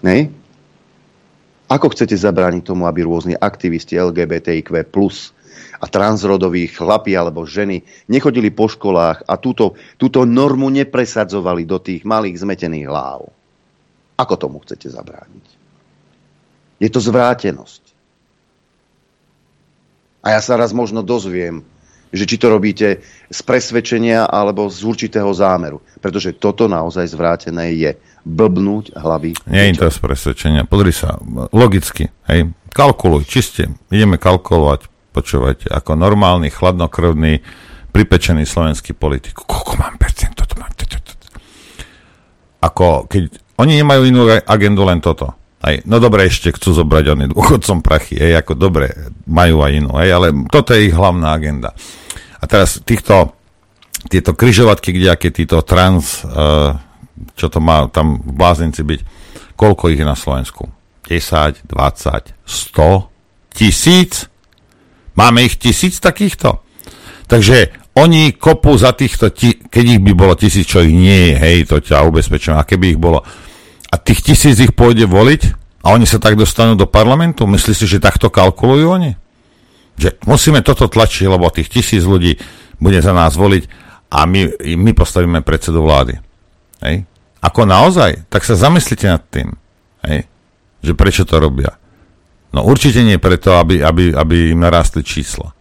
Nej? 0.00 0.32
Ako 1.68 1.92
chcete 1.92 2.16
zabrániť 2.16 2.64
tomu, 2.64 2.88
aby 2.88 3.04
rôzni 3.04 3.36
aktivisti 3.36 4.00
LGBTIQ+, 4.00 4.72
a 5.76 5.84
transrodoví 5.92 6.72
chlapi 6.72 7.12
alebo 7.12 7.44
ženy 7.44 7.84
nechodili 8.08 8.48
po 8.48 8.64
školách 8.64 9.28
a 9.28 9.36
túto, 9.36 9.76
túto 10.00 10.24
normu 10.24 10.72
nepresadzovali 10.72 11.68
do 11.68 11.76
tých 11.76 12.00
malých 12.08 12.40
zmetených 12.40 12.88
hlav? 12.88 13.35
Ako 14.16 14.34
tomu 14.40 14.64
chcete 14.64 14.88
zabrániť? 14.88 15.46
Je 16.80 16.88
to 16.92 17.00
zvrátenosť. 17.00 17.82
A 20.24 20.34
ja 20.34 20.40
sa 20.42 20.58
raz 20.58 20.74
možno 20.74 21.06
dozviem, 21.06 21.62
že 22.10 22.24
či 22.24 22.40
to 22.40 22.48
robíte 22.48 23.04
z 23.28 23.40
presvedčenia 23.44 24.26
alebo 24.26 24.66
z 24.72 24.82
určitého 24.82 25.28
zámeru. 25.36 25.84
Pretože 26.00 26.34
toto 26.34 26.66
naozaj 26.66 27.12
zvrátené 27.12 27.76
je. 27.76 27.92
Blbnúť 28.26 28.98
hlavy. 28.98 29.38
Nie 29.46 29.70
je 29.70 29.78
to 29.78 29.92
z 29.92 30.02
presvedčenia. 30.02 30.66
Podri 30.66 30.90
sa, 30.90 31.14
logicky, 31.54 32.10
hej, 32.26 32.50
kalkuluj, 32.74 33.22
čiste. 33.22 33.70
Ideme 33.86 34.18
kalkulovať, 34.18 34.90
počúvať, 35.14 35.70
ako 35.70 35.94
normálny, 35.94 36.50
chladnokrvný, 36.50 37.38
pripečený 37.94 38.42
slovenský 38.42 38.98
politik. 38.98 39.38
Koľko 39.38 39.78
mám 39.78 39.94
percent? 39.94 40.34
Toto 40.34 40.58
mám, 40.58 40.74
Ako, 42.66 43.06
keď 43.06 43.45
oni 43.56 43.72
nemajú 43.80 44.02
inú 44.04 44.28
agendu, 44.28 44.84
len 44.84 45.00
toto. 45.00 45.32
Aj, 45.56 45.80
no 45.88 45.96
dobre, 45.96 46.28
ešte 46.28 46.52
chcú 46.52 46.76
zobrať 46.76 47.04
oni 47.16 47.24
dôchodcom 47.32 47.80
prachy, 47.80 48.20
aj, 48.20 48.44
ako 48.44 48.52
dobre, 48.54 48.92
majú 49.26 49.64
aj 49.64 49.72
inú, 49.72 49.90
aj, 49.96 50.08
ale 50.12 50.26
toto 50.52 50.76
je 50.76 50.92
ich 50.92 50.94
hlavná 50.94 51.32
agenda. 51.32 51.72
A 52.38 52.44
teraz 52.44 52.78
týchto, 52.84 53.32
tieto 54.12 54.36
kryžovatky, 54.36 54.92
kde 54.92 55.08
aké 55.10 55.32
títo 55.32 55.64
trans, 55.64 56.22
uh, 56.22 56.76
čo 57.34 57.48
to 57.48 57.58
má 57.58 57.88
tam 57.88 58.20
v 58.20 58.32
blázenci 58.36 58.84
byť, 58.84 59.00
koľko 59.56 59.90
ich 59.90 59.98
je 59.98 60.06
na 60.06 60.14
Slovensku? 60.14 60.68
10, 61.08 61.64
20, 61.64 62.36
100, 62.44 63.56
tisíc? 63.56 64.28
Máme 65.16 65.48
ich 65.48 65.56
tisíc 65.56 65.96
takýchto? 65.96 66.60
Takže 67.26 67.72
oni 67.96 68.36
kopú 68.36 68.76
za 68.76 68.92
týchto, 68.92 69.32
keď 69.72 69.84
ich 69.96 70.00
by 70.04 70.12
bolo 70.12 70.36
tisíc, 70.36 70.68
čo 70.68 70.84
ich 70.84 70.92
nie 70.92 71.32
je, 71.32 71.34
hej, 71.40 71.56
to 71.64 71.80
ťa 71.80 72.04
ubezpečujem, 72.04 72.60
a 72.60 72.68
keby 72.68 72.92
ich 72.94 73.00
bolo 73.00 73.24
a 73.96 74.04
tých 74.04 74.20
tisíc 74.20 74.60
ich 74.60 74.76
pôjde 74.76 75.08
voliť 75.08 75.56
a 75.80 75.96
oni 75.96 76.04
sa 76.04 76.20
tak 76.20 76.36
dostanú 76.36 76.76
do 76.76 76.84
parlamentu? 76.84 77.48
Myslí 77.48 77.72
si, 77.72 77.88
že 77.88 77.96
takto 77.96 78.28
kalkulujú 78.28 78.92
oni? 78.92 79.16
Že 79.96 80.20
musíme 80.28 80.60
toto 80.60 80.84
tlačiť, 80.84 81.24
lebo 81.24 81.48
tých 81.48 81.72
tisíc 81.72 82.04
ľudí 82.04 82.36
bude 82.76 83.00
za 83.00 83.16
nás 83.16 83.40
voliť 83.40 83.64
a 84.12 84.28
my, 84.28 84.60
my 84.76 84.92
postavíme 84.92 85.40
predsedu 85.40 85.80
vlády. 85.80 86.20
Hej? 86.84 87.08
Ako 87.40 87.64
naozaj? 87.64 88.28
Tak 88.28 88.44
sa 88.44 88.52
zamyslite 88.52 89.08
nad 89.08 89.24
tým. 89.32 89.56
Hej? 90.04 90.28
Že 90.84 90.92
prečo 90.92 91.24
to 91.24 91.40
robia. 91.40 91.72
No 92.52 92.68
určite 92.68 93.00
nie 93.00 93.16
preto, 93.16 93.56
aby, 93.56 93.80
aby, 93.80 94.12
aby 94.12 94.52
im 94.52 94.60
narástli 94.60 95.00
čísla. 95.00 95.56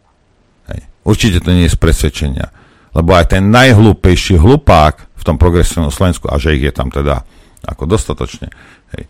Hej. 0.67 0.83
Určite 1.07 1.39
to 1.39 1.55
nie 1.55 1.71
je 1.71 1.75
z 1.75 1.79
presvedčenia. 1.79 2.51
Lebo 2.91 3.15
aj 3.15 3.39
ten 3.39 3.47
najhlúpejší 3.47 4.35
hlupák 4.35 5.15
v 5.15 5.23
tom 5.23 5.39
progresívnom 5.39 5.87
Slovensku, 5.87 6.27
a 6.27 6.35
že 6.35 6.59
ich 6.59 6.67
je 6.67 6.75
tam 6.75 6.91
teda 6.91 7.23
ako 7.65 7.89
dostatočne, 7.89 8.53
hej, 8.95 9.03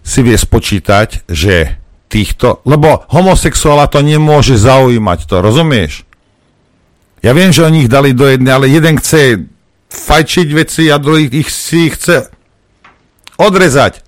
si 0.00 0.20
vie 0.20 0.36
spočítať, 0.36 1.28
že 1.28 1.80
týchto, 2.10 2.60
lebo 2.66 3.06
homosexuála 3.08 3.86
to 3.86 4.02
nemôže 4.02 4.58
zaujímať, 4.58 5.18
to 5.24 5.36
rozumieš? 5.40 6.04
Ja 7.20 7.36
viem, 7.36 7.52
že 7.52 7.64
oni 7.64 7.84
ich 7.84 7.92
dali 7.92 8.16
do 8.16 8.24
jednej, 8.24 8.52
ale 8.56 8.66
jeden 8.72 8.96
chce 8.96 9.44
fajčiť 9.90 10.48
veci 10.56 10.88
a 10.88 10.96
druhý 10.96 11.28
ich 11.28 11.52
si 11.52 11.92
chce 11.92 12.32
odrezať. 13.36 14.00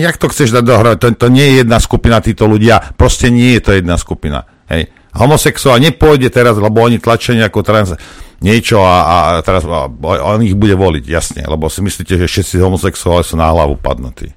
Jak 0.00 0.16
to 0.20 0.28
chceš 0.28 0.52
dať 0.52 0.64
dohromady? 0.64 1.00
To, 1.00 1.08
to 1.16 1.28
nie 1.32 1.44
je 1.44 1.54
jedna 1.64 1.80
skupina 1.80 2.20
títo 2.20 2.44
ľudia, 2.48 2.96
proste 2.96 3.32
nie 3.32 3.56
je 3.56 3.62
to 3.64 3.70
jedna 3.76 3.96
skupina. 3.96 4.48
Hej. 4.68 4.92
Homosexuál 5.14 5.78
nepôjde 5.78 6.28
teraz, 6.32 6.58
lebo 6.58 6.82
oni 6.82 6.98
tlačia 6.98 7.38
nejakú 7.38 7.62
trans 7.62 7.94
niečo 8.40 8.82
a, 8.82 8.96
a 9.04 9.18
teraz 9.44 9.62
a, 9.66 9.86
on 10.26 10.40
ich 10.42 10.56
bude 10.56 10.74
voliť, 10.74 11.04
jasne, 11.06 11.42
lebo 11.46 11.70
si 11.70 11.84
myslíte, 11.84 12.18
že 12.18 12.26
všetci 12.26 12.62
homosexuáli 12.62 13.22
sú 13.22 13.38
na 13.38 13.50
hlavu 13.50 13.78
padnutí. 13.78 14.32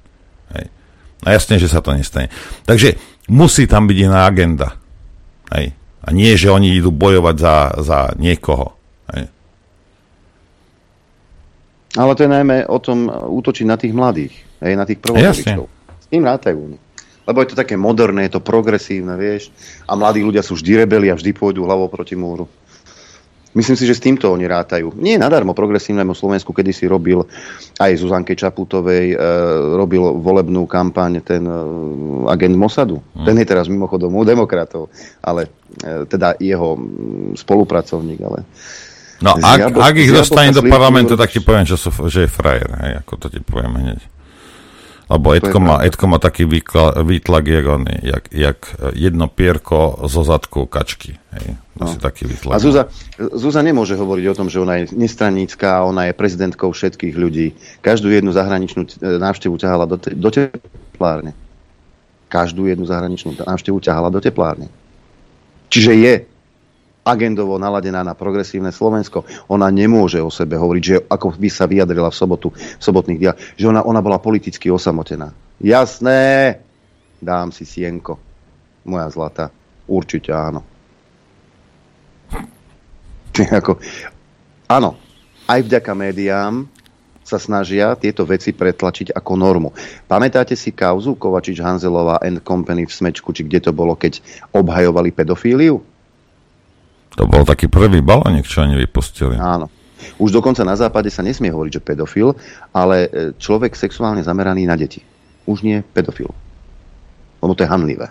Hej. 0.54 0.66
A 1.24 1.28
jasne, 1.34 1.58
že 1.58 1.66
sa 1.66 1.82
to 1.82 1.96
nestane. 1.96 2.30
Takže 2.68 2.94
musí 3.32 3.66
tam 3.66 3.90
byť 3.90 3.98
iná 3.98 4.28
agenda. 4.28 4.78
Hej. 5.50 5.74
A 6.04 6.08
nie, 6.14 6.32
že 6.38 6.52
oni 6.52 6.78
idú 6.78 6.94
bojovať 6.94 7.36
za, 7.36 7.56
za 7.82 7.98
niekoho. 8.16 8.76
Hej. 9.12 9.28
Ale 11.98 12.12
to 12.14 12.24
je 12.24 12.30
najmä 12.30 12.56
o 12.68 12.78
tom 12.78 13.08
útočiť 13.10 13.66
na 13.66 13.76
tých 13.80 13.92
mladých, 13.96 14.34
hej, 14.62 14.72
na 14.76 14.84
tých 14.86 15.00
prvovoličov. 15.02 15.66
S 15.98 16.06
tým 16.06 16.22
rátajú. 16.24 16.78
Lebo 17.28 17.44
je 17.44 17.52
to 17.52 17.60
také 17.60 17.76
moderné, 17.76 18.24
je 18.24 18.40
to 18.40 18.42
progresívne, 18.44 19.12
vieš. 19.20 19.52
A 19.84 19.92
mladí 19.92 20.24
ľudia 20.24 20.40
sú 20.40 20.56
vždy 20.56 20.84
rebeli 20.84 21.12
a 21.12 21.18
vždy 21.18 21.36
pôjdu 21.36 21.60
hlavou 21.68 21.92
proti 21.92 22.16
múru. 22.16 22.48
Myslím 23.58 23.74
si, 23.74 23.90
že 23.90 23.98
s 23.98 24.04
týmto 24.06 24.30
oni 24.30 24.46
rátajú. 24.46 24.94
Nie 24.94 25.18
nadarmo 25.18 25.50
progresívnemu 25.50 26.14
Slovensku, 26.14 26.54
kedy 26.54 26.70
si 26.70 26.86
robil 26.86 27.26
aj 27.82 27.90
Zuzanke 27.98 28.38
Čaputovej, 28.38 29.12
e, 29.12 29.16
robil 29.74 29.98
volebnú 30.22 30.62
kampaň 30.70 31.18
ten 31.26 31.42
e, 31.42 31.58
agent 32.30 32.54
Mosadu. 32.54 33.02
Hmm. 33.18 33.26
Ten 33.26 33.34
je 33.42 33.46
teraz 33.50 33.66
mimochodom 33.66 34.14
u 34.14 34.22
demokratov, 34.22 34.94
ale 35.18 35.50
e, 35.82 36.06
teda 36.06 36.38
jeho 36.38 36.78
spolupracovník, 37.34 38.20
ale 38.22 38.46
No, 39.18 39.34
ak, 39.34 39.74
ak 39.74 39.94
ich 39.98 40.14
dostane 40.14 40.54
do 40.54 40.62
parlamentu, 40.62 41.18
tak 41.18 41.34
ti 41.34 41.42
poviem, 41.42 41.66
že, 41.66 41.74
sú, 41.74 41.90
že 42.06 42.26
je 42.26 42.30
frajer, 42.30 42.70
hej, 42.70 42.92
ako 43.02 43.12
to 43.18 43.26
ti 43.34 43.42
poviem 43.42 43.74
hneď. 43.74 43.98
Lebo 45.08 45.32
Edko 45.32 45.56
má, 45.56 45.80
Edko 45.80 46.04
má 46.04 46.20
taký 46.20 46.44
výkla, 46.44 47.00
výtlak, 47.00 47.48
jak, 47.48 47.66
on, 47.66 47.82
jak, 47.88 48.24
jak 48.28 48.58
jedno 48.92 49.26
pierko 49.32 50.04
zo 50.04 50.20
zadku 50.20 50.68
kačky. 50.68 51.16
Hej. 51.32 51.56
No. 51.80 51.96
Taký 51.96 52.28
výtlak. 52.28 52.58
A 52.58 52.60
Zúza, 52.60 52.92
Zúza 53.16 53.64
nemôže 53.64 53.96
hovoriť 53.96 54.24
o 54.28 54.36
tom, 54.36 54.52
že 54.52 54.60
ona 54.60 54.84
je 54.84 54.92
nestranícká, 54.92 55.80
ona 55.86 56.10
je 56.10 56.12
prezidentkou 56.12 56.68
všetkých 56.74 57.14
ľudí. 57.16 57.56
Každú 57.80 58.12
jednu 58.12 58.36
zahraničnú 58.36 58.84
e, 58.84 59.16
návštevu 59.16 59.56
ťahala 59.56 59.88
do, 59.88 59.96
te, 59.96 60.12
do 60.12 60.28
teplárne. 60.28 61.32
Každú 62.28 62.68
jednu 62.68 62.84
zahraničnú 62.84 63.32
návštevu 63.38 63.80
ťahala 63.80 64.12
do 64.12 64.20
teplárne. 64.20 64.68
Čiže 65.72 65.92
je 65.96 66.14
agendovo 67.08 67.56
naladená 67.56 68.04
na 68.04 68.12
progresívne 68.12 68.68
Slovensko. 68.68 69.24
Ona 69.48 69.72
nemôže 69.72 70.20
o 70.20 70.28
sebe 70.28 70.60
hovoriť, 70.60 70.82
že 70.84 70.96
ako 71.08 71.40
by 71.40 71.48
sa 71.48 71.64
vyjadrila 71.64 72.12
v 72.12 72.18
sobotu, 72.20 72.48
v 72.52 72.82
sobotných 72.84 73.20
diach, 73.20 73.36
že 73.56 73.64
ona, 73.64 73.80
ona 73.80 74.04
bola 74.04 74.20
politicky 74.20 74.68
osamotená. 74.68 75.32
Jasné, 75.64 76.60
dám 77.18 77.48
si 77.50 77.64
sienko. 77.64 78.20
Moja 78.84 79.08
zlata. 79.08 79.48
Určite 79.88 80.36
áno. 80.36 80.60
ako, 83.58 83.80
áno, 84.68 85.00
aj 85.48 85.60
vďaka 85.64 85.92
médiám 85.96 86.68
sa 87.28 87.36
snažia 87.36 87.92
tieto 87.92 88.24
veci 88.24 88.56
pretlačiť 88.56 89.12
ako 89.12 89.32
normu. 89.36 89.70
Pamätáte 90.08 90.56
si 90.56 90.72
kauzu 90.72 91.12
Kovačič 91.20 91.60
Hanzelová 91.60 92.24
and 92.24 92.40
Company 92.40 92.88
v 92.88 92.92
Smečku, 92.92 93.36
či 93.36 93.44
kde 93.44 93.68
to 93.68 93.72
bolo, 93.76 93.92
keď 93.92 94.24
obhajovali 94.56 95.12
pedofíliu? 95.12 95.97
To 97.18 97.26
bol 97.26 97.42
taký 97.42 97.66
prvý 97.66 97.98
balónik, 97.98 98.46
čo 98.46 98.62
oni 98.62 98.78
vypustili. 98.78 99.34
Áno. 99.34 99.66
Už 100.22 100.30
dokonca 100.30 100.62
na 100.62 100.78
západe 100.78 101.10
sa 101.10 101.26
nesmie 101.26 101.50
hovoriť, 101.50 101.72
že 101.74 101.82
pedofil, 101.82 102.30
ale 102.70 102.96
e, 103.04 103.08
človek 103.34 103.74
sexuálne 103.74 104.22
zameraný 104.22 104.70
na 104.70 104.78
deti. 104.78 105.02
Už 105.42 105.66
nie 105.66 105.82
pedofil. 105.82 106.30
Lebo 107.42 107.52
to 107.58 107.66
je 107.66 107.70
hanlivé. 107.70 108.06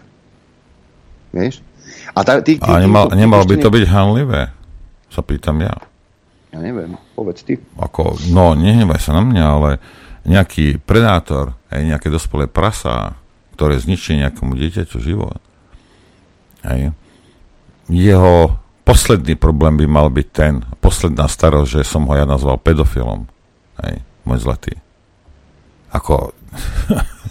Vieš? 1.32 1.64
A, 2.12 2.28
tá, 2.28 2.44
ty, 2.44 2.60
ty, 2.60 2.68
a 2.68 2.84
nemal, 2.84 3.08
nemal 3.16 3.48
by 3.48 3.56
to 3.56 3.72
byť 3.72 3.86
hanlivé? 3.88 4.52
Sa 5.08 5.24
pýtam 5.24 5.64
ja. 5.64 5.76
Ja 6.52 6.60
neviem, 6.60 7.00
povedz 7.16 7.48
ty. 7.48 7.64
Ako, 7.80 8.20
no, 8.36 8.60
nehnevaj 8.60 9.00
sa 9.00 9.16
na 9.16 9.24
mňa, 9.24 9.46
ale 9.48 9.72
nejaký 10.28 10.84
predátor, 10.84 11.56
aj 11.72 11.96
nejaké 11.96 12.12
dospelé 12.12 12.52
prasa, 12.52 13.16
ktoré 13.56 13.80
zničí 13.80 14.20
nejakomu 14.20 14.60
dieťaťu 14.60 15.00
život, 15.00 15.40
aj, 16.68 16.92
jeho 17.88 18.60
posledný 18.88 19.36
problém 19.36 19.76
by 19.84 19.86
mal 19.86 20.08
byť 20.08 20.28
ten, 20.32 20.64
posledná 20.80 21.28
starosť, 21.28 21.84
že 21.84 21.84
som 21.84 22.08
ho 22.08 22.14
ja 22.16 22.24
nazval 22.24 22.56
pedofilom. 22.56 23.28
Hej, 23.84 24.00
môj 24.24 24.40
zlatý. 24.48 24.80
Ako... 25.92 26.32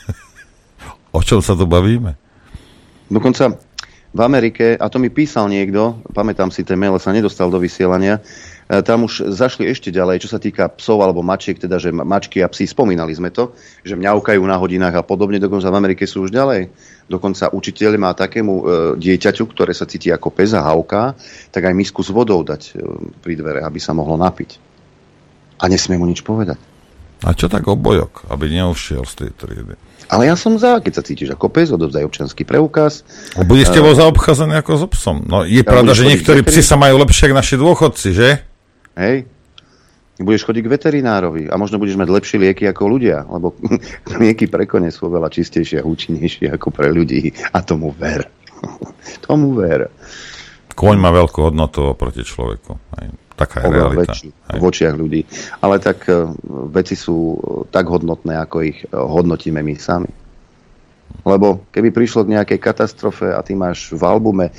o 1.17 1.21
čom 1.25 1.41
sa 1.41 1.57
tu 1.57 1.65
bavíme? 1.65 2.13
Dokonca 3.09 3.57
v 4.17 4.21
Amerike, 4.21 4.77
a 4.81 4.89
to 4.89 4.97
mi 4.97 5.13
písal 5.13 5.49
niekto, 5.49 6.01
pamätám 6.17 6.49
si 6.49 6.65
ten 6.65 6.81
mail, 6.81 6.97
sa 6.97 7.13
nedostal 7.13 7.53
do 7.53 7.61
vysielania, 7.61 8.21
e, 8.69 8.81
tam 8.81 9.05
už 9.05 9.29
zašli 9.29 9.69
ešte 9.69 9.93
ďalej, 9.93 10.25
čo 10.25 10.33
sa 10.33 10.41
týka 10.41 10.73
psov 10.77 11.05
alebo 11.05 11.21
mačiek, 11.21 11.61
teda 11.61 11.77
že 11.77 11.93
mačky 11.93 12.41
a 12.41 12.49
psi, 12.49 12.65
spomínali 12.65 13.13
sme 13.13 13.29
to, 13.29 13.53
že 13.85 13.93
mňaukajú 13.93 14.41
na 14.45 14.57
hodinách 14.57 14.97
a 14.97 15.05
podobne, 15.05 15.37
dokonca 15.37 15.69
v 15.69 15.79
Amerike 15.79 16.09
sú 16.09 16.25
už 16.25 16.33
ďalej. 16.33 16.73
Dokonca 17.07 17.55
učiteľ 17.55 18.03
má 18.03 18.11
takému 18.19 18.53
e, 18.53 18.63
dieťaťu, 18.99 19.47
ktoré 19.47 19.71
sa 19.71 19.87
cíti 19.87 20.11
ako 20.11 20.35
pes 20.35 20.59
a 20.59 20.67
hauká, 20.67 21.15
tak 21.55 21.71
aj 21.71 21.75
misku 21.79 22.03
s 22.03 22.11
vodou 22.11 22.43
dať 22.43 22.63
e, 22.75 22.83
pri 23.23 23.39
dvere, 23.39 23.63
aby 23.63 23.79
sa 23.79 23.95
mohlo 23.95 24.19
napiť. 24.19 24.59
A 25.63 25.71
nesmie 25.71 25.95
mu 25.95 26.05
nič 26.11 26.27
povedať. 26.27 26.59
A 27.25 27.33
čo 27.33 27.47
tak 27.47 27.65
obojok, 27.65 28.29
aby 28.29 28.51
neušiel 28.51 29.07
z 29.07 29.15
tej 29.23 29.31
triedy? 29.39 29.75
Ale 30.07 30.31
ja 30.31 30.37
som 30.39 30.55
za, 30.59 30.79
keď 30.79 30.93
sa 30.99 31.03
cítiš 31.03 31.35
ako 31.35 31.51
pes, 31.51 31.71
odovzdaj 31.71 32.07
občanský 32.07 32.47
preukaz. 32.47 33.03
A 33.35 33.43
bude 33.43 33.67
s 33.67 33.73
tebou 33.75 33.91
uh, 33.95 33.99
zaobchádzaný 33.99 34.63
ako 34.63 34.71
s 34.75 34.81
so 34.83 34.89
psom. 34.91 35.17
No 35.27 35.43
je 35.43 35.63
ja 35.63 35.67
pravda, 35.67 35.95
že 35.95 36.07
niektorí 36.07 36.47
psi 36.47 36.63
sa 36.63 36.79
majú 36.79 37.03
lepšie 37.03 37.31
ako 37.31 37.35
naši 37.35 37.55
dôchodci, 37.59 38.09
že? 38.15 38.29
Hej, 38.95 39.27
budeš 40.17 40.49
chodiť 40.49 40.63
k 40.65 40.73
veterinárovi 40.73 41.45
a 41.53 41.55
možno 41.61 41.77
budeš 41.77 42.01
mať 42.01 42.09
lepšie 42.09 42.39
lieky 42.41 42.65
ako 42.69 42.83
ľudia, 42.89 43.29
lebo 43.29 43.53
lieky 44.23 44.49
pre 44.49 44.65
kone 44.65 44.89
sú 44.89 45.13
veľa 45.13 45.29
čistejšie 45.29 45.85
a 45.85 45.89
účinnejšie 45.89 46.49
ako 46.57 46.73
pre 46.73 46.89
ľudí. 46.89 47.33
A 47.53 47.61
tomu 47.61 47.93
ver. 47.93 48.25
tomu 49.27 49.53
ver. 49.53 49.93
Kôň 50.77 50.97
má 51.01 51.09
veľkú 51.09 51.41
hodnotu 51.41 51.89
oproti 51.89 52.21
človeku. 52.21 52.77
Aj, 53.01 53.09
taká 53.33 53.65
je 53.65 53.69
realita. 53.73 54.13
Väčšiu, 54.13 54.31
v 54.61 54.65
očiach 54.65 54.97
ľudí. 54.97 55.21
Ale 55.65 55.81
tak 55.81 56.05
uh, 56.09 56.29
veci 56.69 56.93
sú 56.93 57.17
uh, 57.17 57.37
tak 57.73 57.89
hodnotné, 57.89 58.37
ako 58.37 58.57
ich 58.61 58.85
uh, 58.85 59.01
hodnotíme 59.01 59.65
my 59.65 59.75
sami. 59.81 60.13
Lebo 61.25 61.65
keby 61.73 61.97
prišlo 61.97 62.29
k 62.29 62.37
nejakej 62.37 62.59
katastrofe 62.61 63.33
a 63.33 63.41
ty 63.41 63.57
máš 63.57 63.89
v 63.89 64.03
albume 64.05 64.53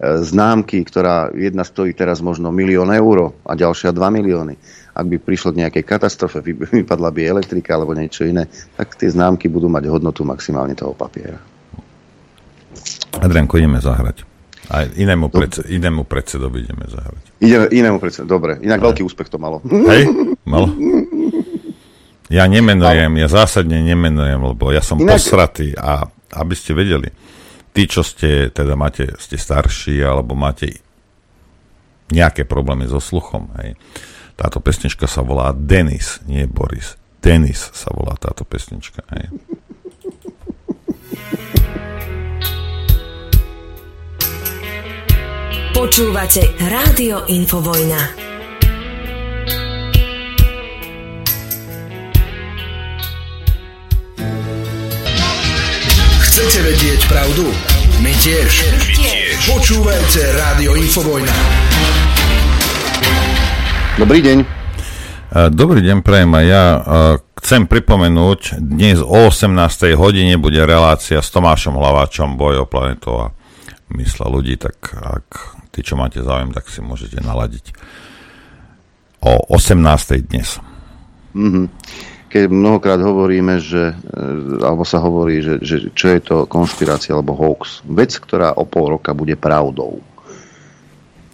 známky, 0.00 0.80
ktorá 0.80 1.28
jedna 1.36 1.60
stojí 1.60 1.92
teraz 1.92 2.24
možno 2.24 2.48
milión 2.48 2.88
eur 2.88 3.36
a 3.44 3.52
ďalšia 3.52 3.92
2 3.92 4.00
milióny, 4.00 4.56
ak 4.96 5.06
by 5.06 5.16
prišlo 5.20 5.52
k 5.52 5.66
nejakej 5.66 5.84
katastrofe, 5.84 6.40
vypadla 6.80 7.12
by 7.12 7.20
elektrika 7.28 7.76
alebo 7.76 7.92
niečo 7.92 8.24
iné, 8.24 8.48
tak 8.80 8.96
tie 8.96 9.12
známky 9.12 9.52
budú 9.52 9.68
mať 9.68 9.92
hodnotu 9.92 10.24
maximálne 10.24 10.72
toho 10.72 10.96
papiera. 10.96 11.36
Adrianko, 13.20 13.60
ideme 13.60 13.82
zahrať. 13.82 14.24
Aj 14.70 14.86
inému, 14.86 15.34
predse, 15.34 15.66
inému 15.66 16.06
predsedovi 16.06 16.62
ideme 16.62 16.86
zahrať. 16.86 17.24
Ideme, 17.42 17.66
inému 17.74 17.98
predsedovi, 17.98 18.30
dobre. 18.30 18.52
Inak 18.62 18.80
Aj. 18.80 18.84
veľký 18.86 19.02
úspech 19.02 19.26
to 19.26 19.36
malo. 19.36 19.60
Hej, 19.66 20.08
malo. 20.48 20.70
Ja 22.30 22.46
nemenujem, 22.46 23.10
ja 23.18 23.26
zásadne 23.26 23.82
nemenujem, 23.82 24.38
lebo 24.38 24.70
ja 24.70 24.78
som 24.78 25.02
Inak... 25.02 25.18
posratý 25.18 25.74
a 25.74 26.06
aby 26.30 26.54
ste 26.54 26.78
vedeli, 26.78 27.10
tí, 27.72 27.82
čo 27.86 28.02
ste, 28.02 28.50
teda 28.50 28.74
máte, 28.74 29.14
ste 29.18 29.38
starší 29.38 30.02
alebo 30.02 30.34
máte 30.34 30.82
nejaké 32.10 32.42
problémy 32.42 32.90
so 32.90 32.98
sluchom, 32.98 33.54
hej, 33.62 33.78
táto 34.34 34.58
pesnička 34.58 35.04
sa 35.04 35.20
volá 35.20 35.52
Denis, 35.52 36.18
nie 36.24 36.48
Boris. 36.48 36.96
Denis 37.20 37.68
sa 37.76 37.92
volá 37.92 38.16
táto 38.16 38.48
pesnička. 38.48 39.04
Hej. 39.12 39.28
Počúvate 45.76 46.56
Rádio 46.56 47.28
Infovojna. 47.28 48.29
Chcete 56.40 56.72
vedieť 56.72 57.00
pravdu? 57.04 57.52
My 58.00 58.16
tiež. 58.16 58.72
My 58.72 58.88
tiež. 58.96 59.44
Počúvajte 59.44 60.20
Rádio 60.40 60.72
Infovojna. 60.72 61.36
Dobrý 64.00 64.24
deň. 64.24 64.38
Dobrý 65.52 65.84
deň, 65.84 66.00
prejem 66.00 66.32
a 66.32 66.40
ja 66.40 66.64
chcem 67.44 67.68
pripomenúť, 67.68 68.56
dnes 68.56 69.04
o 69.04 69.28
18. 69.28 69.52
hodine 70.00 70.40
bude 70.40 70.64
relácia 70.64 71.20
s 71.20 71.28
Tomášom 71.28 71.76
Hlaváčom 71.76 72.40
Boj 72.40 72.64
o 72.64 72.66
planetu 72.66 73.20
a 73.20 73.36
mysle 74.00 74.32
ľudí, 74.32 74.56
tak 74.56 74.96
ak 74.96 75.60
tí, 75.76 75.84
čo 75.84 76.00
máte 76.00 76.24
záujem, 76.24 76.56
tak 76.56 76.72
si 76.72 76.80
môžete 76.80 77.20
naladiť 77.20 77.76
o 79.28 79.44
18. 79.44 79.76
dnes. 80.24 80.56
Mm-hmm. 81.36 81.68
Keď 82.30 82.46
mnohokrát 82.46 83.02
hovoríme, 83.02 83.58
že, 83.58 83.90
e, 83.90 84.62
alebo 84.62 84.86
sa 84.86 85.02
hovorí, 85.02 85.42
že, 85.42 85.58
že 85.60 85.90
čo 85.90 86.14
je 86.14 86.20
to 86.22 86.36
konšpirácia 86.46 87.10
alebo 87.10 87.34
hoax, 87.34 87.82
vec, 87.90 88.14
ktorá 88.22 88.54
o 88.54 88.62
pol 88.62 88.94
roka 88.94 89.10
bude 89.10 89.34
pravdou. 89.34 89.98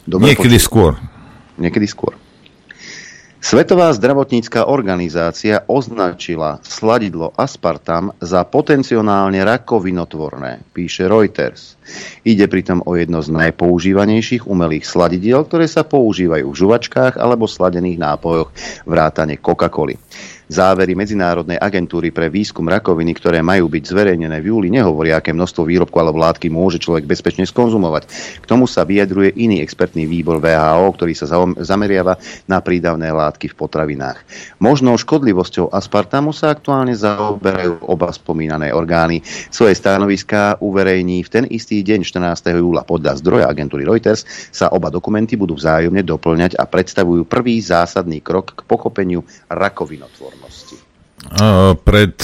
Dobre 0.08 0.32
Niekedy 0.32 0.56
počuť. 0.56 0.64
skôr. 0.64 0.92
Niekedy 1.60 1.84
skôr. 1.84 2.16
Svetová 3.46 3.94
zdravotnícká 3.94 4.66
organizácia 4.66 5.62
označila 5.70 6.58
sladidlo 6.66 7.30
aspartam 7.38 8.10
za 8.18 8.42
potenciálne 8.42 9.38
rakovinotvorné, 9.38 10.66
píše 10.74 11.06
Reuters. 11.06 11.78
Ide 12.26 12.50
pritom 12.50 12.82
o 12.82 12.98
jedno 12.98 13.22
z 13.22 13.30
najpoužívanejších 13.30 14.50
umelých 14.50 14.82
sladidiel, 14.82 15.46
ktoré 15.46 15.70
sa 15.70 15.86
používajú 15.86 16.42
v 16.50 16.58
žuvačkách 16.58 17.22
alebo 17.22 17.46
sladených 17.46 18.02
nápojoch 18.02 18.50
vrátane 18.82 19.38
Coca-Coly. 19.38 19.94
Závery 20.46 20.94
Medzinárodnej 20.94 21.58
agentúry 21.58 22.14
pre 22.14 22.30
výskum 22.30 22.70
rakoviny, 22.70 23.18
ktoré 23.18 23.42
majú 23.42 23.66
byť 23.66 23.82
zverejnené 23.82 24.38
v 24.38 24.54
júli, 24.54 24.68
nehovoria, 24.70 25.18
aké 25.18 25.34
množstvo 25.34 25.66
výrobku 25.66 25.98
alebo 25.98 26.22
látky 26.22 26.46
môže 26.46 26.78
človek 26.78 27.02
bezpečne 27.02 27.42
skonzumovať. 27.42 28.06
K 28.38 28.46
tomu 28.46 28.70
sa 28.70 28.86
vyjadruje 28.86 29.34
iný 29.34 29.58
expertný 29.58 30.06
výbor 30.06 30.38
VHO, 30.38 30.86
ktorý 30.94 31.18
sa 31.18 31.26
zameriava 31.58 32.14
na 32.46 32.62
prídavné 32.62 33.10
látky 33.10 33.50
v 33.50 33.58
potravinách. 33.58 34.22
Možnou 34.62 34.94
škodlivosťou 34.94 35.74
aspartamu 35.74 36.30
sa 36.30 36.54
aktuálne 36.54 36.94
zaoberajú 36.94 37.82
oba 37.82 38.14
spomínané 38.14 38.70
orgány. 38.70 39.26
Svoje 39.50 39.74
stanoviská 39.74 40.62
uverejní 40.62 41.26
v 41.26 41.32
ten 41.32 41.44
istý 41.50 41.82
deň 41.82 42.06
14. 42.06 42.54
júla. 42.54 42.86
Podľa 42.86 43.18
zdroja 43.18 43.50
agentúry 43.50 43.82
Reuters 43.82 44.22
sa 44.54 44.70
oba 44.70 44.94
dokumenty 44.94 45.34
budú 45.34 45.58
vzájomne 45.58 46.06
doplňať 46.06 46.54
a 46.54 46.70
predstavujú 46.70 47.26
prvý 47.26 47.58
zásadný 47.58 48.22
krok 48.22 48.54
k 48.54 48.60
pochopeniu 48.62 49.26
rakovinotvornosti. 49.50 50.35
Uh, 51.26 51.74
pred 51.82 52.14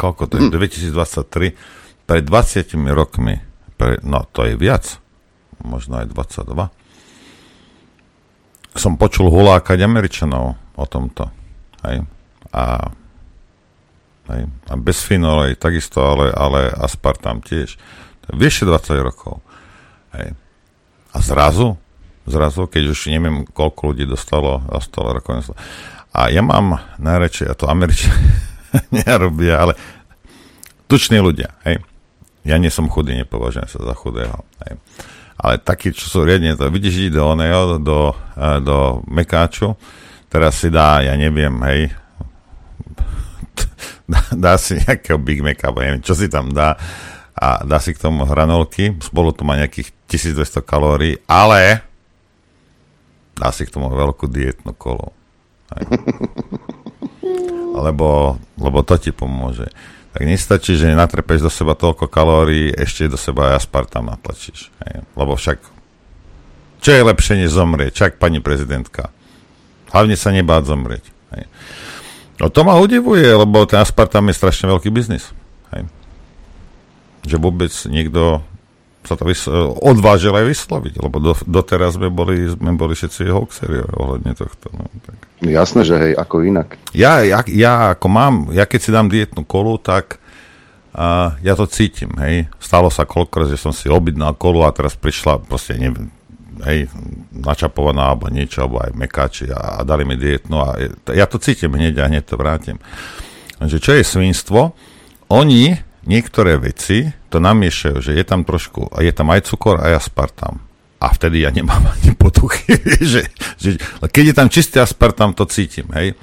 koľko 0.00 0.22
to 0.32 0.40
je, 0.40 0.48
hm. 0.48 0.56
2023, 0.56 2.08
pred 2.08 2.24
20 2.24 2.96
rokmi, 2.96 3.36
pre, 3.76 4.00
no 4.00 4.24
to 4.32 4.48
je 4.48 4.56
viac, 4.56 4.96
možno 5.60 6.00
aj 6.00 6.08
22, 6.08 6.72
som 8.80 8.96
počul 8.96 9.28
hulákať 9.28 9.84
Američanov 9.84 10.56
o 10.78 10.84
tomto. 10.88 11.28
Hej. 11.84 12.06
A, 12.54 12.64
hej. 14.30 14.42
a 14.46 14.72
bez 14.78 15.02
finolej 15.04 15.58
takisto, 15.58 16.00
ale, 16.00 16.30
ale 16.32 16.70
aspartam 16.70 17.42
tiež. 17.42 17.76
Vyše 18.30 18.64
20 18.64 19.02
rokov. 19.02 19.42
Hej. 20.14 20.38
A 21.10 21.18
zrazu, 21.18 21.74
zrazu, 22.30 22.70
keď 22.70 22.94
už 22.94 23.10
neviem, 23.10 23.42
koľko 23.42 23.90
ľudí 23.90 24.06
dostalo, 24.06 24.62
dostalo 24.70 25.18
rakovinu. 25.18 25.50
A 26.10 26.26
ja 26.26 26.42
mám 26.42 26.82
najradšej, 26.98 27.46
a 27.50 27.54
to 27.54 27.70
Američania 27.70 28.18
nerobia, 29.06 29.62
ale 29.62 29.72
tuční 30.90 31.22
ľudia, 31.22 31.54
hej. 31.62 31.78
Ja 32.42 32.56
nie 32.56 32.72
som 32.72 32.88
chudý, 32.90 33.14
nepovažujem 33.14 33.68
sa 33.68 33.78
za 33.78 33.94
chudého, 33.94 34.42
hej. 34.66 34.74
Ale 35.40 35.56
takí, 35.62 35.94
čo 35.94 36.10
sú 36.10 36.18
riadne, 36.26 36.58
to 36.58 36.68
vidíš, 36.68 37.08
ide 37.08 37.16
do 37.16 37.32
oného, 37.32 37.80
do, 37.80 38.12
e, 38.36 38.60
do 38.60 39.00
mekáču, 39.08 39.72
teraz 40.28 40.60
si 40.60 40.68
dá, 40.68 41.00
ja 41.00 41.14
neviem, 41.16 41.54
hej, 41.64 41.80
dá, 44.44 44.58
si 44.58 44.76
nejakého 44.82 45.16
Big 45.16 45.40
Maca, 45.40 45.70
neviem, 45.72 46.02
čo 46.02 46.18
si 46.18 46.26
tam 46.26 46.50
dá, 46.50 46.76
a 47.38 47.64
dá 47.64 47.78
si 47.80 47.96
k 47.96 48.02
tomu 48.02 48.26
hranolky, 48.26 48.98
spolu 49.00 49.32
to 49.32 49.46
má 49.46 49.56
nejakých 49.56 49.94
1200 50.10 50.60
kalórií, 50.60 51.16
ale 51.24 51.80
dá 53.38 53.48
si 53.54 53.64
k 53.64 53.72
tomu 53.72 53.88
veľkú 53.88 54.28
dietnú 54.28 54.76
kolu. 54.76 55.19
Lebo, 57.86 58.38
lebo 58.58 58.78
to 58.82 58.94
ti 58.98 59.10
pomôže. 59.14 59.70
Tak 60.10 60.26
nestačí, 60.26 60.74
že 60.74 60.90
natrepeš 60.90 61.46
do 61.46 61.50
seba 61.52 61.78
toľko 61.78 62.10
kalórií, 62.10 62.74
ešte 62.74 63.06
do 63.06 63.14
seba 63.14 63.54
aj 63.54 63.62
aspartam 63.62 64.10
natlačíš. 64.10 64.74
Hej. 64.86 65.06
Lebo 65.14 65.38
však 65.38 65.58
čo 66.80 66.90
je 66.96 67.04
lepšie, 67.04 67.44
než 67.44 67.52
zomrieť? 67.52 67.92
Čak, 67.92 68.12
pani 68.16 68.40
prezidentka. 68.40 69.12
Hlavne 69.92 70.16
sa 70.16 70.32
nebáť 70.32 70.62
zomrieť. 70.64 71.04
Hej. 71.36 71.44
No 72.40 72.48
to 72.48 72.64
ma 72.64 72.80
udivuje, 72.80 73.28
lebo 73.28 73.68
ten 73.68 73.84
aspartam 73.84 74.26
je 74.32 74.40
strašne 74.40 74.66
veľký 74.72 74.88
biznis. 74.88 75.28
Hej 75.76 75.86
že 77.24 77.36
vôbec 77.36 77.72
niekto 77.88 78.40
sa 79.00 79.16
to 79.16 79.24
vys- 79.24 79.48
odvážil 79.80 80.36
aj 80.36 80.46
vysloviť, 80.46 80.94
lebo 81.00 81.16
do, 81.18 81.32
doteraz 81.48 81.96
sme 81.96 82.12
boli, 82.12 82.52
sme 82.52 82.76
boli 82.76 82.92
všetci 82.92 83.32
hoaxeri 83.32 83.80
ohľadne 83.96 84.32
tohto. 84.36 84.68
No, 84.76 84.86
tak. 85.02 85.16
Jasné, 85.40 85.80
že 85.88 85.94
hej, 85.96 86.12
ako 86.16 86.44
inak. 86.44 86.76
Ja, 86.92 87.24
ja, 87.24 87.40
ja 87.48 87.96
ako 87.96 88.06
mám, 88.12 88.34
ja 88.52 88.68
keď 88.68 88.80
si 88.80 88.90
dám 88.92 89.08
dietnú 89.08 89.42
kolu, 89.48 89.80
tak 89.80 90.20
a 90.90 91.38
ja 91.46 91.54
to 91.54 91.70
cítim, 91.70 92.10
hej. 92.18 92.50
Stalo 92.58 92.90
sa 92.90 93.06
koľko, 93.06 93.46
že 93.46 93.54
som 93.54 93.70
si 93.70 93.86
objednal 93.86 94.34
kolu 94.34 94.66
a 94.66 94.74
teraz 94.74 94.98
prišla 94.98 95.38
proste, 95.38 95.78
neviem, 95.78 96.10
hej, 96.66 96.90
načapovaná 97.30 98.10
alebo 98.10 98.26
niečo, 98.26 98.66
alebo 98.66 98.82
aj 98.82 98.92
mekáči 98.98 99.46
a, 99.54 99.80
a 99.80 99.86
dali 99.86 100.02
mi 100.02 100.18
dietnú 100.18 100.60
a 100.60 100.76
ja 101.14 101.24
to 101.30 101.38
cítim 101.38 101.72
hneď 101.78 101.94
a 102.02 102.10
hneď 102.10 102.26
to 102.26 102.34
vrátim. 102.34 102.76
Takže 103.62 103.78
čo 103.78 103.92
je 103.94 104.02
svinstvo? 104.02 104.74
Oni 105.30 105.78
niektoré 106.04 106.56
veci 106.56 107.08
to 107.28 107.42
namiešajú, 107.42 107.96
že 108.00 108.12
je 108.16 108.24
tam 108.24 108.44
trošku, 108.46 108.88
a 108.92 109.04
je 109.04 109.12
tam 109.12 109.28
aj 109.32 109.48
cukor, 109.48 109.80
aj 109.80 110.00
aspartam. 110.00 110.60
A 111.00 111.12
vtedy 111.12 111.44
ja 111.44 111.50
nemám 111.52 111.80
ani 111.96 112.12
potuchy, 112.16 112.76
že, 113.00 113.28
že, 113.56 113.80
keď 114.04 114.24
je 114.32 114.34
tam 114.36 114.48
čistý 114.52 114.80
aspartam, 114.80 115.32
to 115.36 115.44
cítim, 115.48 115.88
hej. 115.96 116.16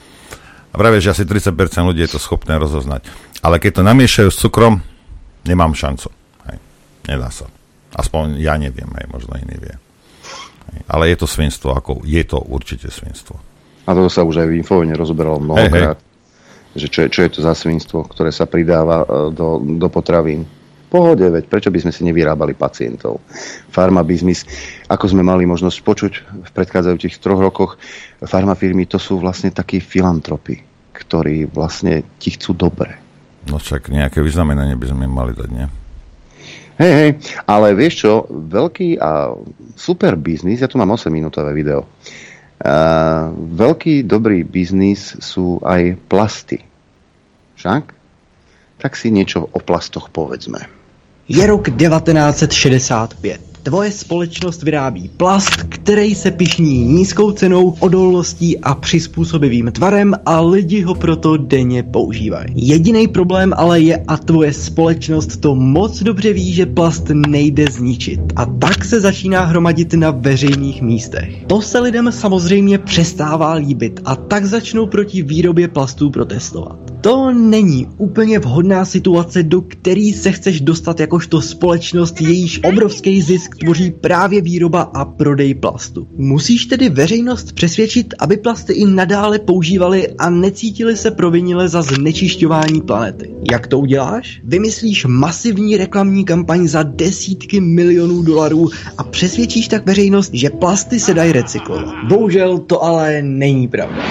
A 0.72 0.76
práve, 0.76 1.02
že 1.02 1.14
asi 1.14 1.26
30% 1.26 1.56
ľudí 1.88 2.06
je 2.06 2.12
to 2.18 2.22
schopné 2.22 2.60
rozoznať. 2.60 3.08
Ale 3.41 3.58
keď 3.58 3.82
to 3.82 3.88
namiešajú 3.88 4.30
s 4.30 4.38
cukrom, 4.38 4.84
nemám 5.48 5.74
šancu. 5.74 6.12
Hej. 6.52 6.58
Nedá 7.08 7.32
sa. 7.34 7.49
Aspoň 7.98 8.38
ja 8.38 8.60
neviem, 8.60 8.90
hej, 8.99 9.06
možno 9.10 9.34
iný 9.40 9.58
vie. 9.58 9.76
Hej. 10.74 10.80
Ale 10.91 11.10
je 11.10 11.18
to 11.18 11.26
svinstvo, 11.26 11.74
ako 11.74 12.04
je 12.06 12.22
to 12.28 12.38
určite 12.38 12.91
svinstvo. 12.91 13.40
A 13.88 13.95
to 13.95 14.12
sa 14.12 14.28
už 14.28 14.44
aj 14.44 14.48
v 14.52 14.60
infovene 14.60 14.94
rozoberalo 14.94 15.40
mnohokrát. 15.40 15.98
Hej, 15.98 16.04
hej 16.04 16.07
že 16.78 16.88
čo 16.88 17.06
je, 17.06 17.08
čo 17.10 17.22
je 17.26 17.32
to 17.34 17.40
za 17.41 17.58
svinstvo, 17.58 18.06
ktoré 18.06 18.30
sa 18.30 18.45
pridáva 18.45 19.04
e, 19.04 19.06
do, 19.34 19.60
do 19.60 19.88
potravín. 19.90 20.45
Pohode, 20.88 21.28
veď 21.28 21.52
prečo 21.52 21.68
by 21.68 21.84
sme 21.84 21.91
si 21.91 22.08
nevyrábali 22.08 22.56
pacientov? 22.56 23.20
Farmabiznis, 23.68 24.48
ako 24.88 25.12
sme 25.12 25.20
mali 25.20 25.44
možnosť 25.44 25.78
počuť 25.84 26.14
v 26.48 26.49
predchádzajúcich 26.56 27.20
troch 27.20 27.44
rokoch, 27.44 27.76
farmafirmy 28.24 28.88
to 28.88 28.95
sú 28.95 29.20
vlastne 29.20 29.52
takí 29.52 29.84
filantropy, 29.84 30.64
ktorí 30.95 31.52
vlastne 31.52 32.08
ti 32.24 32.32
chcú 32.32 32.56
dobre. 32.56 32.95
No 33.52 33.60
však 33.60 33.91
nejaké 33.91 34.24
vyznamenanie 34.24 34.80
by 34.80 34.88
sme 34.88 35.12
mali 35.12 35.36
dať, 35.36 35.49
nie? 35.52 35.68
Hej, 36.78 36.94
hej, 36.94 37.12
ale 37.49 37.74
vieš 37.74 38.06
čo, 38.06 38.30
veľký 38.30 39.02
a 39.02 39.34
super 39.74 40.14
biznis, 40.14 40.62
ja 40.62 40.70
tu 40.70 40.78
mám 40.78 40.94
8 40.94 41.10
minútové 41.10 41.49
video, 41.58 41.90
uh, 41.90 43.34
veľký 43.34 44.06
dobrý 44.06 44.45
biznis 44.45 45.18
sú 45.18 45.58
aj 45.66 45.98
plasty. 46.06 46.66
Však? 47.58 47.94
Tak 48.78 48.94
si 48.94 49.10
niečo 49.10 49.50
o 49.50 49.60
plastoch 49.60 50.14
povedzme. 50.14 50.70
Je 51.26 51.42
rok 51.42 51.74
1965. 51.74 53.42
Tvoje 53.64 53.92
společnost 53.92 54.64
vyrábí 54.64 55.10
plast, 55.18 55.64
který 55.70 56.16
se 56.16 56.32
pišní 56.32 56.86
nízkou 56.86 57.32
cenou, 57.32 57.76
odolností 57.80 58.60
a 58.60 58.76
přizpůsobivým 58.76 59.72
tvarem 59.72 60.14
a 60.26 60.42
lidi 60.42 60.82
ho 60.82 60.96
proto 60.96 61.38
denně 61.38 61.84
používají. 61.84 62.54
Jediný 62.56 63.08
problém 63.08 63.54
ale 63.58 63.80
je 63.82 64.04
a 64.08 64.18
tvoje 64.18 64.54
společnost 64.54 65.38
to 65.38 65.56
moc 65.56 66.04
dobře 66.04 66.34
ví, 66.34 66.54
že 66.54 66.66
plast 66.66 67.10
nejde 67.10 67.66
zničit 67.72 68.20
a 68.36 68.46
tak 68.46 68.86
se 68.86 69.02
začíná 69.02 69.42
hromadit 69.42 69.94
na 69.94 70.12
veřejných 70.12 70.82
místech. 70.82 71.46
To 71.48 71.62
se 71.62 71.80
lidem 71.80 72.12
samozřejmě 72.12 72.78
přestává 72.78 73.54
líbit 73.54 74.00
a 74.06 74.16
tak 74.16 74.46
začnou 74.46 74.88
proti 74.88 75.22
výrobě 75.22 75.68
plastů 75.68 76.10
protestovat. 76.10 76.87
To 77.02 77.34
není 77.34 77.88
úplně 77.98 78.40
vhodná 78.40 78.86
situace, 78.86 79.44
do 79.44 79.61
který 79.61 80.14
se 80.14 80.32
chceš 80.32 80.61
dostat 80.61 80.99
jakožto 80.99 81.41
společnost, 81.41 82.22
jejíž 82.22 82.60
obrovský 82.64 83.22
zisk 83.22 83.56
tvoří 83.56 83.91
právě 83.91 84.41
výroba 84.41 84.82
a 84.82 85.06
prodej 85.06 85.53
plastu. 85.53 86.07
Musíš 86.15 86.65
tedy 86.65 86.90
veřejnost 86.90 87.52
přesvědčit, 87.52 88.14
aby 88.19 88.38
plasty 88.38 88.74
i 88.74 88.86
nadále 88.86 89.40
používali 89.40 90.07
a 90.07 90.30
necítili 90.30 90.98
se 90.98 91.11
provinile 91.11 91.69
za 91.69 91.82
znečišťování 91.82 92.82
planety. 92.82 93.34
Jak 93.52 93.68
to 93.68 93.80
uděláš? 93.80 94.41
Vymyslíš 94.44 95.06
masivní 95.06 95.78
reklamní 95.78 96.26
kampaň 96.26 96.68
za 96.68 96.84
desítky 96.84 97.60
milionů 97.60 98.24
dolarů 98.24 98.69
a 98.98 99.03
přesvědčíš 99.03 99.68
tak 99.68 99.86
veřejnost, 99.86 100.34
že 100.34 100.49
plasty 100.49 100.99
se 100.99 101.14
dají 101.14 101.32
recyklovat. 101.32 101.95
Bohužel 102.07 102.57
to 102.57 102.84
ale 102.84 103.22
není 103.22 103.68
pravda. 103.68 104.03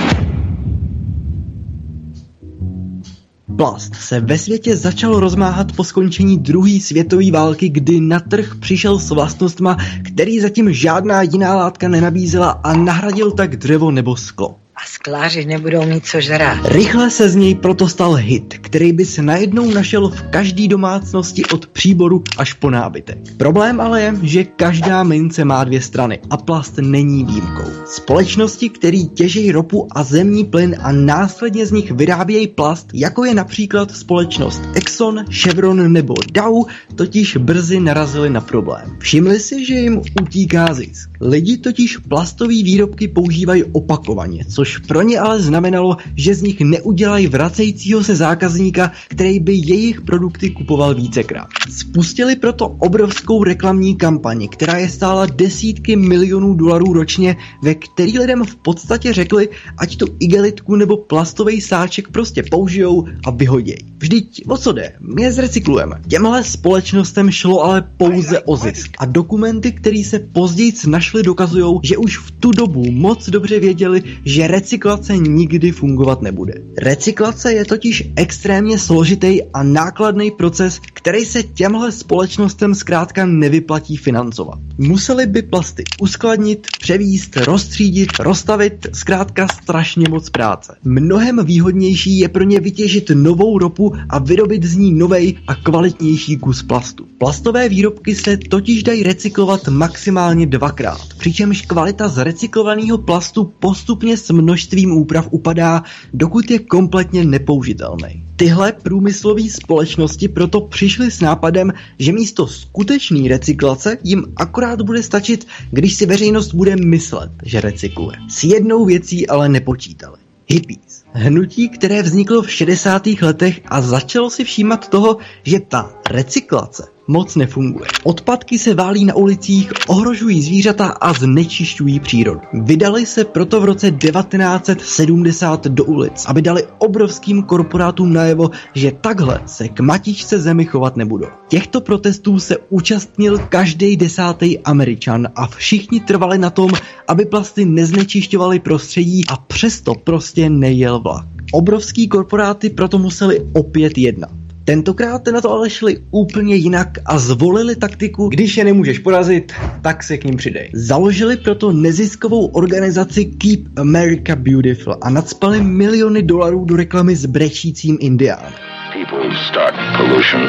Plast 3.57 3.95
se 3.95 4.21
ve 4.21 4.39
světě 4.39 4.77
začal 4.77 5.21
rozmáhat 5.21 5.73
po 5.73 5.85
skončení 5.85 6.39
druhé 6.39 6.81
světové 6.81 7.31
války, 7.31 7.69
kdy 7.69 8.01
na 8.01 8.21
trh 8.21 8.55
přišel 8.61 8.99
s 8.99 9.11
vlastnostma, 9.11 9.77
který 10.05 10.41
zatím 10.41 10.73
žádná 10.73 11.23
jiná 11.23 11.55
látka 11.55 11.89
nenabízela 11.89 12.51
a 12.51 12.75
nahradil 12.75 13.31
tak 13.31 13.57
dřevo 13.57 13.91
nebo 13.91 14.17
sklo 14.17 14.66
a 14.77 14.81
skláři 14.87 15.45
nebudou 15.45 15.87
mít 15.87 16.07
co 16.07 16.21
žrát. 16.21 16.59
Rychle 16.65 17.11
se 17.11 17.29
z 17.29 17.37
něj 17.37 17.55
proto 17.55 17.89
stal 17.89 18.15
hit, 18.15 18.55
který 18.61 18.93
by 18.93 19.05
se 19.05 19.23
najednou 19.23 19.71
našel 19.71 20.09
v 20.09 20.23
každé 20.23 20.69
domácnosti 20.69 21.45
od 21.45 21.67
příboru 21.67 22.23
až 22.39 22.53
po 22.53 22.71
nábytek. 22.71 23.19
Problém 23.37 23.81
ale 23.81 24.03
je, 24.03 24.15
že 24.23 24.45
každá 24.45 25.03
mince 25.03 25.45
má 25.45 25.65
dvě 25.65 25.81
strany 25.81 26.19
a 26.31 26.37
plast 26.37 26.79
není 26.79 27.25
výjimkou. 27.25 27.71
Společnosti, 27.87 28.69
který 28.69 29.09
těží 29.09 29.53
ropu 29.53 29.89
a 29.91 30.05
zemní 30.05 30.45
plyn 30.45 30.77
a 30.81 30.93
následně 30.93 31.67
z 31.67 31.73
nich 31.73 31.91
vyrábějí 31.91 32.49
plast, 32.49 32.91
jako 32.95 33.25
je 33.25 33.35
například 33.35 33.91
společnost 33.91 34.63
Exxon, 34.75 35.25
Chevron 35.31 35.93
nebo 35.93 36.15
Dow, 36.33 36.65
totiž 36.95 37.37
brzy 37.37 37.81
narazili 37.81 38.31
na 38.31 38.41
problém. 38.41 38.97
Všimli 38.99 39.41
si, 39.41 39.65
že 39.65 39.75
jim 39.75 40.03
utíká 40.23 40.75
zisk. 40.75 41.11
Lidi 41.21 41.57
totiž 41.57 41.97
plastové 41.97 42.55
výrobky 42.55 43.09
používají 43.09 43.65
opakovaně, 43.65 44.45
což 44.45 44.66
což 44.67 44.79
pro 44.79 45.03
ně 45.03 45.19
ale 45.19 45.41
znamenalo, 45.41 45.97
že 46.15 46.35
z 46.35 46.43
nich 46.43 46.61
neudělají 46.61 47.27
vracejícího 47.27 48.05
se 48.05 48.17
zákazníka, 48.17 48.93
který 49.09 49.41
by 49.41 49.55
jejich 49.55 50.01
produkty 50.01 50.51
kupoval 50.51 50.95
vícekrát. 50.95 51.49
Spustili 51.71 52.37
proto 52.37 52.69
obrovskou 52.79 53.45
reklamní 53.45 53.97
kampaň, 53.97 54.49
která 54.49 54.77
je 54.77 54.89
stála 54.89 55.27
desítky 55.27 55.97
milionů 55.97 56.55
dolarů 56.55 56.93
ročně, 56.93 57.37
ve 57.63 57.75
který 57.75 58.19
lidem 58.19 58.45
v 58.45 58.57
podstatě 58.57 59.13
řekli, 59.13 59.49
ať 59.79 59.97
tu 59.97 60.07
igelitku 60.21 60.77
nebo 60.77 60.97
plastový 60.97 61.61
sáček 61.61 62.09
prostě 62.09 62.43
použijou 62.43 63.07
a 63.27 63.31
vyhoděj. 63.31 63.79
Vždyť 63.99 64.43
o 64.49 64.59
co 64.59 64.73
jde? 64.73 64.93
My 65.01 65.23
je 65.23 65.33
zrecyklujeme. 65.33 66.01
Těmhle 66.09 66.45
společnostem 66.45 67.31
šlo 67.31 67.65
ale 67.65 67.83
pouze 67.97 68.41
o 68.41 68.57
zisk. 68.57 68.91
A 68.99 69.05
dokumenty, 69.07 69.73
které 69.73 70.03
se 70.05 70.19
později 70.19 70.73
našly, 70.87 71.23
dokazují, 71.23 71.79
že 71.83 71.97
už 71.97 72.19
v 72.19 72.31
tu 72.31 72.51
dobu 72.51 72.91
moc 72.91 73.29
dobře 73.29 73.61
věděli, 73.61 74.03
že 74.25 74.49
recyklace 74.57 75.17
nikdy 75.17 75.73
fungovat 75.73 76.23
nebude. 76.23 76.55
Recyklace 76.79 77.53
je 77.53 77.65
totiž 77.65 78.09
extrémně 78.17 78.79
složitý 78.79 79.43
a 79.55 79.63
nákladný 79.63 80.31
proces, 80.31 80.81
který 80.93 81.25
se 81.25 81.43
těmhle 81.43 81.93
společnostem 81.93 82.75
zkrátka 82.75 83.27
nevyplatí 83.27 83.97
financovat. 83.97 84.59
Museli 84.79 85.27
by 85.27 85.43
plasty 85.43 85.85
uskladnit, 86.01 86.67
převíst, 86.81 87.37
rozstřídit, 87.37 88.09
rozstavit, 88.19 88.87
zkrátka 88.93 89.49
strašně 89.49 90.09
moc 90.09 90.31
práce. 90.31 90.77
Mnohem 90.85 91.45
výhodnější 91.45 92.19
je 92.19 92.29
pro 92.29 92.45
ně 92.45 92.61
vytěžit 92.61 93.11
novou 93.15 93.59
ropu 93.59 93.93
a 94.09 94.19
vyrobit 94.19 94.65
z 94.65 94.77
ní 94.77 94.93
novej 94.93 95.35
a 95.47 95.55
kvalitnější 95.55 96.37
kus 96.37 96.63
plastu. 96.63 97.07
Plastové 97.19 97.69
výrobky 97.69 98.15
se 98.15 98.37
totiž 98.37 98.83
dají 98.83 99.03
recyklovat 99.03 99.69
maximálně 99.69 100.47
dvakrát, 100.47 101.01
přičemž 101.19 101.63
kvalita 101.63 102.09
z 102.09 102.25
recyklovaného 102.25 102.99
plastu 102.99 103.53
postupně 103.59 104.17
s 104.17 104.31
množstvím 104.47 104.93
úprav 104.93 105.29
upadá, 105.31 105.83
dokud 106.15 106.51
je 106.51 106.59
kompletně 106.59 107.25
nepoužitelný. 107.25 108.23
Tyhle 108.37 108.73
průmyslové 108.73 109.51
společnosti 109.51 110.29
proto 110.29 110.61
přišly 110.61 111.11
s 111.11 111.21
nápadem, 111.21 111.73
že 111.99 112.13
místo 112.13 112.47
skutečné 112.47 113.29
recyklace 113.29 113.99
jim 114.05 114.25
akorát 114.37 114.83
bude 114.83 115.03
stačit, 115.03 115.47
když 115.71 115.95
si 115.95 116.07
veřejnost 116.07 116.55
bude 116.55 116.77
myslet, 116.77 117.31
že 117.43 117.61
recykluje. 117.61 118.17
S 118.29 118.45
jednou 118.45 118.85
věcí 118.85 119.27
ale 119.27 119.49
nepočítali. 119.49 120.17
Hippies. 120.49 121.05
Hnutí, 121.13 121.69
které 121.69 122.03
vzniklo 122.03 122.43
v 122.43 122.51
60. 122.51 123.07
letech 123.23 123.61
a 123.67 123.81
začalo 123.81 124.31
si 124.31 124.45
všímat 124.45 124.89
toho, 124.89 125.17
že 125.43 125.61
ta 125.61 125.91
recyklace 126.11 126.96
moc 127.09 127.37
nefunguje. 127.37 127.87
Odpadky 128.05 128.59
se 128.59 128.75
válí 128.75 129.05
na 129.05 129.15
ulicích, 129.15 129.73
ohrožují 129.89 130.43
zvířata 130.43 130.87
a 130.87 131.13
znečišťují 131.13 132.01
přírodu. 132.01 132.41
Vydali 132.53 133.07
se 133.07 133.25
proto 133.25 133.61
v 133.61 133.65
roce 133.65 133.91
1970 133.91 135.67
do 135.67 135.85
ulic, 135.85 136.25
aby 136.27 136.43
dali 136.43 136.65
obrovským 136.79 137.43
korporátům 137.43 138.13
najevo, 138.13 138.51
že 138.75 138.93
takhle 139.01 139.41
se 139.47 139.69
k 139.69 139.81
matičce 139.81 140.41
zemi 140.41 140.65
chovat 140.65 140.97
nebudou. 140.97 141.27
Těchto 141.49 141.81
protestů 141.81 142.41
se 142.41 142.57
účastnil 142.69 143.39
každý 143.39 143.97
desátý 143.97 144.59
Američan 144.59 145.29
a 145.37 145.47
všichni 145.47 146.01
trvali 146.01 146.39
na 146.39 146.51
tom, 146.51 146.71
aby 147.09 147.25
plasty 147.25 147.65
neznečišťovaly 147.65 148.59
prostředí 148.59 149.23
a 149.29 149.37
přesto 149.37 149.95
prostě 149.95 150.51
nejel 150.51 151.01
vlak. 151.01 151.27
Obrovský 151.53 152.09
korporáty 152.09 152.71
proto 152.71 152.99
museli 152.99 153.47
opět 153.53 153.99
jednat. 153.99 154.46
Tentokrát 154.67 155.27
na 155.27 155.41
to 155.41 155.51
ale 155.51 155.71
šli 155.71 155.99
úplně 156.11 156.55
jinak 156.55 156.99
a 157.07 157.19
zvolili 157.19 157.77
taktiku, 157.77 158.29
když 158.29 158.57
je 158.57 158.65
nemůžeš 158.65 158.99
porazit, 158.99 159.53
tak 159.83 160.03
se 160.03 160.19
k 160.19 160.25
ním 160.25 160.37
přidej. 160.37 160.71
Založili 160.75 161.37
proto 161.37 161.73
neziskovou 161.73 162.47
organizaci 162.47 163.25
Keep 163.25 163.79
America 163.79 164.37
Beautiful 164.37 164.97
a 165.03 165.11
nadspali 165.11 165.61
miliony 165.61 166.23
dolarů 166.23 166.65
do 166.65 166.77
reklamy 166.77 167.17
s 167.17 167.27
brečícím 167.27 167.99
Indián. 168.01 168.53
People 168.93 169.37
start 169.49 169.75
pollution. 169.97 170.43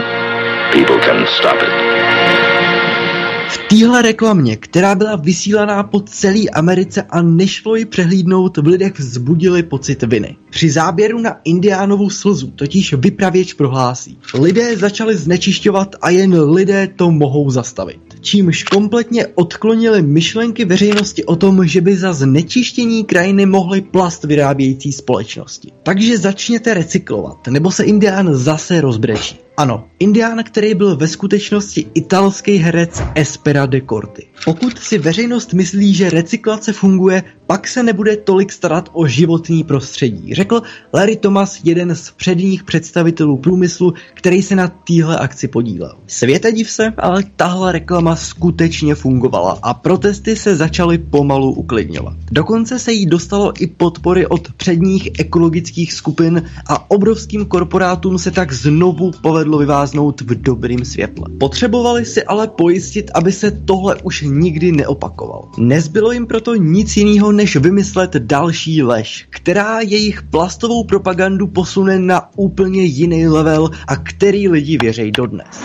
People 0.71 0.99
can 1.05 1.25
stop 1.27 1.55
it. 1.61 2.86
V 3.49 3.57
téhle 3.69 4.01
reklamě, 4.01 4.55
která 4.55 4.95
byla 4.95 5.15
vysílaná 5.15 5.83
po 5.83 5.99
celé 5.99 6.43
Americe 6.53 7.01
a 7.09 7.21
nešlo 7.21 7.75
ji 7.75 7.85
přehlídnout, 7.85 8.57
v 8.57 8.67
lidech 8.67 8.99
vzbudili 8.99 9.63
pocit 9.63 10.03
viny. 10.03 10.35
Při 10.49 10.69
záběru 10.69 11.19
na 11.19 11.35
Indiánovu 11.43 12.09
slzu 12.09 12.51
totiž 12.51 12.93
vypravěč 12.93 13.53
prohlásí. 13.53 14.17
Lidé 14.33 14.77
začali 14.77 15.17
znečišťovat 15.17 15.95
a 16.01 16.09
jen 16.09 16.41
lidé 16.41 16.89
to 16.95 17.11
mohou 17.11 17.49
zastavit. 17.49 17.99
Čímž 18.21 18.63
kompletně 18.63 19.27
odklonili 19.27 20.01
myšlenky 20.01 20.65
veřejnosti 20.65 21.25
o 21.25 21.35
tom, 21.35 21.67
že 21.67 21.81
by 21.81 21.95
za 21.95 22.13
znečištění 22.13 23.05
krajiny 23.05 23.45
mohly 23.45 23.81
plast 23.81 24.23
vyrábějící 24.23 24.91
společnosti. 24.91 25.71
Takže 25.83 26.17
začněte 26.17 26.73
recyklovat, 26.73 27.47
nebo 27.47 27.71
se 27.71 27.83
Indián 27.83 28.35
zase 28.35 28.81
rozbrečí. 28.81 29.46
Ano, 29.59 29.87
Indián, 29.99 30.43
který 30.43 30.75
byl 30.75 30.95
ve 30.95 31.07
skutečnosti 31.07 31.85
italský 31.93 32.57
herec 32.57 33.01
Espera 33.15 33.65
de 33.65 33.81
Corti. 33.81 34.27
Pokud 34.45 34.79
si 34.79 34.97
veřejnost 34.97 35.53
myslí, 35.53 35.93
že 35.93 36.09
recyklace 36.09 36.73
funguje, 36.73 37.23
pak 37.47 37.67
se 37.67 37.83
nebude 37.83 38.17
tolik 38.17 38.51
starat 38.51 38.89
o 38.93 39.07
životní 39.07 39.63
prostředí, 39.63 40.33
řekl 40.33 40.61
Larry 40.93 41.15
Thomas, 41.15 41.59
jeden 41.63 41.95
z 41.95 42.11
předních 42.11 42.63
představitelů 42.63 43.37
průmyslu, 43.37 43.93
který 44.13 44.41
se 44.41 44.55
na 44.55 44.67
téhle 44.67 45.17
akci 45.17 45.47
podílel. 45.47 45.93
Světe 46.07 46.51
div 46.51 46.69
se, 46.69 46.93
ale 46.97 47.23
tahle 47.35 47.71
reklama 47.71 48.15
skutečně 48.15 48.95
fungovala 48.95 49.59
a 49.61 49.73
protesty 49.73 50.35
se 50.35 50.55
začaly 50.55 50.97
pomalu 50.97 51.51
uklidňovat. 51.51 52.15
Dokonce 52.31 52.79
se 52.79 52.91
jí 52.93 53.05
dostalo 53.05 53.53
i 53.59 53.67
podpory 53.67 54.27
od 54.27 54.51
předních 54.53 55.09
ekologických 55.19 55.93
skupin 55.93 56.43
a 56.67 56.91
obrovským 56.91 57.45
korporátům 57.45 58.17
se 58.17 58.31
tak 58.31 58.53
znovu 58.53 59.11
povedlo 59.21 59.46
vyváznout 59.55 60.21
v 60.21 60.41
dobrým 60.41 60.85
světle. 60.85 61.25
Potřebovali 61.39 62.05
si 62.05 62.23
ale 62.23 62.47
pojistit, 62.47 63.11
aby 63.13 63.31
se 63.31 63.51
tohle 63.51 63.95
už 64.03 64.21
nikdy 64.27 64.71
neopakovalo. 64.71 65.51
Nezbylo 65.57 66.11
jim 66.11 66.27
proto 66.27 66.55
nic 66.55 66.97
jiného, 66.97 67.31
než 67.31 67.55
vymyslet 67.55 68.15
další 68.15 68.83
lež, 68.83 69.27
která 69.29 69.79
jejich 69.81 70.21
plastovou 70.23 70.83
propagandu 70.83 71.47
posune 71.47 71.99
na 71.99 72.29
úplně 72.35 72.83
jiný 72.83 73.27
level 73.27 73.69
a 73.87 73.95
který 73.95 74.49
lidi 74.49 74.77
věří 74.77 75.11
dodnes. 75.11 75.63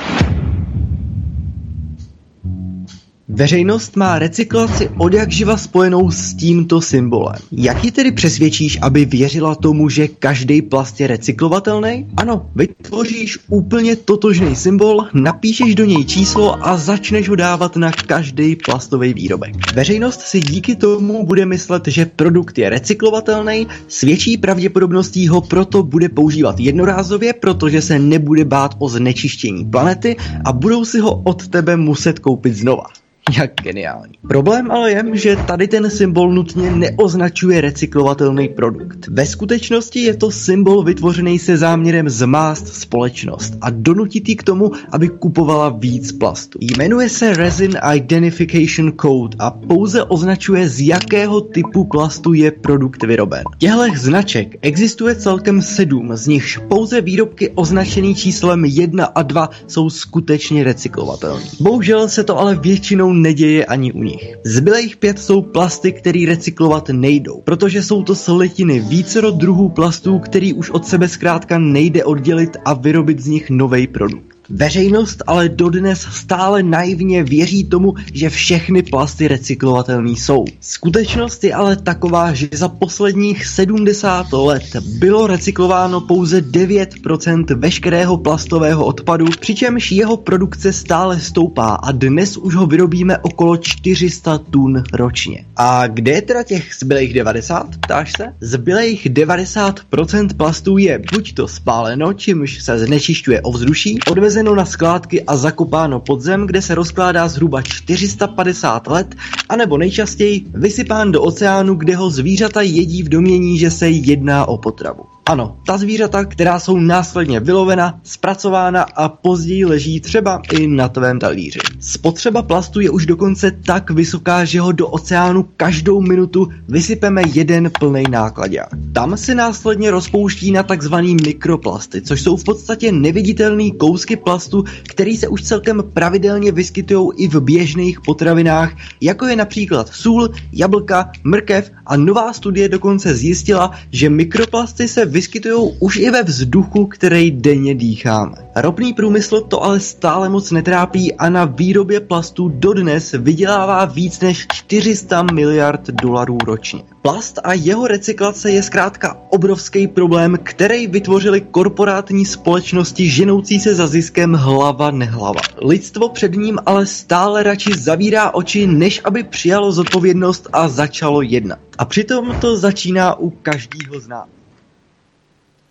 Veřejnost 3.35 3.97
má 3.97 4.19
recyklaci 4.19 4.91
od 4.99 5.15
jak 5.15 5.33
živa 5.33 5.57
spojenou 5.57 6.11
s 6.11 6.35
tímto 6.35 6.81
symbolem. 6.81 7.37
Jak 7.53 7.85
ji 7.85 7.91
tedy 7.91 8.13
přesvědčíš, 8.13 8.79
aby 8.83 9.05
věřila 9.05 9.55
tomu, 9.55 9.89
že 9.89 10.09
každý 10.09 10.63
plast 10.63 11.01
je 11.01 11.07
recyklovatelný? 11.07 12.07
Ano, 12.17 12.47
vytvoříš 12.55 13.39
úplně 13.49 13.97
totožný 13.97 14.57
symbol, 14.57 15.07
napíšeš 15.15 15.75
do 15.75 15.85
něj 15.85 16.05
číslo 16.05 16.67
a 16.67 16.77
začneš 16.77 17.29
ho 17.29 17.37
dávat 17.37 17.77
na 17.77 17.93
každý 17.93 18.57
plastový 18.57 19.15
výrobek. 19.15 19.75
Veřejnost 19.75 20.21
si 20.21 20.41
díky 20.41 20.77
tomu 20.77 21.27
bude 21.27 21.47
myslet, 21.47 21.83
že 21.87 22.07
produkt 22.07 22.59
je 22.59 22.71
recyklovatelný, 22.71 23.67
s 23.89 24.01
větší 24.01 24.39
pravděpodobností 24.39 25.29
ho 25.29 25.41
proto 25.41 25.83
bude 25.83 26.09
používat 26.09 26.61
jednorázově, 26.61 27.33
protože 27.33 27.83
se 27.83 27.99
nebude 27.99 28.45
bát 28.45 28.75
o 28.79 28.89
znečištění 28.89 29.65
planety 29.65 30.17
a 30.45 30.53
budou 30.53 30.85
si 30.85 31.01
ho 31.01 31.23
od 31.23 31.49
tebe 31.49 31.77
muset 31.77 32.19
koupit 32.19 32.55
znova. 32.55 32.85
Jak 33.39 33.51
geniální. 33.62 34.12
Problém 34.28 34.70
ale 34.70 34.90
je, 34.90 35.05
že 35.12 35.36
tady 35.36 35.69
ten 35.69 35.90
symbol 35.90 36.32
nutně 36.32 36.70
neoznačuje 36.70 37.61
recyklovatelný 37.61 38.49
produkt. 38.49 39.09
Ve 39.09 39.27
skutečnosti 39.27 40.01
je 40.01 40.16
to 40.16 40.31
symbol 40.31 40.82
vytvořený 40.82 41.39
se 41.39 41.57
záměrem 41.57 42.09
zmást 42.09 42.69
společnost 42.69 43.55
a 43.61 43.70
donutit 43.70 44.23
k 44.35 44.43
tomu, 44.43 44.73
aby 44.90 45.09
kupovala 45.09 45.69
víc 45.69 46.12
plastu. 46.12 46.59
Jmenuje 46.62 47.09
se 47.09 47.35
Resin 47.35 47.78
Identification 47.94 48.93
Code 49.01 49.36
a 49.39 49.51
pouze 49.51 50.05
označuje 50.05 50.69
z 50.69 50.81
jakého 50.81 51.40
typu 51.40 51.85
plastu 51.85 52.32
je 52.32 52.51
produkt 52.51 53.03
vyroben. 53.03 53.43
Těchto 53.59 53.82
značek 53.97 54.57
existuje 54.62 55.15
celkem 55.15 55.62
sedm, 55.62 56.16
z 56.16 56.27
nichž 56.27 56.59
pouze 56.69 57.01
výrobky 57.01 57.51
označený 57.55 58.15
číslem 58.15 58.65
1 58.65 59.05
a 59.05 59.23
2 59.23 59.51
jsou 59.66 59.90
skutečně 59.90 60.65
recyklovatelné. 60.65 61.44
Bohužel 61.61 62.09
se 62.09 62.24
to 62.24 62.39
ale 62.39 62.55
většinou 62.57 63.12
neděje 63.13 63.67
ani 63.67 63.93
u 63.93 64.03
nich. 64.03 64.37
Zbylých 64.45 64.97
pět 64.97 65.19
jsou 65.19 65.43
plasty, 65.43 65.93
který 65.93 66.27
recyklovat 66.27 66.89
nejdou, 66.89 67.41
protože 67.45 67.83
jsou 67.83 68.03
to 68.03 68.15
slitiny 68.15 68.81
vícero 68.81 69.31
druhů 69.31 69.69
plastů, 69.69 70.19
který 70.19 70.53
už 70.53 70.71
od 70.71 70.87
sebe 70.87 71.09
zkrátka 71.09 71.59
nejde 71.59 72.05
oddělit 72.05 72.57
a 72.65 72.75
vyrobit 72.75 73.21
z 73.21 73.27
nich 73.27 73.51
nový 73.51 73.87
produkt. 73.87 74.41
Veřejnost 74.55 75.23
ale 75.27 75.49
dodnes 75.49 76.01
stále 76.01 76.62
naivně 76.62 77.24
věří 77.24 77.65
tomu, 77.65 77.95
že 78.12 78.31
všechny 78.31 78.83
plasty 78.83 79.29
recyklovatelné 79.29 80.11
jsou. 80.11 80.45
Skutečnost 80.61 81.45
je 81.45 81.55
ale 81.55 81.77
taková, 81.77 82.33
že 82.33 82.49
za 82.53 82.69
posledních 82.69 83.47
70 83.47 84.33
let 84.33 84.65
bylo 84.99 85.27
recyklováno 85.27 86.01
pouze 86.01 86.41
9% 86.41 87.45
veškerého 87.55 88.16
plastového 88.16 88.85
odpadu, 88.85 89.27
přičemž 89.41 89.93
jeho 89.93 90.16
produkce 90.16 90.73
stále 90.73 91.20
stoupá 91.20 91.74
a 91.74 91.93
dnes 91.93 92.37
už 92.37 92.55
ho 92.55 92.66
vyrobíme 92.66 93.19
okolo 93.19 93.57
400 93.57 94.39
tun 94.39 94.83
ročně. 94.93 95.45
A 95.57 95.87
kde 95.87 96.12
je 96.12 96.23
teda 96.23 96.43
těch 96.43 96.74
zbylejch 96.81 97.15
90, 97.15 97.77
ptáš 97.77 98.12
se? 98.16 98.24
Zbylejch 98.41 99.07
90% 99.07 100.29
plastů 100.37 100.79
je 100.79 101.03
buď 101.12 101.35
to 101.35 101.49
spáleno, 101.49 102.12
čímž 102.12 102.62
se 102.62 102.79
znečišťuje 102.79 103.41
ovzduší, 103.41 103.99
odvezeno 104.11 104.41
na 104.43 104.64
skládky 104.64 105.23
a 105.23 105.36
zakopáno 105.36 106.01
pod 106.01 106.20
zem, 106.20 106.47
kde 106.47 106.62
se 106.62 106.74
rozkládá 106.74 107.28
zhruba 107.28 107.62
450 107.62 108.86
let, 108.86 109.14
anebo 109.48 109.78
nejčastěji 109.78 110.44
vysypán 110.55 111.12
do 111.12 111.23
oceánu, 111.23 111.74
kde 111.74 111.97
ho 111.97 112.10
zvířata 112.10 112.62
jedí 112.62 113.02
v 113.02 113.09
domění, 113.09 113.59
že 113.59 113.70
se 113.70 113.89
jedná 113.89 114.47
o 114.48 114.59
potravu. 114.59 115.05
Ano, 115.27 115.57
ta 115.66 115.78
zvířata, 115.78 116.24
která 116.24 116.61
jsou 116.61 116.78
následně 116.78 117.40
vylovena, 117.40 118.01
zpracována 118.03 118.82
a 118.82 119.09
později 119.09 119.65
leží 119.65 120.01
třeba 120.01 120.43
i 120.53 120.66
na 120.66 120.89
tvém 120.89 121.19
talíři. 121.19 121.59
Spotřeba 121.81 122.43
plastu 122.43 122.81
je 122.81 122.90
už 122.90 123.07
dokonce 123.07 123.51
tak 123.51 123.90
vysoká, 123.90 124.44
že 124.44 124.61
ho 124.61 124.73
do 124.73 124.89
oceánu 124.89 125.49
každou 125.57 126.01
minutu 126.01 126.49
vysypeme 126.69 127.23
jeden 127.35 127.70
plný 127.78 128.03
nákladák. 128.11 128.69
Tam 128.93 129.16
se 129.16 129.35
následně 129.35 129.90
rozpouští 129.90 130.53
na 130.53 130.62
takzvaný 130.62 131.16
mikroplasty, 131.27 132.03
což 132.03 132.23
jsou 132.23 132.36
v 132.36 132.44
podstatě 132.44 132.93
neviditelné 132.93 133.70
kousky 133.70 134.16
plastu, 134.16 134.65
které 134.82 135.16
se 135.16 135.28
už 135.28 135.43
celkem 135.43 135.85
pravidelně 135.94 136.53
vyskytují 136.53 137.11
i 137.16 137.28
v 137.28 137.40
běžných 137.40 138.01
potravinách, 138.01 138.73
jako 139.01 139.27
je 139.27 139.36
například 139.36 139.89
sůl, 139.89 140.28
jablka, 140.53 141.12
mrkev 141.24 141.70
a 141.86 141.97
nová 141.97 142.32
studie 142.32 142.69
dokonce 142.69 143.15
zjistila, 143.15 143.70
že 143.90 144.11
mikroplasty 144.11 144.89
se 144.89 145.12
vyskytují 145.13 145.77
už 145.79 145.97
i 145.97 146.11
ve 146.11 146.23
vzduchu, 146.23 146.87
který 146.87 147.31
denně 147.31 147.75
dýcháme. 147.75 148.33
Ropný 148.57 148.93
průmysl 148.93 149.41
to 149.41 149.65
ale 149.65 149.81
stále 149.81 150.29
moc 150.29 150.51
netrápí 150.51 151.15
a 151.15 151.31
na 151.31 151.45
výrobě 151.45 152.01
plastů 152.01 152.49
dodnes 152.49 153.13
vydělává 153.13 153.85
víc 153.85 154.21
než 154.21 154.47
400 154.53 155.23
miliard 155.23 155.87
dolarů 155.87 156.39
ročně. 156.47 156.83
Plast 157.03 157.39
a 157.45 157.53
jeho 157.53 157.87
recyklace 157.87 158.51
je 158.51 158.63
zkrátka 158.63 159.17
obrovský 159.31 159.89
problém, 159.89 160.39
který 160.43 160.87
vytvořili 160.87 161.41
korporátní 161.41 162.27
společnosti 162.27 163.11
ženoucí 163.11 163.61
se 163.61 163.75
za 163.75 163.87
ziskem 163.87 164.33
hlava 164.33 164.91
nehlava. 164.91 165.41
Lidstvo 165.63 166.09
před 166.09 166.35
ním 166.35 166.59
ale 166.67 166.87
stále 166.87 167.43
radši 167.43 167.71
zavírá 167.79 168.31
oči, 168.31 168.67
než 168.67 169.01
aby 169.05 169.23
přijalo 169.23 169.73
zodpovědnost 169.73 170.49
a 170.53 170.69
začalo 170.69 171.23
jednat. 171.23 171.59
A 171.79 171.85
přitom 171.85 172.35
to 172.41 172.57
začíná 172.57 173.19
u 173.19 173.31
každého 173.31 174.01
z 174.01 174.09
nás. 174.09 174.41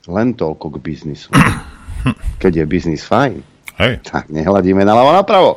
Len 0.09 0.33
toľko 0.33 0.65
k 0.73 0.81
biznisu. 0.81 1.29
Keď 2.41 2.51
je 2.61 2.65
biznis 2.65 3.05
fajn, 3.05 3.41
Hej. 3.77 4.01
tak 4.01 4.33
nehľadíme 4.33 4.81
naľavo 4.81 5.11
napravo. 5.13 5.51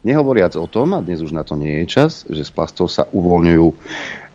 Nehovoriac 0.00 0.56
o 0.56 0.64
tom, 0.68 0.96
a 0.96 1.04
dnes 1.04 1.20
už 1.20 1.32
na 1.32 1.44
to 1.44 1.56
nie 1.56 1.84
je 1.84 1.86
čas, 1.88 2.24
že 2.28 2.40
z 2.40 2.52
plastov 2.52 2.88
sa 2.88 3.08
uvoľňujú 3.12 3.68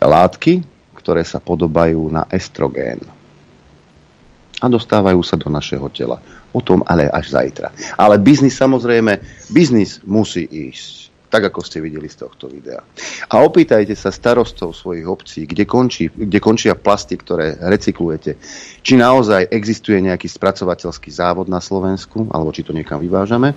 látky, 0.02 0.62
ktoré 0.98 1.22
sa 1.26 1.42
podobajú 1.42 2.02
na 2.10 2.26
estrogén. 2.34 3.02
A 4.62 4.66
dostávajú 4.66 5.22
sa 5.22 5.38
do 5.38 5.50
našeho 5.50 5.86
tela. 5.94 6.22
O 6.54 6.62
tom 6.62 6.82
ale 6.86 7.10
až 7.10 7.34
zajtra. 7.34 7.74
Ale 7.98 8.18
biznis 8.22 8.58
samozrejme, 8.58 9.22
biznis 9.54 10.02
musí 10.06 10.46
ísť 10.50 11.06
tak 11.36 11.52
ako 11.52 11.68
ste 11.68 11.84
videli 11.84 12.08
z 12.08 12.24
tohto 12.24 12.48
videa. 12.48 12.80
A 13.28 13.44
opýtajte 13.44 13.92
sa 13.92 14.08
starostov 14.08 14.72
svojich 14.72 15.04
obcí, 15.04 15.44
kde, 15.44 15.68
končí, 15.68 16.08
kde 16.08 16.40
končia 16.40 16.80
plasty, 16.80 17.20
ktoré 17.20 17.60
recyklujete. 17.60 18.40
Či 18.80 18.96
naozaj 18.96 19.52
existuje 19.52 20.00
nejaký 20.00 20.32
spracovateľský 20.32 21.12
závod 21.12 21.52
na 21.52 21.60
Slovensku, 21.60 22.32
alebo 22.32 22.56
či 22.56 22.64
to 22.64 22.72
niekam 22.72 23.04
vyvážame, 23.04 23.52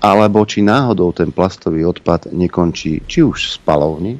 alebo 0.00 0.40
či 0.48 0.64
náhodou 0.64 1.12
ten 1.12 1.28
plastový 1.28 1.84
odpad 1.84 2.32
nekončí 2.32 3.04
či 3.04 3.20
už 3.20 3.36
v 3.36 3.52
spalovni, 3.60 4.14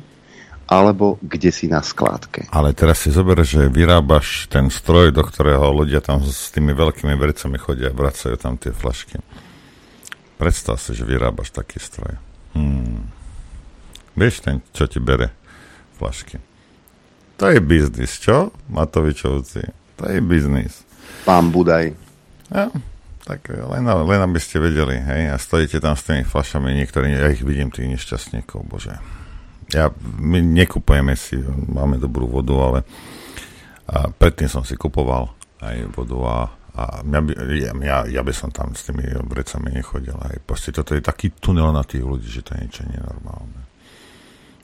alebo 0.69 1.17
kde 1.25 1.49
si 1.49 1.65
na 1.65 1.81
skládke. 1.81 2.53
Ale 2.53 2.77
teraz 2.77 3.09
si 3.09 3.09
zober, 3.09 3.41
že 3.41 3.73
vyrábaš 3.73 4.53
ten 4.53 4.69
stroj, 4.69 5.17
do 5.17 5.25
ktorého 5.25 5.73
ľudia 5.73 6.05
tam 6.05 6.21
s 6.21 6.53
tými 6.53 6.77
veľkými 6.77 7.17
vercami 7.17 7.57
chodia 7.57 7.89
a 7.89 7.97
vracajú 7.97 8.37
tam 8.37 8.61
tie 8.61 8.69
flašky. 8.69 9.17
Predstav 10.37 10.77
si, 10.77 10.93
že 10.93 11.09
vyrábaš 11.09 11.57
taký 11.57 11.81
stroj. 11.81 12.21
Hmm. 12.57 13.13
Vieš 14.17 14.41
ten, 14.41 14.65
čo 14.73 14.89
ti 14.89 14.97
bere 14.97 15.29
flašky. 16.01 16.41
To 17.37 17.53
je 17.53 17.61
biznis, 17.61 18.17
čo? 18.17 18.49
Matovičovci. 18.73 19.61
To 20.01 20.05
je 20.09 20.25
biznis. 20.25 20.89
Pán 21.29 21.53
Budaj. 21.53 21.93
Ja, 22.49 22.73
tak 23.29 23.53
len, 23.53 23.85
len 23.85 24.21
aby 24.25 24.41
ste 24.41 24.57
vedeli, 24.57 24.97
hej, 24.97 25.35
a 25.35 25.37
stojíte 25.37 25.85
tam 25.85 25.93
s 25.93 26.09
tými 26.09 26.25
flašami, 26.25 26.73
niektorí, 26.81 27.13
ja 27.13 27.29
ich 27.29 27.45
vidím, 27.45 27.69
tých 27.69 27.93
nešťastníkov, 27.93 28.65
bože. 28.65 28.97
Ja, 29.75 29.91
my 30.17 30.41
nekupujeme 30.41 31.13
si, 31.19 31.37
máme 31.69 32.01
dobrú 32.01 32.31
vodu, 32.31 32.55
ale 32.57 32.79
a 33.87 34.11
predtým 34.11 34.51
som 34.51 34.67
si 34.67 34.75
kupoval 34.75 35.31
aj 35.63 35.77
vodu 35.95 36.19
a 36.27 36.37
a 36.77 37.01
mňa 37.01 37.21
by, 37.25 37.33
ja, 37.57 37.73
ja, 37.73 37.99
ja 38.05 38.21
by 38.21 38.33
som 38.37 38.53
tam 38.53 38.77
s 38.77 38.85
tými 38.85 39.09
vrecami 39.25 39.73
nechodil. 39.73 40.13
Aj 40.21 40.37
proste 40.45 40.77
toto 40.77 40.93
je 40.93 41.01
taký 41.01 41.33
tunel 41.33 41.73
na 41.73 41.81
tých 41.81 42.05
ľudí, 42.05 42.29
že 42.29 42.45
to 42.45 42.53
je 42.53 42.69
niečo 42.69 42.85
nenormálne. 42.85 43.65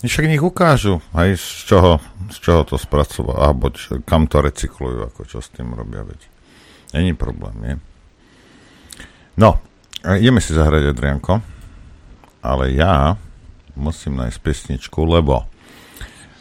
Však 0.02 0.28
nech 0.28 0.42
ukážu, 0.42 0.98
aj 1.14 1.38
z 1.38 1.72
čoho, 1.72 1.92
z 2.28 2.36
čoho 2.42 2.66
to 2.66 2.74
spracovať, 2.74 3.36
alebo 3.38 3.70
čo, 3.70 4.02
kam 4.02 4.26
to 4.26 4.42
recyklujú, 4.42 5.08
ako 5.08 5.20
čo 5.24 5.38
s 5.38 5.48
tým 5.54 5.72
robia, 5.72 6.02
veď. 6.02 6.20
Není 6.92 7.14
problém, 7.16 7.56
nie? 7.62 7.74
No, 9.38 9.62
ideme 10.04 10.42
si 10.42 10.52
zahrať, 10.52 10.92
Adrianko, 10.92 11.40
ale 12.42 12.76
ja 12.76 13.16
musím 13.78 14.20
nájsť 14.20 14.38
pesničku, 14.42 15.00
lebo 15.06 15.46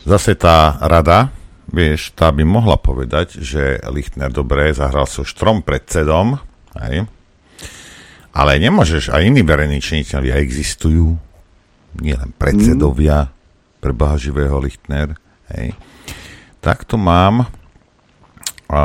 zase 0.10 0.36
tá 0.36 0.76
rada, 0.82 1.30
vieš, 1.72 2.12
tá 2.14 2.30
by 2.30 2.44
mohla 2.44 2.76
povedať, 2.76 3.40
že 3.40 3.80
Lichtner 3.90 4.30
dobre 4.30 4.76
zahral 4.76 5.08
so 5.08 5.24
štrom 5.24 5.64
pred 5.64 5.84
cedom, 5.88 6.38
hej, 6.78 7.08
ale 8.32 8.52
nemôžeš, 8.60 9.12
aj 9.12 9.28
iní 9.28 9.44
verejní 9.44 9.84
činiteľia 9.84 10.40
existujú, 10.40 11.16
nielen 12.00 12.32
predsedovia, 12.36 13.28
mm. 13.28 13.34
pre 13.84 13.92
živého 14.20 14.56
Lichtner, 14.62 15.18
hej. 15.56 15.76
Tak 16.62 16.86
tu 16.86 16.96
mám 16.96 17.50
a, 18.70 18.82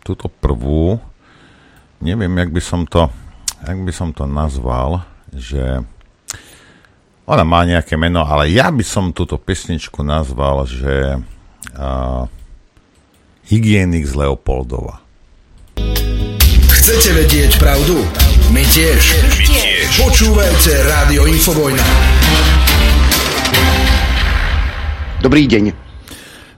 túto 0.00 0.26
prvú, 0.26 0.98
neviem, 2.00 2.32
jak 2.40 2.50
by 2.50 2.62
som 2.64 2.80
to, 2.88 3.12
jak 3.60 3.78
by 3.78 3.92
som 3.92 4.10
to 4.16 4.24
nazval, 4.24 5.04
že 5.30 5.84
ona 7.30 7.46
má 7.46 7.62
nejaké 7.62 7.94
meno, 7.94 8.26
ale 8.26 8.50
ja 8.50 8.74
by 8.74 8.82
som 8.82 9.14
túto 9.14 9.38
pesničku 9.38 10.02
nazval, 10.02 10.66
že 10.66 11.22
a, 11.80 12.28
hygienik 13.48 14.04
z 14.04 14.12
Leopoldova. 14.12 15.00
Chcete 16.70 17.16
vedieť 17.16 17.56
pravdu? 17.56 18.04
My 18.52 18.60
tiež. 18.68 19.02
My 19.24 19.30
tiež. 19.48 19.88
Počúvajte 19.96 20.70
Rádio 20.84 21.24
Infovojna. 21.24 21.84
Dobrý 25.24 25.48
deň. 25.48 25.72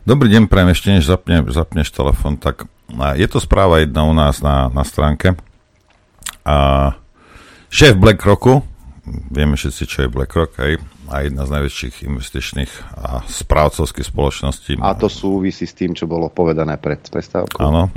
Dobrý 0.03 0.29
deň, 0.35 0.51
prajem 0.51 0.75
ešte 0.75 0.89
než 0.91 1.07
zapne, 1.07 1.47
zapneš 1.47 1.95
telefon, 1.95 2.35
tak 2.35 2.67
je 3.15 3.27
to 3.31 3.39
správa 3.39 3.87
jedna 3.87 4.03
u 4.03 4.11
nás 4.11 4.43
na, 4.43 4.67
na 4.75 4.83
stránke. 4.83 5.39
A 6.43 6.91
šéf 7.71 7.95
BlackRocku, 7.95 8.67
vieme 9.31 9.55
všetci, 9.55 9.83
čo 9.87 9.99
je 10.03 10.11
BlackRock, 10.11 10.59
hej, 10.59 10.83
a 11.11 11.27
jedna 11.27 11.43
z 11.47 11.51
najväčších 11.59 11.95
investičných 12.07 12.73
a 12.95 13.23
správcovských 13.27 14.07
spoločností. 14.07 14.73
A 14.79 14.95
to 14.95 15.11
súvisí 15.11 15.67
s 15.67 15.75
tým, 15.75 15.97
čo 15.97 16.07
bolo 16.07 16.31
povedané 16.31 16.79
pred 16.79 17.03
prestávkou. 17.03 17.59
Áno. 17.59 17.91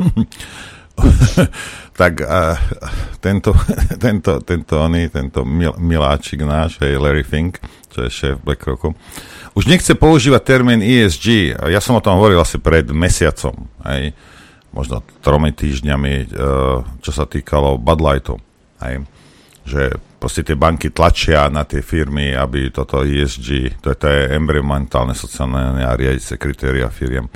tak 2.01 2.23
uh, 2.23 2.55
tento, 3.19 3.51
tento, 4.05 4.41
tento, 4.41 4.73
oný, 4.79 5.11
tento 5.11 5.43
mil, 5.43 5.75
miláčik 5.77 6.41
náš, 6.41 6.79
hej, 6.81 6.97
Larry 6.97 7.27
Fink, 7.27 7.59
čo 7.91 8.07
je 8.07 8.09
šéf 8.09 8.35
BlackRocku, 8.41 8.95
už 9.55 9.63
nechce 9.67 9.91
používať 9.95 10.41
termín 10.43 10.83
ESG. 10.83 11.55
Ja 11.71 11.79
som 11.79 11.95
o 11.95 12.03
tom 12.03 12.19
hovoril 12.19 12.39
asi 12.39 12.59
pred 12.59 12.87
mesiacom, 12.91 13.67
hej, 13.87 14.15
možno 14.71 15.03
tromi 15.19 15.51
týždňami, 15.51 16.13
uh, 16.31 16.83
čo 17.03 17.11
sa 17.11 17.27
týkalo 17.27 17.77
Bud 17.79 17.99
Lightu. 17.99 18.35
Hej 18.83 19.07
že 19.65 19.97
proste 20.25 20.41
tie 20.41 20.57
banky 20.57 20.89
tlačia 20.89 21.45
na 21.53 21.69
tie 21.69 21.85
firmy, 21.85 22.33
aby 22.33 22.73
toto 22.73 23.05
ESG, 23.05 23.77
to 23.77 23.93
je, 23.93 23.97
to 24.01 24.09
je 24.09 24.33
environmentálne, 24.33 25.13
sociálne 25.13 25.85
a 25.85 25.93
riadice 25.93 26.41
kritéria 26.41 26.89
firiem, 26.89 27.29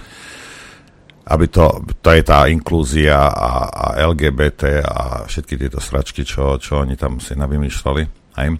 aby 1.29 1.45
to, 1.53 1.85
to 2.01 2.09
je 2.09 2.25
tá 2.25 2.49
inklúzia 2.49 3.29
a, 3.29 3.69
a 3.69 3.85
LGBT 4.09 4.81
a 4.81 5.29
všetky 5.29 5.61
tieto 5.61 5.77
sračky, 5.77 6.25
čo, 6.25 6.57
čo 6.57 6.81
oni 6.81 6.97
tam 6.97 7.21
si 7.21 7.37
navymýšľali. 7.37 8.03
Hej. 8.41 8.57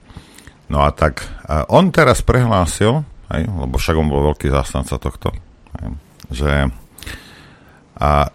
No 0.70 0.86
a 0.86 0.94
tak 0.94 1.26
a 1.50 1.66
on 1.74 1.90
teraz 1.90 2.22
prehlásil, 2.22 3.02
hej, 3.34 3.50
lebo 3.50 3.82
však 3.82 3.98
on 3.98 4.14
bol 4.14 4.30
veľký 4.30 4.54
zástanca 4.54 5.02
tohto, 5.02 5.34
hej, 5.82 5.90
že 6.30 6.52
a 7.98 8.30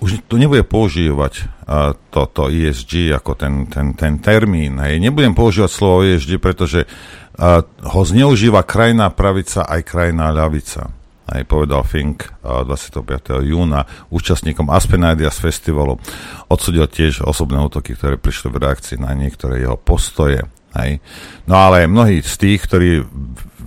už 0.00 0.24
tu 0.24 0.40
nebude 0.40 0.64
používať 0.64 1.32
uh, 1.44 1.92
toto 2.08 2.48
ESG 2.48 3.12
ako 3.12 3.36
ten, 3.36 3.68
ten, 3.68 3.92
ten 3.92 4.16
termín. 4.18 4.80
Hej. 4.80 4.96
Nebudem 4.98 5.36
používať 5.36 5.70
slovo 5.70 6.00
ESG, 6.02 6.40
pretože 6.40 6.88
uh, 6.88 7.60
ho 7.64 8.02
zneužíva 8.02 8.64
krajná 8.64 9.12
pravica 9.12 9.68
aj 9.68 9.80
krajná 9.84 10.32
ľavica. 10.32 10.88
Aj 11.30 11.42
povedal 11.46 11.84
Fink 11.84 12.26
uh, 12.42 12.64
25. 12.64 13.44
júna 13.44 13.84
účastníkom 14.08 14.72
Aspenadias 14.72 15.36
festivalu. 15.36 16.00
Odsudil 16.48 16.88
tiež 16.88 17.22
osobné 17.22 17.60
útoky, 17.60 17.92
ktoré 17.92 18.16
prišli 18.16 18.48
v 18.50 18.60
reakcii 18.66 18.96
na 18.98 19.12
niektoré 19.12 19.60
jeho 19.60 19.76
postoje. 19.76 20.48
Hej. 20.74 21.04
No 21.44 21.60
ale 21.60 21.84
mnohí 21.84 22.24
z 22.24 22.34
tých, 22.40 22.66
ktorí 22.66 23.04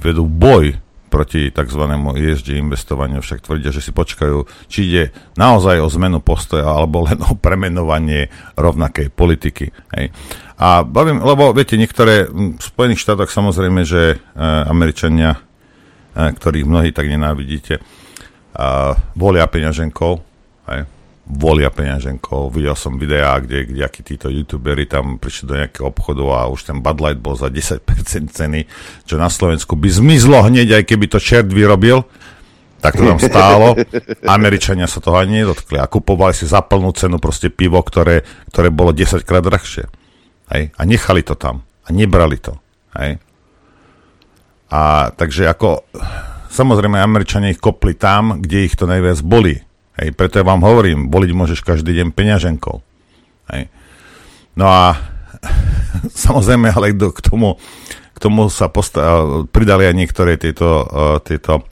vedú 0.01 0.27
boj 0.27 0.82
proti 1.13 1.53
tzv. 1.53 1.83
ESG 2.17 2.57
investovaniu 2.57 3.21
však 3.21 3.45
tvrdia, 3.45 3.69
že 3.69 3.85
si 3.85 3.93
počkajú, 3.93 4.49
či 4.65 4.89
ide 4.89 5.03
naozaj 5.37 5.77
o 5.77 5.93
zmenu 5.93 6.25
postoja 6.25 6.65
alebo 6.65 7.05
len 7.05 7.21
o 7.21 7.37
premenovanie 7.37 8.33
rovnakej 8.57 9.13
politiky. 9.13 9.69
Hej. 9.93 10.09
A 10.57 10.81
bavím, 10.81 11.21
lebo 11.21 11.53
viete, 11.53 11.77
niektoré 11.77 12.25
v 12.33 12.57
Spojených 12.57 13.05
štátoch 13.05 13.29
samozrejme, 13.29 13.85
že 13.85 14.01
e, 14.13 14.17
Američania, 14.65 15.37
e, 15.37 16.33
ktorých 16.33 16.65
mnohí 16.65 16.89
tak 16.89 17.05
nenávidíte, 17.05 17.77
e, 17.77 17.81
volia 19.13 19.45
peňaženkou, 19.45 20.13
hej, 20.73 20.81
volia 21.23 21.71
peňaženkou. 21.71 22.51
Videl 22.51 22.75
som 22.75 22.99
videá, 22.99 23.39
kde, 23.39 23.63
kde 23.63 23.81
akí 23.87 24.03
títo 24.03 24.27
youtuberi 24.27 24.83
tam 24.83 25.15
prišli 25.15 25.43
do 25.47 25.55
nejakého 25.55 25.87
obchodu 25.87 26.23
a 26.35 26.51
už 26.51 26.67
ten 26.67 26.83
Bud 26.83 26.99
Light 26.99 27.19
bol 27.23 27.39
za 27.39 27.47
10% 27.47 27.79
ceny, 28.27 28.67
čo 29.07 29.15
na 29.15 29.31
Slovensku 29.31 29.79
by 29.79 29.87
zmizlo 29.87 30.43
hneď, 30.43 30.83
aj 30.83 30.83
keby 30.83 31.07
to 31.07 31.23
čert 31.23 31.47
vyrobil. 31.47 32.03
Tak 32.83 32.99
to 32.99 33.07
tam 33.07 33.19
stálo. 33.23 33.79
Američania 34.27 34.91
sa 34.91 34.99
toho 34.99 35.15
ani 35.15 35.39
nedotkli 35.39 35.79
a 35.79 35.87
kupovali 35.87 36.35
si 36.35 36.43
za 36.43 36.59
plnú 36.59 36.91
cenu 36.91 37.15
proste 37.15 37.47
pivo, 37.47 37.79
ktoré, 37.79 38.27
ktoré 38.51 38.67
bolo 38.67 38.91
10 38.91 39.23
krát 39.23 39.39
drahšie. 39.39 39.87
Hej? 40.51 40.75
A 40.75 40.81
nechali 40.83 41.23
to 41.23 41.39
tam. 41.39 41.63
A 41.87 41.95
nebrali 41.95 42.35
to. 42.43 42.59
Hej? 42.99 43.23
A 44.67 45.07
takže 45.15 45.47
ako 45.47 45.87
samozrejme 46.51 46.99
Američania 46.99 47.55
ich 47.55 47.63
kopli 47.63 47.95
tam, 47.95 48.43
kde 48.43 48.67
ich 48.67 48.75
to 48.75 48.83
najviac 48.83 49.23
boli 49.23 49.63
Hej, 50.01 50.17
preto 50.17 50.41
ja 50.41 50.45
vám 50.45 50.65
hovorím, 50.65 51.13
voliť 51.13 51.31
môžeš 51.37 51.59
každý 51.61 51.93
deň 52.01 52.17
peňaženkou. 52.17 52.81
Hej. 53.53 53.69
No 54.57 54.65
a 54.65 54.97
samozrejme, 56.25 56.73
ale 56.73 56.97
k 56.97 57.21
tomu, 57.21 57.61
k 58.13 58.17
tomu 58.17 58.49
sa 58.49 58.69
posta- 58.73 59.45
pridali 59.53 59.85
aj 59.85 59.95
niektoré 59.97 60.41
tieto, 60.41 60.85
uh, 60.89 61.17
tieto 61.21 61.65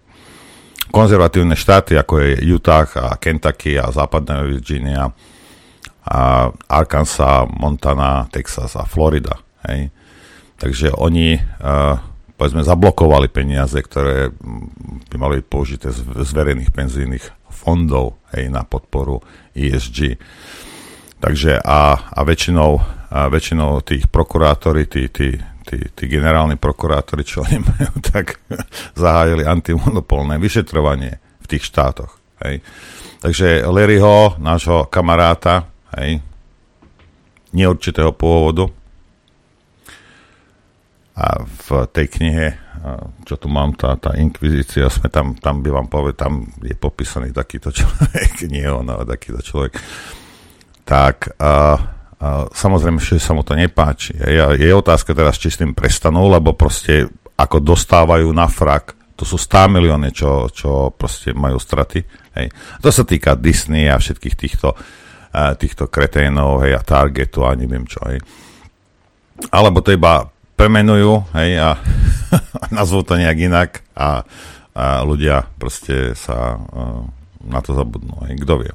konzervatívne 0.93 1.57
štáty, 1.57 1.97
ako 1.97 2.21
je 2.21 2.45
Utah 2.45 2.85
a 2.99 3.17
Kentucky 3.17 3.79
a 3.79 3.89
západná 3.89 4.43
Virginia 4.43 5.09
a 6.05 6.49
Arkansas, 6.67 7.47
Montana, 7.47 8.27
Texas 8.29 8.75
a 8.75 8.83
Florida. 8.85 9.39
Hej. 9.65 9.89
Takže 10.61 10.93
oni 10.93 11.41
uh, 11.41 11.97
povedzme 12.41 12.65
zablokovali 12.65 13.29
peniaze, 13.29 13.77
ktoré 13.77 14.33
by 15.13 15.15
mali 15.21 15.37
byť 15.37 15.45
použité 15.45 15.93
z, 15.93 16.01
z 16.01 16.31
verejných 16.33 16.73
penzijných 16.73 17.53
fondov 17.53 18.17
hej, 18.33 18.49
na 18.49 18.65
podporu 18.65 19.21
ESG. 19.53 20.17
Takže 21.21 21.61
a, 21.61 22.01
a 22.01 22.19
väčšinou, 22.25 22.81
a 23.13 23.29
väčšinou 23.29 23.85
tých 23.85 24.09
prokurátori, 24.09 24.89
tí, 24.89 25.05
tí, 25.13 25.37
tí, 25.69 25.85
tí 25.93 26.03
generálni 26.09 26.57
prokurátori, 26.57 27.21
čo 27.21 27.45
oni 27.45 27.61
majú, 27.61 27.93
tak 28.09 28.41
zahájili 28.97 29.45
antimonopolné 29.45 30.41
vyšetrovanie 30.41 31.21
v 31.21 31.45
tých 31.45 31.69
štátoch. 31.69 32.17
Hej. 32.41 32.65
Takže 33.21 33.69
Larryho, 33.69 34.41
nášho 34.41 34.89
kamaráta, 34.89 35.69
hej, 35.93 36.25
neurčitého 37.53 38.17
pôvodu, 38.17 38.80
a 41.21 41.45
v 41.45 41.85
tej 41.93 42.07
knihe 42.09 42.71
čo 43.21 43.37
tu 43.37 43.45
mám, 43.45 43.77
tá, 43.77 43.93
tá 44.01 44.17
inkvizícia, 44.17 44.89
sme 44.89 45.13
tam, 45.13 45.37
tam 45.37 45.61
by 45.61 45.69
vám 45.69 45.87
povedal, 45.87 46.17
tam 46.17 46.33
je 46.65 46.73
popísaný 46.73 47.29
takýto 47.29 47.69
človek, 47.69 48.41
nie 48.53 48.65
on, 48.65 48.89
ale 48.89 49.05
takýto 49.05 49.41
človek. 49.41 49.77
Tak 50.81 51.37
a, 51.37 51.45
a, 51.45 51.53
samozrejme, 52.49 52.97
že 52.97 53.21
sa 53.21 53.37
mu 53.37 53.45
to 53.45 53.53
nepáči. 53.53 54.17
Je, 54.17 54.41
je 54.57 54.69
otázka 54.73 55.13
teraz, 55.13 55.37
či 55.37 55.53
s 55.53 55.61
tým 55.61 55.77
prestanú, 55.77 56.25
lebo 56.25 56.57
proste 56.57 57.05
ako 57.37 57.61
dostávajú 57.61 58.29
na 58.33 58.49
frak, 58.49 58.97
to 59.13 59.29
sú 59.29 59.37
100 59.37 59.77
milióny, 59.77 60.09
čo, 60.09 60.49
čo 60.49 60.89
proste 60.89 61.37
majú 61.37 61.61
straty. 61.61 62.01
Hej. 62.33 62.49
To 62.81 62.89
sa 62.89 63.05
týka 63.05 63.37
Disney 63.37 63.85
a 63.85 64.01
všetkých 64.01 64.33
týchto, 64.33 64.73
týchto 65.61 65.85
kreténov 65.85 66.65
hej, 66.65 66.73
a 66.73 66.81
Targetu 66.81 67.45
a 67.45 67.53
neviem 67.53 67.85
čo. 67.85 68.01
Hej. 68.09 68.17
Alebo 69.53 69.85
to 69.85 69.93
iba 69.93 70.25
premenujú 70.61 71.25
hej, 71.33 71.57
a 71.57 71.69
nazvú 72.77 73.01
to 73.01 73.17
nejak 73.17 73.37
inak 73.41 73.69
a, 73.97 74.21
a 74.77 75.01
ľudia 75.01 75.49
proste 75.57 76.13
sa 76.13 76.53
uh, 76.53 77.01
na 77.41 77.65
to 77.65 77.73
zabudnú. 77.73 78.21
Hej. 78.29 78.45
Kto 78.45 78.61
vie? 78.61 78.69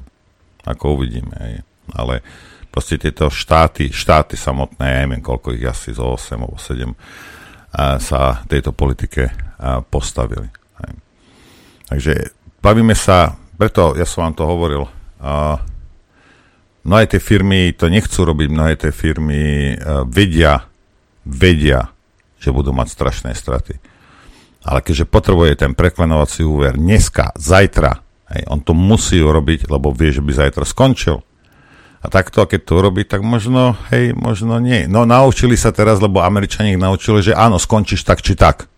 Ako 0.67 0.99
uvidíme. 0.99 1.31
Hej. 1.39 1.63
Ale 1.95 2.19
proste 2.67 2.99
tieto 2.99 3.31
štáty, 3.31 3.87
štáty 3.87 4.35
samotné, 4.35 4.83
ja 4.83 4.99
neviem 5.07 5.23
koľko 5.23 5.55
ich 5.55 5.63
asi 5.63 5.95
zo 5.95 6.11
8 6.19 6.35
alebo 6.35 6.59
7 6.59 6.91
uh, 6.91 6.95
sa 8.03 8.43
tejto 8.43 8.75
politike 8.75 9.31
uh, 9.31 9.79
postavili. 9.87 10.51
Hej. 10.83 10.91
Takže 11.87 12.13
bavíme 12.59 12.99
sa, 12.99 13.39
preto 13.55 13.95
ja 13.95 14.03
som 14.03 14.27
vám 14.27 14.35
to 14.35 14.43
hovoril, 14.43 14.83
uh, 15.23 15.55
mnohé 16.83 17.07
tie 17.15 17.23
firmy 17.23 17.71
to 17.79 17.87
nechcú 17.87 18.27
robiť, 18.27 18.47
mnohé 18.51 18.75
tie 18.75 18.91
firmy 18.91 19.71
uh, 19.79 20.03
vedia, 20.03 20.67
vedia, 21.27 21.91
že 22.39 22.55
budú 22.55 22.71
mať 22.71 22.87
strašné 22.87 23.35
straty. 23.35 23.77
Ale 24.63 24.79
keďže 24.83 25.07
potrebuje 25.07 25.59
ten 25.59 25.71
preklenovací 25.75 26.43
úver 26.43 26.75
dneska, 26.75 27.35
zajtra, 27.35 27.99
hej, 28.35 28.43
on 28.47 28.63
to 28.63 28.71
musí 28.71 29.19
urobiť, 29.19 29.67
lebo 29.67 29.91
vie, 29.91 30.11
že 30.11 30.23
by 30.23 30.31
zajtra 30.31 30.63
skončil. 30.67 31.23
A 32.03 32.05
takto, 32.07 32.45
keď 32.45 32.59
to 32.63 32.73
urobí, 32.79 33.03
tak 33.03 33.25
možno, 33.25 33.75
hej, 33.89 34.13
možno 34.13 34.61
nie. 34.61 34.85
No 34.85 35.03
naučili 35.03 35.57
sa 35.57 35.73
teraz, 35.73 35.97
lebo 35.97 36.23
Američani 36.23 36.77
ich 36.77 36.81
naučili, 36.81 37.19
že 37.25 37.33
áno, 37.35 37.57
skončíš 37.57 38.05
tak 38.05 38.21
či 38.21 38.37
tak. 38.37 38.69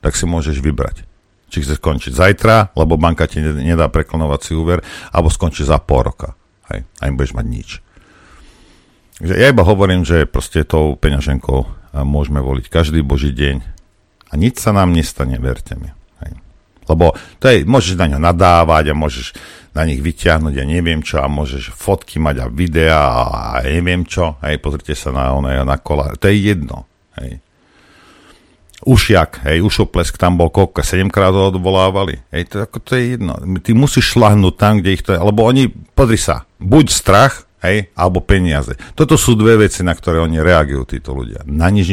Tak 0.00 0.16
si 0.16 0.24
môžeš 0.24 0.62
vybrať. 0.62 1.04
Či 1.50 1.66
chceš 1.66 1.82
skončiť 1.82 2.14
zajtra, 2.14 2.72
lebo 2.78 2.94
banka 2.94 3.26
ti 3.26 3.42
nedá 3.42 3.90
preklenovací 3.90 4.54
úver, 4.54 4.80
alebo 5.10 5.28
skončí 5.28 5.66
za 5.66 5.82
pol 5.82 6.08
roka. 6.08 6.38
Hej, 6.70 6.86
a 7.02 7.02
im 7.10 7.18
budeš 7.18 7.34
mať 7.34 7.46
nič. 7.50 7.68
Takže 9.18 9.34
ja 9.36 9.46
iba 9.52 9.66
hovorím, 9.66 10.06
že 10.06 10.24
proste 10.30 10.64
tou 10.64 10.94
peňaženkou 10.96 11.79
môžeme 11.92 12.38
voliť 12.38 12.66
každý 12.70 13.02
boží 13.02 13.34
deň 13.34 13.80
a 14.30 14.32
nič 14.38 14.62
sa 14.62 14.70
nám 14.70 14.94
nestane, 14.94 15.36
verte 15.42 15.74
mi. 15.74 15.90
Hej. 16.22 16.38
Lebo 16.86 17.14
to 17.42 17.50
je, 17.50 17.66
môžeš 17.66 17.98
na 17.98 18.06
ňo 18.06 18.18
nadávať 18.22 18.94
a 18.94 18.98
môžeš 18.98 19.34
na 19.74 19.86
nich 19.86 20.02
vyťahnuť 20.02 20.54
a 20.58 20.64
neviem 20.66 21.02
čo 21.02 21.22
a 21.22 21.30
môžeš 21.30 21.74
fotky 21.74 22.18
mať 22.18 22.36
a 22.42 22.46
videá 22.50 23.02
a 23.30 23.62
neviem 23.66 24.02
čo. 24.06 24.38
Hej, 24.42 24.62
pozrite 24.62 24.94
sa 24.94 25.14
na 25.14 25.34
one, 25.34 25.54
na 25.62 25.78
kola. 25.78 26.14
To 26.18 26.26
je 26.26 26.36
jedno. 26.38 26.86
Hej. 27.18 27.42
Ušiak, 28.80 29.44
hej, 29.44 29.60
Ušoplesk 29.60 30.16
tam 30.16 30.40
bol 30.40 30.48
koľko, 30.48 30.80
7 30.80 31.12
krát 31.12 31.36
ho 31.36 31.52
odvolávali. 31.52 32.24
Hej, 32.32 32.48
to, 32.48 32.56
ako, 32.64 32.80
to 32.80 32.96
je 32.96 33.04
jedno. 33.18 33.36
Ty 33.60 33.70
musíš 33.76 34.16
šlahnúť 34.16 34.54
tam, 34.56 34.80
kde 34.80 34.90
ich 34.96 35.04
to 35.04 35.12
je, 35.12 35.20
lebo 35.20 35.44
oni, 35.44 35.68
podri 35.92 36.16
sa, 36.16 36.48
buď 36.56 36.86
strach, 36.88 37.49
hej, 37.60 37.92
alebo 37.94 38.24
peniaze. 38.24 38.74
Toto 38.96 39.20
sú 39.20 39.36
dve 39.36 39.68
veci, 39.68 39.84
na 39.84 39.92
ktoré 39.92 40.20
oni 40.20 40.40
reagujú, 40.40 40.82
títo 40.88 41.12
ľudia. 41.12 41.44
Na 41.44 41.68
nič. 41.68 41.92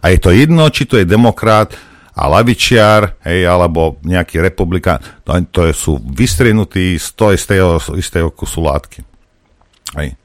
A 0.00 0.12
je 0.12 0.18
to 0.18 0.32
jedno, 0.32 0.64
či 0.72 0.88
to 0.88 0.96
je 0.96 1.08
demokrat 1.08 1.76
a 2.12 2.28
lavičiar, 2.28 3.16
hej, 3.24 3.48
alebo 3.48 3.96
nejaký 4.04 4.40
republikán, 4.44 5.00
to, 5.24 5.32
to 5.48 5.60
sú 5.72 5.96
vystrienutí 6.00 7.00
z 7.00 7.08
toho 7.16 7.32
istého, 7.32 7.80
istého 7.96 8.28
kusu 8.28 8.60
látky. 8.60 9.00
Hej. 9.96 10.16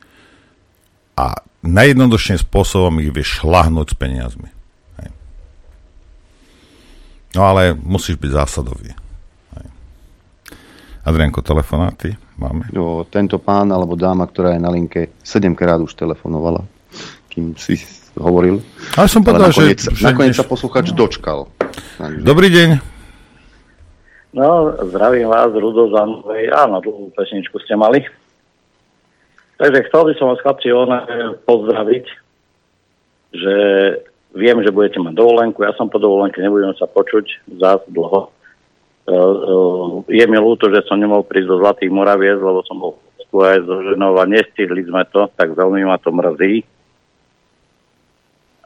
A 1.15 1.39
najjednoduchším 1.63 2.43
spôsobom 2.43 2.99
ich 2.99 3.11
vieš 3.11 3.43
šlahnúť 3.43 3.95
s 3.95 3.95
peniazmi. 3.95 4.49
Hej. 4.99 5.09
No 7.39 7.47
ale 7.47 7.71
musíš 7.75 8.19
byť 8.19 8.31
zásadový. 8.35 8.91
Hej. 9.55 9.67
Adrianko, 11.07 11.39
telefonáty? 11.39 12.26
Máme? 12.37 12.69
No, 12.73 13.05
tento 13.09 13.41
pán 13.41 13.69
alebo 13.73 13.97
dáma, 13.97 14.29
ktorá 14.29 14.55
je 14.55 14.61
na 14.61 14.71
linke, 14.71 15.13
7 15.21 15.53
krát 15.57 15.81
už 15.81 15.93
telefonovala, 15.97 16.63
kým 17.29 17.57
si 17.57 17.81
hovoril. 18.17 18.61
Ale 18.97 19.07
som 19.09 19.21
povedal, 19.21 19.53
že, 19.53 19.77
že... 19.77 20.05
Nakoniec 20.05 20.33
sa 20.33 20.45
posluchač 20.45 20.93
no. 20.93 20.97
dočkal. 20.97 21.39
Takže... 21.97 22.21
Dobrý 22.25 22.49
deň. 22.49 22.69
No, 24.37 24.69
zdravím 24.93 25.33
vás, 25.33 25.49
Rudo 25.49 25.89
Zanovej. 25.89 26.53
Áno, 26.53 26.77
dlhú 26.77 27.09
pesničku 27.17 27.57
ste 27.63 27.73
mali. 27.73 28.05
Takže 29.57 29.89
chcel 29.89 30.01
by 30.05 30.13
som 30.13 30.29
vás, 30.29 30.41
chlapci, 30.45 30.69
ona 30.69 31.09
pozdraviť, 31.49 32.05
že 33.33 33.55
viem, 34.37 34.61
že 34.61 34.69
budete 34.69 35.01
mať 35.01 35.17
dovolenku. 35.17 35.65
Ja 35.65 35.73
som 35.73 35.89
po 35.89 35.97
dovolenke, 35.97 36.37
nebudem 36.37 36.77
sa 36.77 36.85
počuť 36.85 37.57
za 37.57 37.81
dlho. 37.89 38.29
Uh, 39.07 39.15
uh, 39.15 39.87
je 40.11 40.25
mi 40.27 40.35
ľúto, 40.35 40.67
že 40.67 40.83
som 40.83 40.99
nemohol 40.99 41.23
prísť 41.23 41.47
do 41.47 41.59
Zlatých 41.63 41.91
Moraviec, 41.95 42.43
lebo 42.43 42.59
som 42.67 42.75
bol 42.75 42.99
aj 43.31 43.63
so 43.63 43.75
ženou 43.83 44.19
a 44.19 44.27
nestihli 44.27 44.83
sme 44.87 45.03
to, 45.11 45.27
tak 45.35 45.51
veľmi 45.55 45.83
ma 45.87 45.99
to 45.99 46.11
mrzí. 46.11 46.63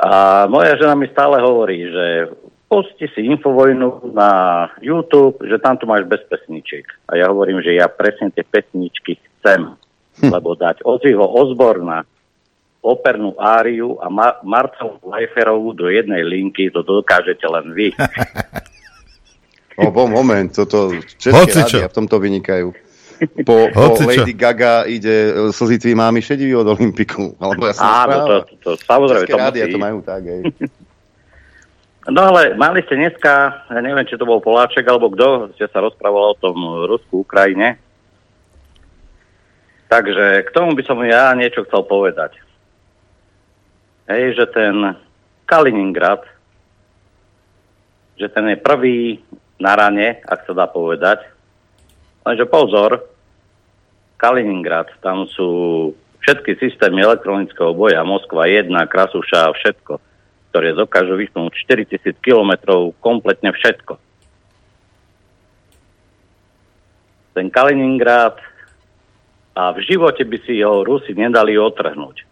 A 0.01 0.45
moja 0.49 0.73
žena 0.81 0.97
mi 0.97 1.05
stále 1.13 1.38
hovorí, 1.38 1.85
že 1.85 2.34
pusti 2.65 3.05
si 3.13 3.30
Infovojnu 3.30 4.15
na 4.18 4.65
YouTube, 4.81 5.45
že 5.45 5.61
tam 5.61 5.77
tu 5.77 5.85
máš 5.85 6.09
bez 6.09 6.26
pesničiek. 6.26 6.89
A 7.05 7.22
ja 7.22 7.30
hovorím, 7.30 7.61
že 7.61 7.77
ja 7.77 7.85
presne 7.85 8.34
tie 8.34 8.41
pesničky 8.41 9.22
chcem, 9.22 9.77
hm. 10.23 10.31
lebo 10.34 10.57
dať 10.57 10.81
Oziho 10.81 11.22
Ozborna, 11.22 12.01
opernú 12.81 13.38
áriu 13.38 14.01
a 14.01 14.09
Ma- 14.09 14.41
Marcelu 14.41 14.97
Leiferovú 15.05 15.77
do 15.77 15.85
jednej 15.85 16.26
linky, 16.26 16.73
to 16.73 16.81
dokážete 16.81 17.45
len 17.45 17.77
vy. 17.77 17.93
O, 19.81 20.07
moment, 20.07 20.49
toto 20.53 20.93
české 21.17 21.53
rádia 21.53 21.87
v 21.89 21.95
tomto 21.97 22.19
vynikajú. 22.19 22.69
Po, 23.45 23.69
po 23.69 24.01
Lady 24.01 24.33
Gaga 24.33 24.89
ide 24.89 25.29
e, 25.29 25.53
slzy 25.53 25.93
mámy 25.93 26.25
šedivý 26.25 26.57
od 26.57 26.73
Olympiku. 26.73 27.37
Alebo 27.37 27.69
ja 27.69 27.73
som 27.77 27.85
Áno, 27.85 28.17
to, 28.25 28.25
to, 28.25 28.53
to, 28.61 28.69
samozrejme. 28.81 29.29
České 29.29 29.37
to 29.37 29.41
rádia 29.45 29.63
musí. 29.65 29.73
to 29.73 29.79
majú 29.81 29.97
tak, 30.01 30.21
aj. 30.25 30.41
No 32.09 32.33
ale 32.33 32.57
mali 32.57 32.81
ste 32.81 32.97
dneska, 32.97 33.61
ja 33.69 33.77
neviem, 33.77 34.01
či 34.09 34.17
to 34.17 34.25
bol 34.25 34.41
Poláček 34.41 34.81
alebo 34.89 35.13
kto, 35.13 35.53
ste 35.53 35.69
sa 35.69 35.85
rozprávali 35.85 36.33
o 36.33 36.39
tom 36.41 36.57
Rusku, 36.89 37.21
Ukrajine. 37.21 37.77
Takže 39.85 40.41
k 40.41 40.49
tomu 40.49 40.73
by 40.73 40.81
som 40.81 40.97
ja 41.05 41.29
niečo 41.37 41.61
chcel 41.69 41.85
povedať. 41.85 42.41
Hej, 44.09 44.33
že 44.33 44.45
ten 44.49 44.97
Kaliningrad, 45.45 46.25
že 48.17 48.33
ten 48.33 48.49
je 48.49 48.57
prvý 48.57 49.21
na 49.61 49.77
rane, 49.77 50.17
ak 50.25 50.49
sa 50.49 50.57
dá 50.57 50.65
povedať. 50.65 51.21
Lenže 52.25 52.49
pozor, 52.49 53.05
Kaliningrad, 54.17 54.89
tam 55.05 55.29
sú 55.29 55.49
všetky 56.25 56.57
systémy 56.57 57.05
elektronického 57.05 57.77
boja, 57.77 58.01
Moskva 58.01 58.49
1, 58.49 58.73
Krasuša 58.89 59.53
všetko 59.53 60.11
ktoré 60.51 60.75
dokážu 60.75 61.15
vyhnúť 61.15 61.55
4000 61.63 62.19
kilometrov 62.19 62.91
kompletne 62.99 63.55
všetko. 63.55 63.95
Ten 67.31 67.47
Kaliningrad 67.47 68.35
a 69.55 69.71
v 69.71 69.79
živote 69.88 70.27
by 70.27 70.38
si 70.43 70.59
ho 70.59 70.83
Rusi 70.83 71.15
nedali 71.15 71.55
otrhnúť. 71.55 72.27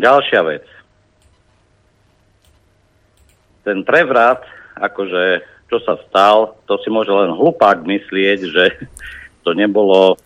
Ďalšia 0.00 0.40
vec. 0.48 0.64
Ten 3.60 3.84
prevrat, 3.84 4.40
akože 4.80 5.44
čo 5.70 5.78
sa 5.86 5.94
stal, 6.10 6.58
to 6.66 6.82
si 6.82 6.90
môže 6.90 7.14
len 7.14 7.30
hlupák 7.30 7.86
myslieť, 7.86 8.40
že 8.50 8.64
to 9.46 9.54
nebolo 9.54 10.18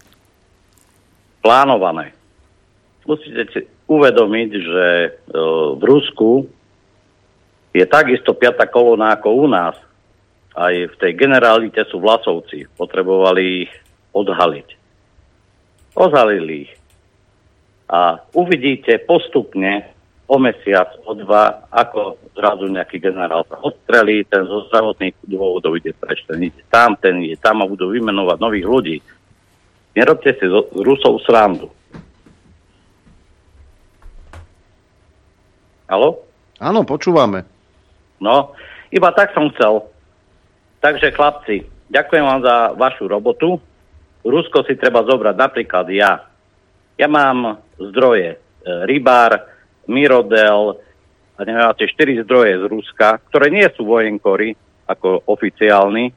plánované. 1.44 2.16
Musíte 3.04 3.44
si 3.52 3.60
uvedomiť, 3.84 4.50
že 4.56 4.86
e, 4.88 5.08
v 5.76 5.82
Rusku 5.84 6.48
je 7.76 7.84
takisto 7.84 8.32
piata 8.32 8.64
kolóna 8.64 9.12
ako 9.12 9.28
u 9.44 9.46
nás. 9.50 9.76
Aj 10.56 10.72
v 10.72 10.94
tej 10.96 11.12
generálite 11.12 11.84
sú 11.92 12.00
vlasovci. 12.00 12.64
Potrebovali 12.78 13.68
ich 13.68 13.72
odhaliť. 14.16 14.68
Odhalili 15.98 16.70
ich. 16.70 16.72
A 17.90 18.22
uvidíte 18.32 18.96
postupne 19.04 19.93
o 20.24 20.36
mesiac, 20.40 20.88
o 21.04 21.12
dva, 21.12 21.68
ako 21.68 22.16
zrazu 22.32 22.72
nejaký 22.72 22.96
generál 22.96 23.44
sa 23.44 23.60
odstrelí, 23.60 24.24
ten 24.24 24.48
zo 24.48 24.64
zdravotných 24.72 25.12
dôvodov 25.28 25.76
ide 25.76 25.92
preč, 25.92 26.24
ten 26.24 26.48
ide 26.48 26.64
tam, 26.72 26.96
ten 26.96 27.20
ide 27.20 27.36
tam 27.36 27.60
a 27.60 27.68
budú 27.68 27.92
vymenovať 27.92 28.38
nových 28.40 28.66
ľudí. 28.66 28.96
Nerobte 29.94 30.32
si 30.34 30.46
z 30.48 30.54
Rusov 30.74 31.20
srandu. 31.22 31.68
Halo? 35.84 36.24
Áno, 36.58 36.82
počúvame. 36.88 37.44
No, 38.18 38.56
iba 38.88 39.12
tak 39.12 39.36
som 39.36 39.52
chcel. 39.52 39.84
Takže 40.80 41.12
chlapci, 41.12 41.68
ďakujem 41.92 42.24
vám 42.24 42.40
za 42.40 42.56
vašu 42.74 43.04
robotu. 43.06 43.60
Rusko 44.24 44.64
si 44.64 44.80
treba 44.80 45.04
zobrať 45.04 45.36
napríklad 45.36 45.86
ja. 45.92 46.24
Ja 46.96 47.08
mám 47.12 47.60
zdroje. 47.76 48.34
E, 48.34 48.38
rybár, 48.88 49.53
Mirodel, 49.86 50.80
a 51.34 51.40
neviem, 51.42 51.66
tie 51.78 51.88
4 51.90 52.24
zdroje 52.24 52.52
z 52.62 52.64
Ruska, 52.70 53.18
ktoré 53.30 53.50
nie 53.50 53.66
sú 53.74 53.84
vojenkory, 53.88 54.54
ako 54.86 55.24
oficiálni, 55.26 56.12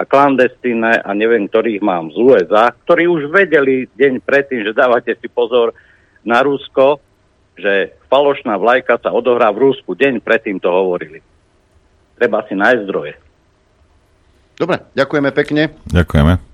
a 0.00 0.08
klandestíne 0.08 1.04
a 1.04 1.10
neviem, 1.12 1.44
ktorých 1.44 1.84
mám 1.84 2.08
z 2.08 2.16
USA, 2.16 2.72
ktorí 2.72 3.04
už 3.04 3.28
vedeli 3.28 3.84
deň 4.00 4.24
predtým, 4.24 4.64
že 4.64 4.72
dávate 4.72 5.12
si 5.12 5.28
pozor 5.28 5.76
na 6.24 6.40
Rusko, 6.40 6.96
že 7.60 8.00
falošná 8.08 8.56
vlajka 8.56 8.96
sa 8.96 9.12
odohrá 9.12 9.52
v 9.52 9.68
Rúsku. 9.68 9.92
Deň 9.92 10.24
predtým 10.24 10.56
to 10.56 10.72
hovorili. 10.72 11.20
Treba 12.16 12.40
si 12.48 12.56
nájsť 12.56 12.82
zdroje. 12.88 13.12
Dobre, 14.56 14.80
ďakujeme 14.96 15.30
pekne. 15.36 15.62
Ďakujeme. 15.92 16.49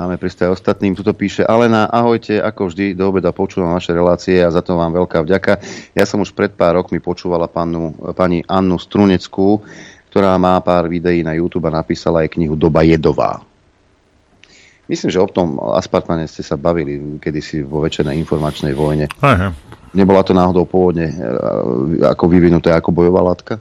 Máme 0.00 0.16
pristať 0.16 0.48
ostatným. 0.48 0.96
Tuto 0.96 1.12
píše 1.12 1.44
Alena, 1.44 1.84
ahojte, 1.84 2.40
ako 2.40 2.72
vždy, 2.72 2.96
do 2.96 3.12
obeda 3.12 3.36
počúvam 3.36 3.76
vaše 3.76 3.92
relácie 3.92 4.40
a 4.40 4.48
za 4.48 4.64
to 4.64 4.72
vám 4.72 4.96
veľká 4.96 5.20
vďaka. 5.20 5.60
Ja 5.92 6.08
som 6.08 6.24
už 6.24 6.32
pred 6.32 6.56
pár 6.56 6.80
rokmi 6.80 7.04
počúvala 7.04 7.52
panu, 7.52 7.92
pani 8.16 8.40
Annu 8.48 8.80
Struneckú, 8.80 9.60
ktorá 10.08 10.40
má 10.40 10.56
pár 10.64 10.88
videí 10.88 11.20
na 11.20 11.36
YouTube 11.36 11.68
a 11.68 11.84
napísala 11.84 12.24
aj 12.24 12.32
knihu 12.32 12.56
Doba 12.56 12.80
jedová. 12.80 13.44
Myslím, 14.88 15.12
že 15.12 15.20
o 15.20 15.28
tom 15.28 15.60
aspartmane 15.76 16.24
ste 16.24 16.40
sa 16.40 16.56
bavili 16.56 17.20
kedysi 17.20 17.60
vo 17.60 17.84
večernej 17.84 18.16
informačnej 18.24 18.72
vojne. 18.72 19.04
Aha. 19.20 19.52
Nebola 19.92 20.24
to 20.24 20.32
náhodou 20.32 20.64
pôvodne 20.64 21.12
e, 21.12 21.16
ako 22.08 22.24
vyvinuté 22.24 22.72
ako 22.72 22.88
bojová 22.88 23.20
látka? 23.20 23.60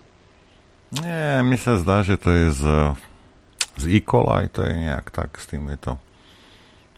Nie, 1.03 1.43
mi 1.43 1.59
sa 1.59 1.75
zdá, 1.75 1.99
že 1.99 2.15
to 2.15 2.31
je 2.31 2.45
z, 2.55 2.63
z 3.75 3.83
E. 3.91 3.99
to 4.55 4.63
je 4.63 4.71
nejak 4.71 5.11
tak, 5.11 5.35
s 5.35 5.43
tým 5.51 5.67
je 5.75 5.77
to. 5.83 5.93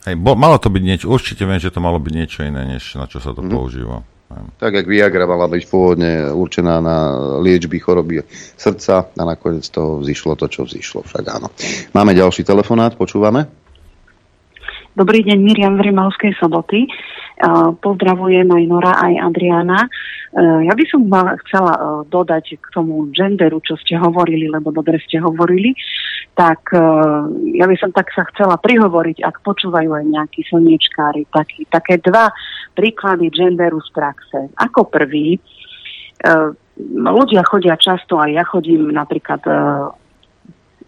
Hej, 0.01 0.17
bo, 0.17 0.33
malo 0.33 0.57
to 0.57 0.73
byť 0.73 0.83
niečo, 0.83 1.05
určite 1.13 1.45
viem, 1.45 1.61
že 1.61 1.69
to 1.69 1.77
malo 1.77 2.01
byť 2.01 2.13
niečo 2.13 2.39
iné, 2.41 2.65
než 2.65 2.97
na 2.97 3.05
čo 3.05 3.21
sa 3.21 3.37
to 3.37 3.45
mm. 3.45 3.51
používa. 3.53 4.01
Tak, 4.31 4.71
jak 4.73 4.87
Viagra 4.87 5.27
mala 5.27 5.51
byť 5.51 5.63
pôvodne 5.67 6.31
určená 6.31 6.79
na 6.79 6.97
liečby 7.43 7.83
choroby 7.83 8.23
srdca 8.55 9.11
a 9.11 9.23
nakoniec 9.27 9.67
to 9.67 9.99
vzýšlo 9.99 10.39
to, 10.39 10.47
čo 10.47 10.63
vzýšlo. 10.63 11.03
Však 11.03 11.25
áno. 11.27 11.51
Máme 11.91 12.15
ďalší 12.15 12.47
telefonát, 12.47 12.95
počúvame? 12.95 13.51
Dobrý 14.95 15.23
deň, 15.23 15.37
Miriam 15.39 15.75
v 15.75 15.91
Rimalskej 15.91 16.35
soboty. 16.39 16.87
Pozdravujem 17.81 18.45
aj 18.45 18.63
Nora, 18.69 18.93
aj 19.01 19.13
Adriana. 19.17 19.89
Ja 20.37 20.73
by 20.77 20.85
som 20.87 21.09
chcela 21.43 22.05
dodať 22.07 22.61
k 22.61 22.65
tomu 22.71 23.09
genderu, 23.11 23.59
čo 23.65 23.75
ste 23.81 23.97
hovorili, 23.97 24.47
lebo 24.47 24.71
dobre 24.71 25.01
ste 25.03 25.19
hovorili, 25.19 25.75
tak 26.37 26.71
ja 27.51 27.65
by 27.67 27.75
som 27.75 27.91
tak 27.91 28.13
sa 28.15 28.23
chcela 28.31 28.55
prihovoriť, 28.55 29.25
ak 29.25 29.43
počúvajú 29.43 29.91
aj 29.91 30.05
nejakí 30.07 30.47
slniečkári, 30.47 31.27
taký, 31.33 31.67
také 31.67 31.99
dva 31.99 32.31
príklady 32.77 33.27
genderu 33.27 33.83
z 33.83 33.89
praxe. 33.91 34.39
Ako 34.55 34.87
prvý, 34.87 35.35
ľudia 36.95 37.43
chodia 37.43 37.75
často, 37.75 38.15
aj 38.21 38.31
ja 38.31 38.45
chodím 38.47 38.93
napríklad 38.93 39.43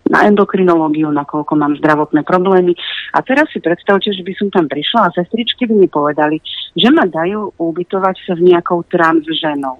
na 0.09 0.27
endokrinológiu, 0.27 1.07
nakoľko 1.11 1.53
mám 1.55 1.79
zdravotné 1.79 2.27
problémy. 2.27 2.75
A 3.15 3.23
teraz 3.23 3.47
si 3.55 3.63
predstavte, 3.63 4.11
že 4.11 4.23
by 4.23 4.33
som 4.35 4.47
tam 4.51 4.65
prišla 4.67 5.07
a 5.07 5.13
sestričky 5.15 5.67
by 5.69 5.75
mi 5.75 5.87
povedali, 5.87 6.43
že 6.75 6.89
ma 6.91 7.07
dajú 7.07 7.55
ubytovať 7.55 8.15
sa 8.27 8.33
s 8.35 8.41
nejakou 8.43 8.83
trans 8.91 9.23
ženou. 9.23 9.79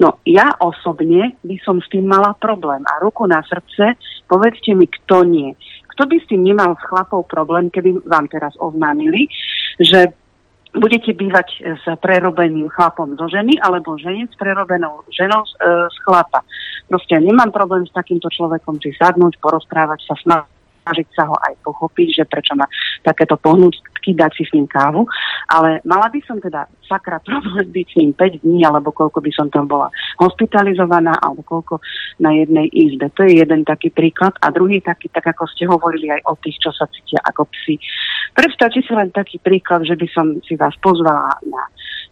No 0.00 0.18
ja 0.26 0.52
osobne 0.58 1.36
by 1.46 1.56
som 1.62 1.78
s 1.78 1.86
tým 1.92 2.08
mala 2.08 2.34
problém. 2.36 2.82
A 2.88 3.00
ruku 3.00 3.24
na 3.28 3.40
srdce, 3.44 3.96
povedzte 4.26 4.74
mi, 4.74 4.88
kto 4.88 5.22
nie. 5.24 5.54
Kto 5.92 6.08
by 6.08 6.16
s 6.18 6.28
tým 6.28 6.42
nemal 6.42 6.74
s 6.76 6.82
chlapou 6.88 7.22
problém, 7.22 7.68
keby 7.68 8.00
vám 8.08 8.26
teraz 8.32 8.56
oznámili, 8.56 9.28
že 9.76 10.12
budete 10.72 11.12
bývať 11.12 11.48
s 11.80 11.84
prerobeným 12.00 12.68
chlapom 12.72 13.12
zo 13.20 13.28
ženy 13.28 13.60
alebo 13.60 14.00
žene 14.00 14.24
s 14.24 14.34
prerobenou 14.40 15.04
ženou 15.12 15.44
e, 15.44 15.50
z 15.92 15.96
chlapa. 16.08 16.40
Proste 16.88 17.20
nemám 17.20 17.52
problém 17.52 17.84
s 17.84 17.92
takýmto 17.92 18.32
človekom 18.32 18.80
si 18.80 18.96
sadnúť, 18.96 19.36
porozprávať 19.40 20.00
sa 20.08 20.14
s 20.16 20.24
snažiť 20.82 21.08
sa 21.14 21.30
ho 21.30 21.36
aj 21.38 21.54
pochopiť, 21.62 22.22
že 22.22 22.24
prečo 22.26 22.58
má 22.58 22.66
takéto 23.06 23.38
pohnutky, 23.38 24.14
dať 24.14 24.32
si 24.34 24.42
s 24.42 24.54
ním 24.54 24.66
kávu, 24.66 25.06
ale 25.46 25.78
mala 25.86 26.10
by 26.10 26.18
som 26.26 26.42
teda 26.42 26.66
sakra 26.82 27.22
problém 27.22 27.70
byť 27.70 27.86
s 27.86 27.96
ním 28.02 28.10
5 28.12 28.42
dní, 28.42 28.66
alebo 28.66 28.90
koľko 28.90 29.22
by 29.22 29.30
som 29.30 29.46
tam 29.46 29.70
bola 29.70 29.88
hospitalizovaná, 30.18 31.22
alebo 31.22 31.46
koľko 31.46 31.78
na 32.18 32.34
jednej 32.34 32.66
izbe. 32.74 33.08
To 33.14 33.22
je 33.22 33.38
jeden 33.38 33.62
taký 33.62 33.94
príklad. 33.94 34.34
A 34.42 34.50
druhý 34.50 34.82
taký, 34.82 35.06
tak 35.08 35.30
ako 35.30 35.46
ste 35.54 35.70
hovorili 35.70 36.10
aj 36.10 36.20
o 36.26 36.34
tých, 36.42 36.58
čo 36.58 36.74
sa 36.74 36.90
cítia 36.90 37.22
ako 37.22 37.46
psi. 37.54 37.78
Predstavte 38.34 38.82
si 38.82 38.92
len 38.92 39.14
taký 39.14 39.38
príklad, 39.38 39.86
že 39.86 39.94
by 39.94 40.06
som 40.10 40.26
si 40.42 40.58
vás 40.58 40.74
pozvala 40.82 41.38
na 41.46 41.62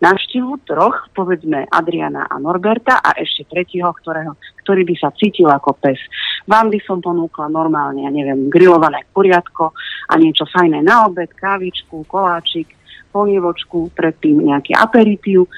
návštevu 0.01 0.65
troch, 0.65 1.13
povedzme 1.13 1.69
Adriana 1.69 2.25
a 2.27 2.41
Norberta 2.41 3.05
a 3.05 3.15
ešte 3.21 3.45
tretieho, 3.47 3.93
ktorého, 3.93 4.37
ktorý 4.65 4.83
by 4.89 4.95
sa 4.97 5.09
cítil 5.13 5.49
ako 5.53 5.77
pes. 5.77 6.01
Vám 6.49 6.73
by 6.73 6.81
som 6.83 7.05
ponúkla 7.05 7.53
normálne, 7.53 8.09
ja 8.09 8.13
neviem, 8.13 8.49
grillované 8.49 9.05
kuriatko 9.13 9.77
a 10.09 10.15
niečo 10.17 10.49
fajné 10.49 10.81
na 10.81 11.05
obed, 11.05 11.29
kávičku, 11.37 12.09
koláčik, 12.09 12.73
polievočku, 13.13 13.93
predtým 13.93 14.49
nejaký 14.49 14.73
aperitív 14.73 15.51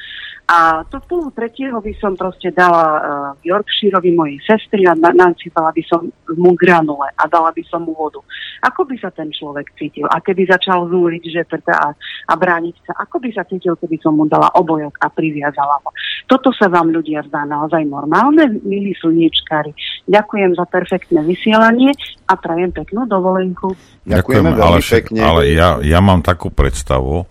a 0.51 0.83
to 0.91 0.99
pol 1.07 1.31
tretieho 1.31 1.79
by 1.79 1.95
som 2.03 2.19
proste 2.19 2.51
dala 2.51 2.85
uh, 2.85 3.01
Yorkshireovi 3.47 4.11
mojej 4.13 4.39
sestry 4.43 4.85
a 4.85 4.93
na- 4.93 5.15
nasypala 5.15 5.71
by 5.71 5.83
som 5.87 6.11
mu 6.35 6.53
granule 6.59 7.09
a 7.15 7.25
dala 7.31 7.55
by 7.55 7.63
som 7.71 7.87
mu 7.87 7.95
vodu. 7.95 8.19
Ako 8.67 8.83
by 8.85 8.99
sa 8.99 9.15
ten 9.15 9.31
človek 9.31 9.71
cítil? 9.79 10.11
A 10.11 10.19
keby 10.19 10.51
začal 10.51 10.91
zúriť, 10.91 11.23
že 11.31 11.43
a, 11.71 11.95
a 12.29 12.35
brániť 12.35 12.77
sa, 12.85 12.93
ako 13.07 13.23
by 13.23 13.31
sa 13.31 13.47
cítil, 13.47 13.79
keby 13.79 13.97
som 14.03 14.19
mu 14.19 14.27
dala 14.27 14.51
obojok 14.59 14.99
a 15.01 15.07
priviazala 15.09 15.79
ho? 15.83 15.91
Toto 16.27 16.51
sa 16.51 16.67
vám 16.67 16.91
ľudia 16.91 17.23
zdá 17.27 17.47
naozaj 17.47 17.87
normálne, 17.87 18.59
milí 18.67 18.93
slniečkári. 18.99 19.73
Ďakujem 20.11 20.59
za 20.59 20.67
perfektné 20.67 21.23
vysielanie 21.23 21.95
a 22.27 22.35
prajem 22.35 22.75
peknú 22.75 23.07
dovolenku. 23.07 23.75
Ďakujem, 24.05 24.45
ale, 24.59 24.79
však, 24.83 25.05
pekne. 25.11 25.21
ale 25.23 25.41
ja, 25.55 25.79
ja 25.81 25.99
mám 26.03 26.21
takú 26.21 26.51
predstavu, 26.51 27.25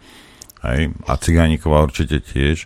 hej, 0.63 0.95
a 1.05 1.13
Cigániková 1.19 1.83
určite 1.83 2.23
tiež, 2.23 2.65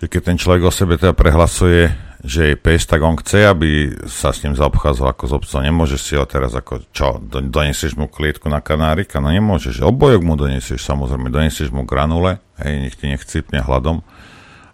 že 0.00 0.08
keď 0.08 0.20
ten 0.32 0.36
človek 0.40 0.64
o 0.64 0.72
sebe 0.72 0.96
teda 0.96 1.12
prehlasuje, 1.12 1.92
že 2.20 2.52
je 2.52 2.56
pes, 2.56 2.84
tak 2.84 3.00
on 3.00 3.16
chce, 3.16 3.48
aby 3.48 3.96
sa 4.04 4.32
s 4.32 4.44
ním 4.44 4.52
zaobchádzal 4.52 5.12
ako 5.12 5.24
z 5.24 5.32
obca. 5.40 5.56
Nemôžeš 5.64 6.00
si 6.00 6.12
ho 6.16 6.24
teraz 6.28 6.52
ako, 6.52 6.84
čo, 6.92 7.16
donesieš 7.20 7.96
mu 7.96 8.08
klietku 8.08 8.48
na 8.52 8.60
kanárika? 8.60 9.24
No 9.24 9.32
nemôžeš. 9.32 9.80
Obojok 9.84 10.20
mu 10.24 10.36
donesieš, 10.36 10.84
samozrejme, 10.84 11.32
donesieš 11.32 11.72
mu 11.72 11.88
granule, 11.88 12.40
hej, 12.60 12.74
nech 12.80 12.96
ti 12.96 13.08
nechcipne 13.08 13.64
hladom 13.64 14.04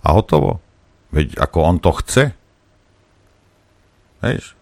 a 0.03 0.09
hotovo. 0.11 0.59
Veď 1.15 1.39
ako 1.39 1.59
on 1.63 1.77
to 1.79 1.95
chce. 2.03 2.25
Hej, 4.27 4.56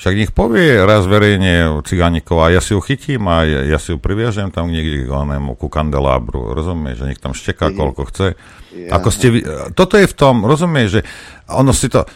však 0.00 0.16
nech 0.16 0.32
povie 0.32 0.80
raz 0.80 1.04
verejne 1.04 1.84
Cigánikov 1.84 2.40
a 2.40 2.48
ja 2.48 2.64
si 2.64 2.72
ju 2.72 2.80
chytím 2.80 3.28
a 3.28 3.44
ja, 3.44 3.76
ja 3.76 3.76
si 3.76 3.92
ju 3.92 4.00
priviažem 4.00 4.48
tam 4.48 4.72
niekde 4.72 5.04
k 5.04 5.12
onému, 5.12 5.60
ku 5.60 5.68
kandelábru, 5.68 6.56
rozumieš, 6.56 7.04
že 7.04 7.08
nech 7.12 7.20
tam 7.20 7.36
šteká 7.36 7.68
koľko 7.76 8.08
chce. 8.08 8.32
Ja. 8.72 8.96
Ako 8.96 9.12
ste, 9.12 9.44
toto 9.76 10.00
je 10.00 10.08
v 10.08 10.16
tom, 10.16 10.48
rozumieš, 10.48 10.88
že 10.88 11.00
ono 11.52 11.76
si 11.76 11.92
to, 11.92 12.08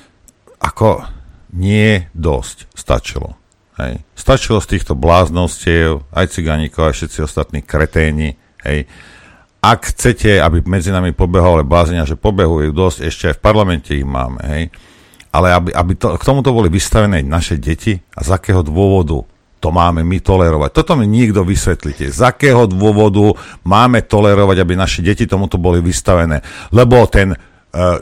ako 0.65 1.05
nie 1.61 2.09
dosť 2.17 2.73
stačilo. 2.73 3.37
Hej. 3.77 4.01
Stačilo 4.17 4.65
z 4.65 4.81
týchto 4.81 4.97
bláznostiev, 4.97 6.09
aj 6.09 6.41
Cigánikov, 6.41 6.89
aj 6.89 6.97
všetci 6.97 7.19
ostatní 7.21 7.61
kreténi, 7.61 8.33
hej. 8.65 8.89
Ak 9.65 9.93
chcete, 9.93 10.41
aby 10.41 10.65
medzi 10.65 10.89
nami 10.89 11.13
pobehol 11.13 11.65
blázenia, 11.69 12.09
že 12.09 12.17
pobehujú 12.17 12.73
dosť, 12.73 12.99
ešte 13.05 13.25
aj 13.33 13.35
v 13.37 13.45
parlamente 13.45 13.91
ich 13.93 14.09
máme, 14.09 14.41
hej 14.41 14.65
ale 15.35 15.51
aby, 15.51 15.71
aby 15.75 15.93
to, 15.99 16.15
k 16.15 16.23
tomuto 16.23 16.55
boli 16.55 16.71
vystavené 16.71 17.27
naše 17.27 17.59
deti 17.59 17.99
a 18.15 18.23
z 18.23 18.31
akého 18.39 18.63
dôvodu 18.63 19.27
to 19.59 19.73
máme 19.73 20.05
my 20.05 20.21
tolerovať. 20.21 20.71
Toto 20.77 20.93
mi 20.93 21.09
nikto 21.09 21.41
vysvetlite. 21.41 22.13
Z 22.13 22.21
akého 22.21 22.69
dôvodu 22.69 23.33
máme 23.65 24.05
tolerovať, 24.05 24.61
aby 24.61 24.77
naše 24.77 25.01
deti 25.01 25.25
tomuto 25.25 25.57
boli 25.57 25.81
vystavené? 25.81 26.45
Lebo 26.69 27.09
ten 27.09 27.33
e, 27.33 27.37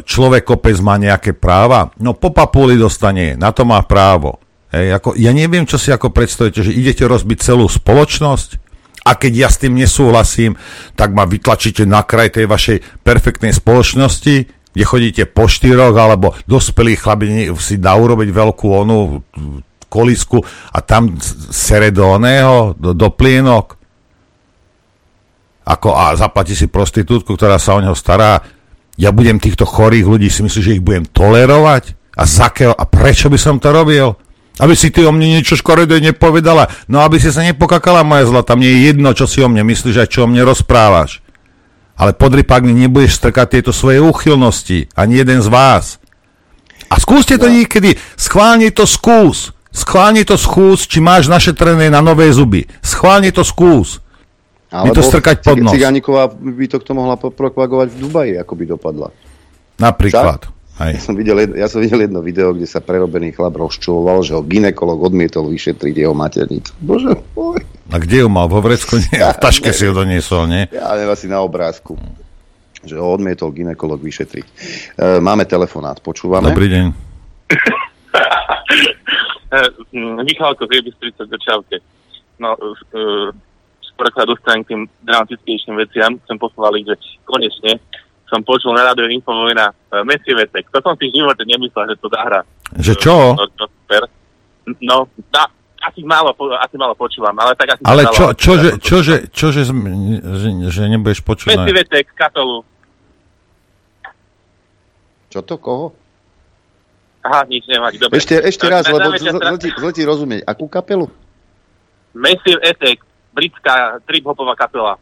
človek 0.03 0.43
kopec 0.43 0.75
má 0.83 0.99
nejaké 0.99 1.39
práva? 1.39 1.87
No 2.03 2.19
po 2.19 2.35
papuli 2.35 2.75
dostane, 2.75 3.39
na 3.39 3.55
to 3.55 3.63
má 3.63 3.79
právo. 3.87 4.43
Hej, 4.75 4.99
ako, 4.99 5.15
ja 5.15 5.31
neviem, 5.31 5.63
čo 5.63 5.79
si 5.79 5.95
ako 5.95 6.11
predstavíte, 6.11 6.67
že 6.67 6.75
idete 6.75 7.07
rozbiť 7.07 7.39
celú 7.39 7.71
spoločnosť? 7.71 8.59
A 9.07 9.15
keď 9.15 9.33
ja 9.47 9.49
s 9.51 9.63
tým 9.63 9.79
nesúhlasím, 9.79 10.59
tak 10.99 11.15
ma 11.15 11.31
vytlačíte 11.31 11.87
na 11.87 12.03
kraj 12.03 12.35
tej 12.35 12.51
vašej 12.51 13.07
perfektnej 13.07 13.55
spoločnosti, 13.55 14.62
kde 14.73 14.85
chodíte 14.89 15.23
po 15.29 15.45
štyroch, 15.49 15.93
alebo 15.93 16.33
dospelí 16.49 16.97
chlapi 16.97 17.53
si 17.61 17.77
dá 17.77 17.93
urobiť 17.97 18.29
veľkú 18.33 18.67
onu 18.73 19.21
kolisku 19.93 20.41
a 20.73 20.81
tam 20.81 21.21
sere 21.53 21.93
do 21.93 22.17
oného, 22.17 22.73
do, 22.81 22.97
do 22.97 23.13
plienok. 23.13 23.77
Ako, 25.69 25.95
a 25.95 26.17
zaplatí 26.17 26.57
si 26.57 26.73
prostitútku, 26.73 27.37
ktorá 27.37 27.61
sa 27.61 27.77
o 27.77 27.85
neho 27.85 27.95
stará. 27.95 28.41
Ja 28.97 29.13
budem 29.13 29.39
týchto 29.39 29.69
chorých 29.69 30.09
ľudí, 30.09 30.29
si 30.33 30.43
myslím, 30.43 30.63
že 30.65 30.75
ich 30.81 30.85
budem 30.85 31.05
tolerovať? 31.07 32.17
A, 32.17 32.25
zakého, 32.25 32.75
a 32.75 32.85
prečo 32.89 33.29
by 33.29 33.39
som 33.39 33.57
to 33.61 33.71
robil? 33.71 34.17
Aby 34.61 34.77
si 34.77 34.93
ty 34.93 35.01
o 35.07 35.13
mne 35.15 35.41
niečo 35.41 35.57
škoredé 35.57 35.97
nepovedala. 36.03 36.69
No 36.91 37.01
aby 37.01 37.17
si 37.17 37.33
sa 37.33 37.41
nepokakala, 37.41 38.05
moja 38.05 38.29
zlata. 38.29 38.53
Mne 38.53 38.69
je 38.69 38.81
jedno, 38.91 39.09
čo 39.17 39.25
si 39.25 39.41
o 39.41 39.49
mne 39.49 39.65
myslíš 39.65 39.97
a 39.97 40.11
čo 40.11 40.27
o 40.27 40.29
mne 40.29 40.45
rozprávaš. 40.45 41.22
Ale 42.03 42.19
podrypak 42.19 42.67
mi 42.67 42.75
nebudeš 42.75 43.23
strkať 43.23 43.47
tieto 43.59 43.71
svoje 43.71 44.03
úchylnosti. 44.03 44.91
Ani 44.99 45.23
jeden 45.23 45.39
z 45.39 45.47
vás. 45.47 46.03
A 46.91 46.99
skúste 46.99 47.39
to 47.39 47.47
no. 47.47 47.55
niekedy. 47.55 47.95
Schválne 48.19 48.75
to 48.75 48.91
skús. 48.91 49.55
Schválne 49.71 50.27
to 50.27 50.35
skús, 50.35 50.91
či 50.91 50.99
máš 50.99 51.31
našetrené 51.31 51.95
na 51.95 52.03
nové 52.03 52.27
zuby. 52.35 52.67
Schválne 52.83 53.31
to 53.31 53.47
skús. 53.47 54.03
Alebo 54.69 54.99
to 54.99 55.05
strkať 55.07 55.47
pod 55.47 55.63
nos. 55.63 55.71
Cigániková 55.71 56.33
by 56.33 56.67
to 56.67 56.93
mohla 56.93 57.15
propagovať 57.15 57.95
v 57.95 57.97
Dubaji, 58.03 58.33
ako 58.41 58.53
by 58.59 58.65
dopadla. 58.67 59.09
Napríklad. 59.79 60.51
Ja 60.81 60.97
som, 60.99 61.13
videl, 61.13 61.53
ja 61.53 61.69
som 61.69 61.85
videl 61.85 62.09
jedno 62.09 62.25
video, 62.25 62.57
kde 62.57 62.65
sa 62.65 62.81
prerobený 62.81 63.37
chlap 63.37 63.61
rozčuloval, 63.61 64.25
že 64.25 64.33
ho 64.33 64.41
ginekolog 64.41 65.05
odmietol 65.05 65.53
vyšetriť 65.53 65.95
jeho 66.01 66.17
maternicu. 66.17 66.73
Bože, 66.81 67.13
boj. 67.37 67.61
A 67.93 68.01
kde 68.01 68.25
ju 68.25 68.29
mal? 68.33 68.49
Vo 68.49 68.65
vrecku? 68.65 68.97
Nie, 69.13 69.21
ja, 69.21 69.37
v 69.37 69.43
taške 69.45 69.69
neviem. 69.69 69.79
si 69.79 69.85
ho 69.85 69.93
doniesol, 69.93 70.49
nie? 70.49 70.65
Ja 70.73 70.97
neviem, 70.97 71.13
asi 71.13 71.29
na 71.29 71.45
obrázku. 71.45 72.01
Že 72.83 72.97
ho 72.99 73.07
odmietol 73.15 73.53
ginekolog 73.53 74.01
vyšetriť. 74.01 74.47
E, 74.97 75.21
máme 75.21 75.45
telefonát, 75.45 76.01
počúvame. 76.01 76.49
Dobrý 76.49 76.73
deň. 76.73 76.85
Michalko 80.25 80.65
z 80.65 80.81
Jebistrice, 80.81 81.21
Čaute. 81.37 81.85
No, 82.41 82.57
uh, 82.57 83.29
skôr 83.85 84.09
sa 84.17 84.25
dostanem 84.25 84.65
k 84.65 84.73
tým 84.73 84.83
dramatickejším 85.05 85.77
veciam. 85.77 86.17
Chcem 86.25 86.41
pochváliť, 86.41 86.83
že 86.89 86.97
konečne 87.29 87.79
som 88.33 88.41
počul 88.41 88.73
na 88.73 88.89
rádiu 88.89 89.13
Infovojna 89.13 89.69
uh, 89.69 90.01
Messi 90.09 90.33
Vetek. 90.33 90.73
To 90.73 90.81
som 90.81 90.97
si 90.97 91.13
v 91.13 91.21
živote 91.21 91.45
nemyslel, 91.45 91.93
že 91.93 92.01
to 92.01 92.09
zahrá. 92.09 92.41
Že 92.81 92.93
čo? 92.97 93.17
No, 93.37 93.45
to 93.53 93.69
super. 93.69 94.09
No, 94.81 95.05
na, 95.29 95.45
asi 95.85 96.01
málo, 96.01 96.33
asi 96.57 96.81
málo 96.81 96.97
počúvam, 96.97 97.37
ale 97.37 97.53
tak 97.53 97.77
asi... 97.77 97.85
Ale 97.85 98.09
čo, 98.09 98.33
čo, 98.33 98.53
že, 98.57 98.71
čo, 98.81 98.97
že, 99.05 99.15
čo, 99.29 99.47
že, 99.53 99.69
že, 99.69 100.49
že 100.73 100.83
nebudeš 100.89 101.21
počuť? 101.21 101.53
Messi 101.53 101.73
Vetek, 101.77 102.09
Katolu. 102.17 102.65
Čo 105.29 105.45
to, 105.45 105.61
koho? 105.61 105.93
Aha, 107.23 107.45
nič 107.47 107.69
nevadí, 107.69 108.01
dobre. 108.01 108.19
Ešte, 108.19 108.41
ešte 108.41 108.67
raz, 108.67 108.89
lebo 108.89 109.13
zle 109.15 109.93
ti 109.95 110.03
rozumieť. 110.03 110.43
Akú 110.49 110.67
kapelu? 110.67 111.07
Massive 112.13 112.61
Attack, 112.61 113.01
britská 113.33 114.03
trip-hopová 114.05 114.59
kapela. 114.59 114.99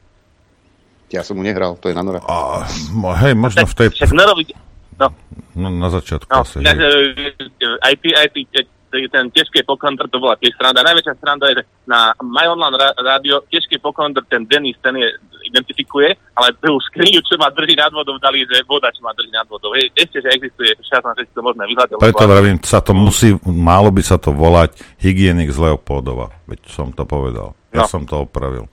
Ja 1.11 1.27
som 1.27 1.39
mu 1.39 1.43
nehral, 1.43 1.75
to 1.83 1.91
je 1.91 1.95
na 1.95 2.07
Nora. 2.07 2.23
A, 2.23 2.63
hej, 3.27 3.35
možno 3.35 3.67
v 3.67 3.75
tej... 3.75 3.89
Však 3.91 4.15
Norovi... 4.15 4.47
No. 5.01 5.11
no. 5.59 5.69
na 5.73 5.89
začiatku 5.91 6.31
no, 6.31 6.45
asi. 6.45 6.63
Ne, 6.63 6.71
aj 7.83 7.95
ty, 7.99 8.09
aj 8.15 8.29
ty, 8.31 8.41
ten 8.91 9.31
ťažký 9.31 9.63
pokondr, 9.63 10.11
to 10.11 10.19
bola 10.19 10.35
tiež 10.39 10.55
sranda. 10.59 10.83
Najväčšia 10.83 11.15
sranda 11.23 11.47
je, 11.51 11.63
že 11.63 11.65
na 11.87 12.11
My 12.23 12.51
Online 12.51 12.95
rádio 12.99 13.47
ťažký 13.47 13.79
pokondr, 13.79 14.27
ten 14.27 14.47
Denis, 14.51 14.75
ten 14.83 14.99
je, 14.99 15.09
identifikuje, 15.47 16.15
ale 16.35 16.49
tú 16.59 16.75
skriňu, 16.91 17.23
čo 17.23 17.39
ma 17.39 17.55
drží 17.55 17.79
nad 17.79 17.95
vodou, 17.95 18.19
dali, 18.19 18.43
že 18.47 18.67
voda, 18.67 18.91
čo 18.91 19.07
ma 19.07 19.15
drží 19.15 19.31
nad 19.31 19.47
vodou. 19.47 19.71
Hej, 19.79 19.95
ešte, 19.95 20.19
že 20.23 20.29
existuje 20.35 20.71
šatná, 20.83 21.15
že 21.15 21.31
si 21.31 21.33
to 21.35 21.43
možné 21.43 21.65
vyhľadať. 21.71 22.03
Preto 22.03 22.27
vravím, 22.27 22.59
sa 22.67 22.83
to 22.83 22.93
musí, 22.93 23.35
málo 23.47 23.95
by 23.95 24.03
sa 24.03 24.19
to 24.19 24.35
volať 24.35 24.75
hygienik 24.99 25.55
z 25.55 25.59
Leopoldova. 25.59 26.35
Veď 26.51 26.61
som 26.67 26.91
to 26.91 27.07
povedal. 27.07 27.55
Ja 27.71 27.87
no. 27.87 27.91
som 27.91 28.03
to 28.03 28.27
opravil. 28.27 28.67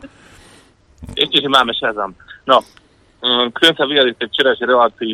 Ešte, 1.14 1.46
že 1.46 1.50
máme 1.50 1.78
šazam. 1.78 2.18
No, 2.48 2.64
um, 3.22 3.52
chcem 3.60 3.76
sa 3.76 3.84
vyjadriť 3.84 4.16
tej 4.16 4.28
včerajšej 4.32 4.68
relácii. 4.72 5.14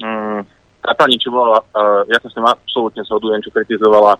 Um, 0.00 0.40
tá 0.80 0.96
pani, 0.96 1.20
čo 1.20 1.28
bola, 1.28 1.60
uh, 1.60 2.08
ja 2.08 2.16
sa 2.24 2.32
s 2.32 2.36
tým 2.36 2.48
absolútne 2.48 3.04
zhodujem, 3.04 3.44
čo 3.44 3.52
kritizovala 3.52 4.16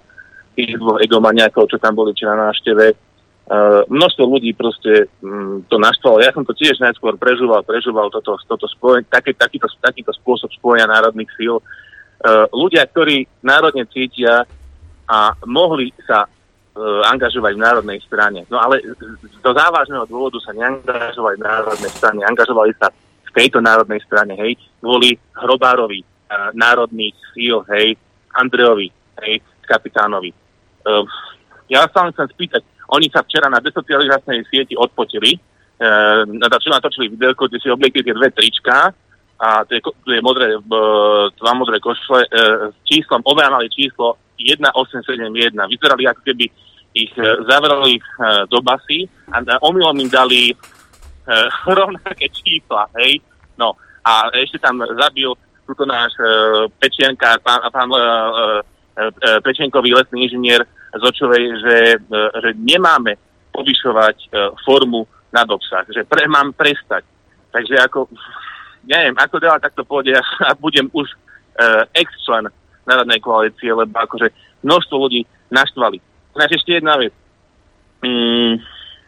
tých 0.52 0.77
dvoch 0.77 1.01
egomaniakov, 1.01 1.73
čo 1.73 1.81
tam 1.81 1.97
boli 1.97 2.12
včera 2.12 2.36
na 2.36 2.52
návšteve. 2.52 2.86
Uh, 3.47 3.86
množstvo 3.89 4.24
ľudí 4.27 4.52
proste 4.52 5.09
um, 5.24 5.64
to 5.70 5.81
naštvalo. 5.81 6.20
Ja 6.20 6.35
som 6.36 6.44
to 6.44 6.52
tiež 6.52 6.77
najskôr 6.82 7.16
prežúval, 7.16 7.64
prežúval 7.64 8.12
toto, 8.12 8.36
toto 8.44 8.66
spoj, 8.68 9.06
taký, 9.09 9.32
takýto, 9.32 9.70
takýto 9.81 10.12
spôsob 10.20 10.52
spojenia 10.52 10.90
národných 10.90 11.31
síl. 11.39 11.62
Uh, 12.20 12.44
ľudia, 12.52 12.85
ktorí 12.90 13.24
národne 13.40 13.86
cítia 13.89 14.44
a 15.06 15.32
mohli 15.47 15.94
sa 16.05 16.27
angažovať 17.09 17.53
v 17.57 17.65
národnej 17.65 17.98
strane. 18.05 18.44
No 18.53 18.61
ale 18.61 18.85
do 19.40 19.51
závažného 19.53 20.05
dôvodu 20.07 20.36
sa 20.44 20.53
neangažovali 20.53 21.40
v 21.40 21.47
národnej 21.47 21.93
strane, 21.97 22.20
angažovali 22.24 22.73
sa 22.77 22.93
v 23.27 23.31
tejto 23.32 23.65
národnej 23.65 24.01
strane, 24.05 24.36
hej, 24.36 24.61
kvôli 24.81 25.16
Hrobárovi, 25.36 26.01
uh, 26.01 26.53
národných 26.53 27.16
síl, 27.32 27.61
hej, 27.73 27.97
Andrejovi, 28.36 28.89
hej, 29.24 29.40
kapitánovi. 29.65 30.32
Uh, 30.85 31.05
ja 31.69 31.85
sa 31.89 32.09
len 32.09 32.12
chcem 32.16 32.28
spýtať, 32.32 32.62
oni 32.93 33.09
sa 33.12 33.24
včera 33.24 33.48
na 33.53 33.61
desocializačnej 33.61 34.44
sieti 34.48 34.73
odpočili, 34.77 35.36
uh, 35.36 36.24
natočili 36.28 37.12
video, 37.12 37.36
kde 37.36 37.61
si 37.61 37.69
obliekli 37.69 38.05
tie 38.05 38.16
dve 38.16 38.32
trička, 38.32 38.93
a 39.36 39.65
tie, 39.69 39.85
tie 39.85 40.19
modré, 40.24 40.57
dva 41.36 41.53
modré 41.53 41.77
košle 41.77 42.24
e, 42.24 42.28
s 42.73 42.77
číslom, 42.89 43.20
obe 43.24 43.44
číslo 43.69 44.16
1871. 44.38 45.56
Vyzerali 45.72 46.04
ako 46.06 46.22
keby 46.22 46.46
ich 46.96 47.12
e, 47.20 47.24
zavrali 47.44 48.00
e, 48.00 48.02
do 48.48 48.64
basy 48.64 49.04
a 49.28 49.44
omylom 49.60 50.00
im 50.00 50.08
dali 50.08 50.50
e, 50.50 50.54
rovnaké 51.76 52.32
čísla, 52.32 52.88
hej. 52.96 53.20
No 53.60 53.76
a 54.00 54.32
ešte 54.32 54.56
tam 54.56 54.80
zabil 54.80 55.28
túto 55.66 55.82
náš 55.82 56.14
Pečienka, 56.78 57.42
pán, 57.42 57.58
pán 57.74 57.90
Pečenkový 59.42 59.98
lesný 59.98 60.30
inžinier 60.30 60.62
z 60.94 61.02
Očovej, 61.02 61.58
že, 61.58 61.76
že 62.38 62.50
nemáme 62.54 63.18
povyšovať 63.50 64.30
formu 64.62 65.10
nad 65.34 65.50
obsah, 65.50 65.82
že 65.90 66.06
pre, 66.06 66.30
mám 66.30 66.54
prestať. 66.54 67.02
Takže 67.50 67.82
ako 67.82 68.06
neviem, 68.86 69.18
ako 69.18 69.42
ďalej 69.42 69.66
takto 69.66 69.82
pôjde, 69.82 70.14
ak 70.22 70.54
budem 70.64 70.86
už 70.94 71.10
ex-člen 71.98 72.46
Národnej 72.86 73.20
koalície, 73.20 73.74
lebo 73.74 73.92
akože 73.92 74.30
množstvo 74.62 74.96
ľudí 74.96 75.26
naštvali. 75.50 75.98
Ináč 76.38 76.50
ešte 76.58 76.78
jedna 76.78 76.96
vec. 76.98 77.12
Mm, 78.02 78.62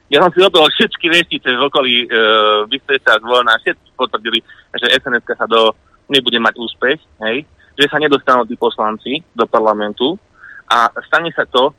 ja 0.09 0.24
som 0.24 0.32
si 0.32 0.40
robil 0.40 0.64
všetky 0.72 1.06
vestice 1.12 1.48
v 1.52 1.62
okolí 1.62 2.09
uh, 2.09 2.64
Bystrica 2.64 3.20
zvolená, 3.20 3.60
všetci 3.60 3.92
potvrdili, 3.94 4.40
že 4.72 4.88
SNS 4.96 5.36
sa 5.36 5.44
do, 5.44 5.76
nebude 6.09 6.40
mať 6.40 6.56
úspech, 6.56 6.98
hej, 7.28 7.44
že 7.76 7.86
sa 7.92 8.00
nedostanú 8.00 8.48
tí 8.48 8.56
poslanci 8.56 9.20
do 9.36 9.44
parlamentu 9.44 10.16
a 10.64 10.88
stane 11.05 11.28
sa 11.36 11.44
to, 11.44 11.76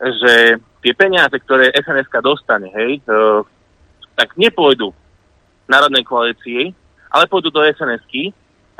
že 0.00 0.60
tie 0.84 0.92
peniaze, 0.92 1.32
ktoré 1.32 1.72
SNS 1.72 2.12
dostane, 2.20 2.68
hej, 2.76 3.00
uh, 3.08 3.40
tak 4.12 4.36
nepôjdu 4.36 4.92
Národnej 5.64 6.04
koalícii, 6.04 6.76
ale 7.08 7.30
pôjdu 7.30 7.48
do 7.48 7.64
sns 7.64 8.04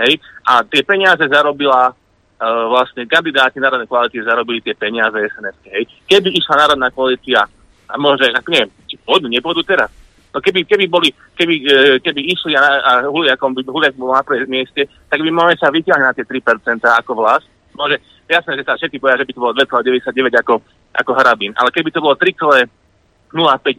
hej, 0.05 0.13
a 0.45 0.61
tie 0.69 0.85
peniaze 0.85 1.25
zarobila 1.25 1.97
vlastne 2.41 3.05
kandidáti 3.05 3.61
Národnej 3.61 3.85
koalície 3.85 4.25
zarobili 4.25 4.65
tie 4.65 4.73
peniaze 4.73 5.17
sns 5.37 5.57
hej. 5.69 5.85
Keby 6.09 6.33
išla 6.33 6.65
Národná 6.67 6.89
koalícia, 6.89 7.45
a 7.91 7.95
môže, 8.01 8.33
ak 8.33 8.49
neviem, 8.49 8.73
či 8.89 8.97
pôjdu, 8.97 9.29
nepôjdu 9.29 9.61
teraz, 9.67 9.93
No 10.31 10.39
keby, 10.39 10.63
keby, 10.63 10.87
boli, 10.87 11.11
keby, 11.35 11.55
e, 11.67 11.77
keby 11.99 12.21
išli 12.31 12.55
a, 12.55 12.63
a 12.63 12.91
Huliakom 13.11 13.51
by, 13.51 13.67
Huliak 13.67 13.99
bol 13.99 14.15
na 14.15 14.23
prvej 14.23 14.47
mieste, 14.47 14.87
tak 15.11 15.19
by 15.19 15.31
mohli 15.31 15.59
sa 15.59 15.75
vyťahnuť 15.75 16.07
na 16.07 16.15
tie 16.15 16.23
3% 16.23 16.87
ako 17.03 17.19
vlast. 17.19 17.51
Môže, 17.75 17.99
jasné, 18.31 18.55
že 18.55 18.67
sa 18.67 18.79
všetci 18.79 19.03
povedia, 19.03 19.27
že 19.27 19.27
by 19.27 19.33
to 19.35 19.43
bolo 19.43 19.53
2,99 19.59 20.43
ako, 20.47 20.55
ako 20.95 21.11
Harabín, 21.19 21.51
ale 21.59 21.75
keby 21.75 21.91
to 21.91 21.99
bolo 21.99 22.15
3,05 22.15 22.71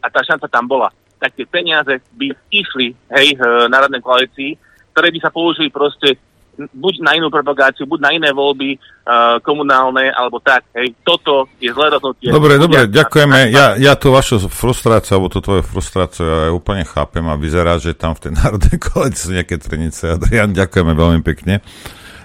a 0.03 0.07
tá 0.11 0.21
šanca 0.27 0.51
tam 0.51 0.67
bola, 0.67 0.91
tak 1.23 1.39
tie 1.39 1.47
peniaze 1.47 2.03
by 2.19 2.35
išli 2.51 2.91
hej, 3.15 3.39
národnej 3.71 4.03
koalícii, 4.03 4.59
ktoré 4.91 5.07
by 5.07 5.19
sa 5.23 5.31
použili 5.31 5.71
proste 5.71 6.19
buď 6.57 6.93
na 7.01 7.15
inú 7.15 7.31
propagáciu, 7.31 7.87
buď 7.87 7.99
na 8.03 8.11
iné 8.11 8.29
voľby 8.35 8.75
uh, 8.75 9.39
komunálne, 9.41 10.11
alebo 10.11 10.43
tak. 10.43 10.67
Hej, 10.75 10.93
toto 11.01 11.47
je 11.57 11.71
zlé 11.71 11.93
rozhodnutie. 11.95 12.29
Dobre, 12.29 12.59
dobre, 12.59 12.87
ďakujeme. 12.91 13.49
Ja, 13.53 13.79
ja 13.79 13.93
tú 13.95 14.11
vašu 14.11 14.43
frustráciu, 14.51 15.17
alebo 15.17 15.31
tú 15.31 15.39
tvoju 15.39 15.63
frustráciu 15.63 16.23
ja 16.23 16.49
úplne 16.51 16.83
chápem 16.83 17.23
a 17.25 17.39
vyzerá, 17.39 17.79
že 17.79 17.95
tam 17.95 18.13
v 18.13 18.29
tej 18.29 18.31
národnej 18.41 18.77
koalícii 18.77 19.23
sú 19.23 19.31
nejaké 19.35 19.55
trenice. 19.61 20.17
Adrian, 20.17 20.51
ďakujeme 20.51 20.93
veľmi 20.93 21.21
pekne. 21.23 21.63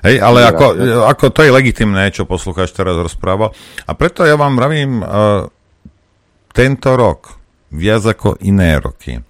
Hej, 0.06 0.22
ale 0.22 0.46
ako, 0.46 0.66
ako 1.08 1.24
to 1.34 1.40
je 1.42 1.50
legitimné, 1.50 2.14
čo 2.14 2.28
poslucháč 2.28 2.70
teraz 2.70 2.94
rozprával. 2.94 3.50
A 3.88 3.92
preto 3.98 4.22
ja 4.22 4.38
vám 4.38 4.54
vravím, 4.54 5.02
uh, 5.02 5.50
tento 6.56 6.96
rok 6.96 7.36
viac 7.74 8.06
ako 8.06 8.40
iné 8.40 8.78
roky. 8.80 9.20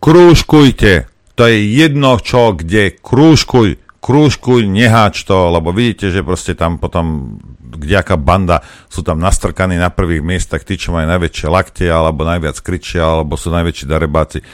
Krúžkujte, 0.00 1.08
to 1.34 1.42
je 1.44 1.58
jedno 1.76 2.16
čo, 2.22 2.54
kde, 2.54 2.94
krúžkuj, 2.94 3.83
krúžkuj, 4.04 4.68
neháč 4.68 5.24
to, 5.24 5.48
lebo 5.48 5.72
vidíte, 5.72 6.12
že 6.12 6.20
proste 6.20 6.52
tam 6.52 6.76
potom 6.76 7.40
kdejaká 7.56 8.20
banda 8.20 8.60
sú 8.92 9.00
tam 9.00 9.16
nastrkaní 9.16 9.80
na 9.80 9.88
prvých 9.88 10.20
miestach, 10.20 10.60
tí, 10.60 10.76
čo 10.76 10.92
majú 10.92 11.08
najväčšie 11.08 11.48
lakte, 11.48 11.88
alebo 11.88 12.28
najviac 12.28 12.60
kričia, 12.60 13.00
alebo 13.00 13.40
sú 13.40 13.48
najväčší 13.48 13.88
darebáci. 13.88 14.44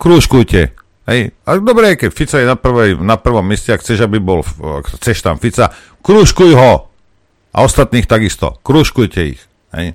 Krúžkujte, 0.00 0.72
Hej, 1.06 1.38
a 1.46 1.62
dobre, 1.62 1.94
keď 1.94 2.10
Fica 2.10 2.42
je 2.42 2.50
na, 2.50 2.58
prvej, 2.58 2.98
na 2.98 3.14
prvom 3.14 3.46
mieste, 3.46 3.70
ak 3.70 3.78
chceš, 3.78 4.02
aby 4.10 4.18
bol, 4.18 4.42
chceš 4.98 5.22
tam 5.22 5.38
Fica, 5.38 5.70
krúžkuj 6.02 6.50
ho. 6.58 6.90
A 7.54 7.58
ostatných 7.62 8.10
takisto. 8.10 8.58
Krúžkujte 8.66 9.20
ich. 9.22 9.40
Hej. 9.70 9.94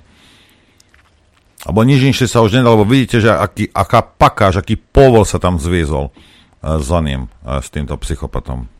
Alebo 1.68 1.84
nič 1.84 2.00
inšie 2.00 2.26
sa 2.26 2.40
už 2.40 2.56
nedalo, 2.56 2.80
lebo 2.80 2.88
vidíte, 2.88 3.20
že 3.20 3.28
aký, 3.28 3.68
aká 3.76 4.00
pakáž, 4.00 4.64
aký 4.64 4.80
povol 4.80 5.28
sa 5.28 5.36
tam 5.36 5.60
zviezol 5.60 6.10
uh, 6.10 6.80
za 6.80 7.04
ním, 7.04 7.28
uh, 7.44 7.60
s 7.60 7.68
týmto 7.68 7.92
psychopatom. 8.00 8.72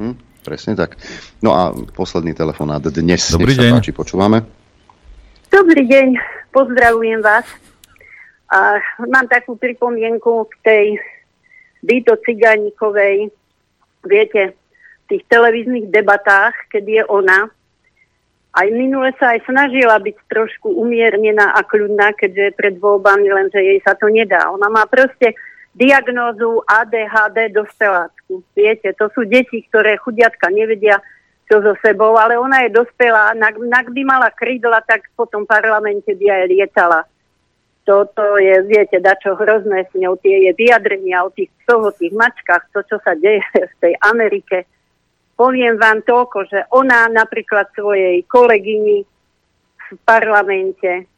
Hm, 0.00 0.16
presne 0.44 0.72
tak. 0.72 0.96
No 1.44 1.52
a 1.52 1.76
posledný 1.92 2.32
telefonát 2.32 2.80
dnes. 2.80 3.28
Dobrý 3.28 3.52
deň. 3.52 3.72
Páči, 3.76 3.92
počúvame. 3.92 4.44
Dobrý 5.52 5.84
deň, 5.84 6.16
pozdravujem 6.48 7.20
vás. 7.20 7.44
A 8.48 8.80
mám 9.04 9.28
takú 9.28 9.56
pripomienku 9.56 10.48
k 10.48 10.54
tej 10.64 10.86
Dito 11.84 12.16
Cigánikovej. 12.24 13.28
Viete, 14.04 14.56
v 15.04 15.04
tých 15.12 15.22
televíznych 15.28 15.92
debatách, 15.92 16.56
keď 16.72 16.84
je 16.88 17.02
ona, 17.12 17.52
aj 18.52 18.68
minule 18.68 19.12
sa 19.16 19.32
aj 19.32 19.48
snažila 19.48 19.96
byť 19.96 20.16
trošku 20.28 20.68
umiernená 20.68 21.56
a 21.56 21.64
kľudná, 21.64 22.12
keďže 22.12 22.52
je 22.52 22.58
pred 22.58 22.74
voľbami, 22.76 23.28
lenže 23.28 23.60
jej 23.60 23.80
sa 23.80 23.96
to 23.96 24.12
nedá. 24.12 24.52
Ona 24.52 24.68
má 24.68 24.84
proste 24.84 25.32
diagnózu 25.72 26.60
ADHD 26.68 27.52
do 27.52 27.64
stelácku. 27.72 28.44
Viete, 28.52 28.92
to 28.96 29.08
sú 29.16 29.24
deti, 29.24 29.64
ktoré 29.68 29.96
chudiatka 30.00 30.52
nevedia, 30.52 31.00
čo 31.48 31.60
so 31.60 31.72
sebou, 31.80 32.16
ale 32.16 32.36
ona 32.36 32.64
je 32.68 32.76
dospelá. 32.76 33.32
Nak, 33.36 33.88
by 33.92 34.02
mala 34.04 34.28
krídla, 34.32 34.84
tak 34.84 35.08
po 35.16 35.28
tom 35.28 35.48
parlamente 35.48 36.12
by 36.12 36.26
aj 36.28 36.42
lietala. 36.48 37.00
Toto 37.82 38.38
je, 38.38 38.62
viete, 38.68 39.02
dačo 39.02 39.34
hrozné 39.34 39.90
s 39.90 39.92
ňou, 39.98 40.14
tie 40.22 40.46
je 40.46 40.52
vyjadrenia 40.54 41.26
o 41.26 41.34
tých 41.34 41.50
psoch, 41.64 41.90
tých 41.98 42.14
mačkách, 42.14 42.70
to, 42.70 42.80
čo 42.86 42.96
sa 43.02 43.18
deje 43.18 43.42
v 43.72 43.74
tej 43.82 43.94
Amerike 44.06 44.70
Poviem 45.42 45.80
vám 45.80 46.06
toľko, 46.06 46.38
že 46.46 46.60
ona 46.70 47.10
napríklad 47.10 47.72
svojej 47.74 48.22
kolegyni 48.28 49.02
v 49.02 49.88
parlamente, 50.06 51.08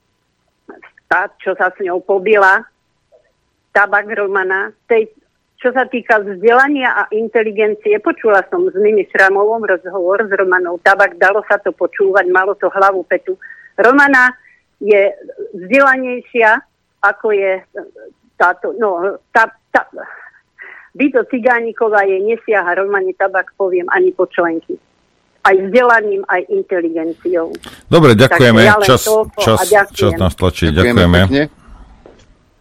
tá, 1.11 1.29
čo 1.43 1.53
sa 1.59 1.69
s 1.69 1.77
ňou 1.85 2.01
pobila, 2.01 2.65
Tabak 3.75 4.07
Romana, 4.07 4.71
tej, 4.87 5.11
čo 5.59 5.75
sa 5.75 5.83
týka 5.91 6.23
vzdelania 6.23 6.95
a 6.95 7.03
inteligencie, 7.11 7.99
počula 7.99 8.47
som 8.47 8.71
s 8.71 8.77
Mimi 8.79 9.03
Šramovom 9.11 9.67
rozhovor 9.67 10.23
s 10.23 10.31
Romanou 10.31 10.79
Tabak, 10.79 11.19
dalo 11.19 11.43
sa 11.51 11.59
to 11.59 11.75
počúvať, 11.75 12.31
malo 12.31 12.55
to 12.55 12.71
hlavu 12.71 13.03
petu. 13.11 13.35
Romana 13.75 14.31
je 14.79 15.11
vzdelanejšia, 15.59 16.63
ako 17.03 17.35
je 17.35 17.53
táto, 18.39 18.71
no, 18.79 19.19
tá, 19.35 19.51
tá, 19.75 19.91
Vito 20.95 21.19
Cigániková 21.27 22.07
je 22.07 22.23
nesiaha 22.23 22.79
Romani 22.79 23.11
Tabak, 23.19 23.59
poviem, 23.59 23.91
ani 23.91 24.15
po 24.15 24.31
členky. 24.31 24.79
Aj 25.45 25.53
vzdelaním, 25.53 26.23
aj 26.31 26.47
inteligenciou. 26.49 27.51
Dobre, 27.91 28.15
ďakujeme. 28.15 28.63
Ja 28.65 28.79
čas, 28.81 29.05
čas, 29.37 29.61
čas 29.93 30.13
nás 30.17 30.33
tlačí. 30.39 30.71
Ďakujeme. 30.71 31.03
ďakujeme. 31.03 31.21
Pekne. 31.27 31.64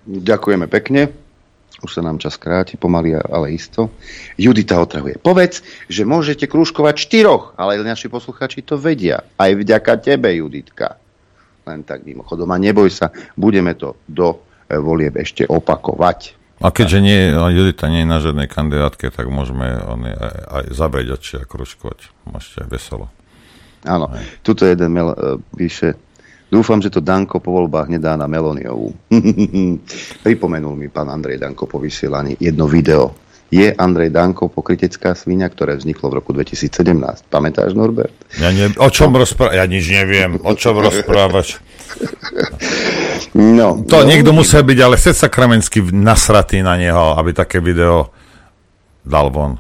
Ďakujeme 0.08 0.68
pekne. 0.68 1.12
Už 1.84 2.00
sa 2.00 2.02
nám 2.06 2.22
čas 2.22 2.40
kráti, 2.40 2.80
pomaly, 2.80 3.18
ale 3.18 3.52
isto. 3.52 3.92
Judita 4.40 4.80
otrahuje. 4.80 5.20
Povedz, 5.20 5.60
že 5.92 6.08
môžete 6.08 6.48
krúžkovať 6.48 6.96
štyroch, 6.96 7.58
ale 7.60 7.82
naši 7.84 8.08
posluchači 8.08 8.64
to 8.64 8.80
vedia. 8.80 9.26
Aj 9.36 9.52
vďaka 9.52 10.00
tebe, 10.00 10.32
Juditka. 10.32 10.96
Len 11.68 11.84
tak 11.84 12.08
mimochodom. 12.08 12.48
A 12.52 12.62
neboj 12.62 12.88
sa, 12.88 13.12
budeme 13.36 13.76
to 13.76 14.00
do 14.08 14.32
eh, 14.32 14.80
volieb 14.80 15.20
ešte 15.20 15.44
opakovať. 15.44 16.40
A 16.64 16.72
keďže 16.72 17.00
nie, 17.04 17.20
Judita 17.36 17.92
nie 17.92 18.08
je 18.08 18.12
na 18.12 18.24
žiadnej 18.24 18.48
kandidátke, 18.48 19.12
tak 19.12 19.28
môžeme 19.28 19.84
on 19.84 20.08
aj, 20.08 20.16
aj 20.48 20.64
zabrieť 20.72 21.08
oči 21.20 21.34
a 21.42 21.44
kručkovať. 21.44 22.08
Môžete 22.24 22.64
aj 22.64 22.68
veselo. 22.72 23.12
Áno, 23.84 24.08
tuto 24.40 24.64
jeden 24.64 24.96
mel, 24.96 25.12
uh, 25.12 25.36
píše, 25.52 26.00
dúfam, 26.54 26.78
že 26.78 26.94
to 26.94 27.02
Danko 27.02 27.42
po 27.42 27.50
voľbách 27.58 27.90
nedá 27.90 28.14
na 28.14 28.30
Meloniovú. 28.30 28.94
Pripomenul 30.26 30.78
mi 30.78 30.94
pán 30.94 31.10
Andrej 31.10 31.42
Danko 31.42 31.66
po 31.66 31.82
vysielaní 31.82 32.38
jedno 32.38 32.70
video. 32.70 33.18
Je 33.54 33.70
Andrej 33.70 34.10
Danko 34.14 34.50
pokritecká 34.50 35.14
svinia, 35.14 35.46
ktoré 35.46 35.78
vzniklo 35.78 36.10
v 36.10 36.14
roku 36.22 36.34
2017. 36.34 37.30
Pamätáš, 37.30 37.78
Norbert? 37.78 38.14
Ja 38.42 38.50
ne, 38.50 38.74
o 38.78 38.90
čom 38.90 39.14
rozprávať? 39.14 39.62
Ja 39.62 39.66
nič 39.70 39.86
neviem. 39.94 40.42
O 40.42 40.54
čom 40.58 40.82
rozprávať? 40.82 41.62
No, 43.34 43.82
To 43.86 44.02
no, 44.02 44.10
niekto 44.10 44.34
musel 44.34 44.66
byť, 44.66 44.80
ale 44.82 44.96
sed 44.98 45.18
sakramentsky 45.18 45.86
nasratý 45.94 46.66
na 46.66 46.78
neho, 46.78 47.14
aby 47.18 47.34
také 47.34 47.62
video 47.62 48.10
dal 49.06 49.30
von. 49.30 49.58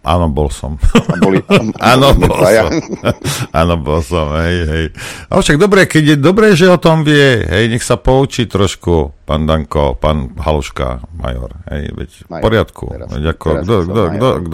Áno, 0.00 0.26
bol 0.26 0.48
som. 0.48 0.78
boli- 1.18 1.42
Áno, 1.92 2.14
bol 2.14 2.30
som. 2.30 2.68
Áno, 3.60 3.74
bol 3.76 4.00
som, 4.00 4.30
hej, 4.38 4.56
hej. 4.64 4.84
A 5.26 5.36
však 5.36 5.56
dobre, 5.56 5.84
keď 5.84 6.04
je 6.04 6.16
dobré, 6.16 6.52
že 6.52 6.66
o 6.66 6.76
tom 6.76 7.02
vie, 7.02 7.40
hej, 7.40 7.68
nech 7.68 7.80
sa 7.80 7.94
poučí 7.94 8.44
trošku, 8.44 9.12
pán 9.22 9.44
Danko, 9.44 9.94
pán 9.94 10.32
Haluška, 10.34 11.02
major, 11.14 11.50
hej, 11.68 11.92
veď 11.92 12.10
v 12.22 12.40
poriadku. 12.40 12.84
teraz- 12.88 13.10
Veď 13.10 13.24
ako, 13.28 13.46
teraz 13.52 13.64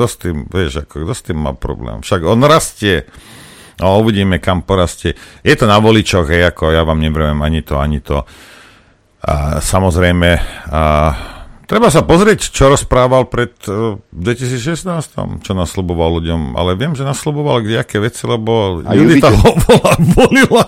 s 0.07 0.17
tým, 0.17 0.37
vieš, 0.47 0.73
ako, 0.81 0.95
kto 1.01 1.13
s 1.13 1.23
tým 1.23 1.39
má 1.39 1.53
problém? 1.53 2.01
Však 2.01 2.21
on 2.23 2.41
rastie, 2.41 3.05
a 3.77 3.91
uvidíme, 3.93 4.39
kam 4.39 4.63
porastie. 4.63 5.13
Je 5.41 5.53
to 5.53 5.67
na 5.67 5.77
voličoch, 5.77 6.25
hej, 6.25 6.47
ako 6.47 6.71
ja 6.71 6.83
vám 6.83 6.99
nebrujem 6.99 7.37
ani 7.37 7.59
to, 7.61 7.75
ani 7.75 7.99
to. 7.99 8.23
A 9.21 9.59
samozrejme, 9.59 10.31
a 10.69 10.83
treba 11.69 11.89
sa 11.93 12.05
pozrieť, 12.05 12.53
čo 12.53 12.73
rozprával 12.73 13.29
pred 13.29 13.53
uh, 13.69 13.99
2016, 14.13 15.45
čo 15.45 15.53
nasľuboval 15.53 16.21
ľuďom, 16.21 16.57
ale 16.57 16.77
viem, 16.79 16.93
že 16.97 17.05
nasľuboval 17.05 17.65
kdejaké 17.65 18.01
veci, 18.01 18.25
lebo 18.25 18.85
A 18.85 18.97
Judita 18.97 19.33
ho 19.33 19.51
bola, 19.65 19.93
volila 20.17 20.65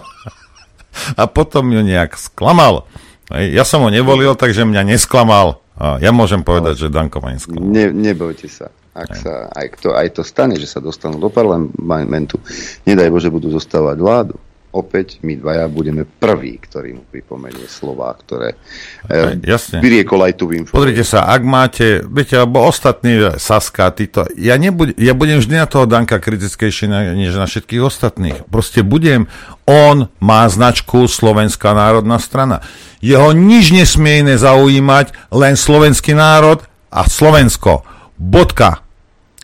a 1.16 1.28
potom 1.28 1.68
ju 1.70 1.82
nejak 1.84 2.16
sklamal. 2.16 2.88
Ja 3.28 3.66
som 3.66 3.84
ho 3.84 3.90
nevolil, 3.90 4.38
takže 4.38 4.64
mňa 4.64 4.96
nesklamal. 4.96 5.60
A 5.76 6.00
ja 6.00 6.08
môžem 6.14 6.40
povedať, 6.40 6.88
že 6.88 6.94
Danko 6.94 7.20
ma 7.20 7.36
nesklamal. 7.36 7.68
Ne, 7.68 7.92
nebojte 7.92 8.48
sa. 8.48 8.72
Ak 8.96 9.12
sa 9.12 9.52
aj 9.52 9.76
to, 9.84 9.92
aj 9.92 10.08
to 10.16 10.22
stane, 10.24 10.56
že 10.56 10.64
sa 10.64 10.80
dostanú 10.80 11.20
do 11.20 11.28
parlamentu, 11.28 12.40
nedaj 12.88 13.12
Bože, 13.12 13.28
budú 13.28 13.52
zostávať 13.52 14.00
vládu. 14.00 14.40
Opäť 14.76 15.24
my 15.24 15.40
dvaja 15.40 15.72
budeme 15.72 16.04
prví, 16.04 16.60
ktorí 16.60 17.00
mu 17.00 17.02
pripomenie 17.08 17.64
slová, 17.64 18.12
ktoré 18.12 18.60
e, 19.08 19.40
jasne. 19.40 19.80
vyriekol 19.80 20.20
aj 20.20 20.32
tu 20.36 20.52
v 20.52 20.60
info. 20.60 20.76
Pozrite 20.76 21.00
sa, 21.00 21.24
ak 21.32 21.40
máte, 21.48 22.04
viete, 22.04 22.36
alebo 22.36 22.60
ostatní 22.60 23.40
Saska, 23.40 23.88
títo, 23.96 24.28
ja, 24.36 24.60
nebud, 24.60 24.92
ja 25.00 25.16
budem 25.16 25.40
vždy 25.40 25.56
na 25.56 25.64
toho 25.64 25.88
Danka 25.88 26.20
kritickejší 26.20 26.92
na, 26.92 27.16
než 27.16 27.32
na 27.40 27.48
všetkých 27.48 27.80
ostatných. 27.80 28.44
Proste 28.52 28.84
budem, 28.84 29.32
on 29.64 30.12
má 30.20 30.44
značku 30.52 31.08
Slovenská 31.08 31.72
národná 31.72 32.20
strana. 32.20 32.60
Jeho 33.00 33.32
nič 33.32 33.72
nesmie 33.72 34.20
iné 34.20 34.36
zaujímať, 34.36 35.32
len 35.32 35.56
slovenský 35.56 36.12
národ 36.12 36.60
a 36.92 37.08
Slovensko. 37.08 37.80
Bodka. 38.20 38.84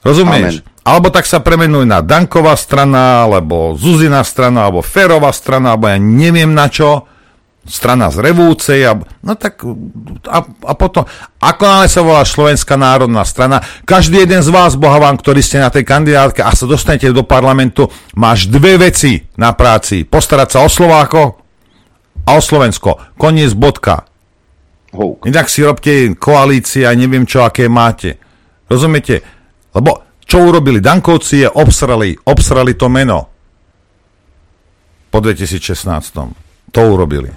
Rozumieš? 0.05 0.61
Amen. 0.61 0.72
Alebo 0.83 1.15
tak 1.15 1.31
sa 1.31 1.39
premenuj 1.39 1.86
na 1.86 2.02
Danková 2.02 2.59
strana, 2.59 3.23
alebo 3.23 3.78
Zuzina 3.78 4.27
strana, 4.27 4.67
alebo 4.67 4.83
Ferová 4.83 5.31
strana, 5.31 5.78
alebo 5.78 5.86
ja 5.86 5.99
neviem 5.99 6.51
na 6.51 6.67
čo 6.67 7.07
strana 7.62 8.11
z 8.11 8.19
revúcej, 8.19 8.83
a, 8.83 8.99
no 9.23 9.39
tak 9.39 9.62
a, 10.27 10.39
a 10.43 10.73
potom, 10.75 11.07
ako 11.39 11.62
nále 11.62 11.86
sa 11.86 12.02
volá 12.02 12.27
Slovenská 12.27 12.75
národná 12.75 13.23
strana, 13.23 13.62
každý 13.86 14.27
jeden 14.27 14.43
z 14.43 14.51
vás, 14.51 14.75
boha 14.75 14.99
vám, 14.99 15.15
ktorí 15.15 15.39
ste 15.39 15.62
na 15.62 15.70
tej 15.70 15.86
kandidátke 15.86 16.43
a 16.43 16.51
sa 16.59 16.67
dostanete 16.67 17.15
do 17.15 17.23
parlamentu, 17.23 17.86
máš 18.19 18.51
dve 18.51 18.83
veci 18.83 19.23
na 19.39 19.55
práci. 19.55 20.02
Postarať 20.02 20.49
sa 20.51 20.59
o 20.67 20.69
Slováko 20.69 21.39
a 22.27 22.31
o 22.35 22.43
Slovensko. 22.43 23.15
Koniec 23.15 23.55
bodka. 23.55 24.11
Inak 25.23 25.47
si 25.47 25.62
robte 25.62 26.19
koalície 26.19 26.83
a 26.83 26.93
neviem 26.99 27.23
čo, 27.25 27.47
aké 27.47 27.70
máte. 27.70 28.19
Rozumiete? 28.67 29.23
Lebo 29.70 30.12
čo 30.33 30.49
urobili 30.49 30.81
Dankovci 30.81 31.44
je 31.44 31.49
obsrali, 31.61 32.17
obsrali 32.25 32.73
to 32.73 32.89
meno 32.89 33.28
po 35.12 35.20
2016. 35.20 36.73
To 36.73 36.81
urobili. 36.89 37.28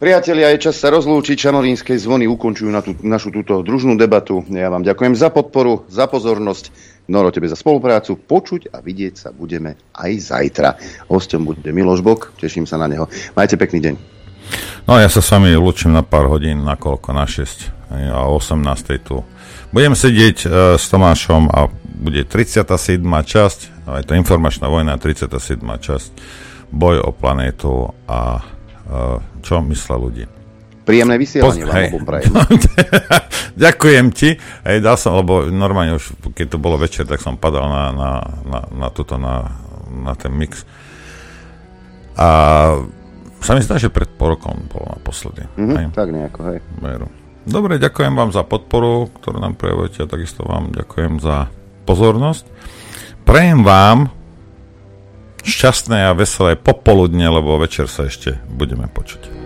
Priatelia, 0.00 0.56
je 0.56 0.64
čas 0.64 0.80
sa 0.80 0.88
rozlúčiť. 0.88 1.36
Čanorínskej 1.36 2.00
zvony 2.00 2.24
ukončujú 2.24 2.72
na 2.72 2.80
tú, 2.80 2.96
našu 3.04 3.28
túto 3.28 3.60
družnú 3.60 4.00
debatu. 4.00 4.40
Ja 4.48 4.72
vám 4.72 4.88
ďakujem 4.88 5.20
za 5.20 5.28
podporu, 5.28 5.84
za 5.92 6.08
pozornosť. 6.08 6.72
Noro, 7.12 7.28
tebe 7.28 7.44
za 7.44 7.60
spoluprácu. 7.60 8.16
Počuť 8.24 8.72
a 8.72 8.80
vidieť 8.80 9.28
sa 9.28 9.28
budeme 9.36 9.76
aj 9.92 10.32
zajtra. 10.32 10.80
Hostom 11.12 11.44
bude 11.44 11.60
Miloš 11.76 12.00
Bok. 12.00 12.32
Teším 12.40 12.64
sa 12.64 12.80
na 12.80 12.88
neho. 12.88 13.04
Majte 13.36 13.60
pekný 13.60 13.84
deň. 13.84 13.94
No 14.88 14.96
ja 14.96 15.12
sa 15.12 15.20
s 15.20 15.28
vami 15.28 15.52
lúčim 15.52 15.92
na 15.92 16.00
pár 16.00 16.24
hodín, 16.32 16.64
na 16.64 16.80
koľko? 16.80 17.12
Na 17.12 17.28
6 17.28 17.68
hej, 18.00 18.04
a 18.08 18.24
o 18.32 18.40
18. 18.40 18.64
tu. 19.04 19.20
Budem 19.74 19.94
sedieť 19.98 20.38
e, 20.44 20.48
s 20.78 20.86
Tomášom 20.88 21.50
a 21.50 21.66
bude 21.96 22.22
37. 22.22 23.02
časť, 23.02 23.58
no, 23.88 23.98
je 23.98 24.04
to 24.06 24.14
informačná 24.14 24.70
vojna, 24.70 25.00
37. 25.00 25.58
časť, 25.58 26.10
boj 26.70 27.02
o 27.02 27.10
planétu 27.10 27.90
a 28.06 28.40
e, 28.40 28.42
čo 29.42 29.64
myslia 29.64 29.96
ľudia. 29.96 30.28
Príjemné 30.86 31.18
vysielanie 31.18 31.66
Poz- 31.66 31.70
vám 31.74 31.90
obom 31.90 32.04
prajem. 32.06 32.30
Ďakujem 33.66 34.06
ti. 34.14 34.38
Hej, 34.62 34.78
dal 34.86 34.94
som, 34.94 35.18
lebo 35.18 35.50
normálne 35.50 35.98
už, 35.98 36.14
keď 36.30 36.46
to 36.54 36.58
bolo 36.62 36.78
večer, 36.78 37.02
tak 37.02 37.18
som 37.18 37.34
padal 37.34 37.66
na, 37.66 37.84
na, 37.90 38.10
na, 38.46 38.60
na, 38.70 38.88
tuto, 38.94 39.18
na, 39.18 39.50
na 39.90 40.14
ten 40.14 40.30
mix. 40.30 40.62
A 42.14 42.28
sa 43.42 43.52
mi 43.58 43.66
zdá, 43.66 43.82
že 43.82 43.90
pred 43.90 44.06
pol 44.14 44.38
rokom 44.38 44.70
bolo 44.70 44.94
naposledy. 44.94 45.42
Mhm, 45.58 45.74
hej. 45.74 45.86
tak 45.90 46.08
nejako, 46.14 46.40
hej. 46.54 46.58
Veru. 46.78 47.10
Dobre, 47.46 47.78
ďakujem 47.78 48.18
vám 48.18 48.34
za 48.34 48.42
podporu, 48.42 49.06
ktorú 49.22 49.38
nám 49.38 49.54
prejavujete 49.54 50.02
a 50.02 50.10
takisto 50.10 50.42
vám 50.42 50.74
ďakujem 50.74 51.22
za 51.22 51.46
pozornosť. 51.86 52.42
Prejem 53.22 53.62
vám 53.62 54.10
šťastné 55.46 56.10
a 56.10 56.16
veselé 56.18 56.58
popoludne, 56.58 57.30
lebo 57.30 57.54
večer 57.62 57.86
sa 57.86 58.10
ešte 58.10 58.42
budeme 58.50 58.90
počuť. 58.90 59.45